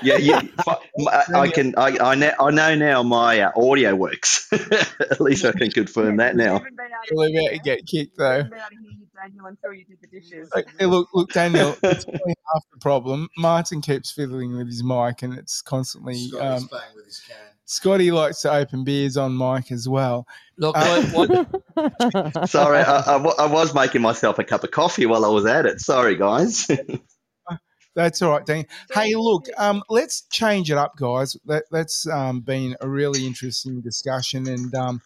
Yeah, 0.01 0.17
yeah. 0.17 0.41
I, 0.67 1.23
I 1.33 1.47
can. 1.49 1.73
I 1.75 1.97
I 1.99 2.15
know, 2.15 2.31
I 2.39 2.51
know 2.51 2.75
now 2.75 3.01
my 3.03 3.41
uh, 3.41 3.51
audio 3.59 3.93
works. 3.95 4.47
At 4.53 5.19
least 5.19 5.43
I 5.43 5.51
can 5.53 5.69
confirm 5.71 6.15
that 6.17 6.35
now. 6.37 6.63
Really 7.11 7.35
about 7.35 7.53
to 7.55 7.59
get 7.59 7.85
kicked 7.87 8.15
though. 8.17 8.43
Daniel 9.25 9.45
until 9.47 9.73
you 9.73 9.85
did 9.85 9.97
the 10.01 10.07
dishes. 10.07 10.49
Okay, 10.55 10.85
look, 10.85 11.09
look, 11.13 11.31
Daniel. 11.31 11.75
It's 11.83 12.05
only 12.05 12.35
half 12.53 12.63
the 12.71 12.79
problem. 12.79 13.27
Martin 13.37 13.81
keeps 13.81 14.11
fiddling 14.11 14.55
with 14.55 14.67
his 14.67 14.83
mic, 14.83 15.23
and 15.23 15.33
it's 15.33 15.61
constantly. 15.61 16.15
Scotty's 16.15 16.61
Um, 16.63 16.67
playing 16.67 16.95
with 16.95 17.05
his 17.05 17.19
can. 17.19 17.35
Scotty 17.65 18.11
likes 18.11 18.41
to 18.41 18.51
open 18.51 18.83
beers 18.83 19.17
on 19.17 19.35
mic 19.35 19.71
as 19.71 19.89
well. 19.89 20.27
Look, 20.57 20.75
Uh, 20.77 21.01
Sorry, 22.45 22.79
I, 22.79 22.99
I 22.99 23.15
I 23.39 23.45
was 23.47 23.73
making 23.73 24.01
myself 24.01 24.37
a 24.37 24.43
cup 24.43 24.63
of 24.63 24.71
coffee 24.71 25.07
while 25.07 25.25
I 25.25 25.29
was 25.29 25.45
at 25.45 25.65
it. 25.65 25.79
Sorry, 25.81 26.15
guys. 26.15 26.67
That's 27.95 28.21
all 28.21 28.31
right, 28.31 28.45
Daniel. 28.45 28.67
Hey, 28.93 29.15
look, 29.15 29.47
um, 29.57 29.81
let's 29.89 30.23
change 30.29 30.69
it 30.69 30.77
up, 30.77 30.97
guys. 30.97 31.37
That, 31.45 31.63
that's 31.71 32.05
um, 32.09 32.41
been 32.41 32.75
a 32.81 32.89
really 32.89 33.25
interesting 33.25 33.79
discussion, 33.79 34.49
and 34.49 34.75
um, 34.75 35.01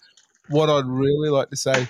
what 0.49 0.71
I'd 0.71 0.87
really 0.87 1.29
like 1.29 1.51
to 1.51 1.55
say, 1.55 1.87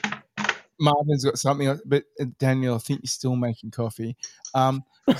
Marvin's 0.79 1.25
got 1.25 1.37
something, 1.39 1.67
else- 1.67 1.81
but 1.85 2.03
uh, 2.19 2.25
Daniel, 2.39 2.75
I 2.75 2.79
think 2.79 3.01
you're 3.03 3.07
still 3.09 3.35
making 3.35 3.71
coffee. 3.71 4.15
Um, 4.53 4.83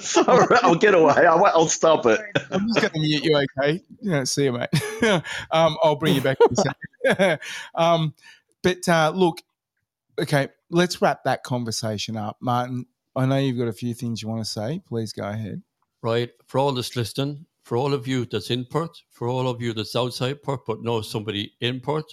Sorry, 0.00 0.56
I'll 0.62 0.74
get 0.74 0.94
away. 0.94 1.14
I 1.26 1.34
won't, 1.34 1.54
I'll 1.54 1.68
stop 1.68 2.04
it. 2.06 2.20
I'm 2.50 2.66
just 2.68 2.80
going 2.80 2.92
to 2.92 3.00
mute 3.00 3.24
you, 3.24 3.44
okay? 3.58 3.82
You 4.00 4.10
know, 4.10 4.24
see 4.24 4.44
you, 4.44 4.52
mate. 4.52 4.68
um, 5.50 5.76
I'll 5.82 5.96
bring 5.96 6.14
you 6.14 6.20
back 6.20 6.36
in 6.40 6.48
a 6.52 6.56
second. 6.56 7.40
um, 7.74 8.14
but 8.62 8.86
uh, 8.88 9.12
look, 9.14 9.42
okay, 10.20 10.48
let's 10.70 11.00
wrap 11.00 11.24
that 11.24 11.44
conversation 11.44 12.16
up. 12.16 12.36
Martin, 12.40 12.86
I 13.14 13.26
know 13.26 13.38
you've 13.38 13.58
got 13.58 13.68
a 13.68 13.72
few 13.72 13.94
things 13.94 14.20
you 14.22 14.28
want 14.28 14.44
to 14.44 14.50
say. 14.50 14.80
Please 14.86 15.12
go 15.12 15.24
ahead. 15.28 15.62
right? 16.02 16.30
For 16.46 16.58
all 16.58 16.72
that's 16.72 16.94
listening, 16.96 17.46
for 17.62 17.76
all 17.76 17.94
of 17.94 18.06
you 18.06 18.26
that's 18.26 18.50
in 18.50 18.64
Perth, 18.66 19.00
for 19.10 19.28
all 19.28 19.48
of 19.48 19.62
you 19.62 19.72
that's 19.72 19.96
outside 19.96 20.42
Perth 20.42 20.60
but 20.66 20.82
know 20.82 21.00
somebody 21.00 21.54
in 21.60 21.80
Perth, 21.80 22.04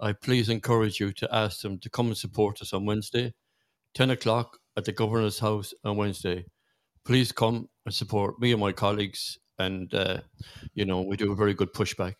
I 0.00 0.12
please 0.12 0.48
encourage 0.48 1.00
you 1.00 1.12
to 1.12 1.34
ask 1.34 1.62
them 1.62 1.78
to 1.80 1.90
come 1.90 2.06
and 2.06 2.16
support 2.16 2.62
us 2.62 2.72
on 2.72 2.86
Wednesday, 2.86 3.34
10 3.94 4.10
o'clock 4.10 4.58
at 4.76 4.84
the 4.84 4.92
Governor's 4.92 5.40
House 5.40 5.74
on 5.84 5.96
Wednesday. 5.96 6.44
Please 7.04 7.32
come 7.32 7.68
and 7.84 7.94
support 7.94 8.38
me 8.38 8.52
and 8.52 8.60
my 8.60 8.70
colleagues, 8.70 9.38
and 9.58 9.92
uh, 9.94 10.18
you 10.74 10.84
know 10.84 11.02
we 11.02 11.16
do 11.16 11.32
a 11.32 11.36
very 11.36 11.54
good 11.54 11.72
pushback. 11.72 12.14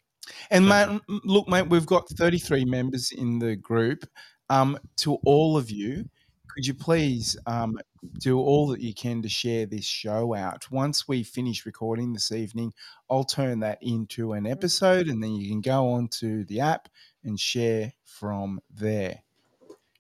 And 0.51 0.69
mate, 0.69 1.01
look, 1.25 1.49
mate, 1.49 1.69
we've 1.69 1.87
got 1.87 2.09
33 2.09 2.65
members 2.65 3.13
in 3.13 3.39
the 3.39 3.57
group. 3.57 4.05
Um, 4.51 4.79
to 4.99 5.19
all 5.25 5.57
of 5.57 5.71
you, 5.71 6.05
could 6.49 6.67
you 6.67 6.75
please 6.75 7.37
um, 7.47 7.79
do 8.19 8.39
all 8.39 8.69
that 8.69 8.81
you 8.81 8.95
can 8.95 9.23
to 9.23 9.29
share 9.29 9.67
this 9.67 9.85
show 9.85 10.35
out? 10.35 10.71
Once 10.71 11.07
we 11.09 11.23
finish 11.23 11.67
recording 11.67 12.13
this 12.13 12.33
evening, 12.33 12.73
I'll 13.11 13.25
turn 13.25 13.61
that 13.61 13.79
into 13.83 14.33
an 14.33 14.47
episode, 14.47 15.09
and 15.09 15.23
then 15.23 15.33
you 15.35 15.49
can 15.49 15.61
go 15.61 15.91
on 15.93 16.09
to 16.21 16.45
the 16.45 16.61
app 16.61 16.89
and 17.25 17.39
share 17.39 17.93
from 18.05 18.61
there. 18.75 19.23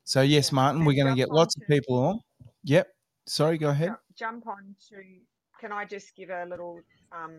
So 0.05 0.23
yes, 0.23 0.53
Martin, 0.53 0.85
we're 0.85 0.95
going 1.03 1.15
to 1.15 1.17
get 1.17 1.31
lots 1.31 1.57
of 1.57 1.63
people 1.69 1.99
on. 1.99 2.21
Yep. 2.65 2.89
Sorry, 3.27 3.59
go 3.59 3.69
ahead. 3.71 3.95
jump 4.17 4.47
on 4.47 4.75
to 4.89 4.97
can 5.61 5.73
I 5.73 5.85
just 5.85 6.15
give 6.17 6.31
a 6.31 6.45
little 6.49 6.81
um 7.13 7.33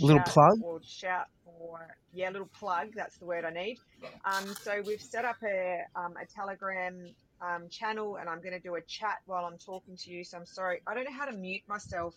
Little 0.00 0.22
plug? 0.22 0.58
or 0.62 0.80
shout 0.82 1.26
or 1.44 1.86
yeah 2.12 2.28
little 2.30 2.48
plug 2.58 2.88
that's 2.96 3.16
the 3.18 3.26
word 3.26 3.44
I 3.44 3.50
need 3.50 3.78
um 4.24 4.44
so 4.60 4.82
we've 4.84 5.00
set 5.00 5.24
up 5.24 5.36
a 5.44 5.82
um, 5.94 6.14
a 6.20 6.26
telegram 6.26 7.14
um, 7.40 7.68
channel 7.70 8.16
and 8.16 8.28
I'm 8.28 8.40
going 8.40 8.52
to 8.52 8.60
do 8.60 8.74
a 8.76 8.82
chat 8.82 9.16
while 9.26 9.44
I'm 9.44 9.58
talking 9.58 9.96
to 9.96 10.10
you 10.10 10.24
so 10.24 10.38
I'm 10.38 10.46
sorry 10.46 10.80
I 10.86 10.94
don't 10.94 11.04
know 11.04 11.12
how 11.16 11.26
to 11.26 11.32
mute 11.32 11.62
myself 11.68 12.14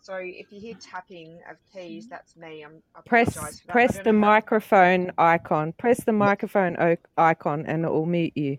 so 0.00 0.16
if 0.16 0.52
you 0.52 0.60
hear 0.60 0.74
tapping 0.80 1.38
of 1.50 1.56
keys 1.72 2.06
that's 2.08 2.36
me 2.36 2.64
I'm 2.64 2.82
I 2.94 3.00
Press 3.06 3.36
apologize 3.36 3.60
for 3.60 3.66
that 3.68 3.72
I 3.72 3.72
press 3.72 3.98
the 3.98 4.12
know 4.12 4.12
how 4.12 4.18
microphone 4.18 5.12
icon. 5.18 5.72
Press 5.78 6.04
the 6.04 6.12
microphone 6.12 6.76
o- 6.78 6.96
icon, 7.16 7.64
and 7.66 7.84
it 7.84 7.90
will 7.90 8.06
mute 8.06 8.32
you. 8.36 8.58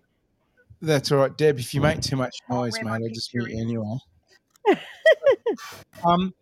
That's 0.81 1.11
all 1.11 1.19
right, 1.19 1.35
Deb. 1.37 1.59
If 1.59 1.73
you 1.73 1.81
make 1.81 2.01
too 2.01 2.15
much 2.15 2.35
noise, 2.49 2.73
where 2.73 2.83
mate, 2.83 3.01
I'll 3.03 3.09
just 3.09 3.31
picture 3.31 3.49
mute 3.49 3.57
you 3.57 3.61
anyway. 3.61 3.97
um, 6.05 6.33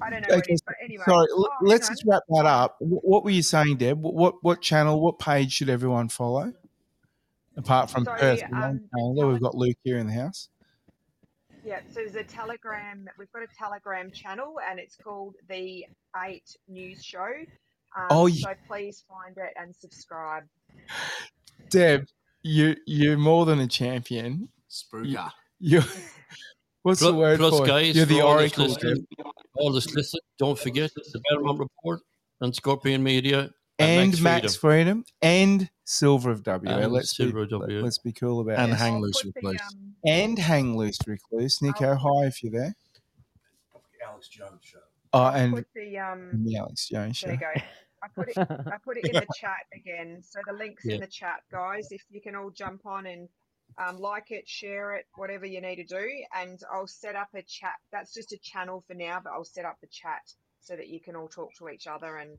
I 0.00 0.10
don't 0.10 0.22
know 0.22 0.28
okay, 0.30 0.54
it, 0.54 0.60
anyway 0.82 1.04
sorry. 1.04 1.26
oh 1.32 1.48
let's 1.62 1.86
hang 1.86 1.96
just 1.96 2.04
wrap 2.06 2.22
that 2.28 2.46
up. 2.46 2.76
What 2.80 3.24
were 3.24 3.30
you 3.30 3.42
saying, 3.42 3.76
Deb? 3.78 4.00
What 4.00 4.36
what 4.42 4.62
channel, 4.62 5.00
what 5.00 5.18
page 5.18 5.52
should 5.52 5.68
everyone 5.68 6.08
follow? 6.08 6.52
Apart 7.58 7.90
from 7.90 8.04
So, 8.04 8.14
Perth, 8.14 8.42
we 8.50 8.56
um, 8.56 8.60
won't 8.62 8.90
calendar, 8.94 9.28
we've 9.28 9.42
got 9.42 9.54
Luke 9.56 9.76
here 9.82 9.98
in 9.98 10.06
the 10.06 10.12
house. 10.12 10.48
Yeah, 11.64 11.80
so 11.88 11.96
there's 11.96 12.14
a 12.14 12.22
Telegram. 12.22 13.06
We've 13.18 13.30
got 13.32 13.42
a 13.42 13.48
Telegram 13.58 14.12
channel, 14.12 14.54
and 14.70 14.78
it's 14.78 14.96
called 14.96 15.34
the 15.48 15.84
Eight 16.24 16.56
News 16.68 17.04
Show. 17.04 17.26
Um, 17.96 18.06
Oh, 18.10 18.26
ye- 18.26 18.40
so 18.40 18.52
please 18.68 19.04
find 19.08 19.36
it 19.36 19.52
and 19.60 19.74
subscribe. 19.74 20.44
Deb, 21.68 22.06
you 22.42 22.76
you're 22.86 23.18
more 23.18 23.44
than 23.44 23.58
a 23.58 23.66
champion. 23.66 24.48
Spruker. 24.70 25.30
You, 25.58 25.82
what's 26.82 27.00
the 27.00 27.12
word 27.12 27.40
plus, 27.40 27.58
for 27.58 27.64
it? 27.64 27.68
guys, 27.68 27.96
You're 27.96 28.06
for 28.06 28.12
the 28.12 28.20
all 28.20 28.34
oracle, 28.34 28.76
all 29.56 29.72
this 29.72 29.92
listen, 29.94 30.20
don't 30.38 30.58
forget 30.58 30.92
it's 30.96 31.10
the 31.12 31.20
Belmont 31.30 31.58
Report 31.58 32.00
and 32.40 32.54
Scorpion 32.54 33.02
Media 33.02 33.50
and, 33.78 34.10
Max 34.10 34.20
Max 34.20 34.56
Freedom. 34.56 35.04
and 35.22 35.70
Silver 35.84 36.30
of 36.30 36.42
WA. 36.46 36.58
And 36.64 36.92
let's 36.92 37.16
Silver 37.16 37.46
be, 37.46 37.54
of 37.54 37.60
WA. 37.62 37.66
let's 37.80 37.98
be 37.98 38.12
cool 38.12 38.40
about 38.40 38.58
And 38.58 38.72
it. 38.72 38.76
hang 38.76 39.00
loose 39.00 39.22
put 39.22 39.34
with 39.34 39.42
the, 39.42 39.48
um, 39.50 39.94
and 40.06 40.38
hang 40.38 40.76
loose, 40.76 40.98
recluse. 41.06 41.60
Nico, 41.62 41.94
hi 41.94 42.26
if 42.26 42.42
you're 42.42 42.52
there. 42.52 42.74
Alex 44.06 44.28
Jones 44.28 44.60
show. 44.62 44.78
Oh, 45.12 45.26
and 45.28 45.54
put 45.54 45.66
the 45.74 45.98
um. 45.98 46.44
the 46.44 46.56
Alex 46.56 46.88
Jones 46.88 47.16
show. 47.16 47.26
There 47.28 47.34
you 47.36 47.40
go. 47.40 47.62
I 48.02 48.08
put 48.14 48.28
it. 48.28 48.38
I 48.38 48.76
put 48.84 48.96
it 48.96 49.04
in 49.08 49.12
the 49.14 49.26
chat 49.38 49.56
again. 49.74 50.22
So 50.22 50.40
the 50.46 50.52
links 50.52 50.84
Yeah. 50.84 50.96
in 50.96 51.00
the 51.00 51.06
chat, 51.06 51.40
guys. 51.50 51.88
If 51.90 52.02
you 52.10 52.20
can 52.20 52.34
all 52.36 52.50
jump 52.50 52.86
on 52.86 53.06
and 53.06 53.28
um, 53.78 53.98
like 53.98 54.30
it, 54.30 54.48
share 54.48 54.94
it, 54.94 55.06
whatever 55.16 55.46
you 55.46 55.60
need 55.60 55.76
to 55.76 55.84
do, 55.84 56.08
and 56.34 56.58
I'll 56.72 56.86
set 56.86 57.16
up 57.16 57.28
a 57.34 57.42
chat. 57.42 57.74
That's 57.92 58.12
just 58.14 58.32
a 58.32 58.38
channel 58.42 58.82
for 58.86 58.94
now, 58.94 59.20
but 59.22 59.32
I'll 59.32 59.44
set 59.44 59.64
up 59.64 59.76
the 59.80 59.88
chat 59.88 60.22
so 60.60 60.76
that 60.76 60.88
you 60.88 61.00
can 61.00 61.16
all 61.16 61.28
talk 61.28 61.50
to 61.58 61.68
each 61.68 61.86
other 61.86 62.16
and 62.18 62.38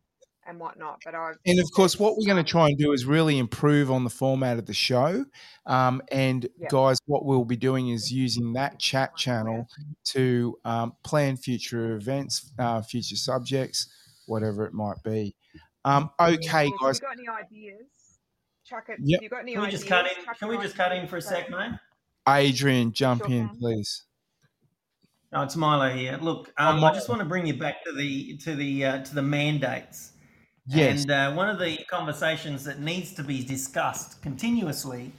and 0.50 0.60
whatnot. 0.60 1.02
But 1.06 1.16
I've 1.16 1.38
And 1.46 1.60
of 1.60 1.70
course, 1.72 2.00
what 2.00 2.18
we're 2.18 2.26
going 2.26 2.44
to 2.44 2.50
try 2.50 2.68
and 2.68 2.78
do 2.78 2.92
is 2.92 3.06
really 3.06 3.38
improve 3.38 3.92
on 3.92 4.04
the 4.04 4.10
format 4.10 4.58
of 4.58 4.66
the 4.66 4.74
show. 4.74 5.26
Um, 5.66 6.02
and 6.12 6.48
Yep. 6.60 6.70
guys, 6.72 6.98
what 7.06 7.26
we'll 7.26 7.46
be 7.46 7.56
doing 7.56 7.90
is 7.90 8.12
using 8.12 8.54
that 8.54 8.80
chat 8.80 9.16
channel 9.16 9.68
to 10.06 10.58
um, 10.66 10.94
plan 11.04 11.38
future 11.38 11.96
events, 11.96 12.52
uh, 12.60 12.82
future 12.82 13.16
subjects, 13.16 13.88
whatever 14.26 14.66
it 14.66 14.74
might 14.74 15.02
be. 15.04 15.36
Um, 15.86 16.10
okay, 16.20 16.66
yes, 16.66 16.72
if 16.74 16.82
guys. 16.82 16.96
you 17.02 17.02
got 17.08 17.18
any 17.18 17.28
ideas, 17.30 17.86
chuck 18.66 18.86
it. 18.90 18.98
Yep. 19.02 19.22
You 19.22 19.30
got 19.30 19.40
any 19.42 19.54
Can 19.54 19.62
we 19.62 19.68
ideas, 19.68 19.82
just 19.82 19.90
cut 19.90 20.06
in? 20.06 20.26
chuck 20.26 20.40
Can 20.40 20.50
we 20.50 20.58
just 20.58 20.76
cut 20.76 20.92
in 20.92 21.08
for 21.08 21.18
a 21.18 21.22
sec, 21.22 21.50
mate? 21.50 21.72
Adrian, 22.28 22.92
jump 22.92 23.24
Sure 23.24 23.32
in, 23.32 23.48
can. 23.50 23.58
please. 23.58 24.04
No, 25.32 25.44
it's 25.44 25.56
Milo 25.56 25.90
here. 25.96 26.18
Look, 26.20 26.52
Oh, 26.58 26.70
um, 26.70 26.84
I 26.84 26.92
just 26.92 27.08
want 27.08 27.20
to 27.20 27.26
bring 27.26 27.46
you 27.46 27.54
back 27.54 27.84
to 27.86 27.92
the 27.94 28.38
to 28.38 28.56
the 28.56 28.86
uh, 28.86 29.04
to 29.04 29.16
the 29.16 29.22
mandates. 29.22 30.14
Yes. 30.70 31.02
And 31.02 31.12
uh, 31.12 31.34
one 31.34 31.50
of 31.50 31.58
the 31.58 31.78
conversations 31.90 32.64
that 32.66 32.80
needs 32.80 33.14
to 33.16 33.24
be 33.24 33.44
discussed 33.44 34.22
continuously 34.22 35.12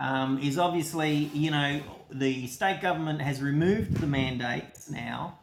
um, 0.00 0.38
is 0.40 0.58
obviously, 0.58 1.30
you 1.32 1.52
know, 1.52 1.80
the 2.10 2.48
state 2.48 2.80
government 2.80 3.22
has 3.22 3.40
removed 3.40 3.98
the 3.98 4.06
mandates 4.08 4.90
now, 4.90 5.38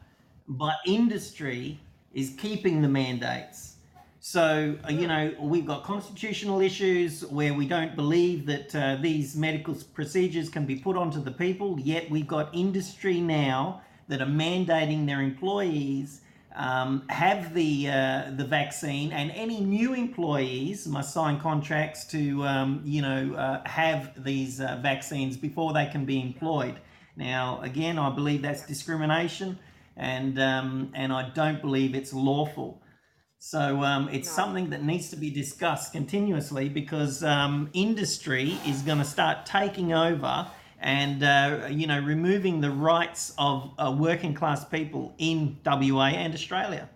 but 0.47 0.75
industry 0.85 1.79
is 2.13 2.35
keeping 2.37 2.81
the 2.81 2.89
mandates. 2.89 3.77
So, 4.19 4.77
uh, 4.85 4.91
you 4.91 5.07
know, 5.07 5.33
we've 5.39 5.65
got 5.65 5.85
constitutional 5.85 6.59
issues 6.59 7.25
where 7.25 7.53
we 7.53 7.65
don't 7.65 7.95
believe 7.95 8.45
that 8.47 8.75
uh, 8.75 8.97
these 9.01 9.37
medical 9.37 9.75
procedures 9.93 10.49
can 10.49 10.65
be 10.65 10.75
put 10.75 10.97
onto 10.97 11.23
the 11.23 11.31
people, 11.31 11.79
yet 11.79 12.09
we've 12.09 12.27
got 12.27 12.53
industry 12.53 13.21
now 13.21 13.81
that 14.09 14.21
are 14.21 14.25
mandating 14.25 15.05
their 15.05 15.21
employees 15.21 16.21
um, 16.55 17.03
have 17.09 17.53
the 17.53 17.89
uh, 17.89 18.31
the 18.35 18.45
vaccine, 18.45 19.11
and 19.11 19.31
any 19.31 19.59
new 19.59 19.93
employees 19.93 20.87
must 20.87 21.13
sign 21.13 21.39
contracts 21.39 22.05
to 22.05 22.43
um, 22.43 22.81
you 22.83 23.01
know 23.01 23.33
uh, 23.35 23.67
have 23.67 24.23
these 24.23 24.59
uh, 24.59 24.79
vaccines 24.81 25.37
before 25.37 25.73
they 25.73 25.85
can 25.85 26.05
be 26.05 26.19
employed. 26.21 26.79
Now, 27.15 27.61
again, 27.61 27.99
I 27.99 28.09
believe 28.09 28.41
that's 28.41 28.65
discrimination, 28.65 29.59
and 29.95 30.39
um, 30.39 30.91
and 30.95 31.13
I 31.13 31.29
don't 31.29 31.61
believe 31.61 31.93
it's 31.95 32.13
lawful. 32.13 32.81
So 33.39 33.83
um, 33.83 34.09
it's 34.09 34.27
No. 34.27 34.35
something 34.35 34.69
that 34.71 34.83
needs 34.83 35.09
to 35.11 35.15
be 35.15 35.29
discussed 35.29 35.93
continuously 35.93 36.67
because 36.67 37.23
um, 37.23 37.69
industry 37.73 38.57
is 38.67 38.81
going 38.81 38.97
to 38.97 39.05
start 39.05 39.45
taking 39.45 39.93
over 39.93 40.45
and 40.81 41.23
uh, 41.23 41.67
you 41.69 41.87
know 41.87 41.99
removing 41.99 42.61
the 42.61 42.71
rights 42.71 43.33
of 43.37 43.71
uh, 43.77 43.95
working 43.97 44.33
class 44.33 44.65
people 44.65 45.13
in 45.17 45.57
WA 45.65 46.07
and 46.07 46.33
Australia. 46.33 46.89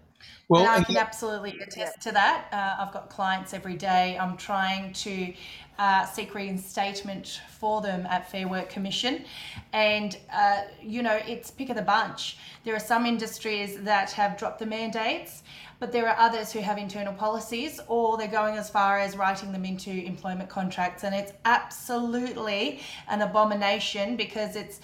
Well, 0.50 0.62
and 0.62 0.70
I 0.70 0.84
can 0.84 0.98
absolutely 0.98 1.58
attest 1.62 2.02
to 2.02 2.12
that. 2.12 2.48
Uh, 2.52 2.84
I've 2.84 2.94
got 2.94 3.10
clients 3.10 3.54
every 3.54 3.76
day. 3.76 4.18
I'm 4.20 4.38
trying 4.38 4.94
to 4.94 5.34
uh, 5.80 6.06
seek 6.06 6.36
reinstatement 6.36 7.42
for 7.50 7.82
them 7.82 8.06
at 8.08 8.30
Fair 8.30 8.48
Work 8.48 8.70
Commission, 8.70 9.26
and 9.72 10.18
uh, 10.32 10.64
you 10.82 11.02
know 11.02 11.20
it's 11.28 11.52
pick 11.52 11.70
of 11.70 11.76
the 11.76 11.82
bunch. 11.82 12.38
There 12.64 12.76
are 12.76 12.80
some 12.80 13.06
industries 13.06 13.82
that 13.82 14.12
have 14.12 14.38
dropped 14.38 14.60
the 14.60 14.66
mandates, 14.66 15.44
but 15.80 15.92
there 15.92 16.08
are 16.08 16.18
others 16.18 16.52
who 16.52 16.60
have 16.60 16.78
internal 16.78 17.14
policies, 17.14 17.80
or 17.88 18.18
they're 18.18 18.28
going 18.28 18.56
as 18.56 18.70
far 18.70 19.00
as 19.00 19.18
writing 19.18 19.52
them 19.52 19.66
into 19.66 19.92
employment 19.92 20.50
contracts, 20.50 21.04
and 21.04 21.14
it's 21.14 21.34
absolutely 21.46 22.80
an 23.10 23.22
abomination 23.22 24.16
because 24.16 24.56
it's 24.56 24.80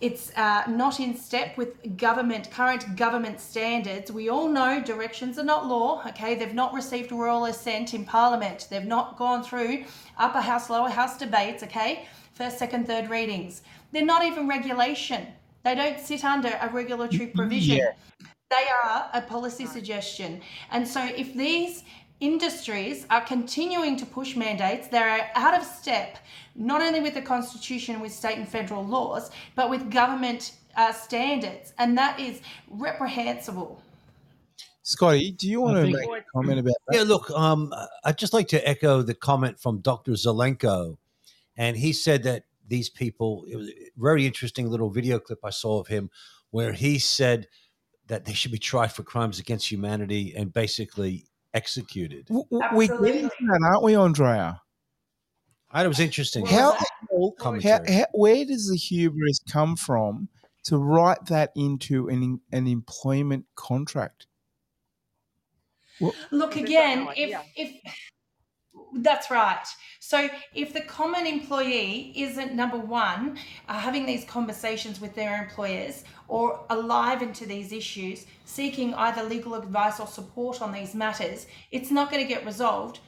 it's 0.00 0.32
uh, 0.36 0.64
not 0.66 0.98
in 0.98 1.14
step 1.16 1.56
with 1.58 1.96
government 1.96 2.50
current 2.50 2.96
government 2.96 3.40
standards. 3.40 4.10
We 4.10 4.30
all 4.30 4.48
know 4.48 4.82
directions 4.82 5.38
are 5.38 5.44
not 5.44 5.66
law. 5.66 6.02
Okay, 6.06 6.34
they've 6.34 6.54
not 6.54 6.72
received 6.72 7.12
royal 7.12 7.44
assent 7.44 7.92
in 7.92 8.04
Parliament. 8.04 8.66
They've 8.70 8.84
not 8.84 9.18
gone 9.18 9.42
through 9.42 9.84
upper 10.18 10.40
house, 10.40 10.70
lower 10.70 10.88
house 10.88 11.18
debates. 11.18 11.62
Okay, 11.62 12.06
first, 12.32 12.58
second, 12.58 12.86
third 12.86 13.10
readings. 13.10 13.62
They're 13.92 14.04
not 14.04 14.24
even 14.24 14.48
regulation. 14.48 15.26
They 15.64 15.74
don't 15.74 16.00
sit 16.00 16.24
under 16.24 16.58
a 16.60 16.70
regulatory 16.70 17.26
provision. 17.26 17.76
Yeah. 17.78 17.92
They 18.50 18.66
are 18.84 19.10
a 19.12 19.20
policy 19.20 19.66
suggestion. 19.66 20.40
And 20.72 20.86
so 20.88 21.04
if 21.04 21.34
these 21.34 21.84
industries 22.20 23.06
are 23.10 23.22
continuing 23.22 23.96
to 23.96 24.06
push 24.06 24.36
mandates, 24.36 24.88
that 24.88 25.02
are 25.02 25.30
out 25.34 25.54
of 25.54 25.66
step 25.66 26.18
not 26.54 26.82
only 26.82 27.00
with 27.00 27.14
the 27.14 27.22
constitution, 27.22 28.00
with 28.00 28.12
state 28.12 28.36
and 28.36 28.48
federal 28.48 28.84
laws, 28.84 29.30
but 29.54 29.70
with 29.70 29.90
government 29.90 30.52
uh, 30.76 30.92
standards. 30.92 31.72
And 31.78 31.96
that 31.98 32.20
is 32.20 32.40
reprehensible. 32.68 33.82
Scotty, 34.82 35.32
do 35.32 35.48
you 35.48 35.60
want 35.60 35.78
I 35.78 35.82
to 35.82 35.86
make 35.86 36.08
a 36.08 36.24
comment 36.34 36.58
about 36.58 36.74
that? 36.88 36.96
Yeah, 36.96 37.02
look, 37.02 37.30
um, 37.30 37.72
I'd 38.04 38.18
just 38.18 38.32
like 38.32 38.48
to 38.48 38.68
echo 38.68 39.02
the 39.02 39.14
comment 39.14 39.60
from 39.60 39.80
Dr. 39.80 40.12
Zelenko. 40.12 40.96
And 41.56 41.76
he 41.76 41.92
said 41.92 42.22
that 42.24 42.44
these 42.66 42.88
people, 42.88 43.44
it 43.48 43.56
was 43.56 43.68
a 43.68 43.90
very 43.96 44.26
interesting 44.26 44.68
little 44.68 44.90
video 44.90 45.18
clip 45.18 45.40
I 45.44 45.50
saw 45.50 45.80
of 45.80 45.86
him 45.86 46.10
where 46.50 46.72
he 46.72 46.98
said 46.98 47.46
that 48.06 48.24
they 48.24 48.32
should 48.32 48.52
be 48.52 48.58
tried 48.58 48.92
for 48.92 49.02
crimes 49.02 49.38
against 49.38 49.70
humanity 49.70 50.34
and 50.36 50.52
basically 50.52 51.26
executed. 51.54 52.26
W- 52.26 52.46
w- 52.50 52.76
We 52.76 52.88
get 52.88 53.16
into 53.16 53.30
that, 53.40 53.60
aren't 53.62 53.82
we, 53.82 53.96
Andrea? 53.96 54.60
That 55.72 55.86
was 55.86 56.00
interesting. 56.00 56.46
How, 56.46 56.76
how, 57.40 57.60
how, 57.62 58.06
where 58.12 58.44
does 58.44 58.68
the 58.68 58.76
hubris 58.76 59.40
come 59.50 59.76
from 59.76 60.28
to 60.64 60.78
write 60.78 61.24
that 61.26 61.52
into 61.54 62.08
an 62.08 62.40
an 62.52 62.66
employment 62.66 63.46
contract? 63.54 64.26
Well, 66.00 66.14
Look 66.30 66.56
again, 66.56 67.08
if 67.16 67.38
if 67.56 67.94
that's 68.94 69.30
right. 69.30 69.64
So 70.00 70.28
if 70.54 70.72
the 70.72 70.80
common 70.80 71.26
employee 71.26 72.12
isn't 72.16 72.54
number 72.54 72.78
one, 72.78 73.38
uh, 73.68 73.74
having 73.78 74.06
these 74.06 74.24
conversations 74.24 75.00
with 75.00 75.14
their 75.14 75.42
employers 75.42 76.04
or 76.28 76.64
alive 76.70 77.22
into 77.22 77.46
these 77.46 77.72
issues, 77.72 78.26
seeking 78.44 78.94
either 78.94 79.22
legal 79.22 79.54
advice 79.54 80.00
or 80.00 80.06
support 80.06 80.62
on 80.62 80.72
these 80.72 80.94
matters, 80.94 81.46
it's 81.70 81.90
not 81.90 82.10
going 82.10 82.22
to 82.22 82.28
get 82.28 82.44
resolved. 82.44 83.00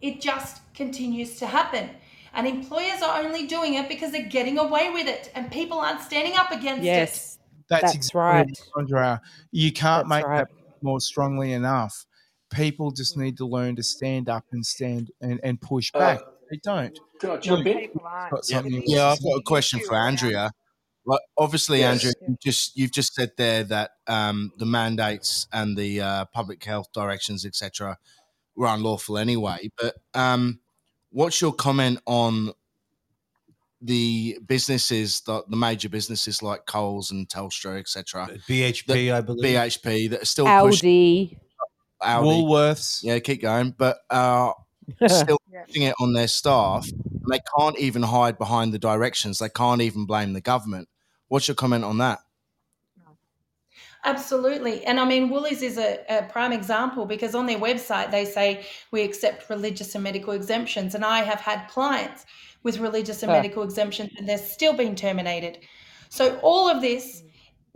It 0.00 0.20
just 0.20 0.60
continues 0.74 1.38
to 1.38 1.46
happen. 1.46 1.90
And 2.32 2.46
employers 2.46 3.02
are 3.02 3.22
only 3.22 3.46
doing 3.46 3.74
it 3.74 3.88
because 3.88 4.12
they're 4.12 4.22
getting 4.28 4.58
away 4.58 4.90
with 4.90 5.08
it, 5.08 5.32
and 5.34 5.50
people 5.50 5.78
aren't 5.78 6.00
standing 6.00 6.36
up 6.36 6.52
against 6.52 6.82
it. 6.82 6.86
Yes, 6.86 7.38
That's, 7.68 7.82
That's 7.82 7.94
exactly 7.94 8.20
right. 8.20 8.48
it, 8.48 8.60
Andrea. 8.76 9.20
You 9.50 9.72
can't 9.72 10.08
That's 10.08 10.20
make 10.20 10.26
right. 10.26 10.46
that 10.48 10.82
more 10.82 11.00
strongly 11.00 11.52
enough. 11.52 12.06
People 12.52 12.90
just 12.90 13.16
need 13.16 13.36
to 13.38 13.46
learn 13.46 13.76
to 13.76 13.82
stand 13.82 14.28
up 14.28 14.44
and 14.52 14.64
stand 14.66 15.10
and, 15.20 15.40
and 15.42 15.60
push 15.60 15.90
Uh, 15.94 15.98
back. 15.98 16.20
they 16.50 16.58
don't. 16.62 16.98
Can 17.20 17.30
I 17.30 17.36
jump 17.36 17.66
in? 17.66 17.90
Got 18.30 18.44
something. 18.44 18.82
Yeah, 18.86 19.06
I've 19.08 19.22
got 19.22 19.36
a 19.36 19.42
question 19.44 19.80
for 19.86 19.94
Andrea. 19.96 20.50
Like, 21.06 21.20
obviously, 21.38 21.78
Yes. 21.80 21.92
Andrea, 22.04 22.12
you 22.28 22.36
just 22.42 22.76
you've 22.76 22.92
just 22.92 23.14
said 23.14 23.32
there 23.36 23.64
that 23.64 23.92
um, 24.06 24.52
the 24.58 24.66
mandates 24.66 25.46
and 25.52 25.76
the 25.76 26.00
uh, 26.00 26.24
public 26.26 26.62
health 26.64 26.88
directions, 26.92 27.46
etc., 27.46 27.96
were 28.56 28.66
unlawful 28.66 29.16
anyway. 29.16 29.70
But 29.80 29.96
um, 30.14 30.60
what's 31.10 31.40
your 31.40 31.52
comment 31.52 32.00
on 32.06 32.52
the 33.80 34.38
businesses, 34.46 35.22
the, 35.22 35.42
the 35.48 35.56
major 35.56 35.88
businesses 35.88 36.42
like 36.42 36.66
Coles 36.66 37.10
and 37.10 37.26
Telstra, 37.28 37.78
etc., 37.78 38.28
BHP, 38.46 39.12
I 39.12 39.20
believe. 39.22 39.56
BHP 39.56 40.10
that 40.10 40.22
are 40.22 40.26
still 40.26 40.46
pushing 40.46 41.40
Audi. 42.02 42.28
Audi, 42.28 42.42
Woolworths. 42.42 43.02
yeah, 43.02 43.18
keep 43.18 43.42
going, 43.42 43.74
but 43.76 43.98
uh, 44.10 44.52
still 45.08 45.38
Yeah. 45.50 45.64
it 45.88 45.94
on 46.00 46.12
their 46.12 46.28
staff. 46.28 46.88
And 46.90 47.32
they 47.32 47.40
can't 47.58 47.78
even 47.78 48.02
hide 48.02 48.38
behind 48.38 48.72
the 48.72 48.78
directions. 48.78 49.38
They 49.38 49.48
can't 49.48 49.80
even 49.82 50.06
blame 50.06 50.32
the 50.32 50.40
government. 50.40 50.88
What's 51.28 51.46
your 51.48 51.54
comment 51.54 51.84
on 51.84 51.98
that? 51.98 52.20
Absolutely. 54.04 54.84
And 54.86 54.98
I 54.98 55.04
mean, 55.04 55.28
Woolies 55.28 55.62
is 55.62 55.76
a, 55.76 55.98
a 56.08 56.22
prime 56.24 56.52
example 56.52 57.04
because 57.04 57.34
on 57.34 57.46
their 57.46 57.58
website 57.58 58.10
they 58.10 58.24
say 58.24 58.64
we 58.90 59.02
accept 59.02 59.50
religious 59.50 59.94
and 59.94 60.02
medical 60.02 60.32
exemptions. 60.32 60.94
And 60.94 61.04
I 61.04 61.18
have 61.22 61.40
had 61.40 61.68
clients 61.68 62.24
with 62.62 62.78
religious 62.78 63.22
and 63.22 63.30
Huh. 63.30 63.38
medical 63.38 63.62
exemptions 63.62 64.10
and 64.16 64.28
they're 64.28 64.38
still 64.38 64.72
being 64.72 64.94
terminated. 64.94 65.58
So 66.08 66.38
all 66.42 66.68
of 66.68 66.80
this 66.80 67.22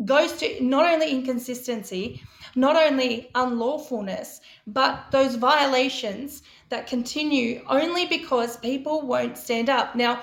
goes 0.04 0.32
to 0.38 0.64
not 0.64 0.86
only 0.90 1.10
inconsistency, 1.10 2.22
not 2.56 2.76
only 2.76 3.30
unlawfulness, 3.34 4.40
but 4.66 5.06
those 5.10 5.34
violations 5.34 6.42
that 6.68 6.86
continue 6.86 7.62
only 7.68 8.06
because 8.06 8.56
people 8.58 9.02
won't 9.02 9.36
stand 9.36 9.68
up. 9.68 9.94
Now, 9.94 10.22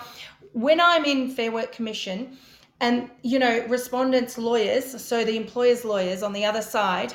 when 0.53 0.79
I'm 0.81 1.05
in 1.05 1.29
Fair 1.29 1.51
Work 1.51 1.71
Commission 1.71 2.37
and, 2.79 3.09
you 3.21 3.39
know, 3.39 3.65
respondents' 3.67 4.37
lawyers, 4.37 5.01
so 5.03 5.23
the 5.23 5.37
employers' 5.37 5.85
lawyers 5.85 6.23
on 6.23 6.33
the 6.33 6.45
other 6.45 6.61
side, 6.61 7.13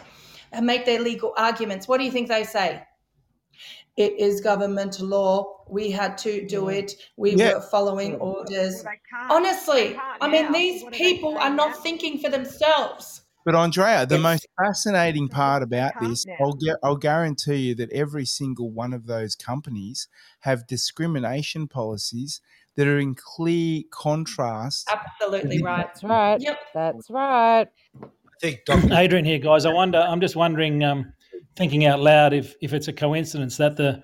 uh, 0.52 0.60
make 0.60 0.84
their 0.84 1.00
legal 1.00 1.34
arguments, 1.36 1.88
what 1.88 1.98
do 1.98 2.04
you 2.04 2.10
think 2.10 2.28
they 2.28 2.44
say? 2.44 2.82
It 3.96 4.20
is 4.20 4.40
government 4.42 5.00
law. 5.00 5.64
We 5.68 5.90
had 5.90 6.18
to 6.18 6.46
do 6.46 6.68
it. 6.68 6.94
We 7.16 7.34
Yeah. 7.34 7.54
were 7.54 7.60
following 7.62 8.16
orders. 8.16 8.84
Honestly, 9.30 9.98
I 10.20 10.28
mean, 10.28 10.52
these 10.52 10.84
people 10.92 11.38
are 11.38 11.50
not 11.50 11.82
thinking 11.82 12.18
for 12.18 12.28
themselves. 12.28 13.22
But 13.46 13.54
Andrea, 13.54 14.04
the 14.04 14.16
Yes. 14.16 14.22
most 14.24 14.46
fascinating 14.60 15.28
part 15.28 15.62
about 15.62 15.92
this. 16.00 16.26
I'll 16.40 16.54
get, 16.54 16.76
I'll 16.82 16.96
guarantee 16.96 17.68
you 17.68 17.74
that 17.76 17.92
every 17.92 18.26
single 18.26 18.72
one 18.72 18.92
of 18.92 19.06
those 19.06 19.36
companies 19.36 20.08
have 20.40 20.66
discrimination 20.66 21.68
policies 21.68 22.40
that 22.74 22.88
are 22.88 22.98
in 22.98 23.14
clear 23.14 23.84
contrast. 23.92 24.90
Absolutely 24.92 25.62
right. 25.62 25.86
That's 25.86 26.02
right. 26.02 26.40
Yep. 26.40 26.58
That's 26.74 27.08
right. 27.08 27.68
I 28.02 28.06
think 28.40 28.64
Dr. 28.66 28.92
Adrian 28.92 29.24
here, 29.24 29.38
guys. 29.38 29.64
I 29.64 29.72
wonder. 29.72 29.98
I'm 30.00 30.20
just 30.20 30.34
wondering, 30.34 30.82
um, 30.82 31.12
thinking 31.54 31.86
out 31.86 32.00
loud, 32.00 32.32
if 32.34 32.56
if 32.60 32.72
it's 32.72 32.88
a 32.88 32.92
coincidence 32.92 33.56
that 33.58 33.76
the 33.76 34.02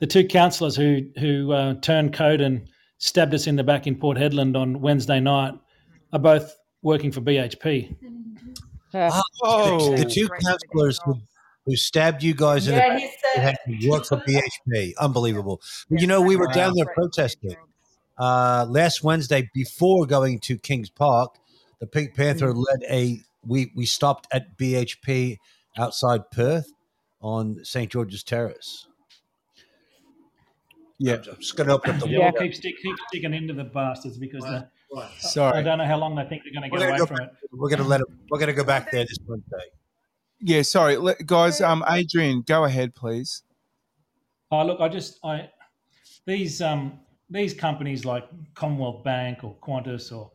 the 0.00 0.06
two 0.06 0.26
councillors 0.26 0.76
who 0.76 1.00
who 1.18 1.50
uh, 1.52 1.74
turned 1.80 2.12
code 2.12 2.42
and 2.42 2.68
stabbed 2.98 3.32
us 3.32 3.46
in 3.46 3.56
the 3.56 3.64
back 3.64 3.86
in 3.86 3.96
Port 3.96 4.18
Hedland 4.18 4.54
on 4.54 4.82
Wednesday 4.82 5.18
night 5.18 5.54
are 6.12 6.18
both 6.18 6.54
working 6.82 7.10
for 7.10 7.22
BHP. 7.22 7.96
Yeah. 8.96 9.20
Oh, 9.42 9.94
the 9.94 10.06
two 10.06 10.26
councillors 10.26 10.98
who, 11.04 11.20
who 11.66 11.76
stabbed 11.76 12.22
you 12.22 12.34
guys 12.34 12.66
in 12.66 12.76
the 12.76 12.80
Yeah, 12.80 12.94
back 12.94 13.02
he 13.34 13.40
had 13.40 13.58
to 13.66 13.90
work 13.90 14.06
for 14.06 14.16
BHP. 14.28 14.94
Unbelievable. 14.98 15.60
You 15.90 16.06
know, 16.06 16.22
we 16.22 16.36
were 16.36 16.46
down 16.46 16.72
there 16.74 16.86
protesting 16.94 17.56
uh, 18.16 18.64
last 18.66 19.04
Wednesday 19.04 19.50
before 19.52 20.06
going 20.06 20.38
to 20.40 20.56
Kings 20.56 20.88
Park. 20.88 21.36
The 21.78 21.86
Pink 21.86 22.14
Panther 22.14 22.54
led 22.54 22.82
a. 22.88 23.20
We 23.46 23.70
we 23.76 23.84
stopped 23.84 24.28
at 24.32 24.56
BHP 24.56 25.36
outside 25.76 26.30
Perth 26.30 26.72
on 27.20 27.62
St 27.64 27.92
George's 27.92 28.22
Terrace. 28.22 28.86
Yeah, 30.98 31.16
I'm 31.16 31.22
just 31.22 31.54
going 31.54 31.68
to 31.68 31.74
open 31.74 31.96
up 31.96 32.00
the 32.00 32.08
Yeah, 32.08 32.30
keep, 32.30 32.54
stick, 32.54 32.76
keep 32.82 32.96
sticking 33.08 33.34
into 33.34 33.52
the 33.52 33.64
bastards 33.64 34.16
because 34.16 34.44
the, 34.96 35.28
Sorry. 35.28 35.58
I 35.58 35.62
don't 35.62 35.78
know 35.78 35.84
how 35.86 35.98
long 35.98 36.14
they 36.14 36.24
think 36.24 36.42
they're 36.44 36.52
going 36.52 36.70
to 36.70 36.78
get 36.78 36.88
away 36.88 36.98
go 36.98 37.06
from 37.06 37.16
back, 37.18 37.28
it. 37.42 37.48
we're 37.52 37.68
going 37.68 37.82
to 37.82 37.88
let 37.88 38.00
it. 38.00 38.06
We're 38.30 38.38
going 38.38 38.48
to 38.48 38.52
go 38.54 38.64
back 38.64 38.90
there 38.90 39.04
this 39.04 39.18
Wednesday. 39.26 39.56
Yeah, 40.40 40.62
sorry, 40.62 40.96
let, 40.96 41.24
guys. 41.26 41.60
Um, 41.60 41.84
Adrian, 41.88 42.42
go 42.42 42.64
ahead, 42.64 42.94
please. 42.94 43.42
Oh, 44.50 44.64
look, 44.64 44.80
I 44.80 44.88
just 44.88 45.18
I 45.24 45.50
these 46.26 46.60
um 46.60 47.00
these 47.30 47.54
companies 47.54 48.04
like 48.04 48.28
Commonwealth 48.54 49.02
Bank 49.04 49.42
or 49.44 49.56
Qantas 49.56 50.16
or 50.16 50.30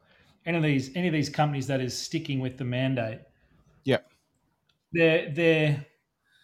any 0.45 0.57
of 0.57 0.63
these 0.63 0.95
any 0.95 1.07
of 1.07 1.13
these 1.13 1.29
companies 1.29 1.67
that 1.67 1.81
is 1.81 1.97
sticking 1.97 2.39
with 2.39 2.57
the 2.57 2.65
mandate, 2.65 3.19
Yeah. 3.83 3.99
they're 4.91 5.31
they're 5.31 5.85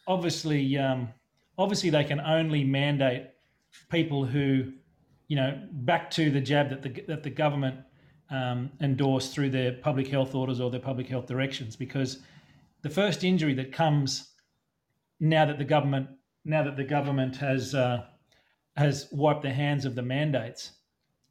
obviously 0.07 0.77
um, 0.77 1.09
obviously 1.57 1.89
they 1.89 2.03
can 2.03 2.19
only 2.21 2.63
mandate 2.63 3.27
people 3.89 4.23
who 4.23 4.71
you 5.27 5.35
know 5.35 5.59
back 5.71 6.09
to 6.11 6.29
the 6.29 6.39
jab 6.39 6.69
that 6.69 6.81
the 6.83 7.03
that 7.07 7.23
the 7.23 7.29
government 7.29 7.77
um, 8.29 8.71
endorsed 8.81 9.33
through 9.33 9.49
their 9.49 9.73
public 9.73 10.07
health 10.07 10.35
orders 10.35 10.59
or 10.59 10.69
their 10.69 10.79
public 10.79 11.07
health 11.07 11.27
directions 11.27 11.75
because 11.75 12.19
the 12.81 12.89
first 12.89 13.23
injury 13.23 13.53
that 13.53 13.71
comes 13.71 14.31
now 15.19 15.45
that 15.45 15.57
the 15.57 15.65
government 15.65 16.07
now 16.45 16.63
that 16.63 16.77
the 16.77 16.83
government 16.83 17.35
has 17.35 17.75
uh, 17.75 18.05
has 18.75 19.07
wiped 19.11 19.43
their 19.43 19.53
hands 19.53 19.85
of 19.85 19.95
the 19.95 20.01
mandates 20.01 20.71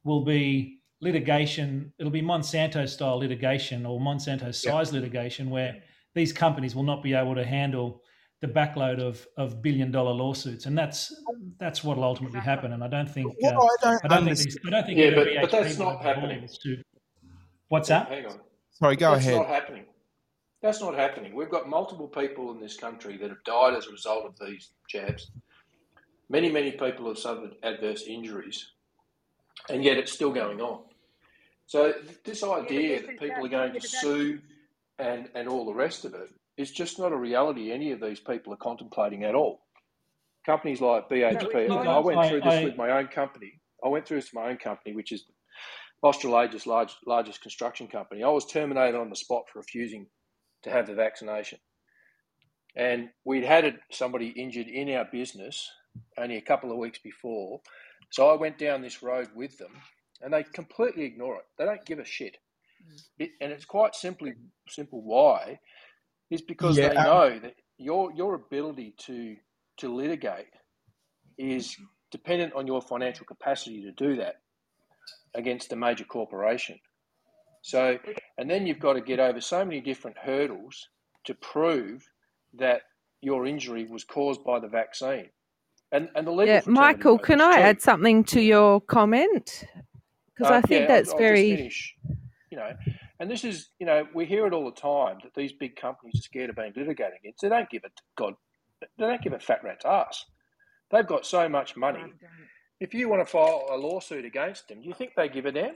will 0.05 0.24
be 0.24 0.81
litigation. 1.01 1.93
It'll 1.98 2.10
be 2.10 2.23
Monsanto 2.23 2.89
style 2.89 3.18
litigation 3.18 3.86
or 3.86 4.01
Monsanto 4.01 4.55
size 4.55 4.93
litigation 4.93 5.51
where 5.51 5.82
these 6.14 6.32
companies 6.32 6.74
will 6.74 6.82
not 6.82 7.02
be 7.02 7.14
able 7.14 7.35
to 7.35 7.44
handle 7.44 8.02
the 8.41 8.49
backload 8.49 9.01
of, 9.01 9.27
of 9.37 9.63
billion 9.63 9.91
dollar 9.91 10.13
lawsuits, 10.13 10.67
and 10.67 10.77
that's 10.77 11.15
that's 11.59 11.83
what 11.83 11.97
will 11.97 12.05
ultimately 12.05 12.41
happen. 12.41 12.73
And 12.73 12.85
I 12.85 12.89
don't 12.89 13.11
think 13.11 13.33
What 13.41 13.55
uh, 13.55 13.59
I 13.59 13.69
don't 13.83 14.05
I 14.05 14.09
don't 14.09 14.25
think 14.27 14.39
these, 14.39 14.59
I 14.67 14.71
don't 14.71 14.87
think 14.87 14.99
Yeah, 14.99 15.11
but- 15.15 15.29
but 15.41 15.51
that's 15.51 15.79
not 15.79 16.03
happening. 16.03 16.49
to. 16.63 16.83
What's 17.69 17.89
that? 17.89 18.09
Hang 18.09 18.27
on. 18.27 18.41
Sorry, 18.71 18.97
go 18.97 19.13
That's 19.13 19.25
ahead. 19.25 19.35
That's 19.41 19.49
not 19.49 19.55
happening. 19.55 19.85
That's 20.63 20.81
not 20.81 20.95
happening. 20.95 21.35
We've 21.35 21.51
got 21.51 21.69
multiple 21.69 22.09
people 22.09 22.53
in 22.53 22.61
this 22.61 22.77
country 22.77 23.17
that 23.19 23.29
have 23.29 23.43
died 23.45 23.75
as 23.75 23.87
a 23.87 23.91
result 23.91 24.25
of 24.27 24.35
these 24.47 24.71
jabs. 24.89 25.31
Many, 26.29 26.51
many 26.51 26.73
people 26.73 27.07
have 27.09 27.19
suffered 27.19 27.53
adverse 27.63 28.03
injuries, 28.07 28.73
and 29.69 29.83
yet 29.85 29.97
it's 29.97 30.13
still 30.13 30.33
going 30.33 30.61
on. 30.61 30.83
So 31.67 31.93
this 32.25 32.43
idea 32.43 33.01
that 33.03 33.19
people 33.19 33.45
are 33.45 33.49
going 33.49 33.73
to 33.73 33.81
sue 33.81 34.41
and, 34.99 35.29
and 35.35 35.49
all 35.49 35.65
the 35.67 35.75
rest 35.75 36.05
of 36.05 36.15
it 36.15 36.31
is 36.57 36.70
just 36.70 36.99
not 36.99 37.12
a 37.12 37.16
reality 37.16 37.70
any 37.70 37.93
of 37.93 38.01
these 38.01 38.20
people 38.20 38.53
are 38.53 38.59
contemplating 38.59 39.24
at 39.24 39.35
all. 39.35 39.62
Companies 40.45 40.81
like 40.81 41.09
BHP, 41.09 41.65
and 41.66 41.89
I 41.89 41.99
went 41.99 42.28
through 42.28 42.41
this 42.41 42.55
I- 42.55 42.65
with 42.65 42.77
my 42.77 42.91
own 42.91 43.09
company. 43.09 43.61
I 43.85 43.89
went 43.89 44.07
through 44.07 44.19
this 44.19 44.33
with 44.33 44.43
my 44.43 44.51
own 44.51 44.57
company, 44.57 44.95
which 44.95 45.12
is 45.12 45.24
Australasia's 46.03 46.66
large, 46.66 46.95
largest 47.07 47.41
construction 47.43 47.89
company. 47.89 48.23
I 48.23 48.28
was 48.28 48.47
terminated 48.47 48.97
on 48.97 49.11
the 49.11 49.16
spot 49.16 49.45
for 49.49 49.59
refusing 49.59 50.07
to 50.62 50.70
have 50.70 50.87
the 50.87 50.95
vaccination. 50.95 51.59
And 52.77 53.09
we'd 53.24 53.45
had 53.45 53.78
somebody 53.91 54.28
injured 54.28 54.69
in 54.69 54.95
our 54.95 55.07
business 55.11 55.69
only 56.19 56.37
a 56.37 56.43
couple 56.43 56.70
of 56.70 56.78
weeks 56.78 56.99
before. 56.99 57.61
So 58.11 58.28
I 58.28 58.37
went 58.37 58.59
down 58.59 58.83
this 58.83 59.03
road 59.03 59.28
with 59.35 59.57
them 59.59 59.73
and 60.20 60.33
they 60.33 60.43
completely 60.43 61.05
ignore 61.05 61.37
it. 61.37 61.45
They 61.59 61.65
don't 61.65 61.85
give 61.85 61.99
a 61.99 62.05
shit. 62.05 62.37
It, 63.19 63.31
and 63.41 63.51
it's 63.51 63.65
quite 63.65 63.95
simply 63.95 64.35
simple 64.69 65.03
why 65.03 65.59
is 66.31 66.43
because 66.43 66.77
Yeah, 66.77 66.89
they 66.89 66.97
um, 66.97 67.05
know 67.05 67.39
that 67.39 67.55
your 67.78 68.12
your 68.12 68.35
ability 68.35 68.94
to 68.98 69.36
to 69.78 69.94
litigate 69.94 70.48
is 71.39 71.77
dependent 72.11 72.55
on 72.55 72.66
your 72.66 72.81
financial 72.82 73.27
capacity 73.27 73.82
to 73.82 73.93
do 73.93 74.16
that 74.16 74.36
against 75.35 75.73
a 75.73 75.77
major 75.77 76.05
corporation. 76.05 76.78
So, 77.62 77.98
and 78.39 78.48
then 78.51 78.66
you've 78.66 78.78
got 78.78 78.94
to 78.94 79.01
get 79.01 79.20
over 79.20 79.40
so 79.40 79.65
many 79.65 79.81
different 79.81 80.16
hurdles 80.19 80.89
to 81.24 81.35
prove 81.35 82.09
that 82.55 82.82
your 83.23 83.47
injury 83.47 83.86
was 83.90 84.05
caused 84.05 84.44
by 84.44 84.61
the 84.61 84.69
vaccine. 84.69 85.28
And, 85.93 86.09
and 86.16 86.27
the 86.27 86.31
legal 86.31 86.47
Yeah, 86.47 86.62
Michael, 86.66 87.19
can 87.19 87.40
I 87.40 87.55
too. 87.55 87.61
add 87.61 87.82
something 87.82 88.24
to 88.24 88.40
your 88.40 88.81
comment? 88.81 89.65
Because 90.35 90.51
Uh, 90.51 90.55
I 90.55 90.61
think 90.62 90.82
yeah, 90.82 90.89
that's 90.89 91.09
I'll, 91.11 91.15
I'll 91.15 91.19
very. 91.19 91.36
Just 91.43 91.59
finish, 91.59 91.94
you 92.51 92.59
know, 92.59 92.70
and 93.20 93.30
this 93.30 93.44
is, 93.44 93.70
you 93.78 93.86
know, 93.86 94.06
we 94.14 94.26
hear 94.26 94.47
it 94.47 94.52
all 94.52 94.64
the 94.64 94.80
time 94.80 95.18
that 95.22 95.34
these 95.34 95.52
big 95.52 95.76
companies 95.76 96.18
are 96.18 96.22
scared 96.22 96.51
of 96.51 96.56
being 96.56 96.72
litigated 96.76 97.14
against. 97.20 97.40
They 97.43 97.48
don't 97.48 97.70
give 97.70 97.84
a 97.84 97.90
God, 98.16 98.34
they 98.80 99.06
don't 99.06 99.22
give 99.22 99.32
a 99.32 99.38
fat 99.38 99.60
rat's 99.64 99.84
ass. 99.84 100.24
They've 100.90 101.06
got 101.06 101.26
so 101.26 101.48
much 101.48 101.76
money. 101.76 102.05
If 102.78 102.94
you 102.94 103.09
want 103.09 103.26
to 103.26 103.30
file 103.30 103.66
a 103.70 103.76
lawsuit 103.76 104.24
against 104.24 104.68
them, 104.68 104.82
do 104.82 104.88
you 104.88 104.94
think 104.94 105.12
they 105.16 105.28
give 105.28 105.47
a 105.47 105.52
damn? 105.52 105.74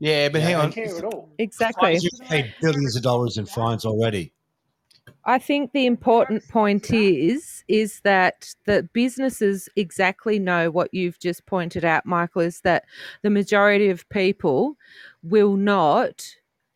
Yeah, 0.00 0.28
but 0.28 0.34
They 0.38 0.40
hang 0.44 0.52
don't 0.52 0.64
on. 0.66 0.72
care 0.72 0.96
at 0.96 1.04
all. 1.04 1.28
Exactly. 1.38 1.98
You've 2.00 2.28
paid 2.28 2.54
billions 2.60 2.96
of 2.96 3.02
dollars 3.02 3.36
in 3.36 3.46
fines 3.46 3.84
already. 3.84 4.32
I 5.24 5.38
think 5.38 5.72
the 5.72 5.86
important 5.86 6.46
point 6.48 6.90
is 6.90 7.64
is 7.68 8.00
that 8.00 8.54
the 8.64 8.88
businesses 8.92 9.68
exactly 9.76 10.38
know 10.38 10.70
what 10.70 10.94
you've 10.94 11.18
just 11.18 11.44
pointed 11.44 11.84
out, 11.84 12.06
Michael, 12.06 12.42
is 12.42 12.60
that 12.60 12.84
the 13.22 13.30
majority 13.30 13.90
of 13.90 14.08
people 14.08 14.76
will 15.22 15.56
not 15.56 16.24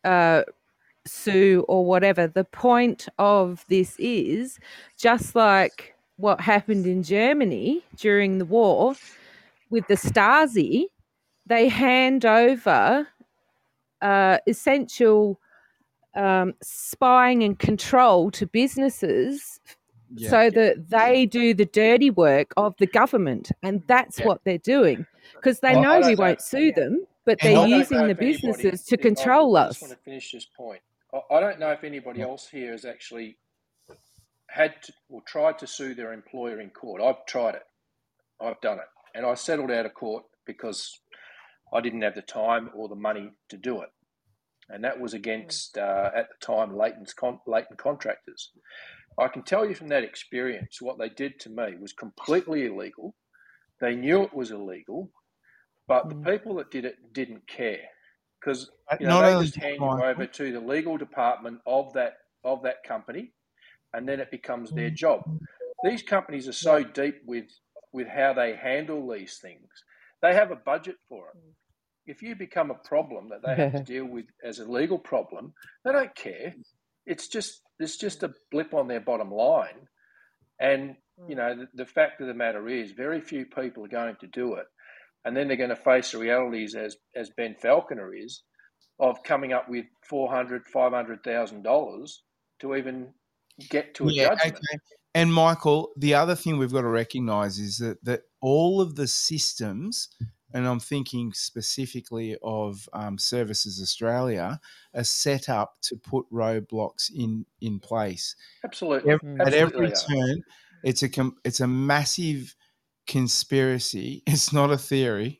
uh, 0.03 0.43
sue 1.05 1.65
or 1.67 1.85
whatever. 1.85 2.27
The 2.27 2.45
point 2.45 3.07
of 3.19 3.65
this 3.67 3.95
is 3.99 4.59
just 4.97 5.35
like 5.35 5.95
what 6.17 6.39
happened 6.41 6.85
in 6.85 7.03
Germany 7.03 7.83
during 7.97 8.37
the 8.37 8.45
war 8.45 8.95
with 9.69 9.87
the 9.87 9.95
Stasi, 9.95 10.85
they 11.45 11.67
hand 11.67 12.25
over 12.25 13.07
uh, 14.01 14.37
essential 14.47 15.39
um, 16.15 16.53
spying 16.61 17.43
and 17.43 17.57
control 17.57 18.29
to 18.31 18.45
businesses 18.45 19.59
Yeah. 20.15 20.29
so 20.29 20.49
that 20.51 20.89
they 20.89 21.25
do 21.25 21.53
the 21.53 21.65
dirty 21.65 22.11
work 22.11 22.53
of 22.55 22.75
the 22.77 22.85
government. 22.85 23.51
And 23.63 23.81
that's 23.87 24.19
Yeah. 24.19 24.27
what 24.27 24.41
they're 24.45 24.57
doing 24.59 25.05
because 25.35 25.59
they 25.59 25.73
Well, 25.73 25.81
know 25.81 26.01
we 26.07 26.15
won't 26.15 26.41
sue 26.41 26.71
them, 26.71 27.05
but 27.25 27.39
I 27.43 27.47
they're 27.55 27.67
using 27.67 28.07
the 28.07 28.15
businesses 28.15 28.83
to 28.85 28.97
I- 28.99 29.01
control 29.01 29.57
I 29.57 29.63
us. 29.63 29.79
just 29.79 29.81
want 29.83 29.93
to 29.93 30.03
finish 30.03 30.31
this 30.31 30.45
point. 30.57 30.81
I, 31.13 31.35
I 31.35 31.39
don't 31.39 31.59
know 31.59 31.71
if 31.71 31.83
anybody 31.83 32.21
else 32.21 32.47
here 32.49 32.71
has 32.71 32.85
actually 32.85 33.37
had 34.49 34.81
to, 34.83 34.93
or 35.09 35.21
tried 35.27 35.59
to 35.59 35.67
sue 35.67 35.95
their 35.95 36.13
employer 36.13 36.59
in 36.61 36.69
court. 36.71 37.01
I've 37.01 37.25
tried 37.27 37.55
it. 37.55 37.63
I've 38.41 38.61
done 38.61 38.79
it. 38.79 38.85
And 39.15 39.25
I 39.25 39.35
settled 39.35 39.71
out 39.71 39.85
of 39.85 39.93
court 39.93 40.25
because 40.45 40.99
I 41.73 41.81
didn't 41.81 42.01
have 42.03 42.15
the 42.15 42.21
time 42.21 42.69
or 42.75 42.87
the 42.89 42.95
money 42.95 43.31
to 43.49 43.57
do 43.57 43.81
it. 43.81 43.89
and 44.69 44.83
that 44.83 44.99
was 44.99 45.13
against 45.13 45.77
uh, 45.77 46.11
at 46.15 46.27
the 46.29 46.45
time 46.45 46.75
Leighton 46.77 47.05
con- 47.19 47.39
Leighton 47.47 47.77
contractors. 47.77 48.51
I 49.19 49.27
can 49.27 49.43
tell 49.43 49.67
you 49.67 49.75
from 49.75 49.89
that 49.89 50.03
experience, 50.03 50.81
what 50.81 50.97
they 50.99 51.09
did 51.09 51.39
to 51.41 51.49
me 51.49 51.75
was 51.79 51.93
completely 51.93 52.65
illegal. 52.65 53.15
They 53.81 53.95
knew 53.95 54.23
it 54.23 54.33
was 54.33 54.51
illegal, 54.51 55.11
but 55.87 56.09
the 56.09 56.15
people 56.15 56.55
that 56.55 56.71
did 56.71 56.85
it 56.85 57.13
didn't 57.13 57.47
care 57.47 57.79
because 58.43 58.69
you 58.99 59.07
know, 59.07 59.21
they 59.21 59.45
just 59.45 59.55
hand 59.55 59.77
you 59.79 60.03
over 60.03 60.25
to 60.25 60.51
the 60.51 60.59
legal 60.59 60.97
department 60.97 61.59
of 61.65 61.93
that 61.93 62.17
of 62.43 62.63
that 62.63 62.83
company, 62.85 63.31
and 63.93 64.07
then 64.07 64.19
it 64.19 64.31
becomes 64.31 64.71
their 64.71 64.89
job. 64.89 65.21
These 65.83 66.03
companies 66.03 66.47
are 66.47 66.53
so 66.53 66.83
deep 66.83 67.21
with 67.25 67.45
with 67.91 68.07
how 68.07 68.33
they 68.33 68.55
handle 68.55 69.07
these 69.09 69.37
things. 69.41 69.69
They 70.21 70.33
have 70.33 70.51
a 70.51 70.55
budget 70.55 70.95
for 71.07 71.27
it. 71.29 71.37
If 72.05 72.21
you 72.21 72.35
become 72.35 72.71
a 72.71 72.87
problem 72.87 73.29
that 73.29 73.41
they 73.45 73.55
have 73.55 73.73
to 73.73 73.83
deal 73.93 74.05
with 74.05 74.25
as 74.43 74.59
a 74.59 74.65
legal 74.65 74.99
problem, 74.99 75.53
they 75.85 75.91
don't 75.91 76.15
care. 76.15 76.55
It's 77.05 77.27
just 77.27 77.61
it's 77.79 77.97
just 77.97 78.23
a 78.23 78.33
blip 78.51 78.73
on 78.73 78.87
their 78.87 79.01
bottom 79.01 79.31
line. 79.31 79.87
And 80.59 80.95
you 81.27 81.35
know 81.35 81.55
the, 81.55 81.67
the 81.73 81.85
fact 81.85 82.21
of 82.21 82.27
the 82.27 82.33
matter 82.33 82.67
is, 82.67 82.91
very 82.91 83.21
few 83.21 83.45
people 83.45 83.85
are 83.85 83.89
going 83.89 84.15
to 84.21 84.27
do 84.27 84.55
it, 84.55 84.65
and 85.25 85.35
then 85.35 85.47
they're 85.47 85.57
going 85.57 85.69
to 85.69 85.75
face 85.75 86.11
the 86.11 86.17
realities 86.17 86.75
as 86.75 86.97
as 87.15 87.29
Ben 87.37 87.55
Falconer 87.61 88.13
is, 88.13 88.43
of 88.99 89.23
coming 89.23 89.53
up 89.53 89.69
with 89.69 89.85
four 90.09 90.29
hundred, 90.29 90.67
five 90.67 90.91
hundred 90.91 91.23
thousand 91.23 91.63
dollars 91.63 92.23
to 92.59 92.75
even 92.75 93.13
get 93.69 93.93
to 93.95 94.07
a 94.07 94.11
Yeah, 94.11 94.29
judgment. 94.29 94.57
okay. 94.57 94.79
And 95.15 95.31
Michael, 95.31 95.91
the 95.95 96.15
other 96.15 96.33
thing 96.35 96.57
we've 96.57 96.73
got 96.73 96.81
to 96.81 96.87
recognise 96.87 97.59
is 97.59 97.77
that 97.77 98.03
that 98.03 98.23
all 98.41 98.81
of 98.81 98.95
the 98.95 99.07
systems, 99.07 100.09
and 100.53 100.67
I'm 100.67 100.79
thinking 100.79 101.33
specifically 101.33 102.35
of 102.41 102.89
um, 102.93 103.17
Services 103.19 103.79
Australia, 103.81 104.59
are 104.95 105.03
set 105.03 105.49
up 105.49 105.75
to 105.83 105.95
put 105.97 106.25
roadblocks 106.31 107.11
in 107.15 107.45
in 107.61 107.79
place. 107.79 108.35
Absolutely, 108.65 109.13
Ev- 109.13 109.21
At 109.39 109.53
every 109.53 109.87
absolutely 109.87 110.15
are. 110.17 110.27
turn, 110.27 110.43
it's 110.83 111.03
a 111.03 111.09
com- 111.09 111.37
it's 111.43 111.59
a 111.59 111.67
massive 111.67 112.55
conspiracy. 113.07 114.23
It's 114.27 114.53
not 114.53 114.71
a 114.71 114.77
theory. 114.77 115.39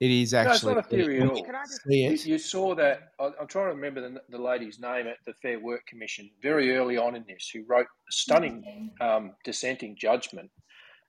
It 0.00 0.10
is 0.10 0.32
No, 0.32 0.40
it's 0.40 0.48
actually 0.50 0.74
not 0.76 0.86
a 0.86 0.88
theory 0.88 1.20
at 1.20 1.28
all. 1.28 1.44
can 1.44 1.54
You, 1.86 2.10
you 2.12 2.38
saw 2.38 2.74
that. 2.74 3.12
I- 3.18 3.32
I'm 3.38 3.46
trying 3.46 3.66
to 3.68 3.74
remember 3.74 4.00
the, 4.00 4.20
the 4.30 4.38
lady's 4.38 4.78
name 4.80 5.06
at 5.06 5.18
the 5.26 5.34
Fair 5.42 5.60
Work 5.60 5.86
Commission 5.86 6.30
very 6.42 6.74
early 6.74 6.96
on 6.96 7.14
in 7.16 7.24
this, 7.28 7.50
who 7.52 7.64
wrote 7.68 7.84
a 7.86 8.12
stunning 8.12 8.90
um, 9.02 9.32
dissenting 9.44 9.96
judgment. 9.96 10.50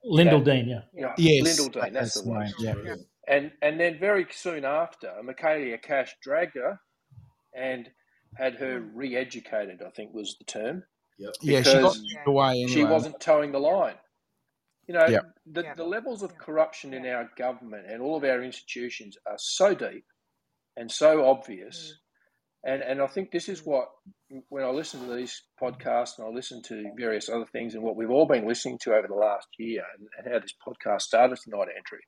Lyndall 0.03 0.41
that- 0.41 0.51
Dean, 0.51 0.67
yeah. 0.67 0.81
you 0.93 1.01
know, 1.03 1.13
Yes, 1.17 1.45
Lyndall 1.45 1.81
Dean, 1.81 1.93
that's 1.93 2.15
that's 2.15 2.15
the 2.15 2.21
the 2.23 2.29
one. 2.29 2.51
name, 2.59 2.85
yeah. 2.85 2.95
And 3.27 3.51
and 3.61 3.79
then 3.79 3.97
very 3.99 4.25
soon 4.31 4.65
after, 4.65 5.13
Michaelia 5.23 5.81
Cash 5.81 6.15
dragged 6.21 6.55
her 6.55 6.77
and 7.55 7.87
had 8.35 8.55
her 8.55 8.81
re-educated. 8.93 9.81
I 9.85 9.89
think 9.91 10.13
was 10.13 10.35
the 10.37 10.45
term. 10.45 10.83
Yeah, 11.19 11.29
she 11.41 11.51
got 11.51 11.63
because 11.63 11.99
moved 11.99 12.27
away 12.27 12.65
she 12.67 12.83
wasn't 12.83 13.19
toeing 13.21 13.51
the 13.51 13.59
line. 13.59 13.95
You 14.87 14.95
know, 14.95 15.07
Yep. 15.07 15.25
the, 15.45 15.63
the 15.77 15.83
levels 15.83 16.23
of 16.23 16.37
corruption 16.37 16.93
in 16.93 17.05
our 17.05 17.29
government 17.37 17.85
and 17.89 18.01
all 18.01 18.17
of 18.17 18.23
our 18.23 18.43
institutions 18.43 19.17
are 19.25 19.37
so 19.37 19.73
deep 19.73 20.05
and 20.75 20.91
so 20.91 21.25
obvious. 21.29 21.97
And, 22.63 22.81
and 22.83 23.01
I 23.01 23.07
think 23.07 23.31
this 23.31 23.49
is 23.49 23.65
what, 23.65 23.89
when 24.49 24.63
I 24.63 24.69
listen 24.69 25.07
to 25.07 25.15
these 25.15 25.41
podcasts 25.61 26.17
and 26.17 26.27
I 26.27 26.29
listen 26.29 26.61
to 26.63 26.91
various 26.97 27.27
other 27.29 27.45
things 27.51 27.73
and 27.73 27.83
what 27.83 27.95
we've 27.95 28.11
all 28.11 28.27
been 28.27 28.47
listening 28.47 28.77
to 28.83 28.93
over 28.93 29.07
the 29.07 29.15
last 29.15 29.47
year 29.57 29.83
and, 29.97 30.07
and 30.17 30.33
how 30.33 30.39
this 30.39 30.53
podcast 30.67 31.01
started 31.01 31.39
tonight, 31.43 31.69
Andrew, 31.75 31.99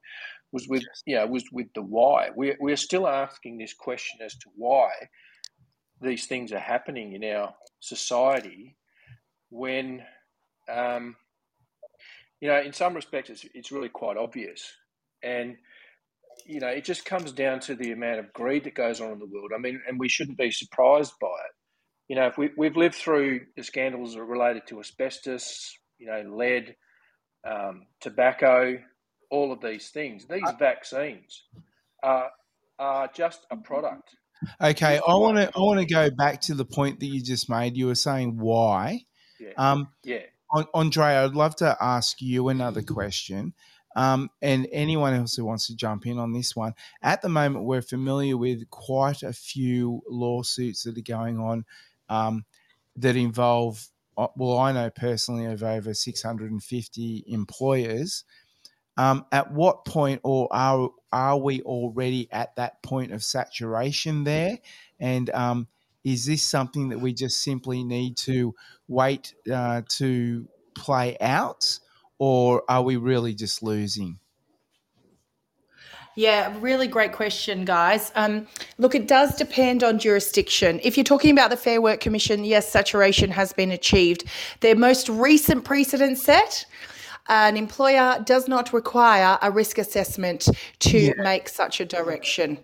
was 0.51 0.67
with, 0.67 0.83
you 1.05 1.15
know, 1.15 1.25
was 1.25 1.45
with 1.51 1.67
the 1.73 1.81
why. 1.81 2.29
We're, 2.35 2.57
we're 2.59 2.75
still 2.75 3.07
asking 3.07 3.57
this 3.57 3.73
question 3.73 4.19
as 4.23 4.35
to 4.35 4.49
why 4.55 4.89
these 6.01 6.25
things 6.27 6.51
are 6.51 6.59
happening 6.59 7.13
in 7.13 7.23
our 7.23 7.55
society 7.79 8.75
when, 9.49 10.03
um, 10.69 11.15
you 12.43 12.49
know, 12.49 12.59
in 12.59 12.73
some 12.73 12.93
respects, 12.93 13.29
it's, 13.29 13.45
it's 13.53 13.71
really 13.71 13.87
quite 13.87 14.17
obvious. 14.17 14.69
And, 15.23 15.55
you 16.45 16.59
know, 16.59 16.67
it 16.67 16.83
just 16.83 17.05
comes 17.05 17.31
down 17.31 17.61
to 17.61 17.73
the 17.73 17.93
amount 17.93 18.19
of 18.19 18.33
greed 18.33 18.65
that 18.65 18.75
goes 18.75 18.99
on 18.99 19.13
in 19.13 19.19
the 19.19 19.29
world. 19.31 19.51
I 19.55 19.59
mean, 19.59 19.81
and 19.87 19.97
we 19.97 20.09
shouldn't 20.09 20.37
be 20.37 20.51
surprised 20.51 21.13
by 21.21 21.27
it. 21.27 21.55
You 22.09 22.17
know, 22.17 22.27
if 22.27 22.37
we, 22.37 22.49
we've 22.57 22.75
lived 22.75 22.95
through 22.95 23.45
the 23.55 23.63
scandals 23.63 24.17
related 24.17 24.63
to 24.67 24.81
asbestos, 24.81 25.73
you 25.99 26.07
know, 26.07 26.35
lead, 26.35 26.75
um, 27.49 27.83
tobacco, 28.01 28.77
all 29.31 29.53
of 29.53 29.61
these 29.61 29.91
things, 29.91 30.25
these 30.29 30.43
vaccines 30.59 31.43
are, 32.03 32.29
are 32.77 33.09
just 33.15 33.47
a 33.51 33.55
product. 33.55 34.17
Okay, 34.61 34.97
I 34.97 35.13
want 35.13 35.37
to 35.37 35.49
I 35.55 35.59
want 35.61 35.79
to 35.79 35.85
go 35.85 36.09
back 36.09 36.41
to 36.41 36.55
the 36.55 36.65
point 36.65 36.99
that 36.99 37.05
you 37.05 37.23
just 37.23 37.49
made. 37.49 37.77
You 37.77 37.87
were 37.87 37.95
saying 37.95 38.37
why. 38.37 38.99
Yeah. 39.39 39.51
Um, 39.55 39.87
Yeah. 40.03 40.23
An- 40.53 40.65
Andre, 40.73 41.05
I'd 41.05 41.35
love 41.35 41.55
to 41.57 41.77
ask 41.81 42.21
you 42.21 42.49
another 42.49 42.81
question, 42.81 43.53
um, 43.95 44.29
and 44.41 44.67
anyone 44.71 45.13
else 45.13 45.35
who 45.35 45.45
wants 45.45 45.67
to 45.67 45.75
jump 45.75 46.05
in 46.05 46.17
on 46.19 46.33
this 46.33 46.55
one. 46.55 46.73
At 47.01 47.21
the 47.21 47.29
moment, 47.29 47.65
we're 47.65 47.81
familiar 47.81 48.37
with 48.37 48.69
quite 48.69 49.23
a 49.23 49.33
few 49.33 50.01
lawsuits 50.07 50.83
that 50.83 50.97
are 50.97 51.01
going 51.01 51.39
on 51.39 51.65
um, 52.09 52.45
that 52.97 53.15
involve. 53.15 53.87
uh, 54.17 54.27
Well, 54.35 54.57
I 54.57 54.71
know 54.71 54.89
personally 54.89 55.45
of 55.45 55.63
over 55.63 55.93
650 55.93 57.23
employers. 57.27 58.23
Um, 58.95 59.25
at 59.31 59.51
what 59.51 59.85
point, 59.85 60.21
or 60.23 60.47
are 60.51 60.89
are 61.11 61.37
we 61.37 61.61
already 61.63 62.27
at 62.31 62.55
that 62.57 62.83
point 62.83 63.11
of 63.11 63.23
saturation 63.23 64.23
there? 64.23 64.59
And 64.99 65.29
um, 65.31 65.67
is 66.03 66.25
this 66.25 66.43
something 66.43 66.89
that 66.89 66.99
we 66.99 67.13
just 67.13 67.43
simply 67.43 67.83
need 67.83 68.17
to 68.17 68.53
wait 68.87 69.33
uh, 69.51 69.81
to 69.89 70.47
play 70.75 71.17
out, 71.21 71.79
or 72.19 72.63
are 72.69 72.83
we 72.83 72.97
really 72.97 73.33
just 73.33 73.63
losing? 73.63 74.19
Yeah, 76.15 76.55
really 76.59 76.87
great 76.87 77.11
question, 77.11 77.65
guys. 77.65 78.11
Um, 78.13 78.47
look, 78.77 78.93
it 78.93 79.07
does 79.07 79.35
depend 79.35 79.83
on 79.83 79.97
jurisdiction. 79.97 80.79
If 80.83 80.95
you're 80.95 81.03
talking 81.03 81.31
about 81.31 81.49
the 81.49 81.57
Fair 81.57 81.81
Work 81.81 82.01
Commission, 82.01 82.43
yes, 82.43 82.71
saturation 82.71 83.31
has 83.31 83.51
been 83.51 83.71
achieved. 83.71 84.25
Their 84.59 84.75
most 84.75 85.09
recent 85.09 85.65
precedent 85.65 86.19
set 86.19 86.65
an 87.29 87.55
employer 87.57 88.21
does 88.25 88.47
not 88.47 88.73
require 88.73 89.37
a 89.41 89.49
risk 89.49 89.77
assessment 89.77 90.49
to 90.79 91.13
make 91.17 91.47
such 91.47 91.79
a 91.79 91.85
direction. 91.85 92.59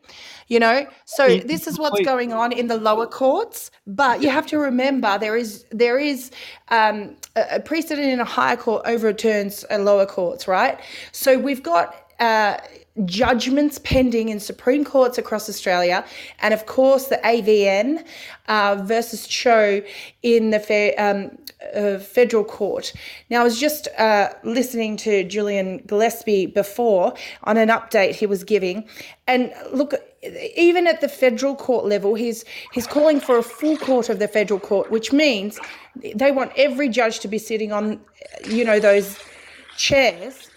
You 0.48 0.60
know, 0.60 0.88
so 1.06 1.28
In- 1.28 1.48
this 1.48 1.68
is 1.68 1.78
what's 1.78 2.02
going 2.02 2.34
on 2.34 2.52
in 2.52 2.68
the 2.68 2.78
lower 2.78 3.08
courts. 3.08 3.72
But 3.88 4.22
you 4.22 4.30
have 4.30 4.48
to 4.48 4.58
remember 4.58 5.18
there 5.18 5.38
is 5.38 5.66
there 5.72 6.00
is 6.00 6.32
um, 6.70 7.16
a 7.36 7.46
a 7.52 7.60
precedent 7.60 8.08
in 8.08 8.20
a 8.20 8.26
higher 8.26 8.58
court 8.58 8.84
overturns 8.86 9.66
a 9.70 9.78
lower 9.80 10.06
courts, 10.06 10.48
right? 10.48 10.80
So 11.12 11.38
we've 11.38 11.64
got. 11.64 12.06
Uh, 12.20 12.58
judgments 13.06 13.80
pending 13.84 14.28
in 14.28 14.42
Supreme 14.42 14.84
Courts 14.84 15.18
across 15.18 15.48
Australia, 15.50 16.04
and 16.42 16.54
of 16.54 16.66
course 16.66 17.08
the 17.08 17.18
AVN 17.24 18.06
uh, 18.50 18.82
versus 18.84 19.26
Cho 19.26 19.82
in 20.22 20.50
the 20.50 20.60
fair, 20.60 20.94
um, 20.98 21.38
uh, 21.76 22.00
federal 22.00 22.44
court. 22.44 22.94
Now, 23.30 23.42
I 23.42 23.44
was 23.44 23.60
just 23.60 23.88
uh, 23.98 24.30
listening 24.44 24.98
to 24.98 25.24
Julian 25.24 25.80
Gillespie 25.86 26.46
before 26.48 27.14
on 27.44 27.58
an 27.58 27.70
update 27.70 28.16
he 28.16 28.26
was 28.26 28.44
giving, 28.44 28.88
and 29.28 29.54
look, 29.72 29.94
even 30.56 30.88
at 30.88 31.02
the 31.02 31.10
federal 31.10 31.56
court 31.56 31.86
level, 31.86 32.16
he's 32.16 32.46
he's 32.72 32.88
calling 32.88 33.20
for 33.20 33.38
a 33.38 33.44
full 33.44 33.78
court 33.78 34.10
of 34.10 34.20
the 34.20 34.28
federal 34.28 34.60
court, 34.60 34.90
which 34.92 35.12
means 35.12 35.60
they 36.16 36.32
want 36.32 36.52
every 36.56 36.90
judge 36.90 37.20
to 37.20 37.28
be 37.28 37.38
sitting 37.38 37.72
on, 37.72 38.00
you 38.48 38.64
know, 38.64 38.80
those 38.80 39.18
chairs 39.78 40.50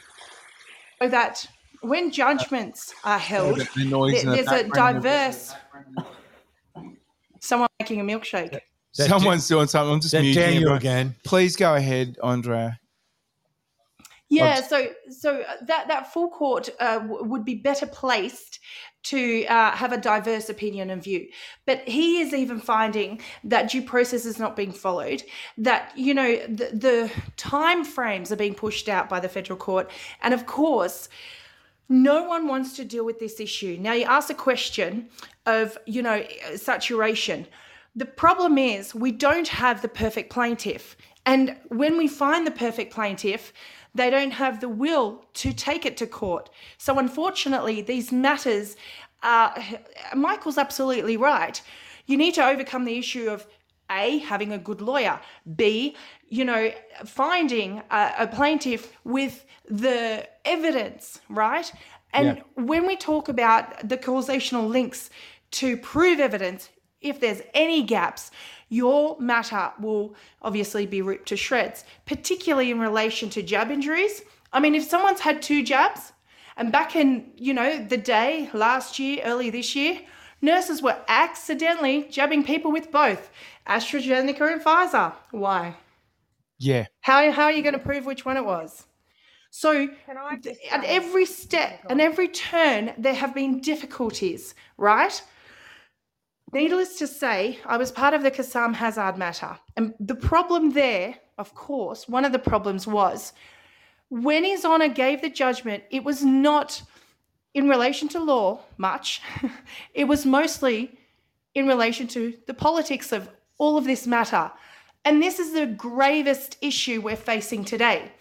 so 1.00 1.08
that 1.08 1.46
when 1.80 2.10
judgments 2.12 2.94
are 3.04 3.18
held, 3.18 3.58
the- 3.58 3.68
the 3.76 3.84
noise 3.90 4.12
there- 4.12 4.22
in 4.22 4.30
the 4.30 4.36
there's 4.36 4.48
a 4.60 4.68
diverse. 4.68 5.54
Someone 7.40 7.68
making 7.80 8.00
a 8.00 8.04
milkshake. 8.04 8.60
Someone's 8.93 9.48
doing 9.48 9.66
something. 9.66 9.94
I'm 9.94 10.01
just 10.01 10.12
that 10.12 10.23
muting 10.23 10.43
Daniel 10.43 10.62
everyone. 10.62 10.78
again. 10.78 11.14
Please 11.24 11.56
go 11.56 11.74
ahead, 11.74 12.16
Andrea. 12.23 12.78
Yeah, 14.28 14.62
so 14.62 14.89
so 15.10 15.44
that 15.66 15.89
that 15.89 16.12
full 16.12 16.31
court 16.31 16.70
uh, 16.81 17.01
w- 17.01 17.24
would 17.24 17.44
be 17.44 17.56
better 17.56 17.85
placed 17.85 18.60
to 19.05 19.44
uh, 19.44 19.73
have 19.73 19.93
a 19.93 19.98
diverse 19.98 20.48
opinion 20.48 20.89
and 20.89 21.02
view. 21.02 21.28
But 21.66 21.86
he 21.86 22.20
is 22.20 22.32
even 22.32 22.59
finding 22.59 23.20
that 23.44 23.70
due 23.70 23.82
process 23.82 24.24
is 24.24 24.39
not 24.39 24.56
being 24.56 24.73
followed. 24.73 25.23
That 25.59 25.93
you 25.97 26.14
know 26.14 26.36
the, 26.47 26.70
the 26.73 27.12
time 27.36 27.85
frames 27.85 28.32
are 28.32 28.36
being 28.36 28.55
pushed 28.55 28.89
out 28.89 29.10
by 29.10 29.20
the 29.20 29.28
federal 29.28 29.59
court, 29.59 29.90
and 30.23 30.32
of 30.35 30.47
course. 30.47 31.09
No 31.89 32.23
one 32.23 32.48
wants 32.48 32.74
to 32.77 32.86
deal 32.86 33.05
with 33.05 33.19
this 33.19 33.39
issue. 33.39 33.77
Now, 33.78 33.93
you 33.93 34.06
ask 34.06 34.31
a 34.31 34.35
question 34.35 35.10
of, 35.44 35.77
you 35.85 36.01
know, 36.01 36.24
saturation. 36.56 37.47
The 37.94 38.06
problem 38.06 38.56
is 38.59 38.94
we 38.94 39.12
don't 39.12 39.48
have 39.48 39.82
the 39.82 39.89
perfect 39.89 40.31
plaintiff. 40.32 40.97
And 41.27 41.56
when 41.69 41.97
we 41.98 42.09
find 42.09 42.47
the 42.47 42.51
perfect 42.51 42.93
plaintiff, 42.93 43.52
they 43.94 44.10
don't 44.10 44.31
have 44.32 44.60
the 44.60 44.69
will 44.69 45.24
to 45.35 45.52
take 45.52 45.85
it 45.85 45.97
to 45.98 46.06
court. 46.06 46.48
So, 46.78 46.98
unfortunately, 46.98 47.82
these 47.82 48.10
matters 48.10 48.77
are, 49.23 49.55
Michael's 50.14 50.59
absolutely 50.59 51.16
right. 51.16 51.60
you 52.06 52.16
need 52.16 52.35
to 52.35 52.44
overcome 52.44 52.85
the 52.85 52.98
issue 52.98 53.31
of 53.31 53.47
a 53.90 54.19
having 54.19 54.52
a 54.52 54.59
good 54.59 54.81
lawyer 54.81 55.20
b 55.56 55.94
you 56.28 56.44
know 56.44 56.70
finding 57.05 57.82
a, 57.90 58.12
a 58.20 58.27
plaintiff 58.27 58.93
with 59.05 59.44
the 59.69 60.27
evidence 60.44 61.20
right 61.28 61.73
and 62.12 62.39
Yeah. 62.39 62.43
when 62.70 62.86
we 62.86 62.97
talk 62.97 63.28
about 63.28 63.89
the 63.89 63.97
causational 63.97 64.69
links 64.69 65.10
to 65.52 65.77
prove 65.77 66.19
evidence 66.20 66.70
if 67.02 67.20
there's 67.20 67.42
any 67.54 67.82
gaps 67.82 68.30
your 68.68 69.18
matter 69.20 69.70
will 69.80 70.14
obviously 70.40 70.86
be 70.86 71.02
ripped 71.02 71.28
to 71.28 71.36
shreds 71.36 71.84
particularly 72.06 72.70
in 72.70 72.80
relation 72.80 73.28
to 73.28 73.42
jab 73.42 73.70
injuries 73.70 74.22
i 74.52 74.60
mean 74.60 74.74
if 74.74 74.84
someone's 74.84 75.20
had 75.20 75.42
two 75.42 75.62
jabs 75.62 76.12
and 76.56 76.70
back 76.70 76.96
in, 76.96 77.30
you 77.36 77.54
know, 77.54 77.84
the 77.84 77.96
day 77.96 78.50
last 78.52 78.98
year, 78.98 79.22
early 79.24 79.50
this 79.50 79.74
year, 79.74 80.00
nurses 80.40 80.82
were 80.82 80.96
accidentally 81.08 82.04
jabbing 82.10 82.44
people 82.44 82.70
with 82.70 82.90
both 82.90 83.30
AstraZeneca 83.66 84.52
and 84.52 84.62
Pfizer. 84.62 85.12
Why? 85.30 85.76
Yeah. 86.58 86.86
How, 87.00 87.30
how 87.32 87.44
are 87.44 87.52
you 87.52 87.62
going 87.62 87.74
to 87.74 87.78
prove 87.78 88.04
which 88.04 88.24
one 88.24 88.36
it 88.36 88.44
was? 88.44 88.84
So, 89.50 89.88
Can 90.06 90.16
I 90.16 90.38
at 90.70 90.84
every 90.84 91.26
step 91.26 91.84
and 91.90 92.00
every 92.00 92.28
turn, 92.28 92.94
there 92.96 93.12
have 93.12 93.34
been 93.34 93.60
difficulties, 93.60 94.54
right? 94.78 95.22
Needless 96.52 96.98
to 96.98 97.06
say, 97.06 97.58
I 97.64 97.78
was 97.78 97.90
part 97.90 98.12
of 98.12 98.22
the 98.22 98.30
Kassam 98.30 98.74
Hazzard 98.74 99.16
matter. 99.16 99.58
And 99.76 99.94
the 99.98 100.14
problem 100.14 100.72
there, 100.72 101.16
of 101.38 101.54
course, 101.54 102.06
one 102.06 102.26
of 102.26 102.32
the 102.32 102.38
problems 102.38 102.86
was 102.86 103.32
when 104.10 104.44
His 104.44 104.62
Honour 104.62 104.88
gave 104.88 105.22
the 105.22 105.30
judgment, 105.30 105.84
it 105.90 106.04
was 106.04 106.22
not 106.22 106.82
in 107.54 107.68
relation 107.68 108.08
to 108.08 108.20
law 108.20 108.60
much, 108.76 109.22
it 109.94 110.04
was 110.04 110.26
mostly 110.26 110.98
in 111.54 111.66
relation 111.66 112.06
to 112.08 112.34
the 112.46 112.54
politics 112.54 113.12
of 113.12 113.30
all 113.56 113.78
of 113.78 113.84
this 113.84 114.06
matter. 114.06 114.52
And 115.06 115.22
this 115.22 115.38
is 115.38 115.54
the 115.54 115.66
gravest 115.66 116.58
issue 116.60 117.00
we're 117.00 117.16
facing 117.16 117.64
today. 117.64 118.12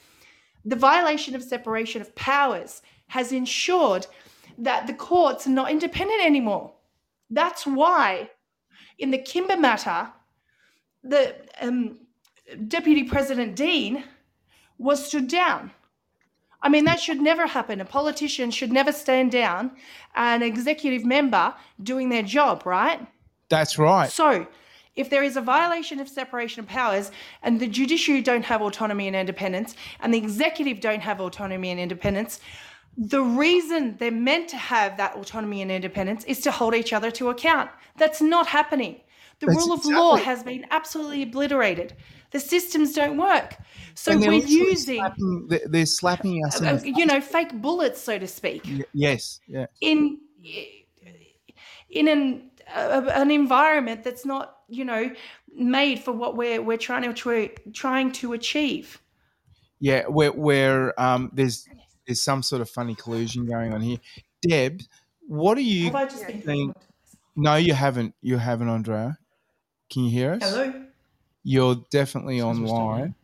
The 0.63 0.77
violation 0.77 1.35
of 1.35 1.43
separation 1.43 2.01
of 2.01 2.15
powers 2.15 2.81
has 3.07 3.33
ensured 3.33 4.07
that 4.57 4.87
the 4.87 4.93
courts 4.93 5.47
are 5.47 5.51
not 5.51 5.71
independent 5.71 6.21
anymore. 6.23 6.71
That's 7.31 7.65
why, 7.65 8.29
in 8.99 9.09
the 9.09 9.17
Kimber 9.17 9.57
matter, 9.57 10.09
the 11.03 11.35
um, 11.61 11.99
Deputy 12.67 13.05
President 13.05 13.55
Dean 13.55 14.03
was 14.77 15.05
stood 15.05 15.27
down. 15.27 15.71
I 16.61 16.69
mean, 16.69 16.85
that 16.85 16.99
should 16.99 17.21
never 17.21 17.47
happen. 17.47 17.81
A 17.81 17.85
politician 17.85 18.51
should 18.51 18.71
never 18.71 18.91
stand 18.91 19.31
down 19.31 19.71
an 20.15 20.43
executive 20.43 21.05
member 21.05 21.55
doing 21.81 22.09
their 22.09 22.21
job, 22.21 22.65
right? 22.65 22.99
That's 23.49 23.79
right. 23.79 24.11
So, 24.11 24.45
if 24.95 25.09
there 25.09 25.23
is 25.23 25.37
a 25.37 25.41
violation 25.41 26.01
of 26.01 26.09
separation 26.09 26.59
of 26.59 26.67
powers 26.67 27.11
and 27.43 27.59
the 27.59 27.67
judiciary 27.67 28.21
don't 28.21 28.43
have 28.43 28.61
autonomy 28.61 29.07
and 29.07 29.15
independence 29.15 29.75
and 30.01 30.13
the 30.13 30.17
executive 30.17 30.81
don't 30.81 30.99
have 30.99 31.21
autonomy 31.21 31.71
and 31.71 31.79
independence, 31.79 32.41
the 32.97 33.21
reason 33.23 33.95
they're 33.97 34.11
meant 34.11 34.49
to 34.49 34.57
have 34.57 34.97
that 34.97 35.15
autonomy 35.15 35.61
and 35.61 35.71
independence 35.71 36.23
is 36.25 36.39
to 36.41 36.51
hold 36.51 36.75
each 36.75 36.93
other 36.93 37.09
to 37.11 37.29
account. 37.29 37.69
That's 37.97 38.21
not 38.21 38.47
happening. 38.47 39.01
The 39.39 39.47
That's 39.47 39.57
rule 39.65 39.73
of 39.73 39.85
law 39.85 40.15
has 40.17 40.43
been 40.43 40.65
absolutely 40.71 41.23
obliterated. 41.23 41.95
The 42.31 42.39
systems 42.39 42.93
don't 42.93 43.17
work. 43.17 43.55
So 43.95 44.17
we're 44.17 44.33
using, 44.33 44.97
slapping- 44.99 45.47
they're- 45.69 45.85
slapping 45.85 46.45
us. 46.45 46.61
in 46.61 46.67
uh, 46.67 46.75
the 46.77 46.91
you 46.91 47.05
know, 47.05 47.19
fake 47.21 47.59
bullets, 47.61 47.99
so 47.99 48.19
to 48.19 48.27
speak 48.27 48.63
Y- 48.65 48.83
Yes, 48.93 49.39
yeah. 49.47 49.65
in 49.81 50.19
in 51.89 52.07
an 52.07 52.51
a, 52.73 53.03
an 53.15 53.31
environment 53.31 54.03
that's 54.03 54.25
not 54.25 54.59
you 54.69 54.85
know 54.85 55.11
made 55.53 55.99
for 55.99 56.13
what 56.13 56.37
we're 56.37 56.61
we're 56.61 56.77
trying 56.77 57.13
to 57.13 57.49
trying 57.73 58.11
to 58.13 58.33
achieve. 58.33 59.01
Yeah, 59.79 60.03
where 60.07 60.31
where 60.31 60.99
um 61.01 61.31
there's 61.33 61.67
there's 62.11 62.21
some 62.21 62.43
sort 62.43 62.61
of 62.61 62.69
funny 62.69 62.93
collusion 62.93 63.45
going 63.45 63.73
on 63.73 63.79
here. 63.79 63.97
Deb, 64.41 64.81
what 65.27 65.57
are 65.57 65.61
you 65.61 65.85
Have 65.85 65.95
I 65.95 66.05
just 66.05 66.45
been? 66.45 66.73
No, 67.37 67.55
you 67.55 67.73
haven't. 67.73 68.13
You 68.21 68.37
haven't, 68.37 68.67
Andrea. 68.67 69.17
Can 69.89 70.03
you 70.03 70.11
hear 70.11 70.33
us? 70.33 70.43
Hello. 70.43 70.85
You're 71.43 71.75
definitely 71.89 72.39
Says 72.39 72.59
we're 72.59 72.67
online. 72.67 73.15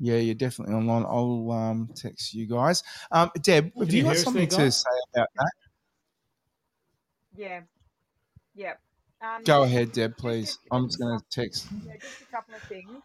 Yeah, 0.00 0.16
you're 0.16 0.34
definitely 0.34 0.74
online. 0.74 1.04
I'll 1.04 1.52
um, 1.52 1.88
text 1.94 2.34
you 2.34 2.46
guys. 2.46 2.82
Um, 3.12 3.30
Deb, 3.40 3.72
have 3.78 3.92
you 3.92 3.98
you 3.98 4.02
got 4.02 4.08
hear 4.08 4.10
us 4.10 4.16
there, 4.16 4.24
something 4.24 4.48
to 4.48 4.70
say 4.72 4.90
about 5.14 5.28
that? 5.36 5.52
Yeah. 7.36 7.60
Yeah. 8.56 8.74
Um, 9.22 9.44
Go 9.44 9.62
ahead, 9.62 9.92
Deb, 9.92 10.16
please. 10.16 10.46
just- 10.56 10.60
I'm 10.72 10.88
just 10.88 10.98
going 10.98 11.18
to 11.18 11.24
text. 11.30 11.68
Yeah, 11.86 11.92
just 12.00 12.22
a 12.22 12.24
couple 12.26 12.54
of 12.56 12.62
things. 12.62 13.02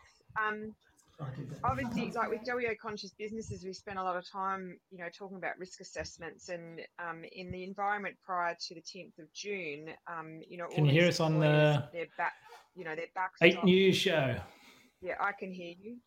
Um, 1.22 1.56
obviously, 1.64 2.12
like 2.12 2.30
with 2.30 2.42
WO 2.46 2.74
conscious 2.82 3.12
businesses, 3.18 3.64
we 3.64 3.74
spent 3.74 4.00
a 4.00 4.04
lot 4.04 4.16
of 4.16 4.30
time, 4.30 4.78
you 4.90 4.98
know, 4.98 5.08
talking 5.16 5.38
about 5.38 5.58
risk 5.60 5.80
assessments, 5.82 6.50
and 6.50 6.82
um, 7.00 7.24
in 7.32 7.52
the 7.52 7.64
environment 7.64 8.16
prior 8.26 8.56
to 8.68 8.76
the 8.76 8.82
10th 8.82 9.20
of 9.20 9.32
June, 9.34 9.90
um, 10.08 10.42
you 10.48 10.58
know, 10.58 10.68
Can 10.68 10.86
all 10.86 10.88
you 10.92 11.00
hear 11.00 11.08
us 11.10 11.20
on 11.20 11.34
employers, 11.34 11.78
the 11.78 11.98
their 11.98 12.06
back, 12.18 12.34
you 12.76 12.84
know, 12.84 12.96
their 12.96 13.06
backs. 13.14 13.40
Eight 13.42 13.64
News 13.64 13.98
show? 13.98 14.36
Yeah, 15.02 15.16
I 15.20 15.32
can 15.38 15.52
hear 15.52 15.74
you. 15.80 15.98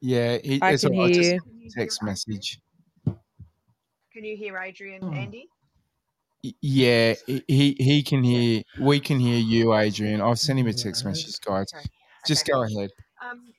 Yeah, 0.00 0.38
he, 0.42 0.58
I 0.60 0.72
it's 0.72 0.84
can 0.84 0.94
all 0.94 1.02
right, 1.04 1.14
hear 1.14 1.22
just 1.22 1.46
you. 1.46 1.70
text 1.76 2.02
message. 2.02 2.60
Can 4.12 4.24
you 4.24 4.36
hear 4.36 4.58
Adrian, 4.58 5.00
Hmm. 5.00 5.14
Andy? 5.14 5.48
Yeah, 6.60 7.14
he 7.24 7.44
he 7.46 7.76
he 7.78 8.02
can 8.02 8.24
hear. 8.24 8.62
We 8.80 8.98
can 8.98 9.20
hear 9.20 9.38
you, 9.38 9.74
Adrian. 9.74 10.20
I've 10.20 10.40
sent 10.40 10.58
him 10.58 10.66
a 10.66 10.72
text 10.72 11.04
message, 11.04 11.38
guys. 11.40 11.72
Okay. 11.72 11.86
Just 12.26 12.42
Okay. 12.42 12.52
go 12.52 12.64
ahead. 12.64 12.90
Um, 13.24 13.52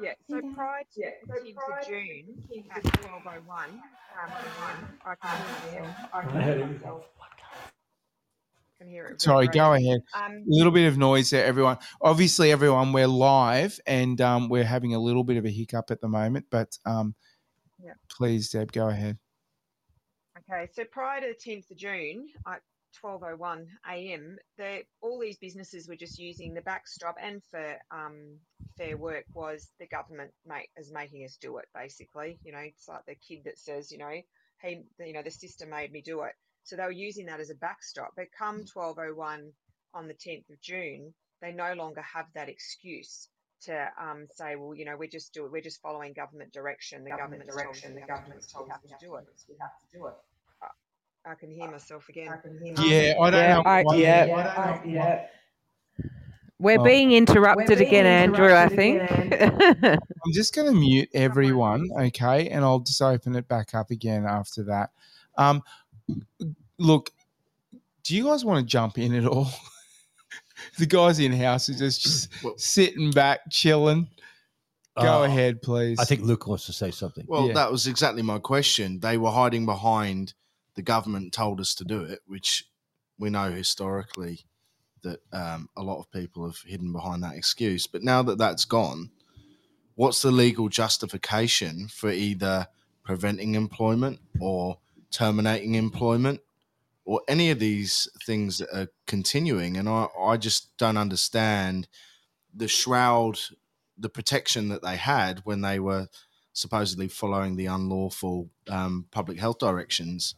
yeah, 0.00 0.12
so 0.30 0.40
prior 0.54 0.82
to 0.94 1.10
the 1.26 1.32
10th 1.32 1.80
of 1.80 1.88
June 1.88 2.42
at 2.74 2.82
12.01, 2.82 3.68
um, 3.68 3.80
I 5.04 5.14
can 5.14 5.70
hear 5.70 5.82
myself. 5.82 5.96
I 6.12 6.22
can 6.22 6.42
hear 6.42 6.66
myself. 6.66 7.04
Can 8.78 8.88
hear 8.88 9.06
it. 9.06 9.20
Sorry, 9.20 9.46
go 9.48 9.70
great. 9.70 9.84
ahead. 9.84 10.00
Um, 10.14 10.44
A 10.46 10.54
little 10.54 10.72
bit 10.72 10.86
of 10.86 10.96
noise 10.98 11.30
there, 11.30 11.44
everyone. 11.44 11.78
Obviously, 12.00 12.52
everyone, 12.52 12.92
we're 12.92 13.08
live 13.08 13.78
and 13.86 14.20
um, 14.20 14.48
we're 14.48 14.64
having 14.64 14.94
a 14.94 14.98
little 14.98 15.24
bit 15.24 15.36
of 15.36 15.44
a 15.44 15.50
hiccup 15.50 15.90
at 15.90 16.00
the 16.00 16.08
moment, 16.08 16.46
but 16.50 16.78
um, 16.86 17.14
Yeah. 17.82 17.94
please, 18.08 18.50
Deb, 18.50 18.72
go 18.72 18.88
ahead. 18.88 19.18
Okay, 20.50 20.68
so 20.72 20.84
prior 20.84 21.20
to 21.20 21.28
the 21.28 21.50
10th 21.50 21.70
of 21.70 21.76
June 21.76 22.28
at 22.46 22.62
12:01 23.02 23.66
a.m., 23.90 24.38
the, 24.56 24.82
all 25.00 25.18
these 25.18 25.38
businesses 25.38 25.88
were 25.88 25.96
just 25.96 26.18
using 26.18 26.54
the 26.54 26.62
backstop, 26.62 27.16
and 27.20 27.42
for 27.50 27.76
um, 27.90 28.38
Fair 28.78 28.96
Work 28.96 29.26
was 29.34 29.70
the 29.80 29.86
government 29.88 30.32
make, 30.46 30.70
is 30.78 30.92
making 30.92 31.24
us 31.24 31.36
do 31.40 31.58
it. 31.58 31.66
Basically, 31.74 32.38
you 32.44 32.52
know, 32.52 32.60
it's 32.60 32.88
like 32.88 33.04
the 33.06 33.16
kid 33.16 33.44
that 33.44 33.58
says, 33.58 33.92
you 33.92 33.98
know, 33.98 34.14
hey, 34.62 34.84
you 35.00 35.12
know, 35.12 35.22
the 35.22 35.30
system 35.30 35.70
made 35.70 35.92
me 35.92 36.00
do 36.02 36.22
it. 36.22 36.32
So 36.64 36.76
they 36.76 36.84
were 36.84 36.92
using 36.92 37.26
that 37.26 37.40
as 37.40 37.50
a 37.50 37.56
backstop. 37.56 38.12
But 38.16 38.28
come 38.38 38.64
12:01 38.64 39.52
on 39.94 40.08
the 40.08 40.14
10th 40.14 40.48
of 40.50 40.60
June, 40.62 41.14
they 41.42 41.52
no 41.52 41.74
longer 41.74 42.02
have 42.02 42.26
that 42.34 42.48
excuse 42.48 43.28
to 43.62 43.88
um, 44.00 44.26
say, 44.36 44.56
well, 44.56 44.74
you 44.74 44.84
know, 44.84 44.96
we're 44.96 45.08
just 45.08 45.34
do 45.34 45.48
we're 45.50 45.60
just 45.62 45.82
following 45.82 46.12
government 46.14 46.52
direction. 46.52 47.04
The 47.04 47.10
government 47.10 47.46
direction. 47.46 47.94
The 47.94 48.06
government's 48.06 48.52
told 48.52 48.70
us 48.70 48.80
to 48.82 49.06
do 49.06 49.16
it. 49.16 49.24
We 49.48 49.56
have 49.60 49.70
to 49.92 49.98
do 49.98 50.06
it. 50.06 50.14
I 51.26 51.34
can 51.34 51.50
hear 51.50 51.70
myself 51.70 52.08
again. 52.08 52.28
I 52.32 52.36
can 52.38 52.58
hear 52.58 52.74
Yeah, 52.86 53.20
I 53.20 53.30
don't 53.30 53.40
Yeah, 53.40 53.54
know. 53.56 53.62
I, 53.66 53.82
why- 53.82 53.96
yeah. 53.96 54.80
yeah. 54.86 55.26
We're 56.60 56.80
Oh. 56.80 56.84
being 56.84 57.12
interrupted 57.12 57.78
being 57.78 57.88
again, 57.88 58.06
Andrew, 58.06 58.52
I 58.52 58.68
think. 58.68 59.02
I'm 59.82 60.32
just 60.32 60.54
going 60.54 60.66
to 60.72 60.78
mute 60.78 61.08
everyone, 61.14 61.88
okay, 62.00 62.48
and 62.48 62.64
I'll 62.64 62.80
just 62.80 63.00
open 63.00 63.36
it 63.36 63.46
back 63.46 63.74
up 63.74 63.90
again 63.90 64.24
after 64.26 64.64
that. 64.64 64.90
Um, 65.36 65.62
look, 66.78 67.10
do 68.02 68.16
you 68.16 68.24
guys 68.24 68.44
want 68.44 68.58
to 68.60 68.66
jump 68.66 68.98
in 68.98 69.14
at 69.14 69.24
all? 69.26 69.48
the 70.78 70.86
guys 70.86 71.20
in 71.20 71.32
house 71.32 71.68
are 71.68 71.74
just, 71.74 72.02
just 72.02 72.28
sitting 72.60 73.10
back, 73.12 73.40
chilling. 73.50 74.08
Go 75.00 75.22
Uh, 75.22 75.26
ahead, 75.26 75.62
please. 75.62 75.98
I 76.00 76.04
think 76.04 76.22
Luke 76.22 76.48
wants 76.48 76.66
to 76.66 76.72
say 76.72 76.90
something. 76.90 77.24
Well, 77.28 77.46
Yeah. 77.48 77.54
that 77.54 77.70
was 77.70 77.86
exactly 77.86 78.22
my 78.22 78.40
question. 78.40 78.98
They 78.98 79.16
were 79.16 79.30
hiding 79.30 79.64
behind 79.64 80.34
the 80.74 80.82
government 80.82 81.32
told 81.32 81.60
us 81.60 81.72
to 81.76 81.84
do 81.84 82.02
it, 82.02 82.18
which 82.26 82.64
we 83.16 83.30
know 83.30 83.52
historically 83.52 84.40
that 85.02 85.20
um, 85.32 85.68
a 85.76 85.82
lot 85.82 85.98
of 85.98 86.10
people 86.10 86.46
have 86.46 86.58
hidden 86.66 86.92
behind 86.92 87.22
that 87.22 87.34
excuse. 87.34 87.86
But 87.86 88.02
now 88.02 88.22
that 88.22 88.38
that's 88.38 88.64
gone, 88.64 89.10
what's 89.94 90.22
the 90.22 90.30
legal 90.30 90.68
justification 90.68 91.88
for 91.88 92.10
either 92.10 92.66
preventing 93.04 93.54
employment 93.54 94.20
or 94.40 94.78
terminating 95.10 95.74
employment 95.74 96.40
or 97.04 97.22
any 97.26 97.50
of 97.50 97.58
these 97.58 98.08
things 98.24 98.58
that 98.58 98.68
are 98.72 98.88
continuing? 99.06 99.76
And 99.76 99.88
I, 99.88 100.08
I 100.20 100.36
just 100.36 100.76
don't 100.76 100.96
understand 100.96 101.88
the 102.54 102.68
shroud, 102.68 103.38
the 103.96 104.08
protection 104.08 104.68
that 104.68 104.82
they 104.82 104.96
had 104.96 105.40
when 105.44 105.60
they 105.62 105.78
were 105.80 106.08
supposedly 106.52 107.08
following 107.08 107.56
the 107.56 107.66
unlawful 107.66 108.50
um, 108.68 109.06
public 109.10 109.38
health 109.38 109.58
directions. 109.58 110.34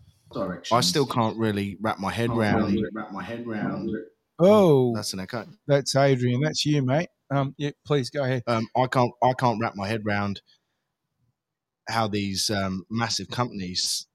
I 0.72 0.80
still 0.80 1.06
can't 1.06 1.36
really 1.36 1.76
wrap 1.80 1.98
my 1.98 2.12
head 2.12 2.30
around 2.30 2.74
really 2.74 2.84
wrap 2.92 3.10
my 3.10 3.22
head 3.22 3.46
round 3.46 3.90
Oh, 4.40 4.94
That's 4.94 5.12
an 5.12 5.20
echo. 5.20 5.46
that's 5.66 5.94
Adrian. 5.96 6.40
That's 6.40 6.64
you, 6.64 6.82
mate. 6.82 7.08
Um, 7.30 7.54
yeah, 7.58 7.70
please 7.86 8.10
go 8.10 8.24
ahead. 8.24 8.42
Um, 8.46 8.66
I 8.76 8.86
can't 8.86 9.12
I 9.22 9.32
can't 9.34 9.60
wrap 9.60 9.76
my 9.76 9.86
head 9.86 10.02
around 10.06 10.40
how 11.88 12.08
these 12.08 12.50
um, 12.50 12.84
massive 12.90 13.28
companies 13.28 14.06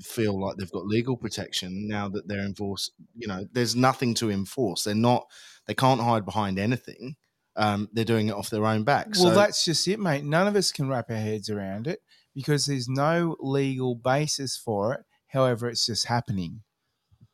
feel 0.00 0.40
like 0.40 0.56
they've 0.56 0.70
got 0.72 0.86
legal 0.86 1.16
protection 1.16 1.86
now 1.86 2.08
that 2.08 2.26
they're 2.26 2.44
enforced. 2.44 2.92
You 3.16 3.28
know, 3.28 3.46
there's 3.52 3.76
nothing 3.76 4.14
to 4.14 4.30
enforce. 4.30 4.84
They're 4.84 4.94
not. 4.94 5.26
They 5.66 5.74
can't 5.74 6.00
hide 6.00 6.24
behind 6.24 6.58
anything. 6.58 7.16
Um, 7.54 7.88
they're 7.92 8.04
doing 8.04 8.28
it 8.28 8.34
off 8.34 8.50
their 8.50 8.64
own 8.64 8.82
back. 8.82 9.08
Well, 9.14 9.30
so 9.30 9.34
that's 9.34 9.64
just 9.64 9.86
it, 9.86 10.00
mate. 10.00 10.24
None 10.24 10.46
of 10.46 10.56
us 10.56 10.72
can 10.72 10.88
wrap 10.88 11.10
our 11.10 11.16
heads 11.16 11.50
around 11.50 11.86
it 11.86 12.00
because 12.34 12.64
there's 12.66 12.88
no 12.88 13.36
legal 13.40 13.94
basis 13.94 14.56
for 14.56 14.94
it. 14.94 15.00
However, 15.28 15.68
it's 15.68 15.86
just 15.86 16.06
happening. 16.06 16.62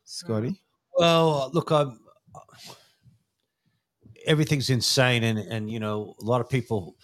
Scotty? 0.03 0.61
Well, 0.97 1.49
look, 1.53 1.71
I'm. 1.71 1.99
Everything's 4.25 4.69
insane, 4.69 5.23
and 5.23 5.39
and 5.39 5.69
you 5.71 5.79
know, 5.79 6.15
a 6.21 6.25
lot 6.25 6.41
of 6.41 6.49
people. 6.49 6.95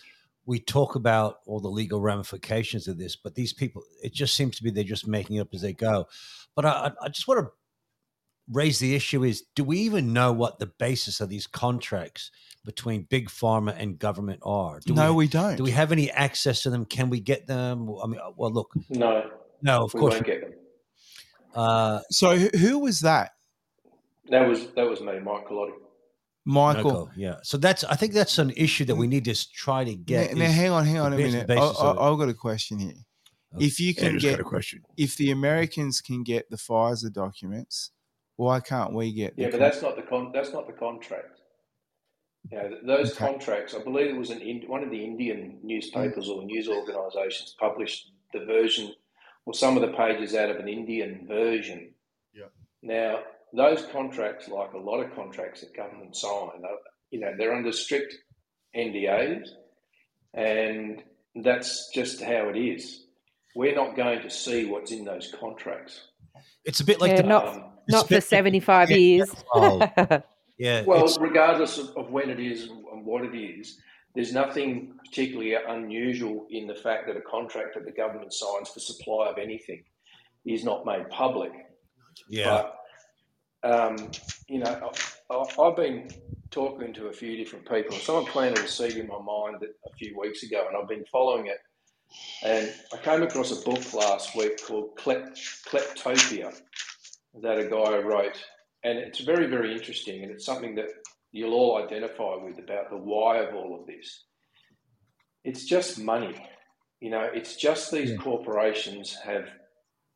We 0.48 0.60
talk 0.60 0.94
about 0.94 1.38
all 1.48 1.60
the 1.60 1.70
legal 1.70 2.00
ramifications 2.02 2.88
of 2.88 3.00
this, 3.00 3.16
but 3.16 3.34
these 3.34 3.52
people, 3.52 3.82
it 4.04 4.14
just 4.14 4.36
seems 4.36 4.58
to 4.58 4.64
be 4.64 4.70
they're 4.70 4.84
just 4.84 5.08
making 5.08 5.38
it 5.38 5.40
up 5.40 5.48
as 5.56 5.62
they 5.62 5.74
go. 5.74 6.06
But 6.56 6.66
I, 6.68 6.70
I- 6.70 7.06
I 7.06 7.10
just 7.10 7.28
want 7.28 7.40
to 7.48 7.52
raise 8.52 8.78
the 8.78 8.94
issue: 8.94 9.24
is 9.24 9.42
do 9.56 9.64
we 9.64 9.80
even 9.80 10.14
know 10.14 10.32
what 10.34 10.60
the 10.60 10.68
basis 10.68 11.20
of 11.20 11.30
these 11.30 11.48
contracts 11.48 12.30
between 12.64 13.04
big 13.10 13.30
pharma 13.30 13.76
and 13.76 13.98
government 13.98 14.40
are? 14.44 14.80
Do 14.86 14.94
No, 14.94 15.16
we 15.16 15.28
don't. 15.28 15.56
Do 15.56 15.64
we 15.64 15.72
have 15.72 15.92
any 15.92 16.12
access 16.12 16.62
to 16.64 16.70
them? 16.70 16.86
Can 16.86 17.10
we 17.10 17.20
get 17.22 17.48
them? 17.48 17.90
I 18.04 18.06
mean, 18.06 18.20
well, 18.38 18.52
look, 18.52 18.72
No, 18.90 19.32
no, 19.64 19.86
of 19.86 19.94
we 19.96 20.00
course. 20.00 20.14
won't 20.16 20.26
get 20.28 20.42
them. 20.42 20.54
Uh, 21.56 22.02
So, 22.12 22.38
who, 22.38 22.50
who 22.56 22.80
was 22.80 23.00
that? 23.00 23.32
That 24.30 24.48
was 24.48 24.68
that 24.76 24.88
was 24.90 25.02
me, 25.02 25.20
Mike 25.20 25.48
Collotti. 25.48 25.74
Michael. 26.48 26.84
Michael, 26.84 27.10
yeah. 27.16 27.36
So 27.44 27.58
that's 27.58 27.84
I 27.84 27.96
think 27.96 28.14
that's 28.14 28.38
an 28.38 28.52
issue 28.52 28.86
that 28.86 28.96
we 28.96 29.08
need 29.08 29.26
to 29.26 29.32
s- 29.32 29.46
try 29.48 29.84
to 29.84 29.96
get. 29.96 30.34
now, 30.36 30.46
now, 30.46 30.52
hang 30.52 30.70
on, 30.72 30.86
hang 30.86 31.00
on 31.00 31.14
a 31.14 31.18
minute. 31.18 31.44
I, 31.50 31.56
basis 31.56 31.80
of 31.80 31.96
it. 31.96 32.00
I, 32.00 32.04
I've 32.12 32.20
got 32.20 32.30
a 32.30 32.34
question 32.34 32.80
here. 32.80 32.94
If 33.58 33.80
you 33.80 33.96
can 33.96 34.06
Andrew's 34.06 34.24
get, 34.24 34.40
a 34.40 34.44
question. 34.44 34.82
if 34.98 35.16
the 35.18 35.32
Americans 35.32 36.02
can 36.02 36.24
get 36.24 36.50
the 36.50 36.58
Pfizer 36.58 37.12
documents, 37.12 37.92
why 38.36 38.60
can't 38.60 38.94
we 38.94 39.14
get? 39.14 39.36
The 39.38 39.44
Yeah, 39.44 39.48
but 39.48 39.52
con- 39.54 39.60
that's 39.62 39.82
not 39.82 39.96
the 39.96 40.02
con. 40.04 40.32
That's 40.34 40.52
not 40.54 40.68
the 40.68 40.74
contract. 40.74 41.40
You 42.52 42.58
know, 42.58 42.78
those 42.86 43.12
Okay. 43.14 43.26
contracts. 43.26 43.74
I 43.74 43.82
believe 43.84 44.08
it 44.08 44.18
was 44.18 44.30
an 44.30 44.42
Ind- 44.42 44.68
one 44.68 44.84
of 44.84 44.92
the 44.92 45.04
Indian 45.04 45.58
newspapers 45.64 46.30
or 46.30 46.44
news 46.44 46.68
organisations 46.68 47.56
published 47.60 48.12
the 48.34 48.46
version 48.46 48.94
or 49.46 49.54
some 49.54 49.78
of 49.78 49.82
the 49.82 49.96
pages 49.98 50.36
out 50.36 50.50
of 50.52 50.58
an 50.58 50.68
Indian 50.68 51.26
version. 51.28 51.94
Yeah. 52.34 52.46
Now, 52.84 53.24
those 53.54 53.86
contracts, 53.92 54.48
like 54.48 54.74
a 54.74 54.78
lot 54.78 55.00
of 55.02 55.14
contracts 55.16 55.62
that 55.62 55.76
government 55.76 56.16
sign, 56.16 56.30
are, 56.64 56.78
you 57.12 57.20
know, 57.20 57.34
they're 57.38 57.54
under 57.54 57.72
strict 57.72 58.16
NDAs, 58.76 59.48
and 60.34 61.04
that's 61.36 61.90
just 61.94 62.22
how 62.22 62.50
it 62.50 62.58
is. 62.58 63.06
We're 63.56 63.76
not 63.76 63.96
going 63.96 64.22
to 64.22 64.30
see 64.30 64.66
what's 64.66 64.92
in 64.92 65.06
those 65.06 65.34
contracts. 65.40 66.08
It's 66.66 66.82
a 66.82 66.86
bit 66.86 67.00
like 67.00 67.12
yeah, 67.12 67.22
the 67.22 67.28
not 67.28 67.48
Um, 67.48 67.64
not 67.88 68.08
for 68.10 68.20
seventy 68.20 68.60
five 68.60 68.90
Yeah, 68.92 68.98
years. 68.98 69.34
oh, 69.54 69.80
yeah. 70.58 70.84
Well, 70.84 71.08
regardless 71.20 71.78
of, 71.78 71.96
of 71.96 72.12
when 72.12 72.30
it 72.30 72.40
is 72.40 72.64
and 72.70 73.06
what 73.06 73.24
it 73.24 73.38
is, 73.38 73.78
there's 74.16 74.34
nothing 74.34 74.94
particularly 75.06 75.54
unusual 75.56 76.48
in 76.50 76.68
the 76.68 76.76
fact 76.76 77.08
that 77.08 77.16
a 77.16 77.22
contract 77.22 77.76
that 77.76 77.86
the 77.86 77.92
government 77.92 78.34
signs 78.34 78.70
for 78.70 78.80
supply 78.80 79.30
of 79.30 79.38
anything 79.38 79.84
is 80.46 80.64
not 80.64 80.86
made 80.86 81.10
public. 81.10 81.52
yeah. 82.30 82.46
But, 82.46 82.78
um, 83.66 84.12
you 84.48 84.60
know, 84.60 84.92
I, 85.30 85.62
I've 85.62 85.76
been 85.76 86.10
talking 86.52 86.94
to 86.94 87.08
a 87.08 87.14
few 87.14 87.36
different 87.36 87.68
people. 87.68 87.98
Someone 87.98 88.26
planted 88.26 88.64
a 88.64 88.68
seed 88.68 88.96
in 88.96 89.08
my 89.08 89.20
mind 89.20 89.58
a 89.64 89.94
few 89.98 90.18
weeks 90.20 90.44
ago, 90.44 90.66
and 90.68 90.78
I've 90.78 90.88
been 90.88 91.06
following 91.12 91.48
it. 91.48 91.58
And 92.44 92.72
I 92.94 92.98
came 92.98 93.24
across 93.24 93.52
a 93.52 93.70
book 93.70 93.94
last 93.94 94.36
week 94.36 94.64
called 94.66 94.96
Klep, 94.98 95.36
Kleptopia 95.68 96.54
that 97.42 97.60
a 97.60 97.68
guy 97.68 97.98
wrote. 97.98 98.42
And 98.84 99.00
it's 99.00 99.20
very, 99.22 99.48
very 99.48 99.74
interesting. 99.74 100.24
And 100.24 100.32
it's 100.32 100.46
something 100.46 100.76
that 100.76 100.90
you'll 101.32 101.54
all 101.54 101.84
identify 101.84 102.36
with 102.36 102.60
about 102.60 102.90
the 102.90 102.98
why 102.98 103.40
of 103.40 103.56
all 103.56 103.78
of 103.80 103.88
this. 103.88 104.26
It's 105.44 105.66
just 105.66 106.00
money. 106.00 106.36
You 107.02 107.10
know, 107.10 107.28
it's 107.34 107.56
just 107.56 107.92
these 107.92 108.18
corporations 108.20 109.18
have 109.24 109.50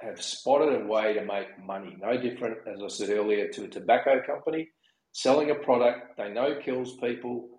have 0.02 0.22
spotted 0.22 0.82
a 0.82 0.86
way 0.86 1.14
to 1.14 1.26
make 1.26 1.64
money. 1.64 1.98
No 2.00 2.18
different, 2.18 2.58
as 2.68 2.82
I 2.82 2.88
said 2.88 3.10
earlier, 3.10 3.50
to 3.50 3.66
a 3.66 3.68
tobacco 3.68 4.22
company 4.26 4.70
selling 5.12 5.52
a 5.52 5.56
product 5.56 6.18
they 6.18 6.30
know 6.30 6.56
kills 6.64 6.96
people. 6.98 7.50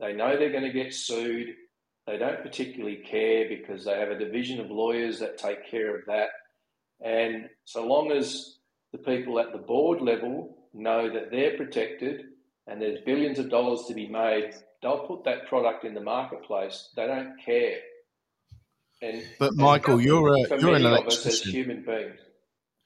They 0.00 0.12
know 0.12 0.36
they're 0.36 0.52
going 0.52 0.64
to 0.64 0.72
get 0.72 0.94
sued. 0.94 1.48
They 2.06 2.16
don't 2.18 2.42
particularly 2.42 2.96
care 2.96 3.48
because 3.48 3.84
they 3.84 3.98
have 3.98 4.10
a 4.10 4.18
division 4.18 4.60
of 4.60 4.70
lawyers 4.70 5.18
that 5.20 5.38
take 5.38 5.70
care 5.70 5.96
of 5.96 6.02
that. 6.06 6.28
And 7.02 7.48
so 7.64 7.86
long 7.86 8.12
as 8.12 8.58
the 8.92 8.98
people 8.98 9.38
at 9.38 9.52
the 9.52 9.58
board 9.58 10.00
level 10.00 10.56
know 10.72 11.12
that 11.12 11.30
they're 11.30 11.56
protected 11.56 12.22
and 12.66 12.80
there's 12.80 13.00
billions 13.04 13.38
of 13.38 13.50
dollars 13.50 13.84
to 13.86 13.94
be 13.94 14.08
made, 14.08 14.54
they'll 14.82 15.06
put 15.06 15.24
that 15.24 15.46
product 15.46 15.84
in 15.84 15.94
the 15.94 16.00
marketplace. 16.00 16.90
They 16.96 17.06
don't 17.06 17.34
care. 17.44 17.78
And 19.02 19.24
But 19.38 19.50
and 19.52 19.56
Michael, 19.58 20.00
you're 20.00 20.28
a 20.34 20.60
you're 20.60 20.74
an 20.76 20.84
electrician. 20.84 21.52
human 21.52 21.84
beings. 21.84 22.18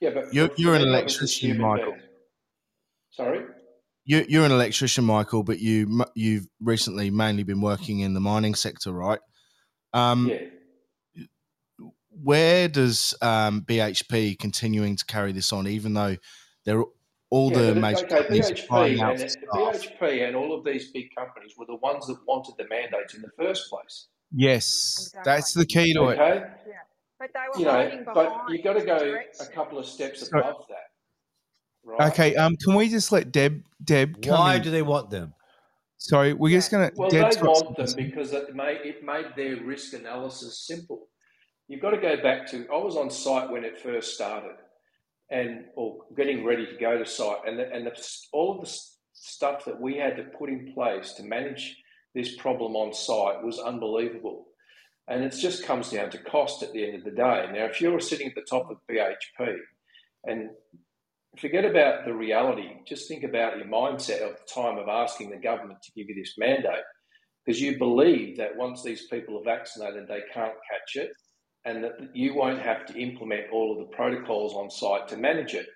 Yeah, 0.00 0.10
but 0.14 0.32
You're 0.32 0.50
you're 0.56 0.74
an 0.74 0.82
many 0.82 0.94
of 0.98 1.04
us 1.06 1.12
as 1.14 1.20
electrician, 1.42 1.58
Michael. 1.58 1.92
beings. 1.92 2.04
Sorry? 3.10 3.44
You, 4.06 4.24
you're 4.28 4.44
an 4.44 4.52
electrician, 4.52 5.04
Michael, 5.04 5.42
but 5.42 5.60
you 5.60 6.04
you've 6.14 6.46
recently 6.60 7.10
mainly 7.10 7.42
been 7.42 7.60
working 7.60 8.00
in 8.00 8.12
the 8.14 8.20
mining 8.20 8.54
sector, 8.54 8.92
right? 8.92 9.20
Um, 9.92 10.28
Yeah. 10.30 10.48
Where 12.22 12.68
does 12.68 13.12
um, 13.22 13.62
BHP 13.62 14.38
continuing 14.38 14.94
to 14.96 15.04
carry 15.04 15.32
this 15.32 15.52
on, 15.52 15.66
even 15.66 15.94
though 15.94 16.16
they're 16.64 16.84
all 17.30 17.50
Yeah, 17.50 17.72
the 17.72 17.74
major 17.74 18.04
okay, 18.04 18.18
companies 18.18 18.50
are 18.50 18.54
BHP 18.54 19.00
and? 19.00 19.18
BHP 19.52 20.26
and 20.28 20.36
all 20.36 20.56
of 20.56 20.64
these 20.64 20.92
big 20.92 21.08
companies 21.16 21.54
were 21.58 21.66
the 21.66 21.74
ones 21.76 22.06
that 22.06 22.18
wanted 22.26 22.54
the 22.56 22.68
mandates 22.68 23.14
in 23.14 23.22
the 23.22 23.30
first 23.36 23.68
place. 23.68 24.08
Yes, 24.32 25.12
that's 25.24 25.52
the 25.54 25.66
key 25.66 25.92
to 25.94 26.08
it. 26.08 26.18
Okay, 26.18 26.46
Yeah. 26.66 26.74
But 27.18 27.30
they 27.32 27.40
were 27.52 27.58
you 27.58 27.64
know, 27.64 28.12
but 28.14 28.50
you've 28.50 28.64
got 28.64 28.74
to 28.74 28.84
go 28.84 29.16
a 29.40 29.46
couple 29.46 29.78
of 29.78 29.86
steps 29.86 30.28
So- 30.28 30.38
above 30.38 30.66
that, 30.68 30.76
right? 31.84 32.12
Okay, 32.12 32.34
um, 32.36 32.56
can 32.56 32.74
we 32.74 32.88
just 32.88 33.12
let 33.12 33.32
Deb 33.32 33.62
Deb 33.82 34.20
come 34.22 34.38
Why 34.38 34.56
in? 34.56 34.62
do 34.62 34.70
they 34.70 34.82
want 34.82 35.10
them? 35.10 35.34
Sorry, 35.96 36.34
we're 36.34 36.50
just 36.50 36.70
gonna. 36.70 36.90
Well, 36.96 37.08
Deb's 37.08 37.36
they 37.36 37.42
want 37.42 37.76
them 37.76 37.86
something. 37.86 38.06
because 38.10 38.32
it 38.32 38.54
made 38.54 38.80
it 38.84 39.02
made 39.04 39.26
their 39.36 39.56
risk 39.64 39.94
analysis 39.94 40.66
simple. 40.66 41.08
You've 41.68 41.80
got 41.80 41.90
to 41.92 41.98
go 42.00 42.20
back 42.22 42.46
to 42.50 42.66
I 42.70 42.76
was 42.76 42.96
on 42.96 43.10
site 43.10 43.48
when 43.50 43.64
it 43.64 43.80
first 43.80 44.14
started, 44.14 44.56
and 45.30 45.64
or 45.76 46.00
getting 46.16 46.44
ready 46.44 46.66
to 46.66 46.76
go 46.78 46.98
to 46.98 47.06
site, 47.06 47.38
and 47.46 47.58
the, 47.58 47.72
and 47.72 47.86
the, 47.86 48.08
all 48.32 48.58
of 48.58 48.66
the 48.66 48.78
stuff 49.14 49.64
that 49.64 49.80
we 49.80 49.96
had 49.96 50.16
to 50.16 50.24
put 50.24 50.50
in 50.50 50.74
place 50.74 51.12
to 51.12 51.22
manage 51.22 51.76
this 52.14 52.36
problem 52.36 52.76
on 52.76 52.92
site 52.92 53.42
was 53.42 53.58
unbelievable. 53.58 54.46
And 55.08 55.22
it 55.22 55.30
just 55.30 55.64
comes 55.64 55.90
down 55.90 56.10
to 56.10 56.18
cost 56.18 56.62
at 56.62 56.72
the 56.72 56.84
end 56.84 56.96
of 56.96 57.04
the 57.04 57.10
day. 57.10 57.46
Now, 57.52 57.64
if 57.66 57.80
you're 57.80 58.00
sitting 58.00 58.28
at 58.28 58.34
the 58.34 58.46
top 58.48 58.70
of 58.70 58.78
BHP 58.90 59.56
and 60.24 60.48
forget 61.38 61.64
about 61.64 62.06
the 62.06 62.14
reality, 62.14 62.68
just 62.86 63.08
think 63.08 63.22
about 63.24 63.58
your 63.58 63.66
mindset 63.66 64.22
of 64.22 64.36
the 64.36 64.52
time 64.54 64.78
of 64.78 64.88
asking 64.88 65.30
the 65.30 65.36
government 65.36 65.82
to 65.82 65.92
give 65.92 66.08
you 66.08 66.14
this 66.14 66.34
mandate 66.38 66.84
because 67.44 67.60
you 67.60 67.76
believe 67.78 68.38
that 68.38 68.56
once 68.56 68.82
these 68.82 69.06
people 69.08 69.38
are 69.38 69.44
vaccinated, 69.44 70.08
they 70.08 70.22
can't 70.32 70.54
catch 70.70 70.96
it 70.96 71.10
and 71.66 71.84
that 71.84 71.92
you 72.14 72.34
won't 72.34 72.60
have 72.60 72.86
to 72.86 72.98
implement 72.98 73.50
all 73.52 73.72
of 73.72 73.78
the 73.78 73.96
protocols 73.96 74.54
on 74.54 74.70
site 74.70 75.08
to 75.08 75.16
manage 75.16 75.54
it. 75.54 75.66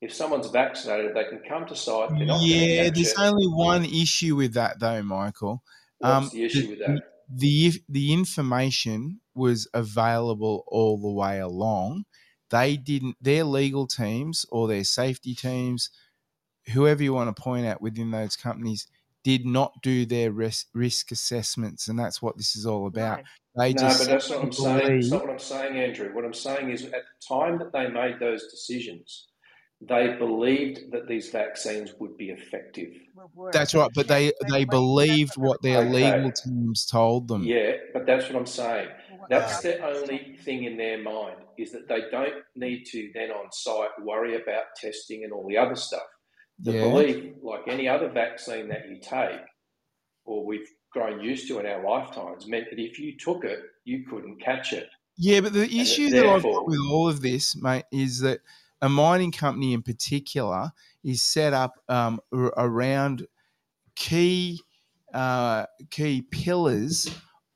If 0.00 0.14
someone's 0.14 0.48
vaccinated, 0.48 1.14
they 1.14 1.24
can 1.24 1.40
come 1.46 1.66
to 1.66 1.76
site, 1.76 2.12
not 2.12 2.40
Yeah, 2.40 2.88
there's 2.90 3.12
it. 3.12 3.18
only 3.18 3.46
one 3.46 3.84
issue 3.84 4.36
with 4.36 4.54
that 4.54 4.80
though, 4.80 5.02
Michael. 5.02 5.62
Um, 6.02 6.30
the 6.32 6.44
issue 6.44 6.68
with 6.70 6.78
that? 6.80 7.02
The 7.32 7.72
the 7.88 8.12
information 8.12 9.20
was 9.34 9.68
available 9.74 10.64
all 10.66 11.00
the 11.00 11.10
way 11.10 11.38
along. 11.38 12.04
They 12.50 12.76
didn't. 12.76 13.16
Their 13.20 13.44
legal 13.44 13.86
teams 13.86 14.44
or 14.50 14.66
their 14.66 14.84
safety 14.84 15.34
teams, 15.34 15.90
whoever 16.72 17.02
you 17.02 17.12
want 17.14 17.34
to 17.34 17.40
point 17.42 17.66
at 17.66 17.80
within 17.80 18.10
those 18.10 18.36
companies, 18.36 18.88
did 19.22 19.46
not 19.46 19.72
do 19.82 20.04
their 20.06 20.32
risk 20.32 20.66
risk 20.74 21.12
assessments, 21.12 21.86
and 21.88 21.98
that's 21.98 22.20
what 22.20 22.36
this 22.36 22.56
is 22.56 22.66
all 22.66 22.86
about. 22.86 23.20
They 23.56 23.72
No, 23.74 23.82
just 23.82 24.00
but 24.00 24.08
that's 24.08 24.30
not 24.30 24.38
what 24.38 24.46
I'm 24.46 24.52
saying. 24.52 24.76
It's 24.78 24.86
believe- 24.88 25.10
not 25.12 25.20
what 25.22 25.30
I'm 25.30 25.38
saying, 25.38 25.76
Andrew. 25.78 26.14
What 26.14 26.24
I'm 26.24 26.34
saying 26.34 26.70
is 26.70 26.84
at 26.86 26.90
the 26.92 27.26
time 27.28 27.58
that 27.58 27.72
they 27.72 27.88
made 27.88 28.18
those 28.18 28.46
decisions, 28.50 29.28
they 29.80 30.14
believed 30.18 30.92
that 30.92 31.08
these 31.08 31.30
vaccines 31.30 31.94
would 31.98 32.16
be 32.16 32.30
effective. 32.30 32.92
That's 33.52 33.74
right, 33.74 33.90
but 33.94 34.08
they 34.08 34.32
they 34.48 34.64
believed 34.64 35.36
what 35.36 35.62
their 35.62 35.78
Okay. 35.78 35.90
legal 35.90 36.32
teams 36.32 36.86
told 36.86 37.28
them. 37.28 37.42
Yeah, 37.44 37.72
but 37.92 38.06
that's 38.06 38.26
what 38.28 38.36
I'm 38.36 38.46
saying. 38.46 38.88
That's 39.28 39.60
the 39.62 39.82
only 39.84 40.36
thing 40.44 40.64
in 40.64 40.76
their 40.76 41.02
mind 41.02 41.36
is 41.56 41.72
that 41.72 41.88
they 41.88 42.02
don't 42.10 42.42
need 42.56 42.84
to 42.86 43.10
then 43.14 43.30
on 43.30 43.50
site 43.52 43.90
worry 44.02 44.40
about 44.40 44.64
testing 44.76 45.24
and 45.24 45.32
all 45.32 45.46
the 45.48 45.56
other 45.56 45.76
stuff. 45.76 46.02
The 46.60 46.72
Yeah. 46.72 46.82
belief, 46.82 47.34
like 47.42 47.62
any 47.66 47.88
other 47.88 48.08
vaccine 48.08 48.68
that 48.68 48.88
you 48.88 48.98
take, 49.00 49.40
or 50.24 50.44
we've 50.44 50.68
grown 50.92 51.20
used 51.20 51.48
to 51.48 51.58
in 51.60 51.66
our 51.66 51.82
lifetimes, 51.82 52.46
meant 52.46 52.66
that 52.70 52.78
if 52.78 52.98
you 52.98 53.16
took 53.16 53.44
it, 53.44 53.60
you 53.84 54.04
couldn't 54.04 54.40
catch 54.42 54.72
it. 54.72 54.88
Yeah, 55.16 55.40
but 55.40 55.52
the 55.52 55.64
issue 55.80 56.10
that 56.10 56.26
I've 56.26 56.42
got 56.42 56.66
with 56.66 56.78
all 56.90 57.08
of 57.08 57.20
this, 57.22 57.56
mate, 57.56 57.84
is 57.92 58.20
that 58.20 58.40
a 58.82 58.88
mining 58.88 59.32
company 59.32 59.72
in 59.72 59.82
particular 59.82 60.70
is 61.04 61.22
set 61.22 61.52
up 61.52 61.74
um, 61.88 62.20
ar- 62.32 62.52
around 62.56 63.26
key 63.96 64.60
uh, 65.12 65.66
key 65.90 66.22
pillars 66.22 67.10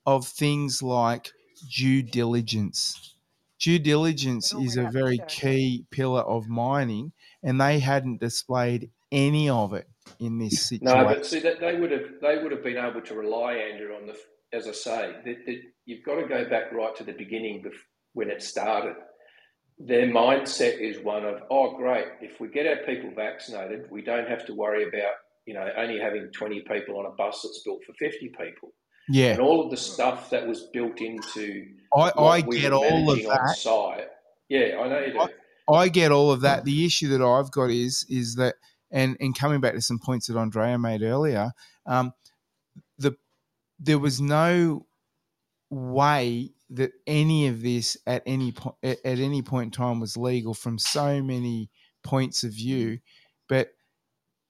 of 0.06 0.26
things 0.26 0.82
like 0.82 1.30
due 1.74 2.02
diligence. 2.02 3.16
Due 3.60 3.78
diligence 3.78 4.52
is 4.52 4.76
a 4.76 4.90
very 4.90 5.18
key 5.28 5.86
pillar 5.90 6.20
of 6.22 6.48
mining, 6.48 7.12
and 7.42 7.60
they 7.60 7.78
hadn't 7.78 8.20
displayed 8.20 8.90
any 9.10 9.48
of 9.48 9.72
it 9.72 9.88
in 10.20 10.38
this 10.38 10.60
situation. 10.68 10.84
No, 10.84 11.08
situation. 11.08 11.18
but 11.18 11.26
see 11.26 11.40
that 11.40 11.60
they 11.60 11.80
would 11.80 11.90
have 11.90 12.20
they 12.20 12.42
would 12.42 12.52
have 12.52 12.62
been 12.62 12.76
able 12.76 13.00
to 13.00 13.14
rely, 13.14 13.54
Andrew, 13.54 13.94
on 13.94 14.06
the 14.06 14.16
as 14.52 14.68
I 14.68 14.72
say, 14.72 15.12
that, 15.24 15.46
that 15.46 15.60
you've 15.84 16.04
got 16.04 16.16
to 16.16 16.26
go 16.28 16.48
back 16.48 16.72
right 16.72 16.94
to 16.96 17.04
the 17.04 17.12
beginning 17.12 17.62
bef- 17.64 17.72
when 18.12 18.30
it 18.30 18.42
started. 18.42 18.94
Their 19.78 20.06
mindset 20.06 20.78
is 20.78 21.00
one 21.00 21.24
of, 21.24 21.42
oh, 21.50 21.76
great, 21.76 22.06
if 22.20 22.40
we 22.40 22.48
get 22.48 22.66
our 22.66 22.84
people 22.86 23.10
vaccinated, 23.14 23.90
we 23.90 24.02
don't 24.02 24.28
have 24.28 24.46
to 24.46 24.54
worry 24.54 24.84
about 24.88 25.14
you 25.46 25.54
know 25.54 25.68
only 25.76 25.98
having 25.98 26.30
twenty 26.32 26.60
people 26.60 26.98
on 26.98 27.06
a 27.06 27.10
bus 27.10 27.42
that's 27.42 27.62
built 27.64 27.80
for 27.84 27.92
fifty 27.94 28.28
people. 28.28 28.72
Yeah. 29.08 29.32
and 29.32 29.40
all 29.40 29.62
of 29.62 29.70
the 29.70 29.76
stuff 29.76 30.30
that 30.30 30.46
was 30.46 30.68
built 30.72 31.02
into 31.02 31.66
I, 31.94 32.10
I 32.16 32.40
get 32.40 32.72
all 32.72 33.10
of 33.10 33.18
that. 33.18 33.56
site. 33.56 34.06
Yeah, 34.48 34.78
I 34.80 34.88
know 34.88 35.00
you 35.00 35.12
do. 35.12 35.28
I 35.70 35.88
get 35.88 36.10
all 36.10 36.30
of 36.30 36.40
that. 36.42 36.64
The 36.64 36.86
issue 36.86 37.08
that 37.08 37.22
I've 37.22 37.50
got 37.50 37.70
is 37.70 38.06
is 38.08 38.36
that, 38.36 38.54
and 38.90 39.16
and 39.20 39.38
coming 39.38 39.60
back 39.60 39.74
to 39.74 39.82
some 39.82 39.98
points 39.98 40.26
that 40.26 40.38
Andrea 40.38 40.78
made 40.78 41.02
earlier, 41.02 41.52
um, 41.86 42.12
the 42.98 43.14
there 43.78 43.98
was 43.98 44.20
no 44.20 44.86
way 45.70 46.52
that 46.76 46.92
any 47.06 47.48
of 47.48 47.62
this 47.62 47.96
at 48.06 48.22
any 48.26 48.52
point 48.52 48.76
at, 48.82 48.98
at 49.04 49.18
any 49.18 49.42
point 49.42 49.66
in 49.66 49.70
time 49.70 50.00
was 50.00 50.16
legal 50.16 50.54
from 50.54 50.78
so 50.78 51.22
many 51.22 51.70
points 52.02 52.44
of 52.44 52.52
view, 52.52 52.98
but 53.48 53.70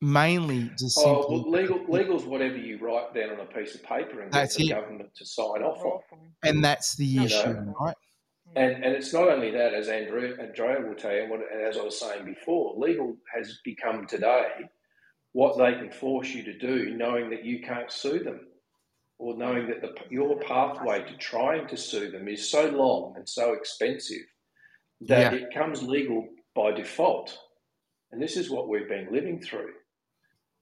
mainly 0.00 0.70
just 0.78 0.98
Oh, 0.98 1.22
simply 1.22 1.36
well, 1.40 1.50
legal 1.50 1.84
legal's 1.88 2.24
whatever 2.24 2.56
you 2.56 2.78
write 2.78 3.14
down 3.14 3.30
on 3.30 3.40
a 3.40 3.46
piece 3.46 3.74
of 3.74 3.82
paper 3.82 4.20
and 4.20 4.32
get 4.32 4.32
That's 4.32 4.56
the 4.56 4.64
it. 4.66 4.68
government 4.70 5.14
to 5.16 5.24
sign 5.24 5.62
off 5.62 5.82
on. 6.12 6.20
and 6.42 6.64
that's 6.64 6.96
the 6.96 7.06
You 7.06 7.22
issue, 7.24 7.52
know, 7.52 7.74
right? 7.80 7.96
and 8.56 8.84
and 8.84 8.94
it's 8.94 9.12
not 9.12 9.28
only 9.28 9.50
that, 9.52 9.74
as 9.74 9.88
Andrew 9.88 10.36
Andrea 10.38 10.80
will 10.86 10.94
tell 10.94 11.12
you, 11.12 11.22
and, 11.22 11.30
what, 11.30 11.40
and 11.50 11.62
as 11.62 11.78
I 11.78 11.82
was 11.82 11.98
saying 11.98 12.24
before, 12.24 12.74
legal 12.76 13.16
has 13.34 13.60
become 13.64 14.06
today 14.06 14.68
what 15.32 15.58
they 15.58 15.74
can 15.74 15.90
force 15.90 16.28
you 16.30 16.42
to 16.44 16.58
do, 16.58 16.94
knowing 16.96 17.30
that 17.30 17.44
you 17.44 17.60
can't 17.60 17.90
sue 17.90 18.20
them, 18.22 18.46
or 19.18 19.36
knowing 19.36 19.66
that 19.68 19.80
the, 19.80 19.94
your 20.10 20.38
pathway 20.40 21.02
to 21.04 21.16
trying 21.16 21.66
to 21.68 21.76
sue 21.76 22.10
them 22.10 22.28
is 22.28 22.48
so 22.48 22.68
long 22.70 23.14
and 23.16 23.28
so 23.28 23.52
expensive 23.52 24.22
that 25.02 25.32
Yeah. 25.32 25.38
it 25.40 25.54
comes 25.54 25.82
legal 25.82 26.28
by 26.54 26.72
default. 26.72 27.38
And 28.10 28.20
this 28.22 28.36
is 28.36 28.50
what 28.50 28.68
we've 28.68 28.88
been 28.88 29.08
living 29.12 29.40
through. 29.40 29.72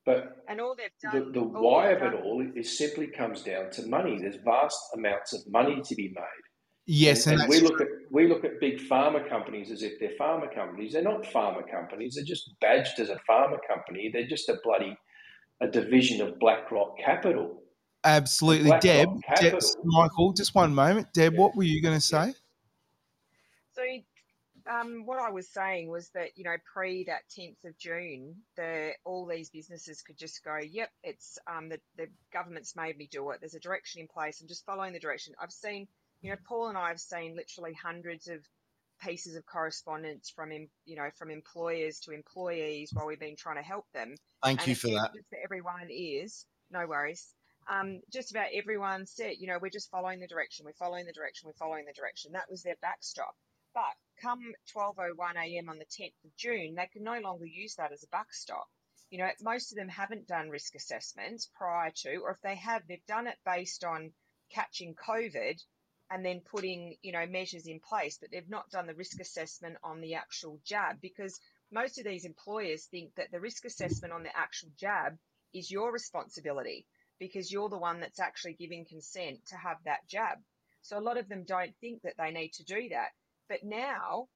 But 0.04 0.42
And 0.48 0.60
all 0.60 0.74
they've 0.74 0.90
the, 1.12 1.20
done, 1.20 1.32
the 1.32 1.40
all 1.40 1.46
why 1.62 1.94
they've 1.94 2.02
of 2.02 2.14
it 2.14 2.20
all 2.22 2.44
is 2.56 2.76
simply 2.76 3.06
comes 3.06 3.42
down 3.42 3.70
to 3.72 3.86
money. 3.86 4.18
There's 4.20 4.36
vast 4.36 4.78
amounts 4.94 5.32
of 5.32 5.40
money 5.50 5.80
to 5.80 5.94
be 5.94 6.08
made. 6.08 6.44
Yes, 6.86 7.26
and, 7.26 7.34
and 7.34 7.42
and 7.42 7.50
we 7.50 7.60
that's 7.60 7.70
look 7.70 7.80
at 7.80 7.88
we 8.10 8.26
look 8.26 8.44
at 8.44 8.58
big 8.58 8.78
pharma 8.80 9.28
companies 9.28 9.70
as 9.70 9.82
if 9.84 10.00
they're 10.00 10.16
pharma 10.20 10.52
companies. 10.52 10.94
They're 10.94 11.02
not 11.02 11.22
pharma 11.22 11.70
companies. 11.70 12.16
They're 12.16 12.24
just 12.24 12.50
badged 12.60 12.98
as 12.98 13.08
a 13.08 13.20
pharma 13.30 13.58
company. 13.68 14.10
They're 14.12 14.26
just 14.26 14.48
a 14.48 14.58
bloody 14.64 14.96
a 15.60 15.68
division 15.68 16.20
of 16.20 16.40
BlackRock 16.40 16.98
Capital. 16.98 17.61
Absolutely, 18.04 18.70
BlackRock 18.70 18.82
Deb. 18.82 19.52
Deb, 19.52 19.60
Michael, 19.84 20.32
just 20.32 20.54
one 20.54 20.74
moment, 20.74 21.12
Deb. 21.12 21.36
What 21.36 21.56
were 21.56 21.62
you 21.62 21.82
going 21.82 21.94
to 21.94 22.00
say? 22.00 22.34
So, 23.74 23.82
um, 24.70 25.06
what 25.06 25.18
I 25.18 25.30
was 25.30 25.48
saying 25.48 25.88
was 25.88 26.08
that 26.10 26.36
you 26.36 26.44
know, 26.44 26.56
pre 26.72 27.04
that 27.04 27.22
10th 27.36 27.64
of 27.64 27.76
June, 27.78 28.36
the 28.56 28.92
all 29.04 29.26
these 29.26 29.50
businesses 29.50 30.02
could 30.02 30.16
just 30.16 30.44
go, 30.44 30.58
"Yep, 30.58 30.90
it's 31.02 31.38
um, 31.46 31.68
the 31.68 31.78
the 31.96 32.08
government's 32.32 32.76
made 32.76 32.96
me 32.96 33.08
do 33.10 33.30
it. 33.30 33.40
There's 33.40 33.54
a 33.54 33.60
direction 33.60 34.00
in 34.00 34.08
place. 34.08 34.40
I'm 34.40 34.48
just 34.48 34.64
following 34.66 34.92
the 34.92 35.00
direction." 35.00 35.34
I've 35.40 35.52
seen, 35.52 35.88
you 36.20 36.30
know, 36.30 36.36
Paul 36.46 36.68
and 36.68 36.78
I 36.78 36.88
have 36.88 37.00
seen 37.00 37.36
literally 37.36 37.74
hundreds 37.74 38.28
of 38.28 38.40
pieces 39.02 39.34
of 39.34 39.44
correspondence 39.46 40.30
from 40.30 40.52
you 40.52 40.96
know 40.96 41.08
from 41.16 41.30
employers 41.30 41.98
to 42.00 42.12
employees 42.12 42.90
while 42.92 43.06
we've 43.06 43.18
been 43.18 43.36
trying 43.36 43.56
to 43.56 43.62
help 43.62 43.86
them. 43.92 44.14
Thank 44.42 44.60
and 44.60 44.68
you 44.68 44.74
for 44.74 44.88
that. 44.88 45.10
for 45.28 45.38
everyone 45.42 45.88
is 45.90 46.46
no 46.70 46.86
worries. 46.86 47.34
Um, 47.68 48.00
just 48.12 48.30
about 48.30 48.48
everyone 48.54 49.06
said, 49.06 49.34
you 49.38 49.46
know, 49.46 49.58
we're 49.60 49.70
just 49.70 49.90
following 49.90 50.20
the 50.20 50.26
direction, 50.26 50.66
we're 50.66 50.72
following 50.72 51.06
the 51.06 51.12
direction, 51.12 51.46
we're 51.46 51.52
following 51.54 51.84
the 51.84 51.92
direction. 51.92 52.32
That 52.32 52.50
was 52.50 52.62
their 52.62 52.76
backstop. 52.82 53.34
But 53.74 53.94
come 54.20 54.40
12:01 54.74 55.36
a.m. 55.36 55.68
on 55.68 55.78
the 55.78 55.86
10th 55.86 56.24
of 56.24 56.36
June, 56.36 56.74
they 56.74 56.88
can 56.88 57.04
no 57.04 57.18
longer 57.20 57.46
use 57.46 57.76
that 57.76 57.92
as 57.92 58.02
a 58.02 58.08
backstop. 58.08 58.68
You 59.10 59.18
know, 59.18 59.30
most 59.40 59.72
of 59.72 59.76
them 59.76 59.88
haven't 59.88 60.26
done 60.26 60.50
risk 60.50 60.74
assessments 60.74 61.46
prior 61.54 61.90
to, 61.90 62.16
or 62.16 62.32
if 62.32 62.40
they 62.42 62.56
have, 62.56 62.86
they've 62.86 63.06
done 63.06 63.26
it 63.26 63.38
based 63.44 63.84
on 63.84 64.12
catching 64.50 64.94
COVID 64.94 65.62
and 66.10 66.24
then 66.24 66.40
putting, 66.40 66.96
you 67.02 67.12
know, 67.12 67.26
measures 67.26 67.66
in 67.66 67.80
place, 67.80 68.18
but 68.18 68.30
they've 68.30 68.48
not 68.48 68.70
done 68.70 68.86
the 68.86 68.94
risk 68.94 69.20
assessment 69.20 69.78
on 69.82 70.00
the 70.00 70.14
actual 70.14 70.60
jab 70.64 71.00
because 71.00 71.40
most 71.70 71.98
of 71.98 72.04
these 72.04 72.24
employers 72.24 72.84
think 72.86 73.14
that 73.14 73.30
the 73.30 73.40
risk 73.40 73.64
assessment 73.64 74.12
on 74.12 74.22
the 74.22 74.36
actual 74.36 74.70
jab 74.76 75.18
is 75.54 75.70
your 75.70 75.92
responsibility 75.92 76.86
because 77.22 77.52
you're 77.52 77.68
the 77.68 77.78
one 77.78 78.00
that's 78.00 78.18
actually 78.18 78.54
giving 78.54 78.84
consent 78.84 79.38
to 79.46 79.56
have 79.56 79.76
that 79.84 80.08
jab. 80.08 80.38
So 80.82 80.98
a 80.98 81.06
lot 81.08 81.18
of 81.18 81.28
them 81.28 81.44
don't 81.46 81.72
think 81.80 82.02
that 82.02 82.14
they 82.18 82.32
need 82.32 82.52
to 82.54 82.64
do 82.64 82.88
that. 82.88 83.10
But 83.48 83.60
now 83.62 84.26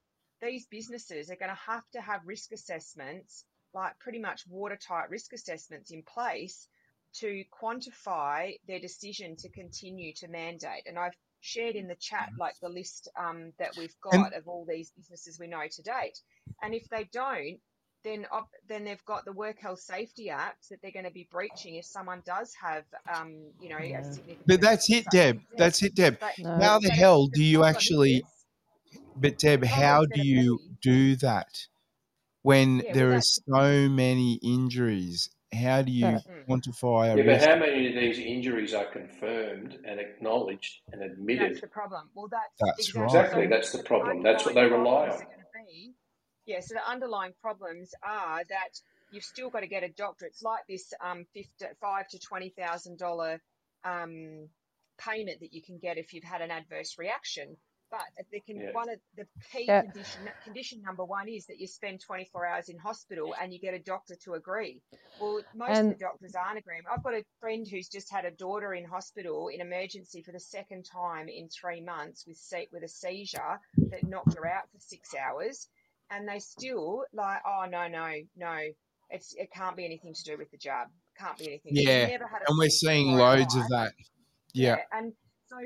these 0.41 0.67
businesses 0.71 1.29
are 1.29 1.37
going 1.37 1.51
to 1.51 1.61
have 1.73 1.83
to 1.95 2.01
have 2.01 2.21
risk 2.25 2.53
assessments, 2.53 3.45
like 3.75 3.99
pretty 3.99 4.21
much 4.21 4.43
watertight 4.49 5.11
risk 5.11 5.33
assessments 5.33 5.91
in 5.91 6.05
place 6.05 6.69
to 7.15 7.43
quantify 7.61 8.53
their 8.69 8.79
decision 8.79 9.35
to 9.39 9.49
continue 9.49 10.13
to 10.15 10.29
mandate. 10.29 10.85
And 10.87 10.97
I've 10.97 11.17
shared 11.41 11.75
in 11.75 11.89
the 11.89 11.97
chat 11.97 12.31
like 12.39 12.55
the 12.63 12.69
list 12.69 13.09
um, 13.19 13.53
that 13.59 13.73
we've 13.77 13.99
got 14.01 14.15
And- 14.15 14.35
of 14.35 14.47
all 14.47 14.65
these 14.69 14.93
businesses 14.93 15.41
we 15.41 15.49
know 15.49 15.67
to 15.69 15.83
date. 15.83 16.21
And 16.63 16.73
if 16.73 16.89
they 16.89 17.09
don't, 17.13 17.59
then 18.07 18.27
op- 18.31 18.55
then 18.69 18.85
they've 18.85 19.05
got 19.05 19.25
the 19.25 19.33
Work 19.33 19.59
Health 19.61 19.81
Safety 19.81 20.31
Act 20.31 20.69
that 20.71 20.79
they're 20.81 20.93
going 20.93 21.05
to 21.05 21.11
be 21.11 21.29
breaching 21.31 21.75
if 21.75 21.85
someone 21.85 22.23
does 22.25 22.55
have, 22.63 22.85
um, 23.13 23.35
you 23.61 23.69
know, 23.69 23.79
a 23.79 24.05
significant. 24.05 24.47
But 24.47 24.61
that's 24.61 24.89
it, 24.89 25.05
such 25.05 25.13
Deb. 25.13 25.37
success. 25.41 25.59
That's 25.59 25.83
it, 25.83 25.95
Deb. 25.97 26.19
But, 26.21 26.33
How 26.61 26.79
the 26.79 26.91
hell 26.91 27.27
do 27.27 27.43
you 27.43 27.65
actually? 27.65 28.23
is, 28.93 29.01
But 29.17 29.39
Deb, 29.39 29.65
how 29.65 30.05
do 30.05 30.21
you 30.21 30.61
do 30.81 31.17
that 31.17 31.67
when 32.43 32.77
Yeah, 32.77 32.83
well, 32.85 32.95
there 32.95 33.13
are 33.15 33.21
so 33.21 33.89
many 33.89 34.39
injuries? 34.43 35.29
How 35.53 35.83
do 35.83 35.91
you 35.91 36.19
quantify 36.49 37.15
a 37.15 37.17
Yeah, 37.17 37.25
but 37.25 37.49
how 37.49 37.57
many 37.57 37.89
of 37.89 37.95
these 37.95 38.19
injuries 38.19 38.75
are 38.75 38.85
confirmed 38.85 39.79
and 39.85 39.99
acknowledged 39.99 40.81
and 40.93 41.03
admitted? 41.03 41.53
that's 41.53 41.61
the 41.61 41.67
problem. 41.69 42.11
Well, 42.15 42.29
that's, 42.29 42.53
That's 42.61 42.89
exactly. 42.89 43.01
right. 43.01 43.25
Exactly, 43.25 43.47
that's 43.49 43.73
the 43.73 43.79
the 43.79 43.85
problem. 43.85 44.23
That's 44.23 44.45
what 44.45 44.55
they 44.55 44.65
rely 44.65 45.05
on. 45.05 45.09
are 45.09 45.17
going 45.17 45.19
to 45.19 45.65
be, 45.67 45.95
yeah. 46.47 46.61
So 46.61 46.75
the 46.75 46.89
underlying 46.91 47.33
problems 47.43 47.93
are 48.03 48.43
that 48.49 48.81
you've 49.11 49.25
still 49.25 49.51
got 49.51 49.61
to 49.61 49.67
get 49.67 49.83
a 49.83 49.89
doctor. 49.89 50.27
It's 50.27 50.43
like 50.43 50.63
this 50.69 50.93
um, 51.05 51.27
five 51.81 52.09
to 52.09 52.19
twenty 52.19 52.51
thousand 52.57 52.99
dollar 52.99 53.41
um, 53.85 54.49
payment 54.99 55.41
that 55.41 55.53
you 55.53 55.63
can 55.63 55.79
get 55.79 55.99
if 55.99 56.15
you've 56.15 56.25
had 56.25 56.41
an 56.41 56.51
adverse 56.51 56.97
reaction. 56.99 57.57
But 57.89 58.01
if 58.17 58.29
they 58.31 58.41
can, 58.41 58.59
Yeah. 58.61 58.73
one 58.73 58.89
of 58.91 58.99
the 59.17 59.27
key 59.53 59.67
Yeah. 59.69 59.83
condition 59.83 60.29
condition 60.43 60.83
number 60.83 61.05
one 61.05 61.29
is 61.29 61.47
that 61.47 61.59
you 61.61 61.69
spend 61.69 62.01
24 62.01 62.45
hours 62.45 62.69
in 62.69 62.79
hospital 62.79 63.33
and 63.41 63.53
you 63.53 63.61
get 63.61 63.75
a 63.75 63.79
doctor 63.79 64.17
to 64.25 64.35
agree. 64.35 64.83
Well, 65.21 65.41
most 65.55 65.71
of 65.83 65.89
the 65.91 65.95
doctors 65.95 66.35
aren't 66.35 66.59
agreeing. 66.59 66.83
I've 66.91 67.05
got 67.05 67.15
a 67.15 67.25
friend 67.39 67.65
who's 67.71 67.89
just 67.89 68.11
had 68.11 68.25
a 68.25 68.33
daughter 68.33 68.75
in 68.75 68.85
hospital 68.85 69.47
in 69.49 69.61
emergency 69.61 70.23
for 70.23 70.33
the 70.33 70.41
second 70.41 70.85
time 70.85 71.29
in 71.29 71.49
three 71.49 71.81
months 71.81 72.27
with 72.27 72.39
se- 72.39 72.69
with 72.73 72.83
a 72.83 72.89
seizure 72.89 73.61
that 73.77 74.03
knocked 74.03 74.35
her 74.35 74.47
out 74.47 74.69
for 74.73 74.81
six 74.81 75.15
hours, 75.15 75.69
and 76.11 76.29
they 76.29 76.39
still 76.39 77.05
like, 77.13 77.41
oh 77.47 77.67
no, 77.71 77.89
no, 77.89 78.13
no, 78.37 78.59
it's 79.11 79.35
it 79.35 79.51
can't 79.53 79.77
be 79.77 79.85
anything 79.85 80.15
to 80.15 80.25
do 80.25 80.37
with 80.37 80.51
the 80.51 80.57
jab. 80.57 80.89
Can't 81.19 81.39
be 81.39 81.49
anything. 81.49 81.73
Yeah, 81.75 82.09
and 82.49 82.59
we're 82.59 82.69
seeing 82.69 83.13
loads 83.13 83.55
of 83.55 83.69
that. 83.69 83.93
Yeah. 84.53 84.77
and 84.93 85.13
so 85.49 85.59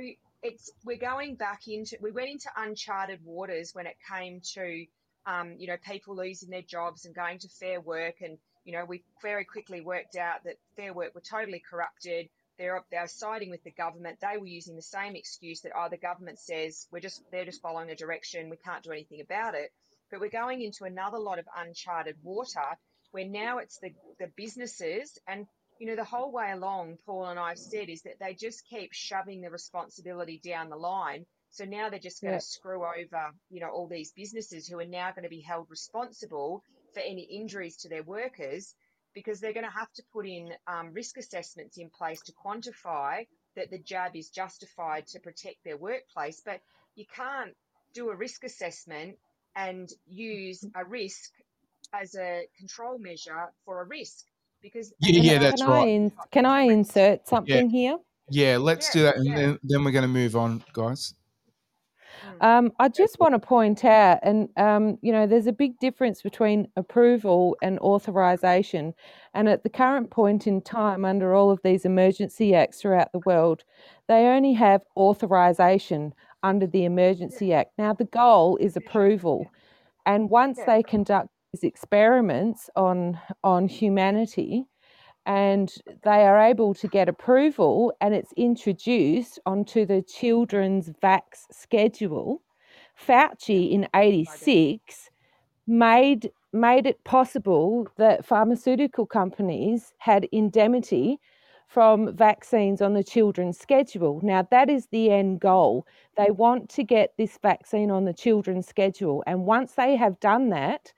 it's 0.43 0.71
we're 0.85 0.97
going 0.97 1.35
back 1.37 1.69
into 1.69 1.97
we 2.01 2.11
went 2.11 2.29
into 2.31 2.49
uncharted 2.57 3.21
waters 3.25 3.71
when 3.75 3.87
it 3.87 3.97
came 4.12 4.41
to 4.55 4.87
um, 5.27 5.55
you 5.59 5.67
know 5.67 5.77
people 5.87 6.17
losing 6.17 6.51
their 6.51 6.62
jobs 6.62 7.05
and 7.05 7.15
going 7.15 7.39
to 7.39 7.49
Fair 7.49 7.81
Work, 7.81 8.17
and 8.21 8.39
you 8.65 8.73
know 8.73 8.85
we 8.85 9.05
very 9.23 9.45
quickly 9.45 9.81
worked 9.81 10.17
out 10.17 10.45
that 10.45 10.57
Fair 10.77 10.93
Work 10.93 11.15
were 11.15 11.23
totally 11.23 11.62
corrupted. 11.69 12.29
They're 12.59 12.83
they're 12.91 13.07
siding 13.07 13.51
with 13.51 13.65
the 13.65 13.71
government. 13.71 14.19
They 14.21 14.39
were 14.39 14.47
using 14.47 14.77
the 14.77 14.83
same 14.83 15.17
excuse 15.17 15.61
that 15.62 15.73
oh 15.77 15.89
the 15.91 15.97
government 15.97 16.39
says 16.39 16.87
we're 16.91 17.01
just 17.01 17.23
they're 17.31 17.45
just 17.45 17.62
following 17.62 17.91
a 17.91 17.97
direction. 17.97 18.51
We 18.51 18.57
can't 18.57 18.83
do 18.83 18.93
anything 18.93 19.21
about 19.21 19.55
it. 19.55 19.73
But 20.11 20.20
we're 20.20 20.31
going 20.31 20.62
into 20.62 20.85
another 20.85 21.19
lot 21.19 21.39
of 21.39 21.47
uncharted 21.57 22.16
water 22.23 22.77
where 23.12 23.27
now 23.27 23.59
it's 23.59 23.78
the, 23.78 23.91
the 24.19 24.28
businesses 24.37 25.19
and 25.27 25.47
you 25.78 25.87
know 25.87 25.97
the 25.97 26.05
whole 26.05 26.31
way 26.31 26.51
along 26.53 26.97
paul 27.07 27.27
and 27.27 27.39
i've 27.39 27.59
said 27.59 27.89
is 27.89 28.03
that 28.03 28.19
they 28.20 28.35
just 28.35 28.65
keep 28.69 28.93
shoving 28.93 29.41
the 29.41 29.51
responsibility 29.51 30.41
down 30.45 30.69
the 30.69 30.77
line 30.77 31.24
so 31.51 31.65
now 31.65 31.89
they're 31.91 31.99
just 31.99 32.20
going 32.23 32.32
Yeah. 32.32 32.39
to 32.39 32.45
screw 32.45 32.85
over 32.85 33.31
you 33.51 33.61
know 33.61 33.70
all 33.70 33.89
these 33.89 34.12
businesses 34.12 34.66
who 34.66 34.78
are 34.78 34.87
now 34.87 35.11
going 35.12 35.24
to 35.24 35.28
be 35.31 35.41
held 35.41 35.66
responsible 35.70 36.62
for 36.95 37.01
any 37.01 37.23
injuries 37.23 37.77
to 37.78 37.89
their 37.89 38.03
workers 38.03 38.74
because 39.15 39.41
they're 39.41 39.53
going 39.53 39.66
to 39.66 39.73
have 39.73 39.93
to 39.95 40.03
put 40.12 40.27
in 40.27 40.53
um, 40.69 40.93
risk 40.93 41.16
assessments 41.19 41.78
in 41.78 41.91
place 41.91 42.20
to 42.23 42.32
quantify 42.32 43.27
that 43.57 43.70
the 43.70 43.78
jab 43.78 44.15
is 44.15 44.31
justified 44.31 45.07
to 45.09 45.19
protect 45.19 45.57
their 45.65 45.77
workplace 45.77 46.43
but 46.45 46.61
you 46.95 47.05
can't 47.15 47.55
do 47.95 48.11
a 48.11 48.16
risk 48.16 48.45
assessment 48.45 49.16
and 49.56 49.90
use 50.06 50.64
a 50.77 50.85
risk 50.85 51.31
as 51.93 52.14
a 52.14 52.47
control 52.59 52.98
measure 52.98 53.47
for 53.64 53.82
a 53.82 53.85
risk 53.86 54.27
because 54.62 54.93
Yeah, 55.01 55.16
Can, 55.16 55.24
yeah, 55.24 55.39
I- 55.39 55.40
that's 55.40 55.62
can 55.62 55.70
I 55.70 55.78
right. 55.81 55.89
in, 55.89 56.12
can 56.31 56.47
I 56.47 56.62
insert 56.62 57.27
something 57.28 57.70
here? 57.70 57.98
Yeah, 58.28 58.59
let's 58.59 58.89
Yeah, 58.89 58.93
do 58.93 59.02
that, 59.02 59.16
and 59.16 59.27
yeah. 59.27 59.36
then, 59.36 59.59
then 59.64 59.85
we're 59.85 59.90
going 59.90 60.02
to 60.02 60.09
move 60.09 60.36
on, 60.36 60.62
guys. 60.72 61.14
Um, 62.40 62.72
I 62.78 62.89
just 62.89 63.18
want 63.18 63.35
to 63.35 63.39
point 63.39 63.85
out, 63.85 64.18
and 64.22 64.48
um, 64.56 64.98
you 65.02 65.12
know, 65.12 65.27
there's 65.27 65.47
a 65.47 65.52
big 65.52 65.78
difference 65.78 66.22
between 66.22 66.68
approval 66.77 67.56
and 67.62 67.78
authorization. 67.81 68.94
And 69.35 69.48
at 69.48 69.62
the 69.62 69.68
current 69.68 70.10
point 70.10 70.47
in 70.47 70.62
time, 70.62 71.05
under 71.05 71.35
all 71.35 71.51
of 71.51 71.60
these 71.62 71.85
emergency 71.85 72.55
acts 72.55 72.81
throughout 72.81 73.12
the 73.12 73.20
world, 73.27 73.64
they 74.09 74.27
only 74.27 74.52
have 74.55 74.82
authorization 74.97 76.14
under 76.43 76.67
the 76.67 76.85
Emergency 76.85 77.53
Act. 77.53 77.73
Now, 77.79 77.93
the 77.93 78.05
goal 78.05 78.57
is 78.59 78.77
approval, 78.77 79.47
and 80.07 80.31
once 80.31 80.59
they 80.67 80.83
conduct 80.83 81.29
these 81.53 81.65
experiments 81.65 82.71
on 82.77 83.19
on 83.45 83.69
humanity, 83.69 84.67
and 85.27 85.73
they 86.03 86.25
are 86.27 86.41
able 86.41 86.75
to 86.75 86.89
get 86.89 87.09
approval 87.09 87.93
and 88.01 88.15
it's 88.15 88.33
introduced 88.37 89.39
onto 89.47 89.85
the 89.85 90.03
children's 90.03 90.91
vax 91.03 91.47
schedule 91.53 92.43
fauci 92.97 93.71
in 93.71 93.87
86 93.95 95.11
made 95.67 96.31
made 96.53 96.87
it 96.87 97.03
possible 97.05 97.87
that 97.97 98.25
pharmaceutical 98.25 99.07
companies 99.07 99.93
had 99.99 100.27
indemnity 100.33 101.21
from 101.71 102.13
vaccines 102.17 102.83
on 102.83 102.95
the 102.95 103.05
children's 103.05 103.57
schedule. 103.57 104.21
Now 104.25 104.47
that 104.51 104.69
is 104.69 104.89
the 104.91 105.11
end 105.11 105.39
goal. 105.39 105.87
They 106.17 106.33
want 106.33 106.69
to 106.71 106.83
get 106.83 107.15
this 107.17 107.39
vaccine 107.41 107.93
on 107.93 108.05
the 108.05 108.13
children's 108.13 108.67
schedule 108.67 109.23
and 109.25 109.47
once 109.47 109.73
they 109.75 109.95
have 109.95 110.19
done 110.19 110.51
that 110.51 110.93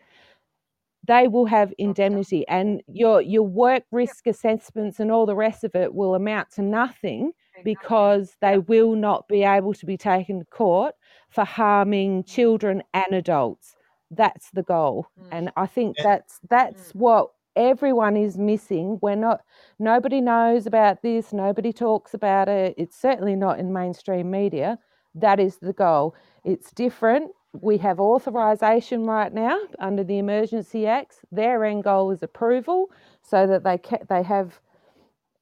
they 1.07 1.29
will 1.29 1.47
have 1.47 1.71
oh, 1.73 1.75
indemnity 1.79 2.47
and 2.49 2.81
your 2.87 3.21
your 3.21 3.43
work 3.43 3.83
risk 3.91 4.27
assessments 4.27 4.99
and 4.99 5.11
all 5.11 5.27
the 5.27 5.37
rest 5.37 5.63
of 5.63 5.75
it 5.75 5.93
will 5.95 6.15
amount 6.15 6.51
to 6.53 6.63
nothing 6.63 7.33
because 7.65 8.37
they 8.41 8.57
will 8.57 8.95
not 8.95 9.29
be 9.29 9.43
able 9.43 9.75
to 9.75 9.85
be 9.85 9.99
taken 9.99 10.39
to 10.39 10.45
court 10.47 10.95
for 11.29 11.45
harming 11.45 12.23
mm-hmm. 12.23 12.35
children 12.35 12.83
and 12.95 13.13
adults. 13.13 13.77
That's 14.11 14.51
the 14.53 14.63
goal 14.63 15.07
mm. 15.21 15.29
and 15.33 15.51
i 15.57 15.67
think 15.67 15.97
that's 16.03 16.39
that's 16.49 16.93
mm. 16.93 16.97
what 16.97 17.31
everyone 17.57 18.17
is 18.17 18.39
missing. 18.39 18.99
We're 19.03 19.17
not 19.17 19.41
nobody 19.79 20.21
knows 20.21 20.67
about 20.67 21.03
this 21.03 21.33
nobody 21.33 21.73
talks 21.73 22.15
about 22.15 22.49
it. 22.49 22.75
It's 22.77 22.97
certainly 23.01 23.37
not 23.37 23.59
in 23.59 23.73
mainstream 23.73 24.31
media. 24.31 24.79
That 25.15 25.41
is 25.41 25.59
the 25.59 25.73
goal. 25.73 26.15
It's 26.45 26.73
different. 26.73 27.33
We 27.53 27.77
have 27.79 28.01
authorization 28.01 29.05
right 29.05 29.33
now 29.33 29.59
under 29.79 30.03
the 30.05 30.19
emergency 30.19 30.87
acts 30.87 31.19
their 31.31 31.65
end 31.65 31.85
goal 31.85 32.11
is 32.11 32.23
approval 32.23 32.91
so 33.23 33.47
that 33.47 33.65
they 33.65 33.79
ca- 33.79 34.05
they 34.09 34.23
have 34.23 34.59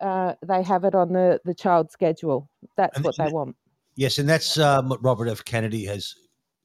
uh, 0.01 0.35
they 0.47 0.63
have 0.63 0.85
it 0.85 0.95
on 0.95 1.13
the 1.13 1.41
the 1.45 1.55
child 1.55 1.91
schedule. 1.91 2.49
That's 2.77 2.97
And 2.97 3.05
what 3.05 3.17
th- 3.17 3.29
they 3.29 3.33
want. 3.33 3.57
Yes, 3.97 4.19
and 4.19 4.29
that's 4.29 4.57
um, 4.59 4.89
what 4.89 5.03
Robert 5.05 5.29
F. 5.29 5.45
Kennedy 5.45 5.85
has 5.85 6.15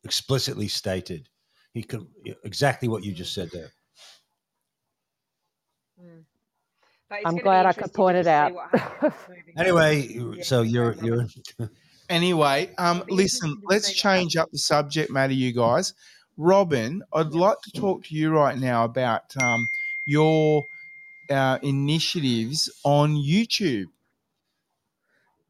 explicitly 0.04 0.68
stated. 0.68 1.28
He 1.74 1.84
could 1.84 2.08
exactly 2.46 2.88
what 2.88 3.04
you 3.04 3.12
just 3.12 3.34
said 3.34 3.50
there. 3.52 3.72
But 5.98 7.20
it's 7.20 7.26
i'm 7.26 7.38
glad 7.38 7.66
i 7.68 7.74
could 7.74 7.94
point 7.94 8.18
it 8.18 8.28
out 8.28 8.54
what 8.54 8.70
happens 8.72 9.14
moving 9.30 9.54
Anyway. 9.58 10.08
Yeah, 10.08 10.44
so 10.44 10.62
you're 10.64 10.94
you're 10.96 11.28
Anyway, 12.10 12.70
um, 12.78 13.04
listen, 13.10 13.60
let's 13.64 13.92
change 13.92 14.38
up 14.38 14.52
the 14.52 14.60
subject 14.60 15.10
matter, 15.12 15.34
you 15.34 15.52
guys. 15.52 15.94
Robin, 16.38 17.02
I'd 17.14 17.34
like 17.34 17.58
to 17.64 17.72
talk 17.72 18.04
to 18.06 18.16
you 18.16 18.30
right 18.30 18.58
now 18.58 18.84
about 18.84 19.36
um, 19.42 19.68
your 20.06 20.66
uh, 21.32 21.58
initiatives 21.64 22.70
on 22.84 23.16
YouTube. 23.16 23.86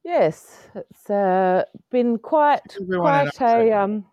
Yes, 0.03 0.69
it's 0.75 1.09
uh, 1.09 1.65
been 1.91 2.19
quite 2.19 2.61
quite 2.89 3.27
a 3.41 3.71
um, 3.73 4.05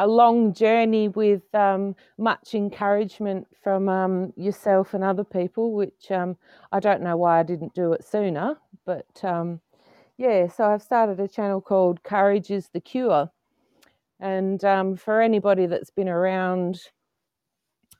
a 0.00 0.06
long 0.06 0.54
journey 0.54 1.08
with 1.08 1.54
um, 1.54 1.94
much 2.18 2.54
encouragement 2.54 3.46
from 3.62 3.88
um, 3.88 4.32
yourself 4.34 4.94
and 4.94 5.04
other 5.04 5.24
people, 5.24 5.72
which 5.72 6.10
um, 6.10 6.36
I 6.72 6.80
don't 6.80 7.02
know 7.02 7.18
why 7.18 7.38
I 7.38 7.42
didn't 7.42 7.74
do 7.74 7.92
it 7.92 8.02
sooner. 8.02 8.56
But 8.86 9.22
um, 9.22 9.60
yeah, 10.16 10.48
so 10.48 10.64
I've 10.64 10.82
started 10.82 11.20
a 11.20 11.28
channel 11.28 11.60
called 11.60 12.02
Courage 12.02 12.50
is 12.50 12.70
the 12.72 12.80
Cure, 12.80 13.30
and 14.18 14.64
um, 14.64 14.96
for 14.96 15.20
anybody 15.20 15.66
that's 15.66 15.90
been 15.90 16.08
around 16.08 16.80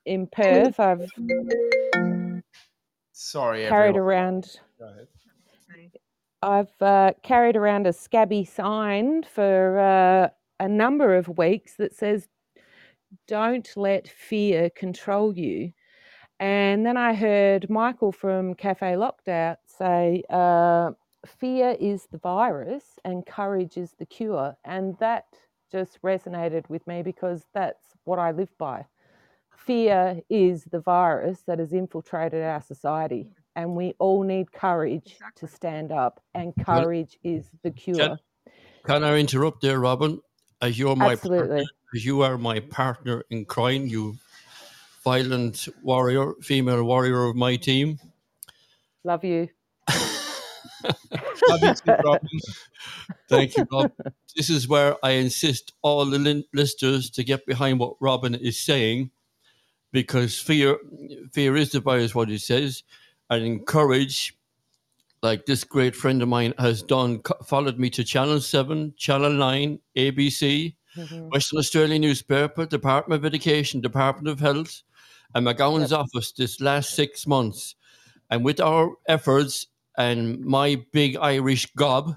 in 0.06 0.26
Perth, 0.26 0.80
I've 0.80 1.10
Sorry, 3.12 3.66
carried 3.66 3.90
everyone. 3.90 4.00
around 4.00 4.60
Go 4.78 4.86
ahead. 4.86 5.06
I've 6.42 6.80
uh, 6.80 7.12
carried 7.22 7.56
around 7.56 7.86
a 7.86 7.92
scabby 7.92 8.46
sign 8.46 9.24
for 9.24 9.78
uh, 9.78 10.30
a 10.60 10.68
number 10.68 11.16
of 11.16 11.28
weeks 11.38 11.74
that 11.78 11.94
says, 11.94 12.28
Don't 13.26 13.68
let 13.76 14.08
fear 14.08 14.70
control 14.70 15.36
you. 15.36 15.72
And 16.38 16.86
then 16.86 16.96
I 16.96 17.14
heard 17.14 17.68
Michael 17.68 18.12
from 18.12 18.54
Cafe 18.54 18.94
Lockdown 18.94 19.56
say, 19.66 20.22
uh, 20.30 20.92
Fear 21.26 21.76
is 21.80 22.06
the 22.12 22.18
virus 22.18 22.84
and 23.04 23.26
courage 23.26 23.76
is 23.76 23.94
the 23.98 24.06
cure. 24.06 24.56
And 24.64 24.96
that 25.00 25.26
just 25.72 26.00
resonated 26.02 26.68
with 26.70 26.86
me 26.86 27.02
because 27.02 27.44
that's 27.54 27.84
what 28.04 28.18
I 28.18 28.30
live 28.32 28.56
by. 28.58 28.86
Fear 29.56 30.20
is 30.30 30.64
the 30.64 30.80
virus 30.80 31.42
that 31.46 31.58
has 31.58 31.72
infiltrated 31.74 32.42
our 32.42 32.62
society, 32.62 33.28
and 33.56 33.76
we 33.76 33.94
all 33.98 34.22
need 34.22 34.52
courage 34.52 35.18
to 35.36 35.46
stand 35.46 35.92
up, 35.92 36.20
and 36.34 36.54
Well, 36.66 36.84
courage 36.84 37.18
is 37.22 37.50
the 37.62 37.70
Can, 37.96 38.10
cure. 38.10 38.18
can 38.84 39.04
I 39.04 39.18
interrupt 39.18 39.60
there, 39.62 39.80
Robin? 39.80 40.20
As 40.62 40.78
you're 40.78 40.96
my 40.96 41.16
partner, 41.16 41.64
as 41.94 42.04
you 42.04 42.22
are 42.22 42.36
my 42.36 42.60
partner 42.60 43.24
in 43.30 43.44
crime, 43.44 43.86
you 43.86 44.18
violent 45.02 45.68
warrior, 45.82 46.34
female 46.42 46.84
warrior 46.84 47.24
of 47.24 47.36
my 47.36 47.56
team. 47.56 47.98
Love 49.04 49.24
you. 49.24 49.48
Love 51.48 51.62
you 51.62 51.74
too, 51.74 51.94
Robin. 52.04 52.40
Thank 53.28 53.56
you, 53.56 53.66
Rob. 53.72 53.92
this 54.36 54.50
is 54.50 54.68
where 54.68 54.96
I 55.02 55.12
insist 55.12 55.72
all 55.82 56.04
the 56.04 56.44
listeners 56.52 57.10
to 57.10 57.24
get 57.24 57.46
behind 57.46 57.78
what 57.78 57.96
Robin 58.00 58.34
is 58.34 58.58
saying, 58.58 59.10
because 59.92 60.38
fear, 60.38 60.78
fear 61.32 61.56
is 61.56 61.72
the 61.72 61.80
virus. 61.80 62.14
What 62.14 62.28
he 62.28 62.38
says, 62.38 62.82
and 63.28 63.44
encourage, 63.44 64.36
like 65.22 65.46
this 65.46 65.64
great 65.64 65.94
friend 65.94 66.22
of 66.22 66.28
mine 66.28 66.54
has 66.58 66.82
done, 66.82 67.20
followed 67.46 67.78
me 67.78 67.90
to 67.90 68.04
Channel 68.04 68.40
Seven, 68.40 68.94
Channel 68.96 69.32
Nine, 69.32 69.80
ABC, 69.96 70.76
Mhm. 70.96 71.30
Western 71.30 71.58
Australian 71.58 72.00
newspaper, 72.02 72.66
Department 72.66 73.20
of 73.20 73.24
Education, 73.26 73.80
Department 73.80 74.28
of 74.28 74.40
Health, 74.40 74.82
and 75.34 75.46
McGowan's 75.46 75.92
office 75.92 76.32
this 76.32 76.60
last 76.60 76.90
six 76.94 77.26
months. 77.26 77.74
And 78.30 78.44
with 78.44 78.60
our 78.60 78.96
efforts 79.08 79.66
and 79.96 80.40
my 80.40 80.82
big 80.92 81.16
Irish 81.16 81.66
gob, 81.76 82.16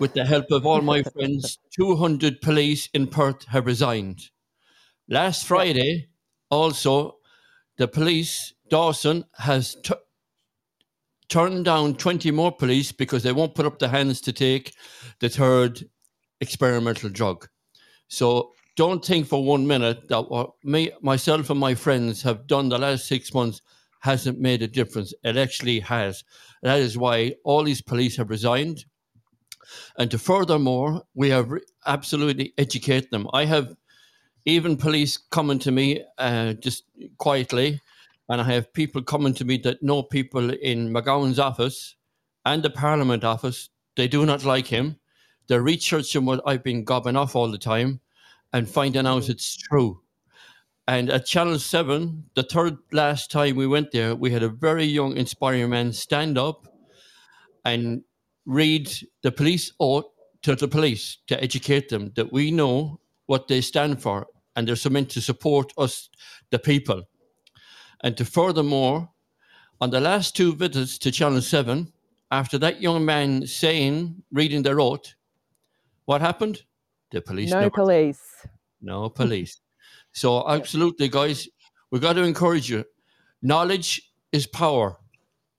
with 0.00 0.12
the 0.14 0.24
help 0.24 0.50
of 0.50 0.66
all 0.66 0.80
my 0.82 1.02
friends, 1.14 1.58
200 1.70 2.40
police 2.40 2.88
in 2.92 3.06
Perth 3.06 3.44
have 3.46 3.66
resigned. 3.66 4.30
Last 5.08 5.46
Friday, 5.46 6.08
also, 6.50 7.18
the 7.76 7.86
police, 7.88 8.52
Dawson, 8.68 9.24
has 9.38 9.76
tu- 9.82 9.94
turned 11.28 11.64
down 11.64 11.94
20 11.94 12.30
more 12.30 12.52
police 12.52 12.92
because 12.92 13.22
they 13.22 13.32
won't 13.32 13.54
put 13.54 13.66
up 13.66 13.78
the 13.78 13.88
hands 13.88 14.20
to 14.22 14.32
take 14.32 14.74
the 15.20 15.28
third 15.28 15.84
experimental 16.40 17.08
drug. 17.08 17.48
So 18.08 18.52
don't 18.76 19.04
think 19.04 19.26
for 19.26 19.44
one 19.44 19.66
minute 19.66 20.08
that 20.08 20.30
what 20.30 20.50
me, 20.64 20.90
myself 21.00 21.50
and 21.50 21.60
my 21.60 21.74
friends 21.74 22.22
have 22.22 22.46
done 22.46 22.68
the 22.68 22.78
last 22.78 23.06
six 23.06 23.32
months 23.32 23.62
hasn't 24.00 24.38
made 24.38 24.62
a 24.62 24.68
difference. 24.68 25.14
It 25.22 25.36
actually 25.36 25.80
has. 25.80 26.24
That 26.62 26.80
is 26.80 26.98
why 26.98 27.34
all 27.44 27.64
these 27.64 27.80
police 27.80 28.16
have 28.18 28.30
resigned. 28.30 28.84
And 29.98 30.10
to 30.10 30.18
furthermore, 30.18 31.02
we 31.14 31.30
have 31.30 31.50
absolutely 31.86 32.52
educate 32.58 33.10
them. 33.10 33.26
I 33.32 33.46
have 33.46 33.74
even 34.44 34.76
police 34.76 35.16
coming 35.16 35.58
to 35.60 35.70
me 35.70 36.04
uh, 36.18 36.52
just 36.54 36.84
quietly, 37.16 37.80
and 38.28 38.40
I 38.40 38.44
have 38.44 38.72
people 38.72 39.02
coming 39.02 39.34
to 39.34 39.44
me 39.44 39.58
that 39.58 39.82
know 39.82 40.02
people 40.02 40.50
in 40.50 40.90
McGowan's 40.90 41.38
office 41.38 41.96
and 42.44 42.62
the 42.62 42.70
Parliament 42.70 43.24
office. 43.24 43.70
They 43.96 44.08
do 44.08 44.26
not 44.26 44.44
like 44.44 44.66
him. 44.66 44.98
They're 45.46 45.62
researching 45.62 46.24
what 46.24 46.40
I've 46.46 46.64
been 46.64 46.84
gobbing 46.84 47.16
off 47.16 47.36
all 47.36 47.50
the 47.50 47.58
time 47.58 48.00
and 48.52 48.68
finding 48.68 49.06
out 49.06 49.22
mm-hmm. 49.22 49.32
it's 49.32 49.56
true. 49.56 50.00
And 50.86 51.10
at 51.10 51.26
Channel 51.26 51.58
7, 51.58 52.24
the 52.34 52.42
third 52.42 52.76
last 52.92 53.30
time 53.30 53.56
we 53.56 53.66
went 53.66 53.90
there, 53.90 54.14
we 54.14 54.30
had 54.30 54.42
a 54.42 54.48
very 54.48 54.84
young, 54.84 55.16
inspiring 55.16 55.70
man 55.70 55.92
stand 55.92 56.36
up 56.36 56.66
and 57.64 58.02
read 58.44 58.92
the 59.22 59.32
police 59.32 59.72
oath 59.80 60.04
to 60.42 60.54
the 60.54 60.68
police 60.68 61.18
to 61.26 61.42
educate 61.42 61.88
them 61.88 62.12
that 62.16 62.32
we 62.32 62.50
know 62.50 63.00
what 63.26 63.48
they 63.48 63.62
stand 63.62 64.02
for 64.02 64.26
and 64.56 64.68
they're 64.68 64.90
meant 64.90 65.10
to 65.10 65.20
support 65.20 65.72
us, 65.78 66.10
the 66.50 66.58
people. 66.58 67.02
And 68.02 68.16
to 68.16 68.24
furthermore, 68.24 69.10
on 69.80 69.90
the 69.90 70.00
last 70.00 70.36
two 70.36 70.54
visits 70.54 70.98
to 70.98 71.10
Channel 71.10 71.40
7, 71.42 71.92
after 72.30 72.58
that 72.58 72.80
young 72.82 73.04
man 73.04 73.46
saying, 73.46 74.22
reading 74.32 74.62
the 74.62 74.72
oath, 74.72 75.14
what 76.04 76.20
happened? 76.20 76.62
The 77.10 77.20
police 77.20 77.50
No 77.50 77.60
never 77.60 77.70
police. 77.70 78.20
no 78.80 79.08
police. 79.08 79.60
So 80.16 80.48
absolutely, 80.48 81.08
guys, 81.08 81.48
we've 81.90 82.00
got 82.00 82.12
to 82.12 82.22
encourage 82.22 82.70
you. 82.70 82.84
Knowledge 83.42 84.12
is 84.30 84.46
power, 84.46 84.96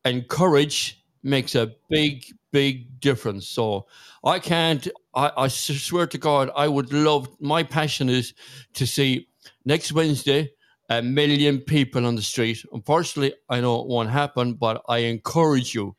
and 0.05 0.25
courage 0.29 1.03
makes 1.23 1.55
a 1.55 1.73
big, 1.89 2.23
big 2.53 3.01
difference. 3.01 3.49
So 3.49 3.87
I 4.23 4.39
can't. 4.39 4.87
I, 5.13 5.29
I 5.35 5.47
swear 5.49 6.07
to 6.07 6.17
God, 6.17 6.51
I 6.55 6.69
would 6.69 6.93
love. 6.93 7.27
My 7.41 7.63
passion 7.63 8.07
is 8.07 8.33
to 8.75 8.87
see 8.87 9.27
next 9.65 9.91
Wednesday 9.91 10.51
a 10.89 11.01
million 11.01 11.59
people 11.59 12.05
on 12.05 12.15
the 12.15 12.21
street. 12.21 12.63
Unfortunately, 12.71 13.33
I 13.49 13.61
know 13.61 13.81
it 13.81 13.87
won't 13.87 14.09
happen, 14.09 14.53
but 14.53 14.81
I 14.87 14.99
encourage 14.99 15.73
you. 15.73 15.95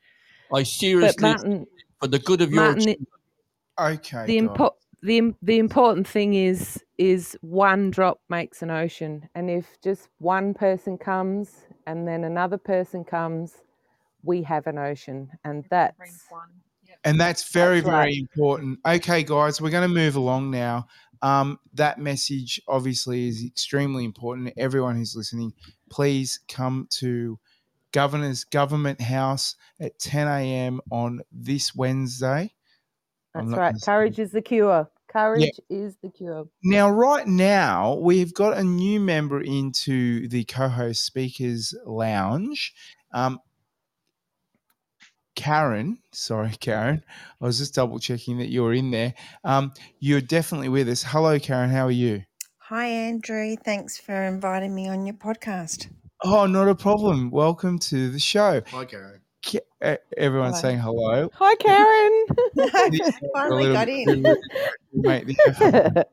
I 0.53 0.63
seriously, 0.63 1.21
Martin- 1.21 1.67
for 1.99 2.07
the 2.07 2.19
good 2.19 2.41
of 2.41 2.51
your 2.51 2.63
Martin, 2.63 2.89
it- 2.89 2.99
Okay. 3.79 4.25
the 4.25 4.39
guys. 4.41 4.49
impo- 4.49 4.75
the 5.03 5.35
the 5.41 5.59
important 5.59 6.07
thing 6.07 6.33
is 6.33 6.83
is 6.97 7.37
one 7.41 7.91
drop 7.91 8.19
makes 8.29 8.61
an 8.63 8.71
ocean, 8.71 9.29
and 9.35 9.49
if 9.49 9.79
just 9.83 10.09
one 10.19 10.53
person 10.53 10.97
comes 10.97 11.65
and 11.85 12.07
then 12.07 12.23
another 12.23 12.57
person 12.57 13.03
comes, 13.03 13.57
we 14.23 14.41
have 14.41 14.65
an 14.67 14.77
ocean, 14.79 15.29
and 15.43 15.63
that's 15.69 15.95
And 17.03 17.19
that's 17.19 17.51
very, 17.51 17.79
That's 17.79 17.85
very 17.85 17.97
right. 18.05 18.17
important. 18.17 18.79
Okay, 18.85 19.21
guys, 19.23 19.61
we're 19.61 19.69
going 19.69 19.87
to 19.87 19.93
move 19.93 20.15
along 20.15 20.49
now. 20.49 20.87
Um, 21.21 21.59
that 21.73 21.99
message 21.99 22.61
obviously 22.67 23.27
is 23.27 23.43
extremely 23.43 24.05
important. 24.05 24.53
Everyone 24.57 24.95
who's 24.95 25.15
listening, 25.15 25.53
please 25.89 26.39
come 26.47 26.87
to 26.91 27.39
Governor's 27.91 28.43
Government 28.43 29.01
House 29.01 29.55
at 29.79 29.97
10 29.99 30.27
a.m. 30.27 30.81
on 30.91 31.21
this 31.31 31.75
Wednesday. 31.75 32.53
That's 33.33 33.47
right. 33.51 33.75
Courage 33.83 34.19
is 34.19 34.31
the 34.31 34.41
cure. 34.41 34.89
Courage 35.07 35.59
is 35.69 35.95
the 36.01 36.09
cure. 36.09 36.47
Now, 36.63 36.89
right 36.89 37.25
now, 37.25 37.95
we've 37.95 38.33
got 38.33 38.57
a 38.57 38.63
new 38.63 38.99
member 38.99 39.41
into 39.41 40.27
the 40.27 40.43
co 40.43 40.67
host 40.67 41.05
speakers 41.05 41.73
lounge. 41.85 42.73
Um, 43.13 43.39
Karen, 45.37 45.99
sorry, 46.11 46.51
Karen. 46.59 47.01
I 47.41 47.45
was 47.45 47.59
just 47.59 47.75
double 47.75 47.99
checking 47.99 48.39
that 48.39 48.49
you 48.49 48.63
were 48.63 48.73
in 48.73 48.91
there. 48.91 49.13
Um, 49.45 49.71
you're 49.99 50.19
definitely 50.19 50.67
with 50.67 50.89
us. 50.89 51.03
Hello, 51.03 51.39
Karen. 51.39 51.69
How 51.69 51.85
are 51.85 51.91
you? 51.91 52.23
Hi, 52.57 52.87
Andrew. 52.87 53.55
Thanks 53.63 53.97
for 53.97 54.23
inviting 54.23 54.75
me 54.75 54.89
on 54.89 55.05
your 55.05 55.15
podcast. 55.15 55.87
Oh, 56.23 56.47
not 56.47 56.67
a 56.67 56.75
problem. 56.75 57.29
Welcome 57.31 57.79
to 57.79 58.09
the 58.11 58.19
show. 58.19 58.61
Hi, 58.67 58.85
Karen. 58.85 59.21
Ki- 59.43 59.59
uh, 59.81 59.95
Everyone's 60.17 60.59
Hello. 60.59 60.61
saying 60.69 60.79
hello. 60.79 61.29
Hi, 61.35 61.55
Karen. 61.55 62.25
A 63.07 63.29
Finally 63.33 63.71
got 63.71 63.87
in. 63.87 64.23
too- 64.23 64.41
the 64.93 65.37
effort. 65.47 66.07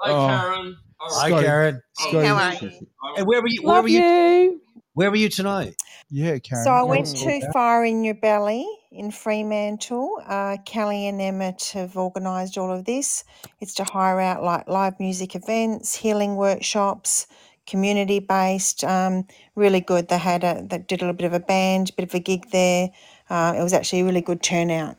Hi, 0.00 0.10
Oh. 0.10 0.26
Karen. 0.26 0.76
Hi, 1.04 1.28
Scotty- 1.28 1.44
Karen. 1.44 1.82
Scotty- 1.94 2.26
How 2.26 2.34
are 2.36 2.54
you? 2.54 2.70
Hey, 3.16 3.22
where 3.24 3.42
were 3.42 3.48
you? 3.48 3.62
Where 3.62 3.74
Love 3.74 3.82
were 3.84 3.88
you? 3.88 4.00
you. 4.02 4.60
Where 4.94 5.10
were 5.10 5.16
you 5.16 5.28
tonight? 5.28 5.74
Yeah, 6.10 6.38
Karen. 6.38 6.64
So 6.64 6.70
I 6.70 6.82
went 6.82 7.08
us 7.08 7.14
all 7.14 7.28
too 7.28 7.40
far 7.52 7.84
in 7.84 8.04
your 8.04 8.14
belly 8.14 8.66
in 8.92 9.10
Fremantle. 9.10 10.22
Uh, 10.24 10.58
Kelly 10.64 11.08
and 11.08 11.20
Emmett 11.20 11.70
have 11.74 11.96
organised 11.96 12.56
all 12.56 12.70
of 12.70 12.84
this. 12.84 13.24
It's 13.60 13.74
to 13.74 13.84
hire 13.84 14.20
out 14.20 14.44
like 14.44 14.68
live 14.68 15.00
music 15.00 15.34
events, 15.34 15.96
healing 15.96 16.36
workshops, 16.36 17.26
community 17.66 18.20
based. 18.20 18.84
Um, 18.84 19.26
really 19.56 19.80
good. 19.80 20.08
They 20.08 20.18
had 20.18 20.44
a 20.44 20.62
they 20.64 20.78
did 20.78 21.00
a 21.00 21.04
little 21.06 21.16
bit 21.16 21.26
of 21.26 21.32
a 21.32 21.40
band, 21.40 21.90
bit 21.96 22.08
of 22.08 22.14
a 22.14 22.20
gig 22.20 22.50
there. 22.50 22.90
Uh, 23.28 23.54
it 23.58 23.62
was 23.62 23.72
actually 23.72 24.00
a 24.00 24.04
really 24.04 24.20
good 24.20 24.42
turnout. 24.42 24.98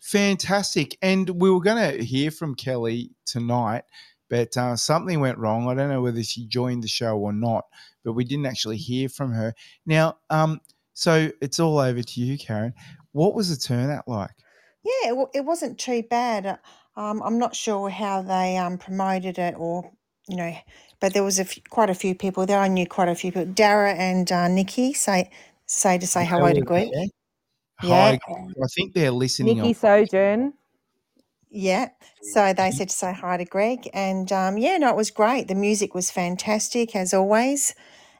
Fantastic. 0.00 0.98
And 1.00 1.30
we 1.40 1.50
were 1.50 1.60
going 1.60 1.98
to 1.98 2.04
hear 2.04 2.30
from 2.30 2.54
Kelly 2.54 3.10
tonight, 3.24 3.84
but 4.28 4.56
uh, 4.56 4.76
something 4.76 5.20
went 5.20 5.38
wrong. 5.38 5.68
I 5.68 5.74
don't 5.74 5.88
know 5.88 6.02
whether 6.02 6.22
she 6.22 6.46
joined 6.46 6.82
the 6.84 6.88
show 6.88 7.16
or 7.18 7.32
not, 7.32 7.64
but 8.04 8.12
we 8.12 8.24
didn't 8.24 8.46
actually 8.46 8.76
hear 8.76 9.08
from 9.08 9.32
her. 9.32 9.54
Now, 9.86 10.18
um, 10.30 10.60
so 10.94 11.30
it's 11.40 11.60
all 11.60 11.78
over 11.78 12.02
to 12.02 12.20
you, 12.20 12.36
Karen. 12.38 12.74
What 13.12 13.34
was 13.34 13.48
the 13.50 13.56
turnout 13.56 14.06
like? 14.08 14.30
Yeah, 14.84 15.10
it, 15.10 15.16
wa- 15.16 15.30
it 15.34 15.44
wasn't 15.44 15.78
too 15.78 16.02
bad. 16.08 16.46
Uh, 16.46 16.56
Um, 16.96 17.22
I'm 17.22 17.38
not 17.38 17.54
sure 17.54 17.88
how 17.90 18.22
they 18.22 18.56
um, 18.56 18.76
promoted 18.78 19.38
it 19.38 19.54
or, 19.56 19.92
you 20.28 20.36
know, 20.36 20.52
but 21.00 21.12
there 21.14 21.22
was 21.22 21.38
a 21.38 21.42
f- 21.42 21.58
quite 21.70 21.90
a 21.90 21.94
few 21.94 22.14
people 22.14 22.44
there. 22.44 22.58
I 22.58 22.66
knew 22.66 22.86
quite 22.86 23.08
a 23.08 23.14
few 23.14 23.30
people. 23.30 23.52
Dara 23.54 23.92
and 23.94 24.30
uh, 24.32 24.48
Nikki 24.48 24.92
say 24.94 25.30
say 25.66 25.98
to 25.98 26.06
say 26.06 26.24
hello 26.26 26.52
to 26.52 26.60
Greg. 26.60 26.88
Hi, 27.80 27.86
Yeah. 27.86 28.18
I 28.64 28.66
think 28.74 28.94
they're 28.94 29.12
listening. 29.12 29.58
Nikki 29.58 29.68
on- 29.68 29.74
Sojourn. 29.74 30.54
Yeah. 31.50 31.90
So 32.22 32.52
they 32.52 32.70
said 32.70 32.90
to 32.90 32.94
say 32.94 33.12
hi 33.12 33.36
to 33.36 33.44
Greg. 33.44 33.88
And 33.94 34.30
um, 34.32 34.58
yeah, 34.58 34.76
no, 34.78 34.90
it 34.90 34.96
was 34.96 35.10
great. 35.10 35.48
The 35.48 35.54
music 35.54 35.94
was 35.94 36.10
fantastic 36.10 36.94
as 36.94 37.14
always. 37.14 37.74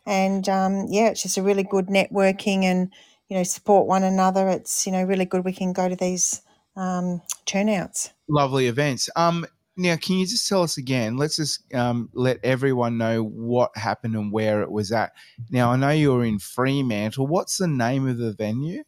And 0.06 0.48
um, 0.48 0.86
yeah, 0.88 1.08
it's 1.08 1.22
just 1.22 1.36
a 1.36 1.42
really 1.42 1.64
good 1.64 1.88
networking 1.88 2.64
and, 2.64 2.92
you 3.28 3.36
know, 3.36 3.42
support 3.42 3.86
one 3.86 4.02
another. 4.02 4.48
It's, 4.48 4.86
you 4.86 4.92
know, 4.92 5.04
really 5.04 5.26
good. 5.26 5.44
We 5.44 5.52
can 5.52 5.72
go 5.72 5.88
to 5.88 5.96
these 5.96 6.40
um, 6.76 7.20
turnouts. 7.44 8.10
lovely 8.28 8.66
events. 8.66 9.10
Um, 9.16 9.46
now, 9.76 9.96
can 9.96 10.16
you 10.16 10.26
just 10.26 10.48
tell 10.48 10.62
us 10.62 10.76
again? 10.76 11.16
Let's 11.16 11.36
just 11.36 11.72
um, 11.72 12.08
let 12.12 12.38
everyone 12.42 12.98
know 12.98 13.22
what 13.22 13.76
happened 13.76 14.16
and 14.16 14.32
where 14.32 14.62
it 14.62 14.70
was 14.70 14.90
at. 14.90 15.12
Now, 15.50 15.70
I 15.70 15.76
know 15.76 15.90
you're 15.90 16.24
in 16.24 16.40
Fremantle. 16.40 17.26
What's 17.26 17.58
the 17.58 17.68
name 17.68 18.08
of 18.08 18.18
the 18.18 18.32
venue? 18.32 18.82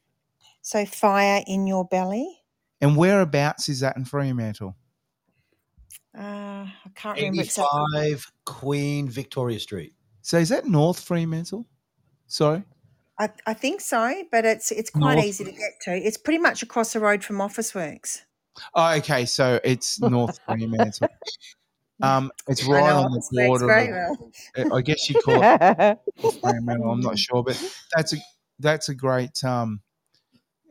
So 0.62 0.84
fire 0.84 1.42
in 1.46 1.66
your 1.66 1.84
belly. 1.84 2.39
And 2.80 2.96
whereabouts 2.96 3.68
is 3.68 3.80
that 3.80 3.96
in 3.96 4.04
Fremantle? 4.04 4.76
Uh, 6.16 6.20
I 6.66 6.72
can't 6.94 7.16
remember 7.18 7.42
exactly. 7.42 8.00
85 8.06 8.32
Queen 8.46 9.08
Victoria 9.08 9.60
Street. 9.60 9.92
So 10.22 10.38
is 10.38 10.48
that 10.48 10.66
North 10.66 11.00
Fremantle? 11.00 11.66
Sorry. 12.26 12.62
I, 13.18 13.28
I 13.46 13.54
think 13.54 13.80
so, 13.82 14.24
but 14.32 14.44
it's 14.46 14.70
it's 14.72 14.88
quite 14.90 15.14
North- 15.16 15.26
easy 15.26 15.44
to 15.44 15.52
get 15.52 15.72
to. 15.82 15.90
It's 15.94 16.16
pretty 16.16 16.38
much 16.38 16.62
across 16.62 16.92
the 16.94 17.00
road 17.00 17.22
from 17.22 17.36
Officeworks. 17.36 18.22
Oh, 18.74 18.94
okay. 18.96 19.26
So 19.26 19.60
it's 19.62 20.00
North 20.00 20.38
Fremantle. 20.46 21.08
Um, 22.02 22.32
it's 22.48 22.64
right 22.64 22.90
on 22.92 23.12
the 23.12 23.44
border. 23.46 23.66
very 23.66 23.88
of- 23.88 24.18
well. 24.18 24.72
I 24.72 24.76
I 24.76 24.80
guess 24.80 25.08
you 25.10 25.20
call 25.20 25.40
it 25.42 25.98
Fremantle. 26.40 26.90
I'm 26.90 27.00
not 27.00 27.18
sure, 27.18 27.44
but 27.44 27.62
that's 27.94 28.14
a 28.14 28.16
that's 28.58 28.88
a 28.88 28.94
great 28.94 29.44
um 29.44 29.80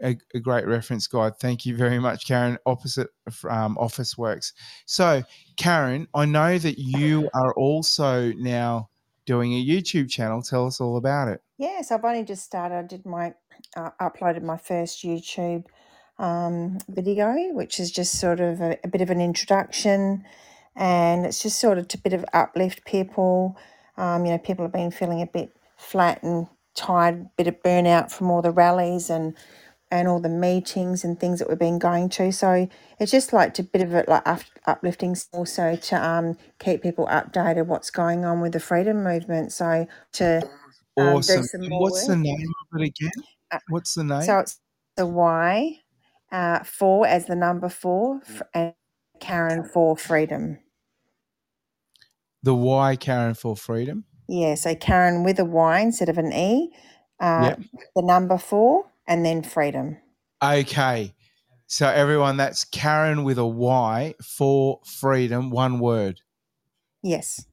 a, 0.03 0.17
a 0.33 0.39
great 0.39 0.65
reference 0.67 1.07
guide. 1.07 1.37
Thank 1.39 1.65
you 1.65 1.75
very 1.75 1.99
much, 1.99 2.25
Karen. 2.27 2.57
Opposite 2.65 3.09
um, 3.49 3.77
Office 3.77 4.17
Works. 4.17 4.53
So, 4.85 5.23
Karen, 5.57 6.07
I 6.13 6.25
know 6.25 6.57
that 6.57 6.79
you 6.79 7.29
are 7.33 7.53
also 7.53 8.31
now 8.33 8.89
doing 9.25 9.53
a 9.53 9.65
YouTube 9.65 10.09
channel. 10.09 10.41
Tell 10.41 10.65
us 10.65 10.81
all 10.81 10.97
about 10.97 11.27
it. 11.27 11.41
Yes, 11.57 11.91
I've 11.91 12.03
only 12.03 12.23
just 12.23 12.43
started. 12.43 12.75
I 12.75 12.81
did 12.83 13.05
my 13.05 13.33
uh, 13.75 13.91
uploaded 14.01 14.43
my 14.43 14.57
first 14.57 15.03
YouTube 15.03 15.65
um, 16.17 16.79
video, 16.87 17.33
which 17.53 17.79
is 17.79 17.91
just 17.91 18.19
sort 18.19 18.39
of 18.39 18.61
a, 18.61 18.77
a 18.83 18.87
bit 18.87 19.01
of 19.01 19.09
an 19.09 19.21
introduction, 19.21 20.23
and 20.75 21.25
it's 21.25 21.43
just 21.43 21.59
sort 21.59 21.77
of 21.77 21.87
to 21.89 21.97
bit 21.97 22.13
of 22.13 22.25
uplift 22.33 22.85
people. 22.85 23.57
Um, 23.97 24.25
you 24.25 24.31
know, 24.31 24.37
people 24.37 24.65
have 24.65 24.73
been 24.73 24.91
feeling 24.91 25.21
a 25.21 25.27
bit 25.27 25.55
flat 25.77 26.23
and 26.23 26.47
tired, 26.75 27.29
bit 27.37 27.47
of 27.47 27.61
burnout 27.61 28.11
from 28.11 28.31
all 28.31 28.41
the 28.41 28.51
rallies 28.51 29.09
and 29.09 29.35
and 29.91 30.07
all 30.07 30.19
the 30.21 30.29
meetings 30.29 31.03
and 31.03 31.19
things 31.19 31.39
that 31.39 31.49
we've 31.49 31.59
been 31.59 31.79
going 31.79 32.09
to. 32.09 32.31
So 32.31 32.69
it's 32.99 33.11
just 33.11 33.33
like 33.33 33.57
a 33.59 33.63
bit 33.63 33.81
of 33.83 33.93
it 33.95 34.09
like 34.09 34.27
up, 34.27 34.41
uplifting, 34.67 35.15
also 35.33 35.75
to 35.77 35.95
um, 36.07 36.37
keep 36.59 36.83
people 36.83 37.07
updated 37.07 37.67
what's 37.67 37.91
going 37.91 38.25
on 38.25 38.41
with 38.41 38.53
the 38.53 38.59
freedom 38.61 39.03
movement. 39.03 39.51
So 39.53 39.87
to 40.13 40.43
um, 40.97 41.23
do 41.27 41.33
Awesome. 41.35 41.43
some 41.43 41.67
And 41.67 41.69
more 41.69 41.79
what's 41.79 42.05
the 42.05 42.15
work. 42.15 42.17
name 42.17 42.53
of 42.73 42.81
it 42.81 42.85
again? 42.85 43.11
What's 43.69 43.95
the 43.95 44.03
name? 44.05 44.25
So 44.25 44.39
it's 44.39 44.59
the 44.97 45.07
Y, 45.07 45.79
uh, 46.31 46.63
four 46.63 47.07
as 47.07 47.25
the 47.27 47.35
number 47.35 47.69
four, 47.69 48.21
f- 48.27 48.41
and 48.53 48.73
Karen 49.21 49.63
for 49.65 49.97
freedom. 49.97 50.59
The 52.43 52.55
Y 52.55 52.95
Karen 52.97 53.33
for 53.35 53.55
freedom. 53.57 54.05
Yeah, 54.27 54.55
so 54.55 54.75
Karen 54.75 55.23
with 55.23 55.39
a 55.39 55.45
Y 55.45 55.81
instead 55.81 56.09
of 56.09 56.17
an 56.19 56.33
E, 56.33 56.71
uh, 57.21 57.51
Yep. 57.51 57.59
the 57.95 58.03
number 58.03 58.39
four, 58.39 58.87
and 59.09 59.25
then 59.25 59.43
freedom. 59.43 59.97
Okay. 60.41 61.13
So 61.67 61.87
everyone, 61.87 62.37
that's 62.37 62.63
Karen 62.63 63.23
with 63.23 63.37
a 63.37 63.45
Y 63.45 64.15
for 64.23 64.79
freedom, 64.85 65.49
one 65.49 65.79
word. 65.79 66.21
Yes. 67.03 67.45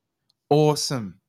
Awesome. 0.49 1.21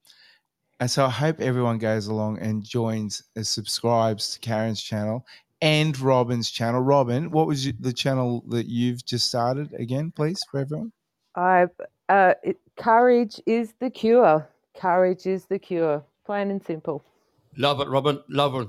And 0.79 0.91
so 0.91 1.05
I 1.05 1.09
hope 1.09 1.39
everyone 1.39 1.79
goes 1.79 2.05
along 2.05 2.37
and 2.37 2.63
joins 2.63 3.23
and 3.35 3.47
subscribes 3.47 4.33
to 4.33 4.39
Karen's 4.39 4.81
channel 4.81 5.25
and 5.61 5.99
Robin's 5.99 6.51
channel. 6.51 6.81
Robin, 6.81 7.31
what 7.31 7.47
was 7.47 7.71
the 7.79 7.93
channel 7.93 8.43
that 8.49 8.67
you've 8.67 9.03
just 9.03 9.27
started 9.27 9.73
again, 9.73 10.11
please, 10.15 10.39
for 10.51 10.59
everyone? 10.59 10.91
I 11.35 11.67
uh, 12.09 12.33
it, 12.43 12.57
courage 12.77 13.41
is 13.47 13.73
the 13.79 13.89
cure. 13.89 14.47
Courage 14.75 15.25
is 15.25 15.45
the 15.45 15.57
cure. 15.57 16.03
Plain 16.25 16.51
and 16.51 16.63
simple. 16.63 17.03
Love 17.57 17.81
it, 17.81 17.87
Robin. 17.87 18.21
Love 18.29 18.55
it. 18.55 18.67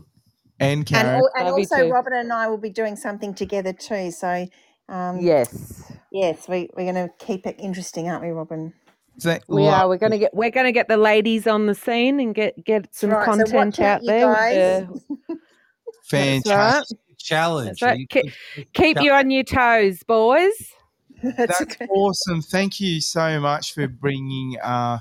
And 0.61 0.79
And, 0.79 0.87
Karen. 0.87 1.07
al- 1.17 1.31
and 1.37 1.49
also, 1.49 1.77
too. 1.77 1.91
Robin 1.91 2.13
and 2.15 2.33
I 2.33 2.49
will 2.49 2.59
be 2.59 2.71
doing 2.71 2.97
something 2.97 3.33
together 3.35 3.73
too. 3.73 4.11
So, 4.11 4.47
um, 4.89 5.19
Yes, 5.21 5.93
yes, 6.11 6.49
we, 6.49 6.69
we're 6.77 6.91
going 6.93 7.09
to 7.09 7.11
keep 7.25 7.47
it 7.47 7.57
interesting, 7.59 8.09
aren't 8.09 8.23
we, 8.25 8.31
Robin? 8.31 8.73
Thank- 9.21 9.45
we 9.49 9.63
lo- 9.63 9.71
are. 9.71 9.89
We're 9.89 9.97
gonna 9.99 10.17
get. 10.19 10.33
We're 10.33 10.51
gonna 10.53 10.71
get 10.71 10.87
the 10.87 10.97
ladies 10.97 11.49
on 11.49 11.67
the 11.67 11.75
scene 11.75 12.21
and 12.21 12.33
get 12.33 12.65
get 12.65 12.95
some 12.95 13.11
right, 13.11 13.25
content 13.25 13.53
watch 13.53 13.81
out, 13.81 14.01
out 14.01 14.07
there. 14.07 14.33
guys. 14.33 15.01
The, 15.29 15.37
Fantastic. 16.05 16.99
right. 16.99 17.09
Challenge. 17.19 17.83
Right. 17.83 17.99
You 17.99 18.07
Keep, 18.07 18.25
keep- 18.55 18.73
keep 18.73 19.03
you 19.03 19.11
on 19.13 19.31
your 19.33 19.43
toes, 19.43 20.03
boys. 20.05 20.53
That's 21.23 21.59
That's 21.59 21.77
awesome. 21.91 22.43
Thank 22.43 22.79
you 22.81 23.01
so 23.01 23.41
much 23.41 23.75
for 23.75 23.89
bringing 23.89 24.57
uh, 24.63 25.01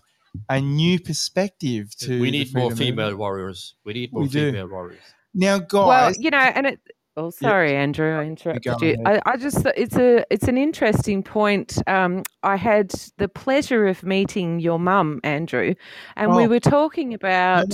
a 0.50 0.60
new 0.62 1.00
perspective 1.00 1.96
to 1.98 2.20
we 2.20 2.32
the 2.32 2.40
need 2.40 2.56
more 2.56 2.72
female 2.72 2.96
movement. 3.12 3.18
warriors. 3.20 3.76
We 3.86 3.94
need 3.94 4.10
We 4.12 4.22
more 4.22 4.28
do. 4.30 4.52
female 4.52 4.68
warriors. 4.68 5.00
Now, 5.34 5.60
guys. 5.60 5.88
Well, 5.88 6.14
you 6.18 6.32
know, 6.32 6.38
and 6.38 6.68
it. 6.68 6.80
Oh, 7.20 7.32
sorry, 7.32 7.76
Andrew, 7.76 8.16
I 8.16 8.26
interrupted 8.26 8.80
you. 8.80 8.96
I, 9.04 9.20
I 9.26 9.38
just 9.38 9.66
it's 9.76 9.96
a 9.96 10.24
it's 10.30 10.48
an 10.48 10.56
interesting 10.56 11.24
point. 11.24 11.80
Um, 11.88 12.22
I 12.44 12.56
had 12.58 12.94
the 13.18 13.28
pleasure 13.28 13.88
of 13.88 14.04
meeting 14.04 14.60
your 14.60 14.78
mum, 14.78 15.20
Andrew, 15.24 15.74
and 16.16 16.36
we 16.36 16.46
Oh. 16.46 16.50
were 16.50 16.60
talking 16.60 17.16
about. 17.16 17.74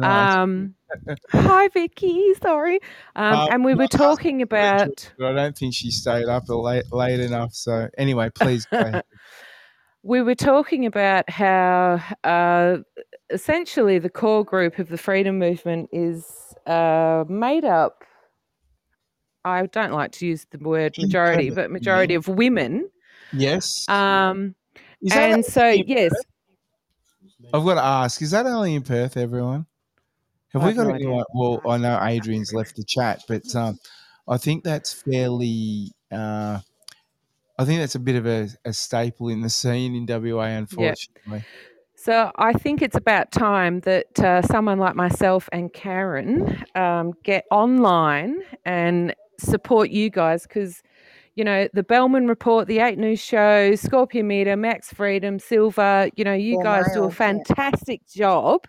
Um, 0.00 0.76
hi, 1.32 1.66
Vicky. 1.68 2.34
Sorry, 2.40 2.78
um, 3.16 3.34
Uh, 3.34 3.46
and 3.50 3.64
we 3.64 3.74
were 3.74 3.88
talking 3.88 4.42
about. 4.42 5.10
but 5.18 5.26
I 5.26 5.32
don't 5.32 5.58
think 5.58 5.74
she 5.74 5.90
stayed 5.90 6.26
up 6.28 6.44
late, 6.48 6.84
late 6.92 7.18
enough. 7.18 7.52
So, 7.52 7.88
anyway, 7.98 8.30
please 8.30 8.64
go 8.66 9.00
we 10.04 10.20
were 10.22 10.34
talking 10.34 10.84
about 10.86 11.28
how 11.30 12.00
uh, 12.22 12.76
essentially 13.30 13.98
the 13.98 14.10
core 14.10 14.44
group 14.44 14.78
of 14.78 14.88
the 14.88 14.98
freedom 14.98 15.38
movement 15.38 15.88
is 15.92 16.43
uh, 16.66 17.24
made 17.28 17.64
up. 17.64 18.04
I 19.44 19.66
don't 19.66 19.92
like 19.92 20.12
to 20.12 20.26
use 20.26 20.46
the 20.50 20.58
word 20.58 20.94
majority, 20.98 21.50
but 21.50 21.70
majority 21.70 22.14
of 22.14 22.28
women. 22.28 22.88
Yes. 23.32 23.86
Um, 23.88 24.54
and 25.12 25.44
so, 25.44 25.68
yes, 25.68 26.12
I've 27.52 27.64
got 27.64 27.74
to 27.74 27.84
ask, 27.84 28.22
is 28.22 28.30
that 28.30 28.46
only 28.46 28.74
in 28.74 28.82
Perth, 28.82 29.16
everyone? 29.16 29.66
Have 30.52 30.62
I 30.62 30.68
we 30.68 30.72
got 30.72 31.00
no. 31.00 31.24
Well, 31.34 31.60
I 31.68 31.76
know 31.78 31.98
Adrian's 32.00 32.54
left 32.54 32.76
the 32.76 32.84
chat, 32.84 33.22
but 33.28 33.54
um, 33.56 33.78
I 34.28 34.36
think 34.38 34.64
that's 34.64 34.92
fairly. 34.92 35.90
Uh, 36.10 36.60
I 37.58 37.64
think 37.64 37.80
that's 37.80 37.96
a 37.96 38.00
bit 38.00 38.16
of 38.16 38.26
a, 38.26 38.48
a 38.64 38.72
staple 38.72 39.28
in 39.28 39.40
the 39.40 39.50
scene 39.50 39.94
in 39.94 40.06
WA, 40.06 40.44
unfortunately. 40.44 41.44
So 42.04 42.30
I 42.36 42.52
think 42.52 42.82
it's 42.82 42.96
about 42.96 43.32
time 43.32 43.80
that 43.80 44.20
uh, 44.20 44.42
someone 44.42 44.78
like 44.78 44.94
myself 44.94 45.48
and 45.52 45.72
Karen 45.72 46.62
um, 46.74 47.14
get 47.22 47.46
online 47.50 48.40
and 48.66 49.14
support 49.38 49.88
you 49.88 50.10
guys 50.10 50.42
because, 50.42 50.82
you 51.34 51.44
know, 51.44 51.66
the 51.72 51.82
Bellman 51.82 52.26
Report, 52.26 52.68
the 52.68 52.80
Eight 52.80 52.98
News 52.98 53.20
Show, 53.20 53.74
Scorpion 53.74 54.26
Media, 54.26 54.54
Max 54.54 54.92
Freedom, 54.92 55.38
Silver, 55.38 56.10
you 56.14 56.24
know, 56.24 56.34
you 56.34 56.58
All 56.58 56.62
guys 56.62 56.84
do 56.92 56.98
a 56.98 57.00
male, 57.00 57.08
yeah. 57.08 57.14
fantastic 57.14 58.06
job. 58.06 58.66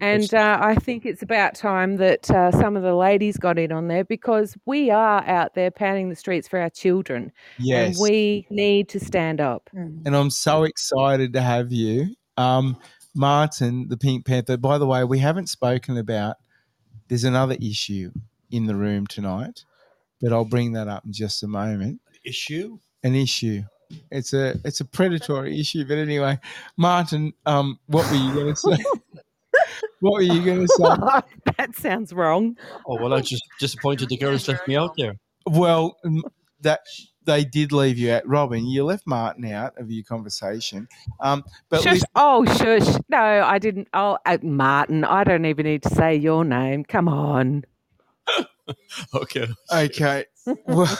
And 0.00 0.32
uh, 0.32 0.58
I 0.62 0.74
think 0.76 1.04
it's 1.04 1.20
about 1.20 1.54
time 1.54 1.96
that 1.96 2.30
uh, 2.30 2.50
some 2.50 2.78
of 2.78 2.82
the 2.82 2.94
ladies 2.94 3.36
got 3.36 3.58
in 3.58 3.72
on 3.72 3.88
there 3.88 4.04
because 4.06 4.56
we 4.64 4.90
are 4.90 5.22
out 5.24 5.54
there 5.54 5.70
pounding 5.70 6.08
the 6.08 6.16
streets 6.16 6.48
for 6.48 6.58
our 6.58 6.70
children. 6.70 7.30
Yes. 7.58 7.88
And 7.88 7.96
we 8.00 8.46
need 8.48 8.88
to 8.88 9.00
stand 9.00 9.42
up. 9.42 9.68
and 9.74 10.16
I'm 10.16 10.30
so 10.30 10.64
excited 10.64 11.34
to 11.34 11.42
have 11.42 11.70
you. 11.70 12.14
Um, 12.40 12.76
Martin, 13.14 13.88
the 13.88 13.96
Pink 13.96 14.24
Panther. 14.24 14.56
By 14.56 14.78
the 14.78 14.86
way, 14.86 15.04
we 15.04 15.18
haven't 15.18 15.48
spoken 15.48 15.98
about. 15.98 16.36
There's 17.08 17.24
another 17.24 17.56
issue 17.60 18.12
in 18.50 18.66
the 18.66 18.74
room 18.74 19.06
tonight, 19.06 19.64
but 20.20 20.32
I'll 20.32 20.44
bring 20.44 20.72
that 20.72 20.88
up 20.88 21.04
in 21.04 21.12
just 21.12 21.42
a 21.42 21.48
moment. 21.48 22.00
issue. 22.24 22.78
An 23.02 23.14
issue. 23.14 23.62
It's 24.10 24.32
a 24.32 24.54
it's 24.64 24.80
a 24.80 24.84
predatory 24.84 25.58
issue, 25.58 25.84
but 25.84 25.98
anyway, 25.98 26.38
Martin, 26.76 27.32
um, 27.44 27.80
what 27.86 28.08
were 28.08 28.16
you 28.16 28.32
going 28.32 28.54
to 28.54 28.56
say? 28.56 28.76
what 30.00 30.12
were 30.12 30.22
you 30.22 30.44
going 30.44 30.60
to 30.60 30.68
say? 30.68 31.22
that 31.56 31.74
sounds 31.74 32.12
wrong. 32.12 32.56
Oh 32.86 32.96
well, 33.00 33.12
I'm 33.12 33.22
just 33.24 33.42
disappointed 33.58 34.08
the 34.08 34.16
girls 34.16 34.46
left 34.46 34.68
me 34.68 34.76
out 34.76 34.94
there. 34.96 35.14
Well, 35.44 35.96
m- 36.04 36.22
that 36.60 36.80
they 37.30 37.44
did 37.44 37.72
leave 37.72 37.96
you 37.98 38.12
out, 38.12 38.26
Robin. 38.26 38.66
You 38.66 38.84
left 38.84 39.06
Martin 39.06 39.44
out 39.46 39.78
of 39.78 39.90
your 39.90 40.04
conversation. 40.04 40.88
Um, 41.20 41.44
but 41.68 41.80
shush. 41.82 41.92
listen- 41.94 42.08
Oh, 42.16 42.44
shush. 42.44 43.00
No, 43.08 43.18
I 43.18 43.58
didn't. 43.58 43.88
Oh, 43.94 44.18
uh, 44.26 44.38
Martin, 44.42 45.04
I 45.04 45.22
don't 45.24 45.44
even 45.44 45.64
need 45.64 45.82
to 45.84 45.94
say 45.94 46.16
your 46.16 46.44
name. 46.44 46.84
Come 46.84 47.08
on. 47.08 47.64
Okay. 49.14 49.48
Okay. 49.72 50.24
Well, 50.66 50.98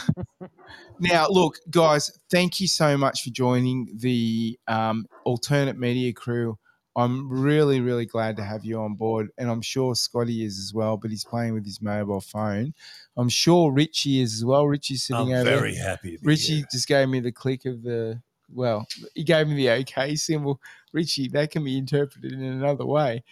now, 0.99 1.29
look, 1.29 1.57
guys, 1.71 2.11
thank 2.29 2.59
you 2.61 2.67
so 2.67 2.97
much 2.97 3.23
for 3.23 3.31
joining 3.31 3.89
the 3.97 4.59
um, 4.67 5.07
alternate 5.25 5.79
media 5.79 6.13
crew. 6.13 6.59
I'm 7.01 7.29
really, 7.29 7.81
really 7.81 8.07
glad 8.07 8.37
to 8.37 8.45
have 8.45 8.65
you 8.65 8.79
on 8.81 8.95
board, 8.95 9.31
and 9.39 9.51
I'm 9.51 9.63
sure 9.63 9.95
Scotty 9.95 10.45
is 10.45 10.59
as 10.59 10.75
well. 10.75 10.97
But 10.97 11.11
he's 11.11 11.25
playing 11.25 11.55
with 11.55 11.65
his 11.65 11.81
mobile 11.81 12.21
phone. 12.21 12.75
I'm 13.17 13.29
sure 13.29 13.73
Richie 13.73 14.21
is 14.21 14.35
as 14.35 14.45
well. 14.45 14.67
Richie's 14.67 15.05
sitting 15.05 15.33
I'm 15.33 15.41
over 15.41 15.51
very 15.51 15.75
there. 15.75 15.85
happy 15.85 16.19
Richie 16.23 16.65
just 16.71 16.87
gave 16.87 17.09
me 17.09 17.21
the 17.21 17.33
click 17.33 17.65
of 17.65 17.83
the. 17.83 18.21
Well, 18.53 18.87
he 19.15 19.23
gave 19.23 19.47
me 19.49 19.55
the 19.55 19.71
okay 19.83 20.17
symbol. 20.17 20.61
Richie, 20.93 21.29
that 21.29 21.51
can 21.51 21.65
be 21.65 21.79
interpreted 21.79 22.33
in 22.33 22.43
another 22.43 22.85
way, 22.85 23.23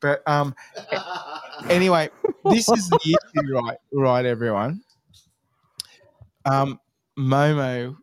but 0.00 0.22
um, 0.28 0.54
anyway, 1.70 2.10
this 2.44 2.68
is 2.68 2.88
the 2.90 3.18
issue, 3.34 3.54
right? 3.54 3.78
Right, 3.92 4.26
everyone. 4.26 4.82
Um, 6.44 6.78
Momo 7.18 7.96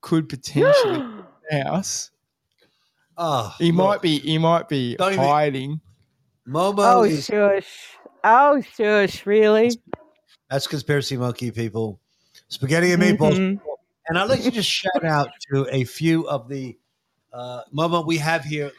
could 0.00 0.28
potentially 0.28 1.04
house. 1.50 2.10
Oh, 3.16 3.54
He 3.58 3.70
might 3.72 4.02
be. 4.02 4.18
He 4.18 4.38
might 4.38 4.68
be 4.68 4.96
Don't 4.96 5.12
even- 5.14 5.24
hiding. 5.24 5.80
Momo 6.48 6.74
Oh, 6.78 7.02
is 7.04 7.24
shush. 7.26 7.66
Oh, 8.22 8.60
shush. 8.76 9.24
Really? 9.26 9.70
that's 10.50 10.66
conspiracy 10.66 11.16
monkey 11.16 11.50
people. 11.50 11.98
Spaghetti 12.48 12.92
and 12.92 13.02
meatballs. 13.02 13.38
Mhm. 13.38 13.60
And 14.08 14.18
I'd 14.18 14.28
like 14.28 14.42
to 14.42 14.50
just 14.50 14.68
shout 14.68 15.04
out 15.04 15.30
to 15.50 15.66
a 15.72 15.84
few 15.84 16.28
of 16.28 16.48
the 16.48 16.76
uh, 17.32 17.62
Momo 17.76 18.06
we 18.06 18.18
have 18.18 18.44
here. 18.44 18.70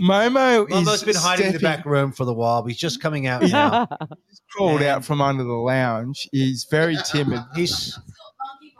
Momo 0.00 0.68
Momo's 0.68 0.96
is 0.96 1.04
been 1.04 1.14
hiding 1.16 1.46
in 1.46 1.52
the 1.54 1.58
back 1.60 1.86
room 1.86 2.12
for 2.12 2.24
the 2.26 2.34
while. 2.34 2.60
But 2.62 2.68
he's 2.72 2.78
just 2.78 3.00
coming 3.00 3.26
out 3.26 3.42
now. 3.42 3.88
He's 4.28 4.42
crawled 4.52 4.82
out 4.82 5.02
from 5.04 5.20
under 5.22 5.42
the 5.44 5.50
lounge. 5.52 6.28
He's 6.30 6.66
very 6.70 6.96
timid. 7.10 7.40
He's 7.56 7.98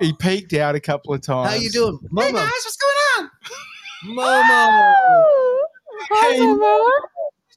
he 0.01 0.13
peeked 0.13 0.53
out 0.53 0.75
a 0.75 0.81
couple 0.81 1.15
of 1.15 1.23
times. 1.23 1.49
how 1.51 1.57
you 1.57 1.71
doing, 1.71 1.99
Momo? 2.13 2.23
Hey 2.25 2.33
guys, 2.33 2.51
what's 2.51 2.77
going 2.77 3.25
on? 3.27 3.31
Momo. 4.07 4.93
Hey, 6.23 6.39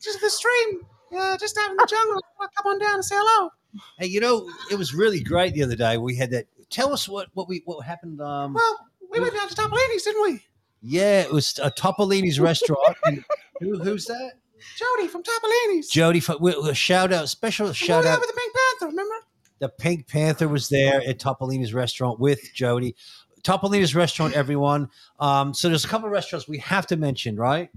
Just 0.01 0.21
the 0.21 0.29
stream. 0.29 0.81
Yeah, 1.11 1.35
just 1.39 1.57
out 1.57 1.71
in 1.71 1.77
the 1.77 1.85
jungle. 1.85 2.21
Come 2.57 2.73
on 2.73 2.79
down 2.79 2.95
and 2.95 3.05
say 3.05 3.15
hello. 3.17 3.51
Hey, 3.99 4.07
you 4.07 4.19
know 4.19 4.49
it 4.69 4.75
was 4.75 4.93
really 4.93 5.21
great 5.21 5.53
the 5.53 5.63
other 5.63 5.75
day. 5.75 5.97
We 5.97 6.15
had 6.15 6.31
that. 6.31 6.45
Tell 6.69 6.93
us 6.93 7.07
what 7.07 7.27
what 7.33 7.47
we 7.47 7.61
what 7.65 7.85
happened. 7.85 8.21
Um, 8.21 8.53
Well, 8.53 8.89
we 9.11 9.19
went 9.19 9.33
down 9.35 9.47
to 9.49 9.55
Topolini's, 9.55 10.03
didn't 10.03 10.21
we? 10.23 10.41
yeah, 10.81 11.21
it 11.21 11.31
was 11.31 11.59
a 11.61 11.69
Topolini's 11.69 12.39
restaurant. 12.39 12.97
And 13.05 13.23
who, 13.59 13.77
who's 13.77 14.05
that? 14.05 14.33
Jody 14.77 15.07
from 15.07 15.21
Topolini's. 15.23 15.89
Jody. 15.89 16.19
f- 16.19 16.39
we- 16.39 16.55
we- 16.57 16.73
Shout 16.73 17.11
out, 17.13 17.29
special 17.29 17.71
shout 17.73 18.05
out. 18.05 18.19
with 18.19 18.29
the 18.29 18.35
Pink 18.35 18.53
Panther, 18.53 18.87
remember? 18.91 19.15
The 19.59 19.69
Pink 19.69 20.07
Panther 20.07 20.47
was 20.47 20.69
there 20.69 21.01
at 21.07 21.19
Topolini's 21.19 21.73
restaurant 21.73 22.19
with 22.19 22.39
Jody. 22.53 22.95
Topolini's 23.43 23.95
restaurant, 23.95 24.33
everyone. 24.33 24.89
Um, 25.19 25.53
so 25.53 25.69
there's 25.69 25.85
a 25.85 25.87
couple 25.87 26.07
of 26.07 26.11
restaurants 26.11 26.47
we 26.47 26.59
have 26.59 26.87
to 26.87 26.97
mention, 26.97 27.35
right? 27.35 27.69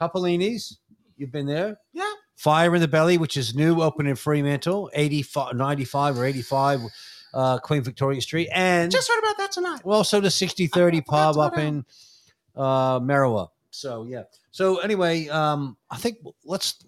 Topolini's, 0.00 0.78
you've 1.16 1.32
been 1.32 1.46
there. 1.46 1.78
Yeah. 1.92 2.10
Fire 2.36 2.74
in 2.74 2.80
the 2.80 2.88
Belly, 2.88 3.18
which 3.18 3.36
is 3.36 3.54
new, 3.54 3.82
open 3.82 4.06
in 4.06 4.14
Fremantle, 4.14 4.90
85, 4.94 5.56
95 5.56 6.18
or 6.18 6.24
85 6.24 6.80
uh, 7.34 7.58
Queen 7.58 7.82
Victoria 7.82 8.20
Street. 8.20 8.48
And 8.52 8.92
Just 8.92 9.08
heard 9.08 9.18
about 9.18 9.38
that 9.38 9.52
tonight. 9.52 9.80
Well, 9.84 10.04
so 10.04 10.20
the 10.20 10.30
6030 10.30 11.00
pub 11.00 11.34
to 11.34 11.36
go 11.36 11.42
up 11.42 11.58
in 11.58 11.84
uh, 12.56 13.00
Merriwa. 13.00 13.48
So 13.70 14.04
yeah. 14.04 14.24
So 14.50 14.78
anyway, 14.78 15.28
um, 15.28 15.76
I 15.90 15.96
think 15.96 16.18
let's 16.44 16.84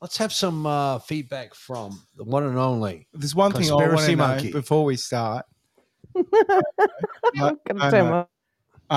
let's 0.00 0.16
have 0.18 0.32
some 0.32 0.66
uh, 0.66 0.98
feedback 0.98 1.54
from 1.54 2.02
the 2.16 2.24
one 2.24 2.44
and 2.44 2.58
only. 2.58 3.08
There's 3.12 3.34
one 3.34 3.52
thing 3.52 3.70
I 3.70 3.74
want 3.74 4.00
to 4.00 4.16
know 4.16 4.16
Monkey. 4.16 4.52
before 4.52 4.84
we 4.84 4.96
start. 4.96 5.46
I'm 6.18 6.62
No, 7.34 7.58
gonna 7.66 7.84
no, 7.84 7.90
say 7.90 8.02
no. 8.02 8.10
my- 8.10 8.26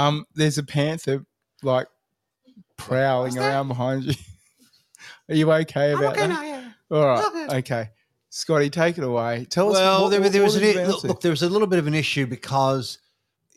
Um, 0.07 0.25
there's 0.35 0.57
a 0.57 0.63
panther 0.63 1.25
like 1.63 1.87
prowling 2.77 3.37
around 3.37 3.67
behind 3.67 4.03
you. 4.05 4.13
Are 5.29 5.35
you 5.35 5.51
okay 5.51 5.91
I'm 5.93 5.97
about 5.99 6.11
okay 6.13 6.21
that? 6.27 6.29
now, 6.29 6.41
yeah. 6.43 6.71
All 6.91 7.05
right. 7.05 7.23
All. 7.49 7.55
Okay. 7.57 7.89
Scotty, 8.29 8.69
take 8.69 8.97
it 8.97 9.03
away. 9.03 9.45
Tell 9.49 9.69
us. 9.69 9.73
well, 9.75 10.03
what, 10.03 10.09
there, 10.09 10.21
what, 10.21 10.31
there 10.31 10.41
was 10.43 10.53
what 10.55 10.63
an 10.63 10.67
have 10.69 10.75
you 10.75 10.81
i- 10.81 10.83
been 10.85 10.91
up 10.91 11.03
look, 11.03 11.03
look, 11.03 11.21
there 11.21 11.31
was 11.31 11.43
a 11.43 11.49
little 11.49 11.67
bit 11.67 11.79
of 11.79 11.87
an 11.87 11.93
issue 11.93 12.25
because, 12.25 12.97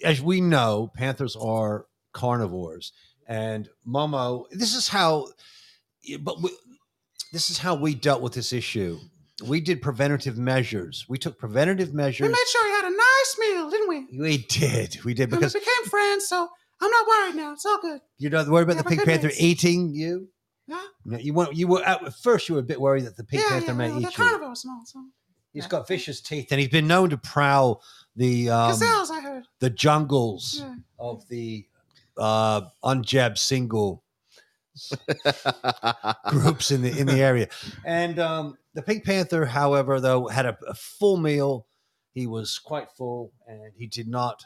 as 0.04 0.20
we 0.20 0.40
know, 0.40 0.90
panthers 0.94 1.36
are 1.36 1.86
carnivores, 2.12 2.92
and 3.28 3.68
Momo. 3.86 4.46
This 4.50 4.74
is 4.74 4.88
how, 4.88 5.28
but 6.20 6.42
we, 6.42 6.50
this 7.32 7.50
is 7.50 7.58
how 7.58 7.74
we 7.76 7.94
dealt 7.94 8.20
with 8.20 8.32
this 8.34 8.52
issue. 8.52 8.98
We 9.48 9.60
did 9.60 9.80
preventative 9.82 10.36
measures. 10.38 11.04
We 11.08 11.18
took 11.18 11.38
preventative 11.38 11.92
measures. 11.94 12.26
We 12.26 12.28
made 12.28 12.48
sure 12.48 12.66
he 12.66 12.72
had 12.72 12.84
a 12.92 12.96
nice 12.96 13.36
meal, 13.38 13.70
didn't 13.70 13.88
we? 13.88 14.18
We 14.18 14.38
did. 14.48 15.04
We 15.04 15.14
did 15.14 15.32
And 15.32 15.40
we 15.42 15.46
became 15.48 15.84
friends, 15.90 16.26
so 16.28 16.48
I'm 16.80 16.90
not 16.90 17.06
worried 17.06 17.34
now. 17.36 17.52
It's 17.52 17.64
all 17.66 17.80
good. 17.80 18.00
you're 18.18 18.30
not 18.30 18.48
worried 18.48 18.64
about 18.64 18.76
Yeah, 18.76 18.78
the 18.78 18.84
but 18.84 18.90
pink 18.90 19.04
panther 19.04 19.26
news. 19.28 19.40
eating 19.40 19.94
you. 19.94 20.28
Yeah. 20.66 20.80
No, 21.04 21.18
you 21.18 21.34
were 21.34 21.48
you 21.52 21.68
were 21.68 21.82
at 21.84 22.14
first 22.22 22.48
you 22.48 22.54
were 22.54 22.60
a 22.62 22.64
bit 22.64 22.80
worried 22.80 23.04
that 23.04 23.16
the 23.16 23.24
pink 23.24 23.42
yeah, 23.42 23.48
panther 23.50 23.66
yeah, 23.68 23.72
may 23.74 23.90
well, 23.90 24.00
they're 24.00 24.10
eat 24.10 24.18
you. 24.18 24.24
carnivores 24.24 24.64
and 24.64 24.72
all, 24.72 24.82
so. 24.86 25.04
He's 25.52 25.66
got 25.68 25.86
vicious 25.86 26.20
teeth, 26.20 26.48
and 26.50 26.58
he's 26.60 26.70
been 26.70 26.88
known 26.88 27.10
to 27.10 27.16
prowl 27.16 27.80
the 28.16 28.50
um, 28.50 28.72
Gazelles, 28.72 29.08
I 29.10 29.20
heard. 29.20 29.44
the 29.60 29.70
jungles 29.70 30.56
Yeah. 30.60 30.74
of 30.98 31.28
the 31.28 31.66
uh, 32.18 32.62
unjabbed 32.82 33.38
single 33.38 34.02
groups 36.28 36.70
in 36.70 36.82
the 36.82 36.98
in 36.98 37.06
the 37.06 37.20
area. 37.22 37.48
And 37.84 38.18
um, 38.18 38.56
the 38.74 38.82
Pink 38.82 39.04
Panther, 39.04 39.46
however, 39.46 40.00
though 40.00 40.28
had 40.28 40.46
a, 40.46 40.56
a 40.66 40.74
full 40.74 41.16
meal. 41.16 41.66
He 42.12 42.26
was 42.26 42.58
quite 42.58 42.88
full, 42.96 43.32
and 43.46 43.72
he 43.76 43.86
did 43.86 44.06
not. 44.08 44.44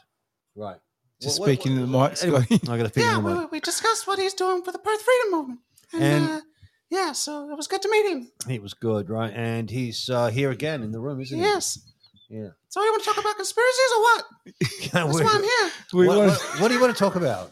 Right. 0.55 0.77
Just 1.21 1.39
What- 1.39 1.47
what- 1.49 1.53
speaking 1.55 1.75
to 1.75 1.81
the 1.85 1.87
mic, 1.87 2.21
Anyway, 2.23 2.41
Scotty. 2.43 2.71
I 2.71 2.77
got 2.77 2.83
to 2.83 2.89
speak 2.89 3.03
Yeah, 3.03 3.13
the 3.15 3.19
we, 3.19 3.33
mic. 3.33 3.51
we 3.51 3.59
discussed 3.59 4.07
what 4.07 4.17
he's 4.19 4.33
doing 4.33 4.63
for 4.63 4.71
the 4.71 4.79
Perth 4.79 5.01
Freedom 5.01 5.31
Movement. 5.31 5.59
And, 5.93 6.03
And- 6.03 6.29
uh, 6.29 6.41
yeah, 6.89 7.11
so 7.11 7.49
it 7.51 7.55
was 7.57 7.67
good 7.67 7.81
to 7.83 7.89
meet 7.91 8.09
him. 8.11 8.31
He 8.47 8.57
was 8.59 8.73
good, 8.73 9.09
right? 9.09 9.31
And 9.35 9.69
he's 9.69 10.09
uh, 10.09 10.27
here 10.29 10.49
again 10.49 10.81
in 10.81 10.91
the 10.91 10.99
room, 10.99 11.21
isn't 11.21 11.37
he? 11.37 11.43
Yes. 11.43 11.77
Yeah. 12.29 12.49
So 12.69 12.83
you 12.83 12.91
want 12.91 13.03
to 13.03 13.09
talk 13.09 13.17
about 13.19 13.35
conspiracies 13.35 13.91
or 13.95 14.01
what? 14.01 14.25
That's 14.93 15.15
We- 15.17 15.23
why 15.23 15.31
I'm 15.33 15.43
here. 15.43 15.71
We 15.93 16.07
what, 16.07 16.17
want- 16.17 16.29
what, 16.31 16.61
what 16.61 16.67
do 16.69 16.73
you 16.73 16.79
want 16.81 16.95
to 16.95 16.99
talk 16.99 17.15
about? 17.15 17.51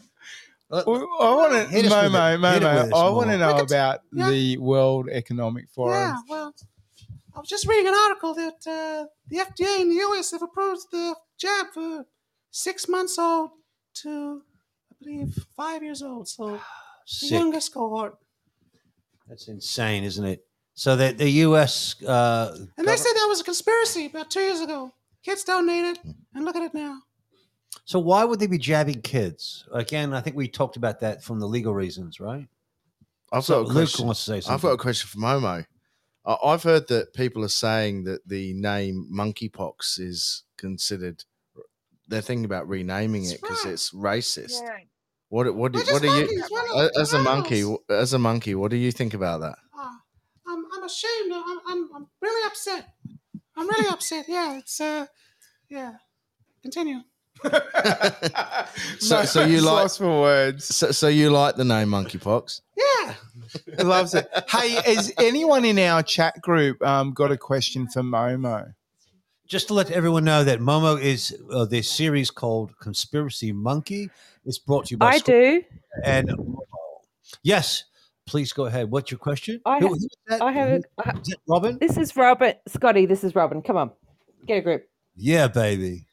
Well, 0.70 1.08
I 1.20 1.34
want 1.34 1.52
to, 1.52 1.64
Hit 1.68 1.86
us 1.86 1.92
Momo. 1.92 2.30
Hit 2.32 2.40
Momo, 2.40 2.84
with 2.84 2.94
I 2.94 3.08
want 3.10 3.30
to 3.30 3.38
know 3.38 3.54
We 3.56 3.60
about 3.62 4.00
yeah. 4.12 4.30
the 4.30 4.58
World 4.58 5.08
Economic 5.10 5.68
Forum. 5.70 5.94
Yeah, 5.94 6.16
well, 6.28 6.54
I 7.34 7.40
was 7.40 7.48
just 7.48 7.66
reading 7.66 7.88
an 7.88 7.94
article 7.94 8.34
that 8.34 8.66
uh, 8.66 9.06
the 9.28 9.38
FDA 9.38 9.80
in 9.80 9.88
the 9.88 9.94
US 10.06 10.32
have 10.32 10.42
approved 10.42 10.82
the 10.92 11.14
jab 11.38 11.66
for 11.72 12.04
six 12.50 12.88
months 12.88 13.18
old 13.18 13.50
to, 14.02 14.42
I 14.92 14.94
believe, 15.04 15.46
five 15.56 15.82
years 15.82 16.02
old. 16.02 16.28
So 16.28 16.60
the 17.22 17.26
youngest 17.28 17.72
cohort. 17.72 18.16
That's 19.26 19.48
insane, 19.48 20.04
isn't 20.04 20.24
it? 20.24 20.44
So 20.74 20.96
that 20.96 21.18
the 21.18 21.30
U.S. 21.48 22.00
Uh, 22.02 22.56
And 22.76 22.86
they 22.86 22.92
gov- 22.94 22.98
said 22.98 23.12
that 23.14 23.26
was 23.28 23.40
a 23.40 23.44
conspiracy 23.44 24.06
about 24.06 24.30
two 24.30 24.40
years 24.40 24.60
ago. 24.60 24.92
Kids 25.24 25.44
donated, 25.44 25.98
and 26.34 26.44
look 26.44 26.56
at 26.56 26.62
it 26.62 26.74
now. 26.74 27.02
So 27.84 27.98
why 27.98 28.24
would 28.24 28.40
they 28.40 28.46
be 28.46 28.58
jabbing 28.58 29.02
kids? 29.02 29.66
Again, 29.72 30.12
I 30.14 30.20
think 30.20 30.36
we 30.36 30.48
talked 30.48 30.76
about 30.76 31.00
that 31.00 31.22
from 31.22 31.40
the 31.40 31.46
legal 31.46 31.74
reasons, 31.74 32.20
right? 32.20 32.48
I've 33.32 33.44
So 33.44 33.62
got 33.64 33.70
a 33.70 33.72
Luke 33.72 33.74
question. 33.88 34.06
wants 34.06 34.24
to 34.24 34.30
say 34.32 34.40
something. 34.40 34.54
I've 34.54 34.62
got 34.62 34.72
a 34.72 34.76
question 34.78 35.08
for 35.08 35.18
Momo. 35.18 35.66
I- 36.24 36.38
I've 36.44 36.62
heard 36.62 36.88
that 36.88 37.14
people 37.14 37.44
are 37.44 37.48
saying 37.48 38.04
that 38.04 38.26
the 38.26 38.52
name 38.54 39.08
monkeypox 39.12 39.98
is 39.98 40.44
considered. 40.56 41.24
They're 42.06 42.22
thinking 42.22 42.44
about 42.46 42.68
renaming 42.68 43.24
it 43.26 43.40
because 43.40 43.64
it's 43.66 43.90
racist. 43.92 44.62
Yeah. 44.62 44.78
What 45.30 45.54
what 45.54 45.72
do, 45.72 45.80
We're 45.86 45.92
what 45.92 46.02
do 46.02 46.08
you 46.08 46.42
as 46.98 47.12
a 47.12 47.18
monkey 47.18 47.76
as 47.90 48.14
a 48.14 48.18
monkey? 48.18 48.54
What 48.54 48.70
do 48.70 48.78
you 48.78 48.90
think 48.90 49.12
about 49.12 49.42
that? 49.42 49.58
Ah, 49.74 50.00
I'm, 50.46 50.64
I'm 50.74 50.84
ashamed. 50.84 51.32
I'm, 51.34 51.58
I'm, 51.66 51.90
I'm 51.94 52.06
really 52.22 52.46
upset. 52.46 52.94
I'm 53.54 53.68
really 53.68 53.88
upset. 53.92 54.24
Yeah, 54.26 54.56
it's, 54.56 54.80
uh, 54.80 55.04
yeah. 55.68 55.96
Continue. 56.62 57.00
So 59.00 59.20
No, 59.20 59.24
so 59.24 59.44
you 59.44 59.60
like 59.60 59.72
lost 59.74 59.98
for 59.98 60.20
words. 60.20 60.64
so, 60.74 60.90
so 60.90 61.08
you 61.08 61.30
like 61.30 61.56
the 61.56 61.64
name 61.64 61.88
monkeypox? 61.88 62.60
Yeah. 62.76 63.14
He 63.76 63.82
loves 63.82 64.14
it. 64.14 64.28
Hey, 64.48 64.70
has 64.84 65.12
anyone 65.18 65.64
in 65.64 65.78
our 65.78 66.02
chat 66.02 66.40
group 66.42 66.82
um, 66.86 67.12
got 67.12 67.32
a 67.32 67.36
question 67.36 67.88
for 67.88 68.02
Momo? 68.02 68.74
Just 69.46 69.68
to 69.68 69.74
let 69.74 69.90
everyone 69.90 70.24
know 70.24 70.44
that 70.44 70.60
Momo 70.60 71.00
is 71.00 71.36
uh, 71.52 71.64
this 71.64 71.90
series 71.90 72.30
called 72.30 72.78
Conspiracy 72.80 73.52
Monkey. 73.52 74.10
It's 74.44 74.58
brought 74.58 74.86
to 74.86 74.90
you 74.92 74.98
by 74.98 75.06
I 75.12 75.18
Scott 75.18 75.26
do. 75.26 75.62
And 76.04 76.30
yes, 77.42 77.84
please 78.26 78.52
go 78.52 78.66
ahead. 78.66 78.90
What's 78.90 79.10
your 79.10 79.18
question? 79.18 79.60
I, 79.64 79.78
Who- 79.80 79.88
ha- 79.88 79.94
that? 80.28 80.42
I 80.42 80.52
have. 80.52 80.68
Who- 80.68 80.82
A, 80.98 81.08
I- 81.08 81.18
is 81.18 81.28
that 81.28 81.38
Robin? 81.48 81.78
this 81.80 81.96
is 81.96 82.14
Robin. 82.14 82.54
Scotty, 82.68 83.06
this 83.06 83.24
is 83.24 83.34
Robin. 83.34 83.62
Come 83.62 83.76
on, 83.78 83.90
get 84.46 84.58
a 84.58 84.60
grip. 84.60 84.88
Yeah, 85.18 85.48
baby. 85.48 86.06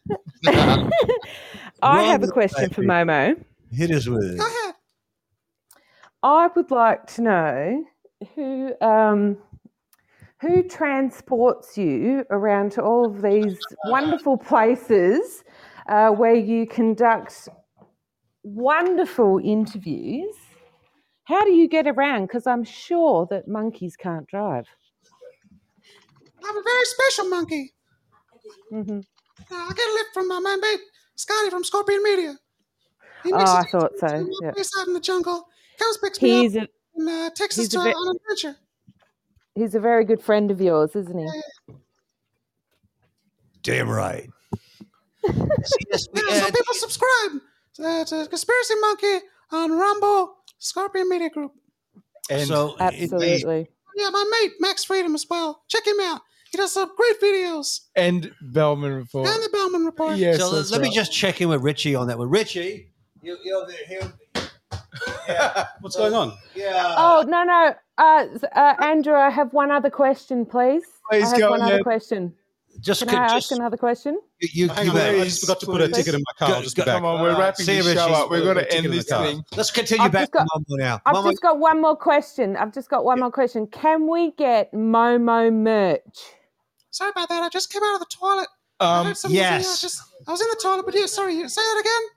I 0.47 2.03
have 2.03 2.23
a 2.23 2.27
Robin, 2.27 2.29
question 2.31 2.69
for. 2.71 2.81
Momo. 2.81 3.39
Hit 3.71 3.91
us 3.91 4.07
with 4.07 4.23
it. 4.23 4.41
I 6.23 6.49
would 6.55 6.71
like 6.71 7.05
to 7.13 7.21
know 7.21 7.85
who 8.33 8.73
um, 8.81 9.37
who 10.41 10.63
transports 10.63 11.77
you 11.77 12.25
around 12.31 12.71
to 12.73 12.81
all 12.81 13.05
of 13.05 13.21
these 13.21 13.59
wonderful 13.85 14.37
places 14.37 15.43
uh, 15.87 16.09
where 16.09 16.35
you 16.35 16.65
conduct 16.65 17.47
wonderful 18.41 19.39
interviews. 19.43 20.35
How 21.25 21.43
do 21.45 21.51
you 21.53 21.67
get 21.67 21.85
around? 21.85 22.23
Because 22.25 22.47
I'm 22.47 22.63
sure 22.63 23.27
that 23.29 23.47
monkeys 23.47 23.95
can't 23.95 24.27
drive. 24.27 24.65
I'm 26.43 26.57
a 26.57 26.63
very 26.63 26.85
special 26.85 27.29
monkey. 27.29 27.73
Hmm 28.69 28.99
Uh, 29.51 29.55
I 29.55 29.73
get 29.73 29.89
a 29.89 29.93
lift 29.93 30.13
from 30.13 30.27
my 30.27 30.39
man 30.39 30.59
mate, 30.61 30.79
Scotty 31.15 31.49
from 31.49 31.63
Scorpion 31.63 32.01
Media. 32.03 32.35
He 33.23 33.31
Oh, 33.33 33.37
I 33.37 33.63
thought 33.71 33.91
so. 33.99 34.27
Yeah. 34.41 34.51
place 34.51 34.69
out 34.79 34.87
in 34.87 34.93
the 34.93 34.99
jungle. 34.99 35.47
Comes 35.79 35.97
picks 35.97 36.21
me 36.21 36.29
He's 36.29 36.55
up 36.55 36.63
a 36.63 36.99
and 36.99 37.09
uh, 37.09 37.29
takes 37.35 37.57
us 37.57 37.63
he's 37.65 37.69
to 37.69 37.79
a 37.79 37.81
a, 37.81 37.83
ve- 37.85 37.93
an 37.97 38.15
adventure. 38.15 38.55
he's 39.55 39.75
a 39.75 39.79
very 39.79 40.05
good 40.05 40.21
friend 40.21 40.51
of 40.51 40.61
yours, 40.61 40.95
isn't 40.95 41.17
he? 41.17 41.73
Damn 43.63 43.89
right. 43.89 44.29
Yeah, 45.27 45.97
so 45.97 46.51
people 46.51 46.73
subscribe 46.75 47.41
to, 47.75 48.05
to 48.05 48.27
Conspiracy 48.29 48.75
Monkey 48.79 49.19
on 49.51 49.71
Rumble, 49.71 50.35
Scorpion 50.59 51.09
Media 51.09 51.29
Group. 51.31 51.51
And 52.29 52.47
so 52.47 52.75
Absolutely. 52.79 53.67
Yeah, 53.95 54.09
my 54.11 54.23
mate 54.41 54.53
Max 54.59 54.83
Freedom 54.83 55.15
as 55.15 55.25
well. 55.29 55.63
Check 55.67 55.87
him 55.87 55.99
out. 56.01 56.21
He 56.55 56.61
does 56.61 56.71
some 56.71 56.89
great 56.95 57.19
videos. 57.21 57.81
and 57.97 58.31
Bellman 58.41 58.93
report. 58.93 59.27
And 59.27 59.43
the 59.43 59.49
Bellman 59.49 59.83
Report. 59.83 60.15
Yes, 60.15 60.37
so 60.37 60.47
let, 60.47 60.55
that's 60.55 60.71
let 60.71 60.79
me 60.79 60.89
just 60.89 61.11
check 61.11 61.41
in 61.41 61.49
with 61.49 61.61
Richie 61.61 61.95
on 61.95 62.07
that 62.07 62.17
one. 62.17 62.29
Richie, 62.29 62.93
you, 63.21 63.35
you 63.43 63.57
over 63.61 63.69
there? 63.69 63.85
Here. 63.89 64.13
Yeah. 65.27 65.65
What's 65.81 65.97
going 65.97 66.13
on? 66.13 66.37
Yeah. 66.55 66.95
Oh 66.97 67.25
no 67.27 67.43
no, 67.43 67.75
uh, 67.97 68.25
uh, 68.55 68.73
Andrew, 68.81 69.15
I 69.15 69.29
have 69.29 69.51
one 69.51 69.69
other 69.69 69.89
question, 69.89 70.45
please. 70.45 70.83
Please 71.11 71.25
I 71.25 71.29
have 71.31 71.39
go 71.39 71.49
one 71.51 71.61
other 71.61 71.83
question. 71.83 72.33
Just, 72.79 73.01
Can 73.01 73.09
could- 73.09 73.19
I 73.19 73.27
just 73.39 73.51
ask 73.51 73.59
another 73.59 73.77
question? 73.77 74.19
you, 74.41 74.49
you, 74.53 74.67
Hang 74.69 74.85
you 74.85 74.91
on, 74.91 74.97
I 74.97 75.11
bet. 75.13 75.23
just 75.25 75.41
forgot 75.41 75.59
to 75.61 75.65
put 75.65 75.81
a 75.81 75.87
ticket 75.89 76.13
in 76.13 76.21
my 76.21 76.33
car. 76.39 76.49
Go- 76.49 76.55
I'll 76.55 76.61
just 76.61 76.75
go- 76.77 76.83
be 76.83 76.85
back. 76.87 76.95
Come 76.97 77.05
on, 77.05 77.21
we're 77.21 77.37
wrapping 77.37 77.65
see 77.65 77.81
this 77.81 77.93
show 77.93 78.07
up. 78.13 78.29
We've 78.31 78.43
got 78.43 78.55
Put 78.55 78.63
a 78.63 78.69
to 78.69 78.75
end 78.77 78.85
this 78.93 79.05
thing. 79.05 79.43
Let's 79.57 79.71
continue 79.71 80.05
I've 80.05 80.11
back 80.13 80.21
just 80.23 80.31
got- 80.33 80.43
to 80.43 80.59
Momo 80.59 80.77
now. 80.79 81.01
I've 81.05 81.15
Momo, 81.15 81.31
just 81.31 81.41
got 81.41 81.57
one 81.59 81.81
more 81.81 81.95
question. 81.97 82.55
I've 82.57 82.73
just 82.73 82.89
got 82.89 83.03
one 83.05 83.19
more 83.19 83.31
question. 83.31 83.67
Can 83.67 84.07
we 84.09 84.31
get 84.31 84.71
Momo 84.73 85.53
merch? 85.53 86.19
Sorry 86.95 87.09
about 87.11 87.27
that. 87.27 87.43
I 87.43 87.49
just 87.49 87.73
came 87.73 87.83
out 87.83 87.95
of 87.95 87.99
the 87.99 88.05
toilet. 88.09 88.47
I 88.79 88.99
Um, 88.99 89.07
heard 89.07 89.17
something 89.17 89.37
was 89.37 89.45
in 89.47 89.53
yes. 89.53 89.81
Just, 89.81 90.01
I 90.25 90.31
was 90.31 90.39
in 90.39 90.47
the 90.49 90.59
toilet, 90.63 90.85
but 90.85 90.95
yeah, 90.95 91.07
sorry. 91.07 91.35
Say 91.49 91.61
that 91.61 91.81
again. 91.81 92.09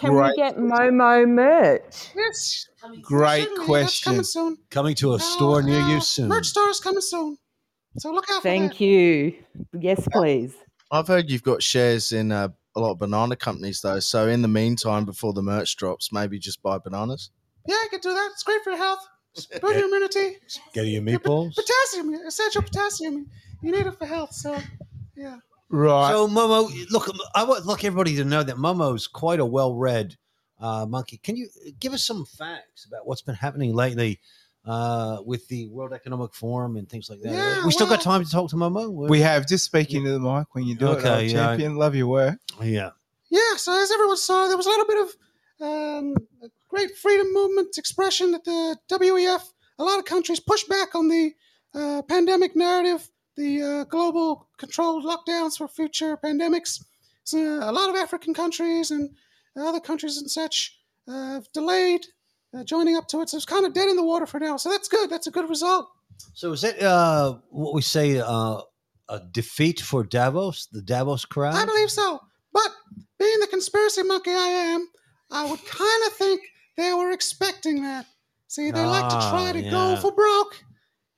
Can 0.00 0.10
Great 0.12 0.28
we 0.28 0.36
get 0.36 0.56
Momo 0.58 1.28
merch? 1.28 2.10
Yes. 2.14 2.68
great 3.02 3.42
Certainly, 3.48 3.64
question. 3.66 4.10
coming 4.12 4.22
soon. 4.24 4.58
coming 4.70 4.94
to 4.96 5.14
a 5.14 5.18
store 5.18 5.60
near 5.60 5.80
you 5.88 6.00
soon. 6.00 6.28
Merch 6.28 6.46
store 6.46 6.68
is 6.68 6.78
coming 6.78 7.00
soon. 7.00 7.36
So 7.98 8.12
look 8.12 8.26
out 8.30 8.36
for 8.36 8.48
Thank 8.48 8.74
that. 8.74 8.80
you. 8.80 9.34
Yes, 9.72 10.06
please. 10.12 10.54
I've 10.92 11.08
heard 11.08 11.28
you've 11.28 11.42
got 11.42 11.60
shares 11.60 12.12
in 12.12 12.30
uh, 12.30 12.48
a 12.76 12.80
lot 12.80 12.92
of 12.92 12.98
banana 13.00 13.34
companies 13.34 13.80
though. 13.80 13.98
So 13.98 14.28
in 14.28 14.40
the 14.42 14.48
meantime, 14.48 15.04
before 15.04 15.32
the 15.32 15.42
merch 15.42 15.76
drops, 15.76 16.12
maybe 16.12 16.38
just 16.38 16.62
buy 16.62 16.78
bananas. 16.78 17.30
Yeah, 17.66 17.74
you 17.82 17.88
can 17.88 18.00
do 18.00 18.10
that. 18.10 18.28
It's 18.34 18.44
great 18.44 18.62
for 18.62 18.70
your 18.70 18.78
health. 18.78 19.00
Boost 19.60 19.74
your 19.76 19.86
immunity. 19.86 20.36
Get 20.74 20.86
your 20.86 21.02
meatballs. 21.02 21.56
Potassium, 21.56 22.14
essential 22.26 22.62
potassium. 22.62 23.26
You 23.66 23.72
need 23.72 23.86
it 23.86 23.98
for 23.98 24.06
health. 24.06 24.32
So, 24.32 24.56
yeah. 25.16 25.38
Right. 25.68 26.12
So 26.12 26.28
Momo, 26.28 26.70
look, 26.90 27.10
I 27.34 27.42
would 27.42 27.66
like 27.66 27.84
everybody 27.84 28.16
to 28.16 28.24
know 28.24 28.42
that 28.42 28.56
Momo's 28.56 29.08
quite 29.08 29.40
a 29.40 29.44
well-read 29.44 30.16
uh, 30.58 30.86
Monkey, 30.86 31.18
can 31.18 31.36
you 31.36 31.48
give 31.80 31.92
us 31.92 32.04
some 32.04 32.24
facts 32.24 32.86
about 32.86 33.06
what's 33.06 33.22
been 33.22 33.34
happening 33.34 33.74
lately 33.74 34.20
uh, 34.64 35.18
with 35.24 35.46
the 35.48 35.66
World 35.68 35.92
Economic 35.92 36.34
Forum 36.34 36.76
and 36.76 36.88
things 36.88 37.10
like 37.10 37.20
that? 37.20 37.32
Yeah, 37.32 37.66
we 37.66 37.72
still 37.72 37.86
got 37.86 38.00
time 38.00 38.24
to 38.24 38.30
talk 38.30 38.50
to 38.50 38.56
Momo. 38.56 38.90
We're- 38.90 39.10
We 39.10 39.20
have 39.20 39.46
just 39.46 39.64
speaking 39.64 40.04
to 40.04 40.12
the 40.12 40.20
mic 40.20 40.54
when 40.54 40.64
you 40.64 40.74
do 40.76 40.92
it. 40.92 40.98
Okay, 40.98 41.10
old 41.10 41.22
yeah. 41.24 41.32
champion. 41.32 41.76
Love 41.76 41.94
your 41.94 42.06
work. 42.06 42.38
Yeah. 42.62 42.90
Yeah, 43.28 43.56
so 43.56 43.78
as 43.78 43.90
everyone 43.90 44.16
saw, 44.16 44.46
there 44.48 44.56
was 44.56 44.66
a 44.66 44.70
little 44.70 44.86
bit 44.86 44.98
of 45.02 45.16
um, 45.60 46.14
a 46.42 46.48
great 46.68 46.96
freedom 46.96 47.32
movement 47.32 47.76
expression 47.76 48.34
at 48.34 48.44
the 48.44 48.78
WEF. 48.88 49.42
A 49.78 49.84
lot 49.84 49.98
of 49.98 50.04
countries 50.04 50.40
pushed 50.40 50.68
back 50.68 50.94
on 50.94 51.08
the 51.08 51.32
uh, 51.74 52.02
pandemic 52.08 52.56
narrative, 52.56 53.10
the 53.36 53.62
uh, 53.62 53.84
global 53.84 54.48
controlled 54.58 55.04
lockdowns 55.04 55.56
for 55.58 55.68
future 55.68 56.16
pandemics. 56.16 56.82
So 57.24 57.38
a 57.38 57.72
lot 57.72 57.88
of 57.90 57.96
African 57.96 58.34
countries 58.34 58.90
and 58.90 59.10
other 59.56 59.80
countries 59.80 60.16
and 60.18 60.30
such 60.30 60.78
uh, 61.08 61.34
have 61.34 61.52
delayed 61.52 62.06
uh, 62.56 62.64
joining 62.64 62.96
up 62.96 63.08
to 63.08 63.20
it. 63.22 63.28
So 63.28 63.36
it's 63.36 63.46
kind 63.46 63.66
of 63.66 63.74
dead 63.74 63.88
in 63.88 63.96
the 63.96 64.04
water 64.04 64.26
for 64.26 64.38
now. 64.40 64.56
So 64.56 64.70
that's 64.70 64.88
good. 64.88 65.10
That's 65.10 65.26
a 65.26 65.30
good 65.30 65.48
result. 65.48 65.88
So 66.34 66.52
is 66.52 66.64
it 66.64 66.82
uh, 66.82 67.38
what 67.50 67.74
we 67.74 67.82
say 67.82 68.18
uh, 68.20 68.60
a 69.08 69.20
defeat 69.32 69.80
for 69.80 70.04
Davos, 70.04 70.66
the 70.72 70.82
Davos 70.82 71.24
crowd? 71.24 71.54
I 71.54 71.64
believe 71.64 71.90
so. 71.90 72.20
But 72.52 72.70
being 73.18 73.40
the 73.40 73.46
conspiracy 73.48 74.02
monkey 74.02 74.30
I 74.30 74.48
am, 74.74 74.88
I 75.30 75.50
would 75.50 75.64
kind 75.66 76.02
of 76.06 76.12
think 76.14 76.40
they 76.76 76.92
were 76.94 77.10
expecting 77.10 77.82
that. 77.82 78.06
See, 78.48 78.70
they 78.70 78.84
like 78.84 79.08
to 79.08 79.16
try 79.16 79.48
Ah, 79.48 79.52
to 79.52 79.60
yeah. 79.60 79.70
go 79.70 79.96
for 79.96 80.12
broke. 80.12 80.62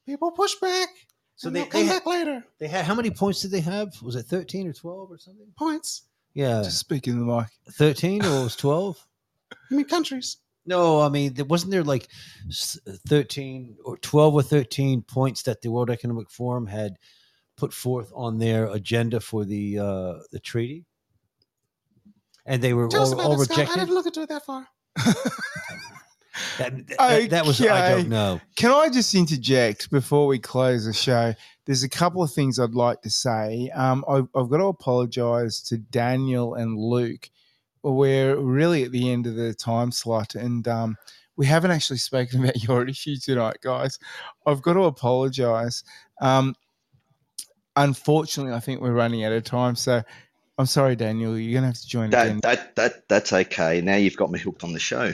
People 0.06 0.30
push 0.30 0.54
back, 0.56 0.88
So 1.38 1.46
and 1.46 1.56
they, 1.56 1.60
they, 1.62 1.68
come 1.68 1.82
they 1.82 1.88
back 1.88 2.04
later. 2.06 2.44
They 2.58 2.66
had 2.66 2.84
how 2.84 2.96
many 2.96 3.12
points 3.12 3.42
did 3.42 3.52
they 3.52 3.60
have? 3.60 3.94
Was 4.02 4.16
it 4.16 4.24
thirteen 4.26 4.66
or 4.66 4.72
twelve 4.72 5.08
or 5.08 5.18
something? 5.18 5.46
Points. 5.56 6.02
Yeah, 6.34 6.62
Just 6.64 6.78
speaking 6.78 7.12
of 7.14 7.20
the 7.20 7.26
mic. 7.26 7.46
thirteen 7.70 8.24
or 8.24 8.42
was 8.42 8.56
twelve? 8.64 9.06
I 9.52 9.74
mean, 9.74 9.84
countries. 9.84 10.38
No, 10.66 11.00
I 11.00 11.08
mean, 11.08 11.34
there 11.34 11.44
wasn't 11.44 11.70
there 11.70 11.84
like 11.84 12.08
thirteen 13.08 13.76
or 13.84 13.96
twelve 13.98 14.34
or 14.34 14.42
thirteen 14.42 15.00
points 15.02 15.44
that 15.44 15.62
the 15.62 15.70
World 15.70 15.90
Economic 15.90 16.28
Forum 16.28 16.66
had 16.66 16.98
put 17.56 17.72
forth 17.72 18.10
on 18.16 18.38
their 18.38 18.66
agenda 18.66 19.20
for 19.20 19.44
the 19.44 19.78
uh, 19.78 20.14
the 20.32 20.40
treaty, 20.40 20.86
and 22.46 22.60
they 22.60 22.74
were 22.74 22.88
Tell 22.88 23.14
all, 23.14 23.20
all 23.20 23.36
that, 23.38 23.44
Scott. 23.44 23.70
I 23.70 23.74
didn't 23.78 23.94
look 23.94 24.06
into 24.06 24.22
it 24.22 24.28
that 24.28 24.44
far. 24.44 24.66
That, 26.58 26.86
that, 26.88 27.30
that 27.30 27.46
was 27.46 27.60
I 27.60 27.90
don't 27.90 28.08
know. 28.08 28.40
Can 28.56 28.70
I 28.70 28.88
just 28.88 29.14
interject 29.14 29.90
before 29.90 30.26
we 30.26 30.38
close 30.38 30.84
the 30.84 30.92
show? 30.92 31.34
There's 31.64 31.82
a 31.82 31.88
couple 31.88 32.22
of 32.22 32.32
things 32.32 32.58
I'd 32.58 32.74
like 32.74 33.02
to 33.02 33.10
say. 33.10 33.70
Um, 33.74 34.04
I've, 34.08 34.28
I've 34.34 34.48
got 34.48 34.58
to 34.58 34.66
apologise 34.66 35.60
to 35.62 35.78
Daniel 35.78 36.54
and 36.54 36.78
Luke. 36.78 37.30
We're 37.82 38.36
really 38.36 38.84
at 38.84 38.92
the 38.92 39.10
end 39.10 39.26
of 39.26 39.34
the 39.34 39.54
time 39.54 39.92
slot, 39.92 40.34
and 40.34 40.66
um, 40.66 40.96
we 41.36 41.46
haven't 41.46 41.70
actually 41.70 41.98
spoken 41.98 42.42
about 42.42 42.62
your 42.62 42.86
issue 42.86 43.16
tonight, 43.16 43.58
guys. 43.62 43.98
I've 44.46 44.62
got 44.62 44.74
to 44.74 44.84
apologise. 44.84 45.84
Um, 46.20 46.54
unfortunately, 47.76 48.52
I 48.52 48.60
think 48.60 48.80
we're 48.80 48.92
running 48.92 49.24
out 49.24 49.32
of 49.32 49.44
time, 49.44 49.76
so 49.76 50.02
I'm 50.58 50.66
sorry, 50.66 50.96
Daniel. 50.96 51.38
You're 51.38 51.52
going 51.52 51.62
to 51.62 51.68
have 51.68 51.80
to 51.80 51.86
join 51.86 52.08
again. 52.08 52.40
That, 52.42 52.76
that 52.76 52.76
that 52.76 53.08
that's 53.08 53.32
okay. 53.32 53.80
Now 53.80 53.96
you've 53.96 54.16
got 54.16 54.30
me 54.30 54.40
hooked 54.40 54.64
on 54.64 54.72
the 54.72 54.80
show. 54.80 55.12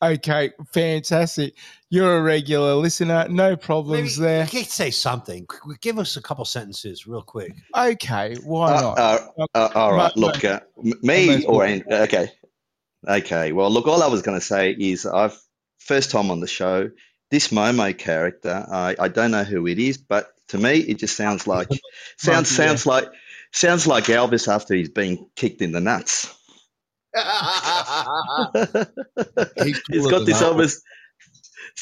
Okay, 0.00 0.52
fantastic. 0.72 1.54
You're 1.90 2.18
a 2.18 2.22
regular 2.22 2.74
listener. 2.74 3.26
No 3.28 3.56
problems 3.56 4.16
there. 4.16 4.44
You 4.44 4.50
can 4.50 4.64
say 4.64 4.90
something. 4.92 5.46
Give 5.80 5.98
us 5.98 6.16
a 6.16 6.22
couple 6.22 6.44
sentences, 6.44 7.06
real 7.06 7.22
quick. 7.22 7.52
Okay, 7.76 8.36
why 8.44 8.74
Uh, 8.74 8.80
not? 8.80 8.98
uh, 8.98 9.46
uh, 9.54 9.68
all 9.74 9.92
right. 9.94 10.14
Mo- 10.16 10.26
Look, 10.28 10.44
uh, 10.44 10.60
me 11.02 11.44
or 11.46 11.66
all. 11.66 11.82
Okay, 11.90 12.30
okay. 13.08 13.52
Well, 13.52 13.70
look, 13.70 13.86
all 13.88 14.02
I 14.02 14.06
was 14.06 14.22
going 14.22 14.38
to 14.38 14.44
say 14.44 14.70
is 14.72 15.04
I've 15.04 15.36
first 15.80 16.10
time 16.10 16.30
on 16.30 16.40
the 16.40 16.46
show. 16.46 16.90
This 17.30 17.48
Momo 17.48 17.96
character, 17.96 18.66
I, 18.70 18.94
I 18.98 19.08
don't 19.08 19.32
know 19.32 19.44
who 19.44 19.66
it 19.66 19.78
is, 19.78 19.98
but 19.98 20.28
to 20.48 20.58
me, 20.58 20.78
it 20.78 20.98
just 20.98 21.16
sounds 21.16 21.46
like 21.46 21.68
sounds 22.18 22.50
Monkey, 22.50 22.62
yeah. 22.62 22.68
sounds 22.68 22.86
like 22.86 23.08
sounds 23.52 23.86
like 23.86 24.04
Elvis 24.04 24.46
after 24.52 24.74
he's 24.74 24.88
been 24.90 25.26
kicked 25.36 25.60
in 25.60 25.72
the 25.72 25.80
nuts. 25.80 26.34
He's 29.62 29.80
He's 29.90 30.06
got 30.06 30.26
this 30.26 30.40
that. 30.40 30.52
Elvis. 30.52 30.80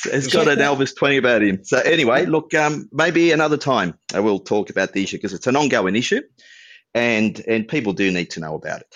It's 0.05 0.27
got 0.33 0.49
an 0.49 0.59
Elvis 0.59 0.95
twenty 0.97 1.17
about 1.17 1.43
him. 1.43 1.65
So 1.65 1.79
anyway, 1.79 2.27
look, 2.27 2.53
um, 2.55 2.89
maybe 2.93 3.33
another 3.33 3.57
time 3.57 3.99
I 4.15 4.21
will 4.21 4.41
talk 4.41 4.71
about 4.71 4.93
the 4.93 5.03
issue 5.03 5.17
because 5.17 5.33
it's 5.33 5.47
an 5.47 5.57
ongoing 5.57 5.97
issue, 5.97 6.23
and 6.95 7.41
and 7.47 7.67
people 7.67 7.93
do 7.93 8.11
need 8.11 8.31
to 8.33 8.41
know 8.41 8.55
about 8.55 8.83
it. 8.83 8.95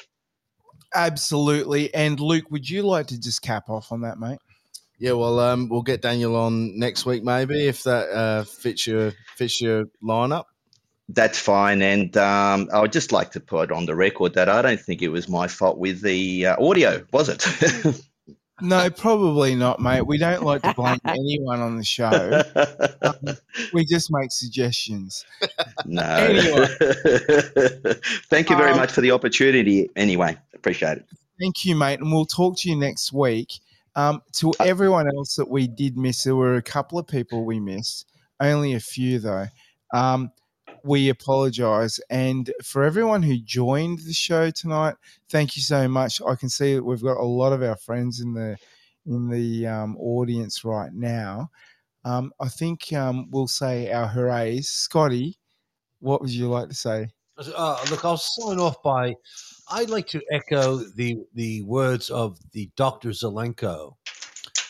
Absolutely. 0.95 1.93
And 1.95 2.19
Luke, 2.19 2.51
would 2.51 2.69
you 2.69 2.83
like 2.83 3.09
to 3.09 3.21
just 3.21 3.43
cap 3.43 3.71
off 3.71 3.93
on 3.93 4.03
that, 4.03 4.19
mate? 4.19 4.39
Yeah, 4.99 5.13
well, 5.13 5.39
um, 5.39 5.69
we'll 5.71 5.83
get 5.83 6.03
Daniel 6.03 6.37
on 6.37 6.79
next 6.79 7.07
week, 7.07 7.23
maybe 7.25 7.67
if 7.67 7.85
that 7.85 8.11
uh, 8.11 8.45
fits 8.45 8.87
your 8.87 9.13
fits 9.37 9.61
your 9.61 9.87
lineup. 10.05 10.45
That's 11.13 11.39
fine, 11.39 11.83
and 11.83 12.17
um, 12.17 12.69
I 12.73 12.81
would 12.81 12.93
just 12.93 13.11
like 13.11 13.33
to 13.33 13.41
put 13.41 13.73
on 13.73 13.87
the 13.87 13.97
record 13.97 14.35
that 14.35 14.49
I 14.49 14.63
don't 14.63 14.81
think 14.81 15.03
it 15.03 15.09
was 15.09 15.29
my 15.29 15.49
fault 15.49 15.79
with 15.79 16.03
the 16.03 16.47
uh, 16.47 16.65
audio, 16.65 17.05
was 17.13 17.29
it? 17.29 18.01
No, 18.63 18.91
probably 18.91 19.55
not, 19.55 19.81
mate. 19.81 20.03
We 20.07 20.19
don't 20.19 20.43
like 20.43 20.61
to 20.61 20.75
blame 20.75 20.99
anyone 21.07 21.61
on 21.61 21.79
the 21.79 21.83
show. 21.83 22.43
Um, 23.01 23.37
we 23.73 23.87
just 23.87 24.11
make 24.13 24.31
suggestions. 24.31 25.25
no. 25.87 26.03
Anyway. 26.03 26.67
Thank 28.29 28.51
you 28.51 28.57
very 28.57 28.73
Um, 28.73 28.77
much 28.77 28.93
for 28.93 29.01
the 29.01 29.13
opportunity. 29.13 29.89
Anyway, 29.97 30.37
appreciate 30.55 30.99
it. 30.99 31.07
Thank 31.41 31.65
you, 31.65 31.75
mate. 31.75 32.01
And 32.01 32.13
we'll 32.13 32.27
talk 32.27 32.59
to 32.59 32.69
you 32.69 32.77
next 32.77 33.15
week. 33.15 33.61
Um, 33.97 34.21
to 34.35 34.53
everyone 34.61 35.09
else 35.09 35.37
that 35.37 35.49
we 35.49 35.67
did 35.67 35.97
miss, 35.97 36.25
there 36.25 36.37
were 36.37 36.57
a 36.57 36.63
couple 36.63 36.99
of 36.99 37.07
people 37.07 37.47
we 37.47 37.59
missed, 37.61 38.11
only 38.41 38.75
a 38.75 38.81
few 38.81 39.21
though. 39.21 39.47
Um, 39.95 40.31
we 40.85 41.09
apologize. 41.09 42.01
And 42.11 42.53
for 42.63 42.83
everyone 42.83 43.23
who 43.23 43.39
joined 43.39 44.01
the 44.01 44.13
show 44.13 44.51
tonight, 44.51 44.95
thank 45.29 45.57
you 45.57 45.63
so 45.63 45.89
much. 45.89 46.21
I 46.27 46.35
can 46.35 46.49
see 46.49 46.75
that 46.75 46.85
we've 46.85 47.03
got 47.03 47.17
a 47.17 47.25
lot 47.25 47.53
of 47.53 47.63
our 47.63 47.77
friends 47.77 48.21
in 48.21 48.35
the 48.35 48.57
in 49.07 49.29
the 49.29 49.67
um, 49.67 49.97
audience 49.97 50.65
right 50.65 50.93
now. 50.93 51.51
Um, 52.05 52.33
I 52.41 52.49
think 52.49 52.93
um, 52.93 53.29
we'll 53.31 53.49
say 53.49 53.91
our 53.93 54.07
hoorays. 54.07 54.69
Scotty, 54.69 55.39
what 56.01 56.21
would 56.21 56.31
you 56.31 56.49
like 56.49 56.69
to 56.69 56.75
say? 56.75 57.09
Uh, 57.37 57.83
look, 57.91 58.05
I'll 58.05 58.17
sign 58.17 58.59
off 58.59 58.83
by. 58.83 59.15
I'd 59.71 59.91
like 59.91 60.07
to 60.09 60.23
echo 60.31 60.77
the 60.77 61.17
the 61.35 61.63
words 61.63 62.11
of 62.11 62.39
the 62.53 62.71
Dr. 62.77 63.11
Zelenko, 63.11 63.97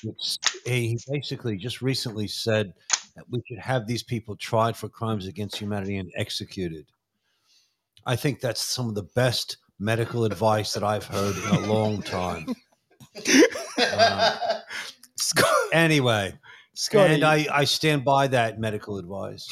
which 0.04 0.38
he 0.64 0.98
basically 1.10 1.56
just 1.56 1.82
recently 1.82 2.28
said 2.28 2.72
that 3.16 3.24
we 3.30 3.42
should 3.46 3.58
have 3.58 3.86
these 3.86 4.02
people 4.02 4.36
tried 4.36 4.76
for 4.76 4.88
crimes 4.88 5.26
against 5.26 5.56
humanity 5.56 5.96
and 5.96 6.10
executed. 6.16 6.86
I 8.06 8.16
think 8.16 8.40
that's 8.40 8.62
some 8.62 8.88
of 8.88 8.94
the 8.94 9.08
best 9.14 9.58
medical 9.78 10.24
advice 10.24 10.72
that 10.74 10.82
I've 10.84 11.04
heard 11.04 11.36
in 11.36 11.64
a 11.64 11.72
long 11.72 12.02
time. 12.02 12.46
Um, 13.92 14.38
anyway, 15.72 16.34
Scotty. 16.74 17.14
and 17.14 17.24
I, 17.24 17.46
I 17.52 17.64
stand 17.64 18.04
by 18.04 18.26
that 18.28 18.58
medical 18.58 18.98
advice. 18.98 19.46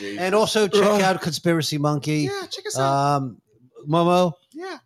and 0.00 0.34
also 0.34 0.68
check 0.68 0.82
Right. 0.82 1.02
out 1.02 1.20
Conspiracy 1.20 1.78
Monkey. 1.78 2.28
Yeah, 2.30 2.46
check 2.50 2.66
us 2.66 2.78
out. 2.78 3.16
Um, 3.16 3.40
Momo, 3.88 4.32
Yeah. 4.52 4.78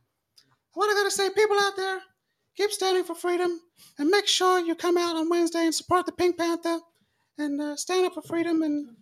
What 0.75 0.89
I 0.91 0.95
gotta 0.95 1.11
say, 1.11 1.29
people 1.31 1.57
out 1.61 1.77
there, 1.77 2.01
keep 2.57 2.71
standing 2.71 3.05
for 3.05 3.15
freedom 3.15 3.61
and 3.99 4.09
make 4.09 4.27
sure 4.27 4.59
you 4.61 4.75
come 4.75 4.97
out 4.97 5.17
on 5.17 5.29
Wednesday 5.29 5.65
and 5.65 5.75
support 5.75 6.07
the 6.07 6.13
Pink 6.13 6.39
Panther 6.39 6.79
and 7.39 7.61
uh, 7.61 7.77
stand 7.77 8.07
up 8.07 8.15
for 8.15 8.23
freedom 8.23 8.63
and 8.63 8.95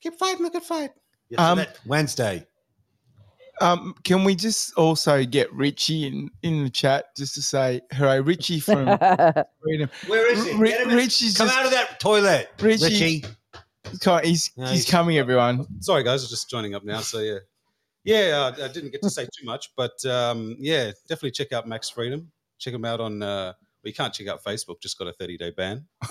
keep 0.00 0.18
fighting 0.18 0.44
the 0.44 0.50
good 0.50 0.62
fight. 0.62 0.90
yes, 1.28 1.40
Um, 1.40 1.58
that- 1.58 1.78
Wednesday. 1.86 2.46
Um, 3.60 3.96
can 4.04 4.22
we 4.22 4.36
just 4.36 4.72
also 4.74 5.24
get 5.24 5.52
Richie 5.52 6.06
in, 6.06 6.30
in 6.44 6.62
the 6.62 6.70
chat 6.70 7.06
just 7.16 7.34
to 7.34 7.42
say, 7.42 7.80
hooray, 7.92 8.20
Richie 8.20 8.60
from 8.60 8.84
Freedom. 9.62 9.90
Where 10.06 10.32
is 10.32 10.44
he? 10.46 10.54
Ri- 10.54 10.68
Get 10.68 10.80
him 10.82 10.90
in- 10.90 10.96
Richie's 10.96 11.36
Come 11.36 11.48
just- 11.48 11.58
out 11.58 11.64
of 11.64 11.72
that 11.72 11.98
toilet, 11.98 12.50
Richie. 12.60 12.84
Richie. 12.84 13.24
He's, 13.90 14.00
he's, 14.22 14.50
No, 14.56 14.64
he's 14.66 14.70
he's- 14.70 14.88
coming, 14.90 15.18
everyone. 15.18 15.66
Sorry, 15.82 16.04
guys, 16.04 16.22
I'm 16.22 16.28
just 16.30 16.48
joining 16.48 16.76
up 16.76 16.84
now. 16.84 17.00
So 17.00 17.18
yeah, 17.18 17.38
yeah, 18.04 18.52
uh, 18.56 18.64
I 18.64 18.68
didn't 18.68 18.92
get 18.92 19.02
to 19.02 19.10
say 19.10 19.24
too 19.24 19.44
much, 19.44 19.72
but 19.76 20.04
um, 20.04 20.54
yeah, 20.60 20.92
definitely 21.08 21.32
check 21.32 21.52
out 21.52 21.66
Max 21.66 21.90
Freedom. 21.90 22.30
Check 22.58 22.74
him 22.74 22.84
out 22.84 23.00
on. 23.00 23.20
Uh, 23.24 23.54
well, 23.56 23.88
you 23.90 23.92
can't 23.92 24.14
check 24.14 24.28
out 24.28 24.44
Facebook; 24.44 24.80
just 24.80 24.98
got 24.98 25.08
a 25.08 25.12
30 25.14 25.36
day 25.36 25.50
ban. 25.50 25.84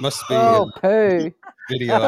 Must 0.00 0.20
be 0.28 0.34
Oh, 0.34 0.70
a 0.74 0.80
poo. 0.80 1.32
video. 1.70 1.98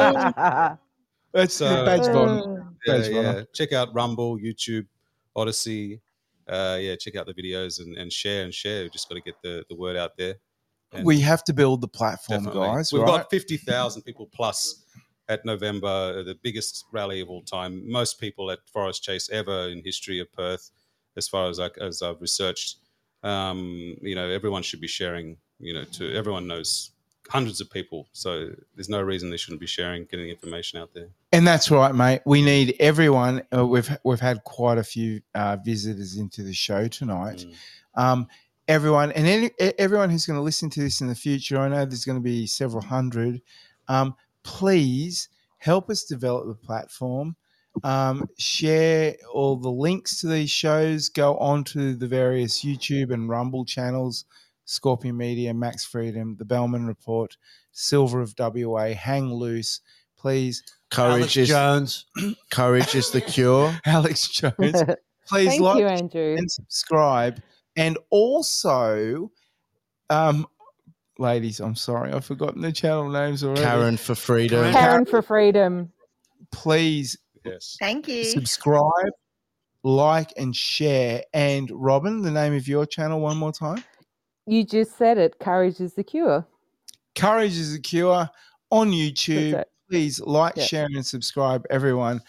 That's 1.33 1.55
So- 1.55 1.69
the 1.69 1.83
badge 1.85 2.13
bottom. 2.13 2.77
yeah, 2.85 2.97
Badge 2.97 3.09
yeah. 3.09 3.43
Check 3.53 3.73
out 3.73 3.93
Rumble, 3.93 4.37
YouTube, 4.37 4.87
Odysee. 5.35 5.99
Uh, 6.47 6.77
yeah, 6.81 6.95
check 6.95 7.15
out 7.15 7.27
the 7.27 7.33
videos 7.33 7.79
and, 7.79 7.95
and 7.97 8.11
share 8.11 8.43
and 8.43 8.53
share. 8.53 8.83
We've 8.83 8.91
just 8.91 9.07
got 9.07 9.15
to 9.15 9.21
get 9.21 9.35
the, 9.43 9.63
the 9.69 9.75
word 9.75 9.95
out 9.95 10.17
there. 10.17 10.35
And 10.91 11.05
We 11.05 11.19
have 11.19 11.43
to 11.43 11.53
build 11.53 11.81
the 11.81 11.87
platform, 11.87 12.45
definitely. 12.45 12.67
guys. 12.67 12.91
We've 12.91 13.03
right? 13.03 13.19
got 13.19 13.29
50,000 13.29 14.01
people 14.01 14.27
plus 14.33 14.83
at 15.27 15.45
November, 15.45 15.87
uh, 15.87 16.23
the 16.23 16.35
biggest 16.41 16.85
rally 16.91 17.21
of 17.21 17.29
all 17.29 17.43
time. 17.43 17.87
Most 17.87 18.19
people 18.19 18.49
at 18.49 18.59
Forest 18.73 19.03
Chase 19.03 19.29
ever 19.31 19.69
in 19.69 19.83
history 19.85 20.19
of 20.19 20.31
Perth, 20.33 20.71
as 21.15 21.27
far 21.27 21.47
as, 21.49 21.59
I, 21.59 21.69
as 21.79 22.01
I've 22.01 22.19
researched. 22.19 22.77
Um, 23.21 23.95
you 24.01 24.15
know, 24.15 24.27
everyone 24.27 24.63
should 24.63 24.81
be 24.81 24.87
sharing. 24.87 25.37
You 25.59 25.73
know, 25.75 25.83
to 25.83 26.15
everyone 26.15 26.47
knows 26.47 26.91
hundreds 27.29 27.61
of 27.61 27.69
people, 27.69 28.07
so 28.11 28.49
there's 28.75 28.89
no 28.89 29.01
reason 29.01 29.29
they 29.29 29.37
shouldn't 29.37 29.61
be 29.61 29.67
sharing, 29.67 30.05
getting 30.05 30.29
information 30.29 30.79
out 30.79 30.93
there. 30.93 31.09
And 31.31 31.47
that's 31.47 31.69
right, 31.71 31.93
mate. 31.93 32.21
We 32.25 32.41
need 32.41 32.75
everyone. 32.79 33.43
Uh, 33.55 33.65
we've 33.65 33.89
we've 34.03 34.19
had 34.19 34.43
quite 34.43 34.77
a 34.77 34.83
few 34.83 35.21
uh, 35.35 35.57
visitors 35.63 36.17
into 36.17 36.43
the 36.43 36.53
show 36.53 36.87
tonight. 36.87 37.45
Um, 37.95 38.27
everyone 38.67 39.11
and 39.13 39.27
any, 39.27 39.51
everyone 39.77 40.09
who's 40.09 40.25
going 40.25 40.37
to 40.37 40.43
listen 40.43 40.69
to 40.71 40.79
this 40.79 41.01
in 41.01 41.07
the 41.07 41.15
future, 41.15 41.59
I 41.59 41.69
know 41.69 41.85
there's 41.85 42.05
going 42.05 42.17
to 42.17 42.23
be 42.23 42.47
several 42.47 42.83
hundred. 42.83 43.41
Um, 43.87 44.15
please 44.43 45.29
help 45.57 45.89
us 45.89 46.03
develop 46.05 46.47
the 46.47 46.55
platform. 46.55 47.35
Um, 47.83 48.27
share 48.37 49.15
all 49.31 49.55
the 49.55 49.71
links 49.71 50.21
to 50.21 50.27
these 50.27 50.49
shows. 50.49 51.09
Go 51.09 51.37
onto 51.37 51.95
the 51.95 52.07
various 52.07 52.63
YouTube 52.63 53.13
and 53.13 53.29
Rumble 53.29 53.65
channels: 53.65 54.25
Scorpion 54.69 55.17
Media, 55.17 55.51
Max 55.51 55.83
Freedom, 55.83 56.35
The 56.37 56.45
Bellman 56.45 56.85
Report, 56.85 57.35
Silver 57.71 58.21
of 58.21 58.35
WA, 58.37 58.93
Hang 58.93 59.33
Loose. 59.33 59.81
Please, 60.15 60.63
Courage 60.91 61.37
is 61.37 61.47
Jones. 61.47 62.05
courage 62.51 62.93
is 62.93 63.09
the 63.09 63.21
cure. 63.21 63.75
Alex 63.85 64.27
Jones. 64.27 64.53
Please 65.27 65.49
Thank 65.49 65.61
like 65.61 65.79
you, 65.79 65.87
Andrew. 65.87 66.35
and 66.37 66.51
subscribe. 66.51 67.41
And 67.77 67.97
also, 68.11 69.31
um, 70.09 70.45
ladies, 71.17 71.59
I'm 71.59 71.75
sorry, 71.75 72.11
I've 72.11 72.25
forgotten 72.25 72.61
the 72.61 72.71
channel 72.71 73.09
names 73.09 73.43
already. 73.43 73.61
Karen 73.61 73.97
for 73.97 74.15
freedom. 74.15 74.71
Karen 74.71 75.05
for 75.05 75.21
freedom. 75.21 75.91
Please 76.51 77.17
yes. 77.43 77.75
Thank 77.79 78.07
you. 78.07 78.23
subscribe, 78.23 79.13
like, 79.83 80.31
and 80.37 80.55
share. 80.55 81.23
And 81.33 81.71
Robin, 81.71 82.21
the 82.21 82.31
name 82.31 82.53
of 82.53 82.67
your 82.67 82.85
channel 82.85 83.19
one 83.19 83.37
more 83.37 83.51
time. 83.51 83.83
You 84.49 84.63
just 84.63 84.97
said 84.97 85.19
it. 85.19 85.37
Courage 85.37 85.79
is 85.79 85.93
the 85.93 86.03
cure. 86.03 86.43
Courage 87.13 87.55
is 87.55 87.73
the 87.73 87.79
cure 87.79 88.27
on 88.71 88.91
YouTube. 88.91 89.63
Please 89.87 90.19
like, 90.21 90.55
Yeah. 90.55 90.63
share, 90.63 90.85
and 90.85 91.05
subscribe, 91.05 91.67
everyone. 91.69 92.21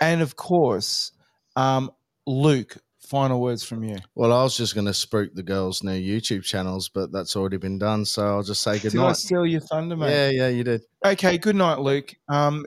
And 0.00 0.22
of 0.22 0.36
course, 0.36 1.12
um, 1.56 1.90
Luke, 2.26 2.78
final 3.00 3.42
words 3.42 3.62
from 3.62 3.84
you. 3.84 3.98
Well, 4.14 4.32
I 4.32 4.42
was 4.42 4.56
just 4.56 4.74
going 4.74 4.86
to 4.86 4.92
spruik 4.92 5.34
the 5.34 5.42
girls' 5.42 5.82
new 5.82 5.92
YouTube 5.92 6.44
channels, 6.44 6.88
but 6.88 7.12
that's 7.12 7.36
already 7.36 7.58
been 7.58 7.78
done. 7.78 8.06
So 8.06 8.26
I'll 8.26 8.42
just 8.42 8.62
say 8.62 8.78
good 8.78 8.92
Did 8.92 9.00
I 9.02 9.12
steal 9.12 9.44
your 9.44 9.60
thunder, 9.60 9.98
mate? 9.98 10.10
Yeah, 10.10 10.30
yeah, 10.30 10.48
you 10.48 10.64
did. 10.64 10.80
Okay, 11.04 11.36
good 11.36 11.56
night, 11.56 11.80
Luke. 11.80 12.14
Um, 12.30 12.64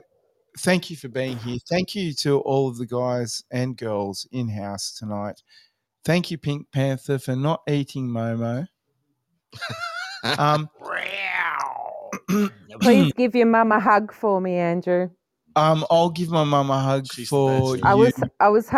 thank 0.60 0.88
you 0.88 0.96
for 0.96 1.08
being 1.08 1.36
here. 1.38 1.58
Thank 1.68 1.96
you 1.96 2.12
to 2.20 2.38
all 2.40 2.68
of 2.68 2.78
the 2.78 2.86
guys 2.86 3.42
and 3.50 3.76
girls 3.76 4.24
in 4.30 4.48
house 4.48 4.94
tonight. 4.96 5.42
Thank 6.04 6.30
you, 6.30 6.38
Pink 6.38 6.70
Panther, 6.70 7.18
for 7.18 7.34
not 7.34 7.62
eating 7.68 8.08
Momo. 8.08 8.68
Um, 10.38 10.68
Please 12.80 13.12
give 13.16 13.34
your 13.34 13.46
mum 13.46 13.72
a 13.72 13.80
hug 13.80 14.12
for 14.12 14.40
me, 14.40 14.54
Andrew. 14.56 15.10
um, 15.56 15.84
I'll 15.90 16.10
give 16.10 16.30
my 16.30 16.44
mum 16.44 16.70
a 16.70 16.78
hug 16.80 17.06
for 17.28 17.76
I 17.82 17.94
you. 17.94 17.94
was 17.94 18.14
I 18.40 18.48
was 18.48 18.68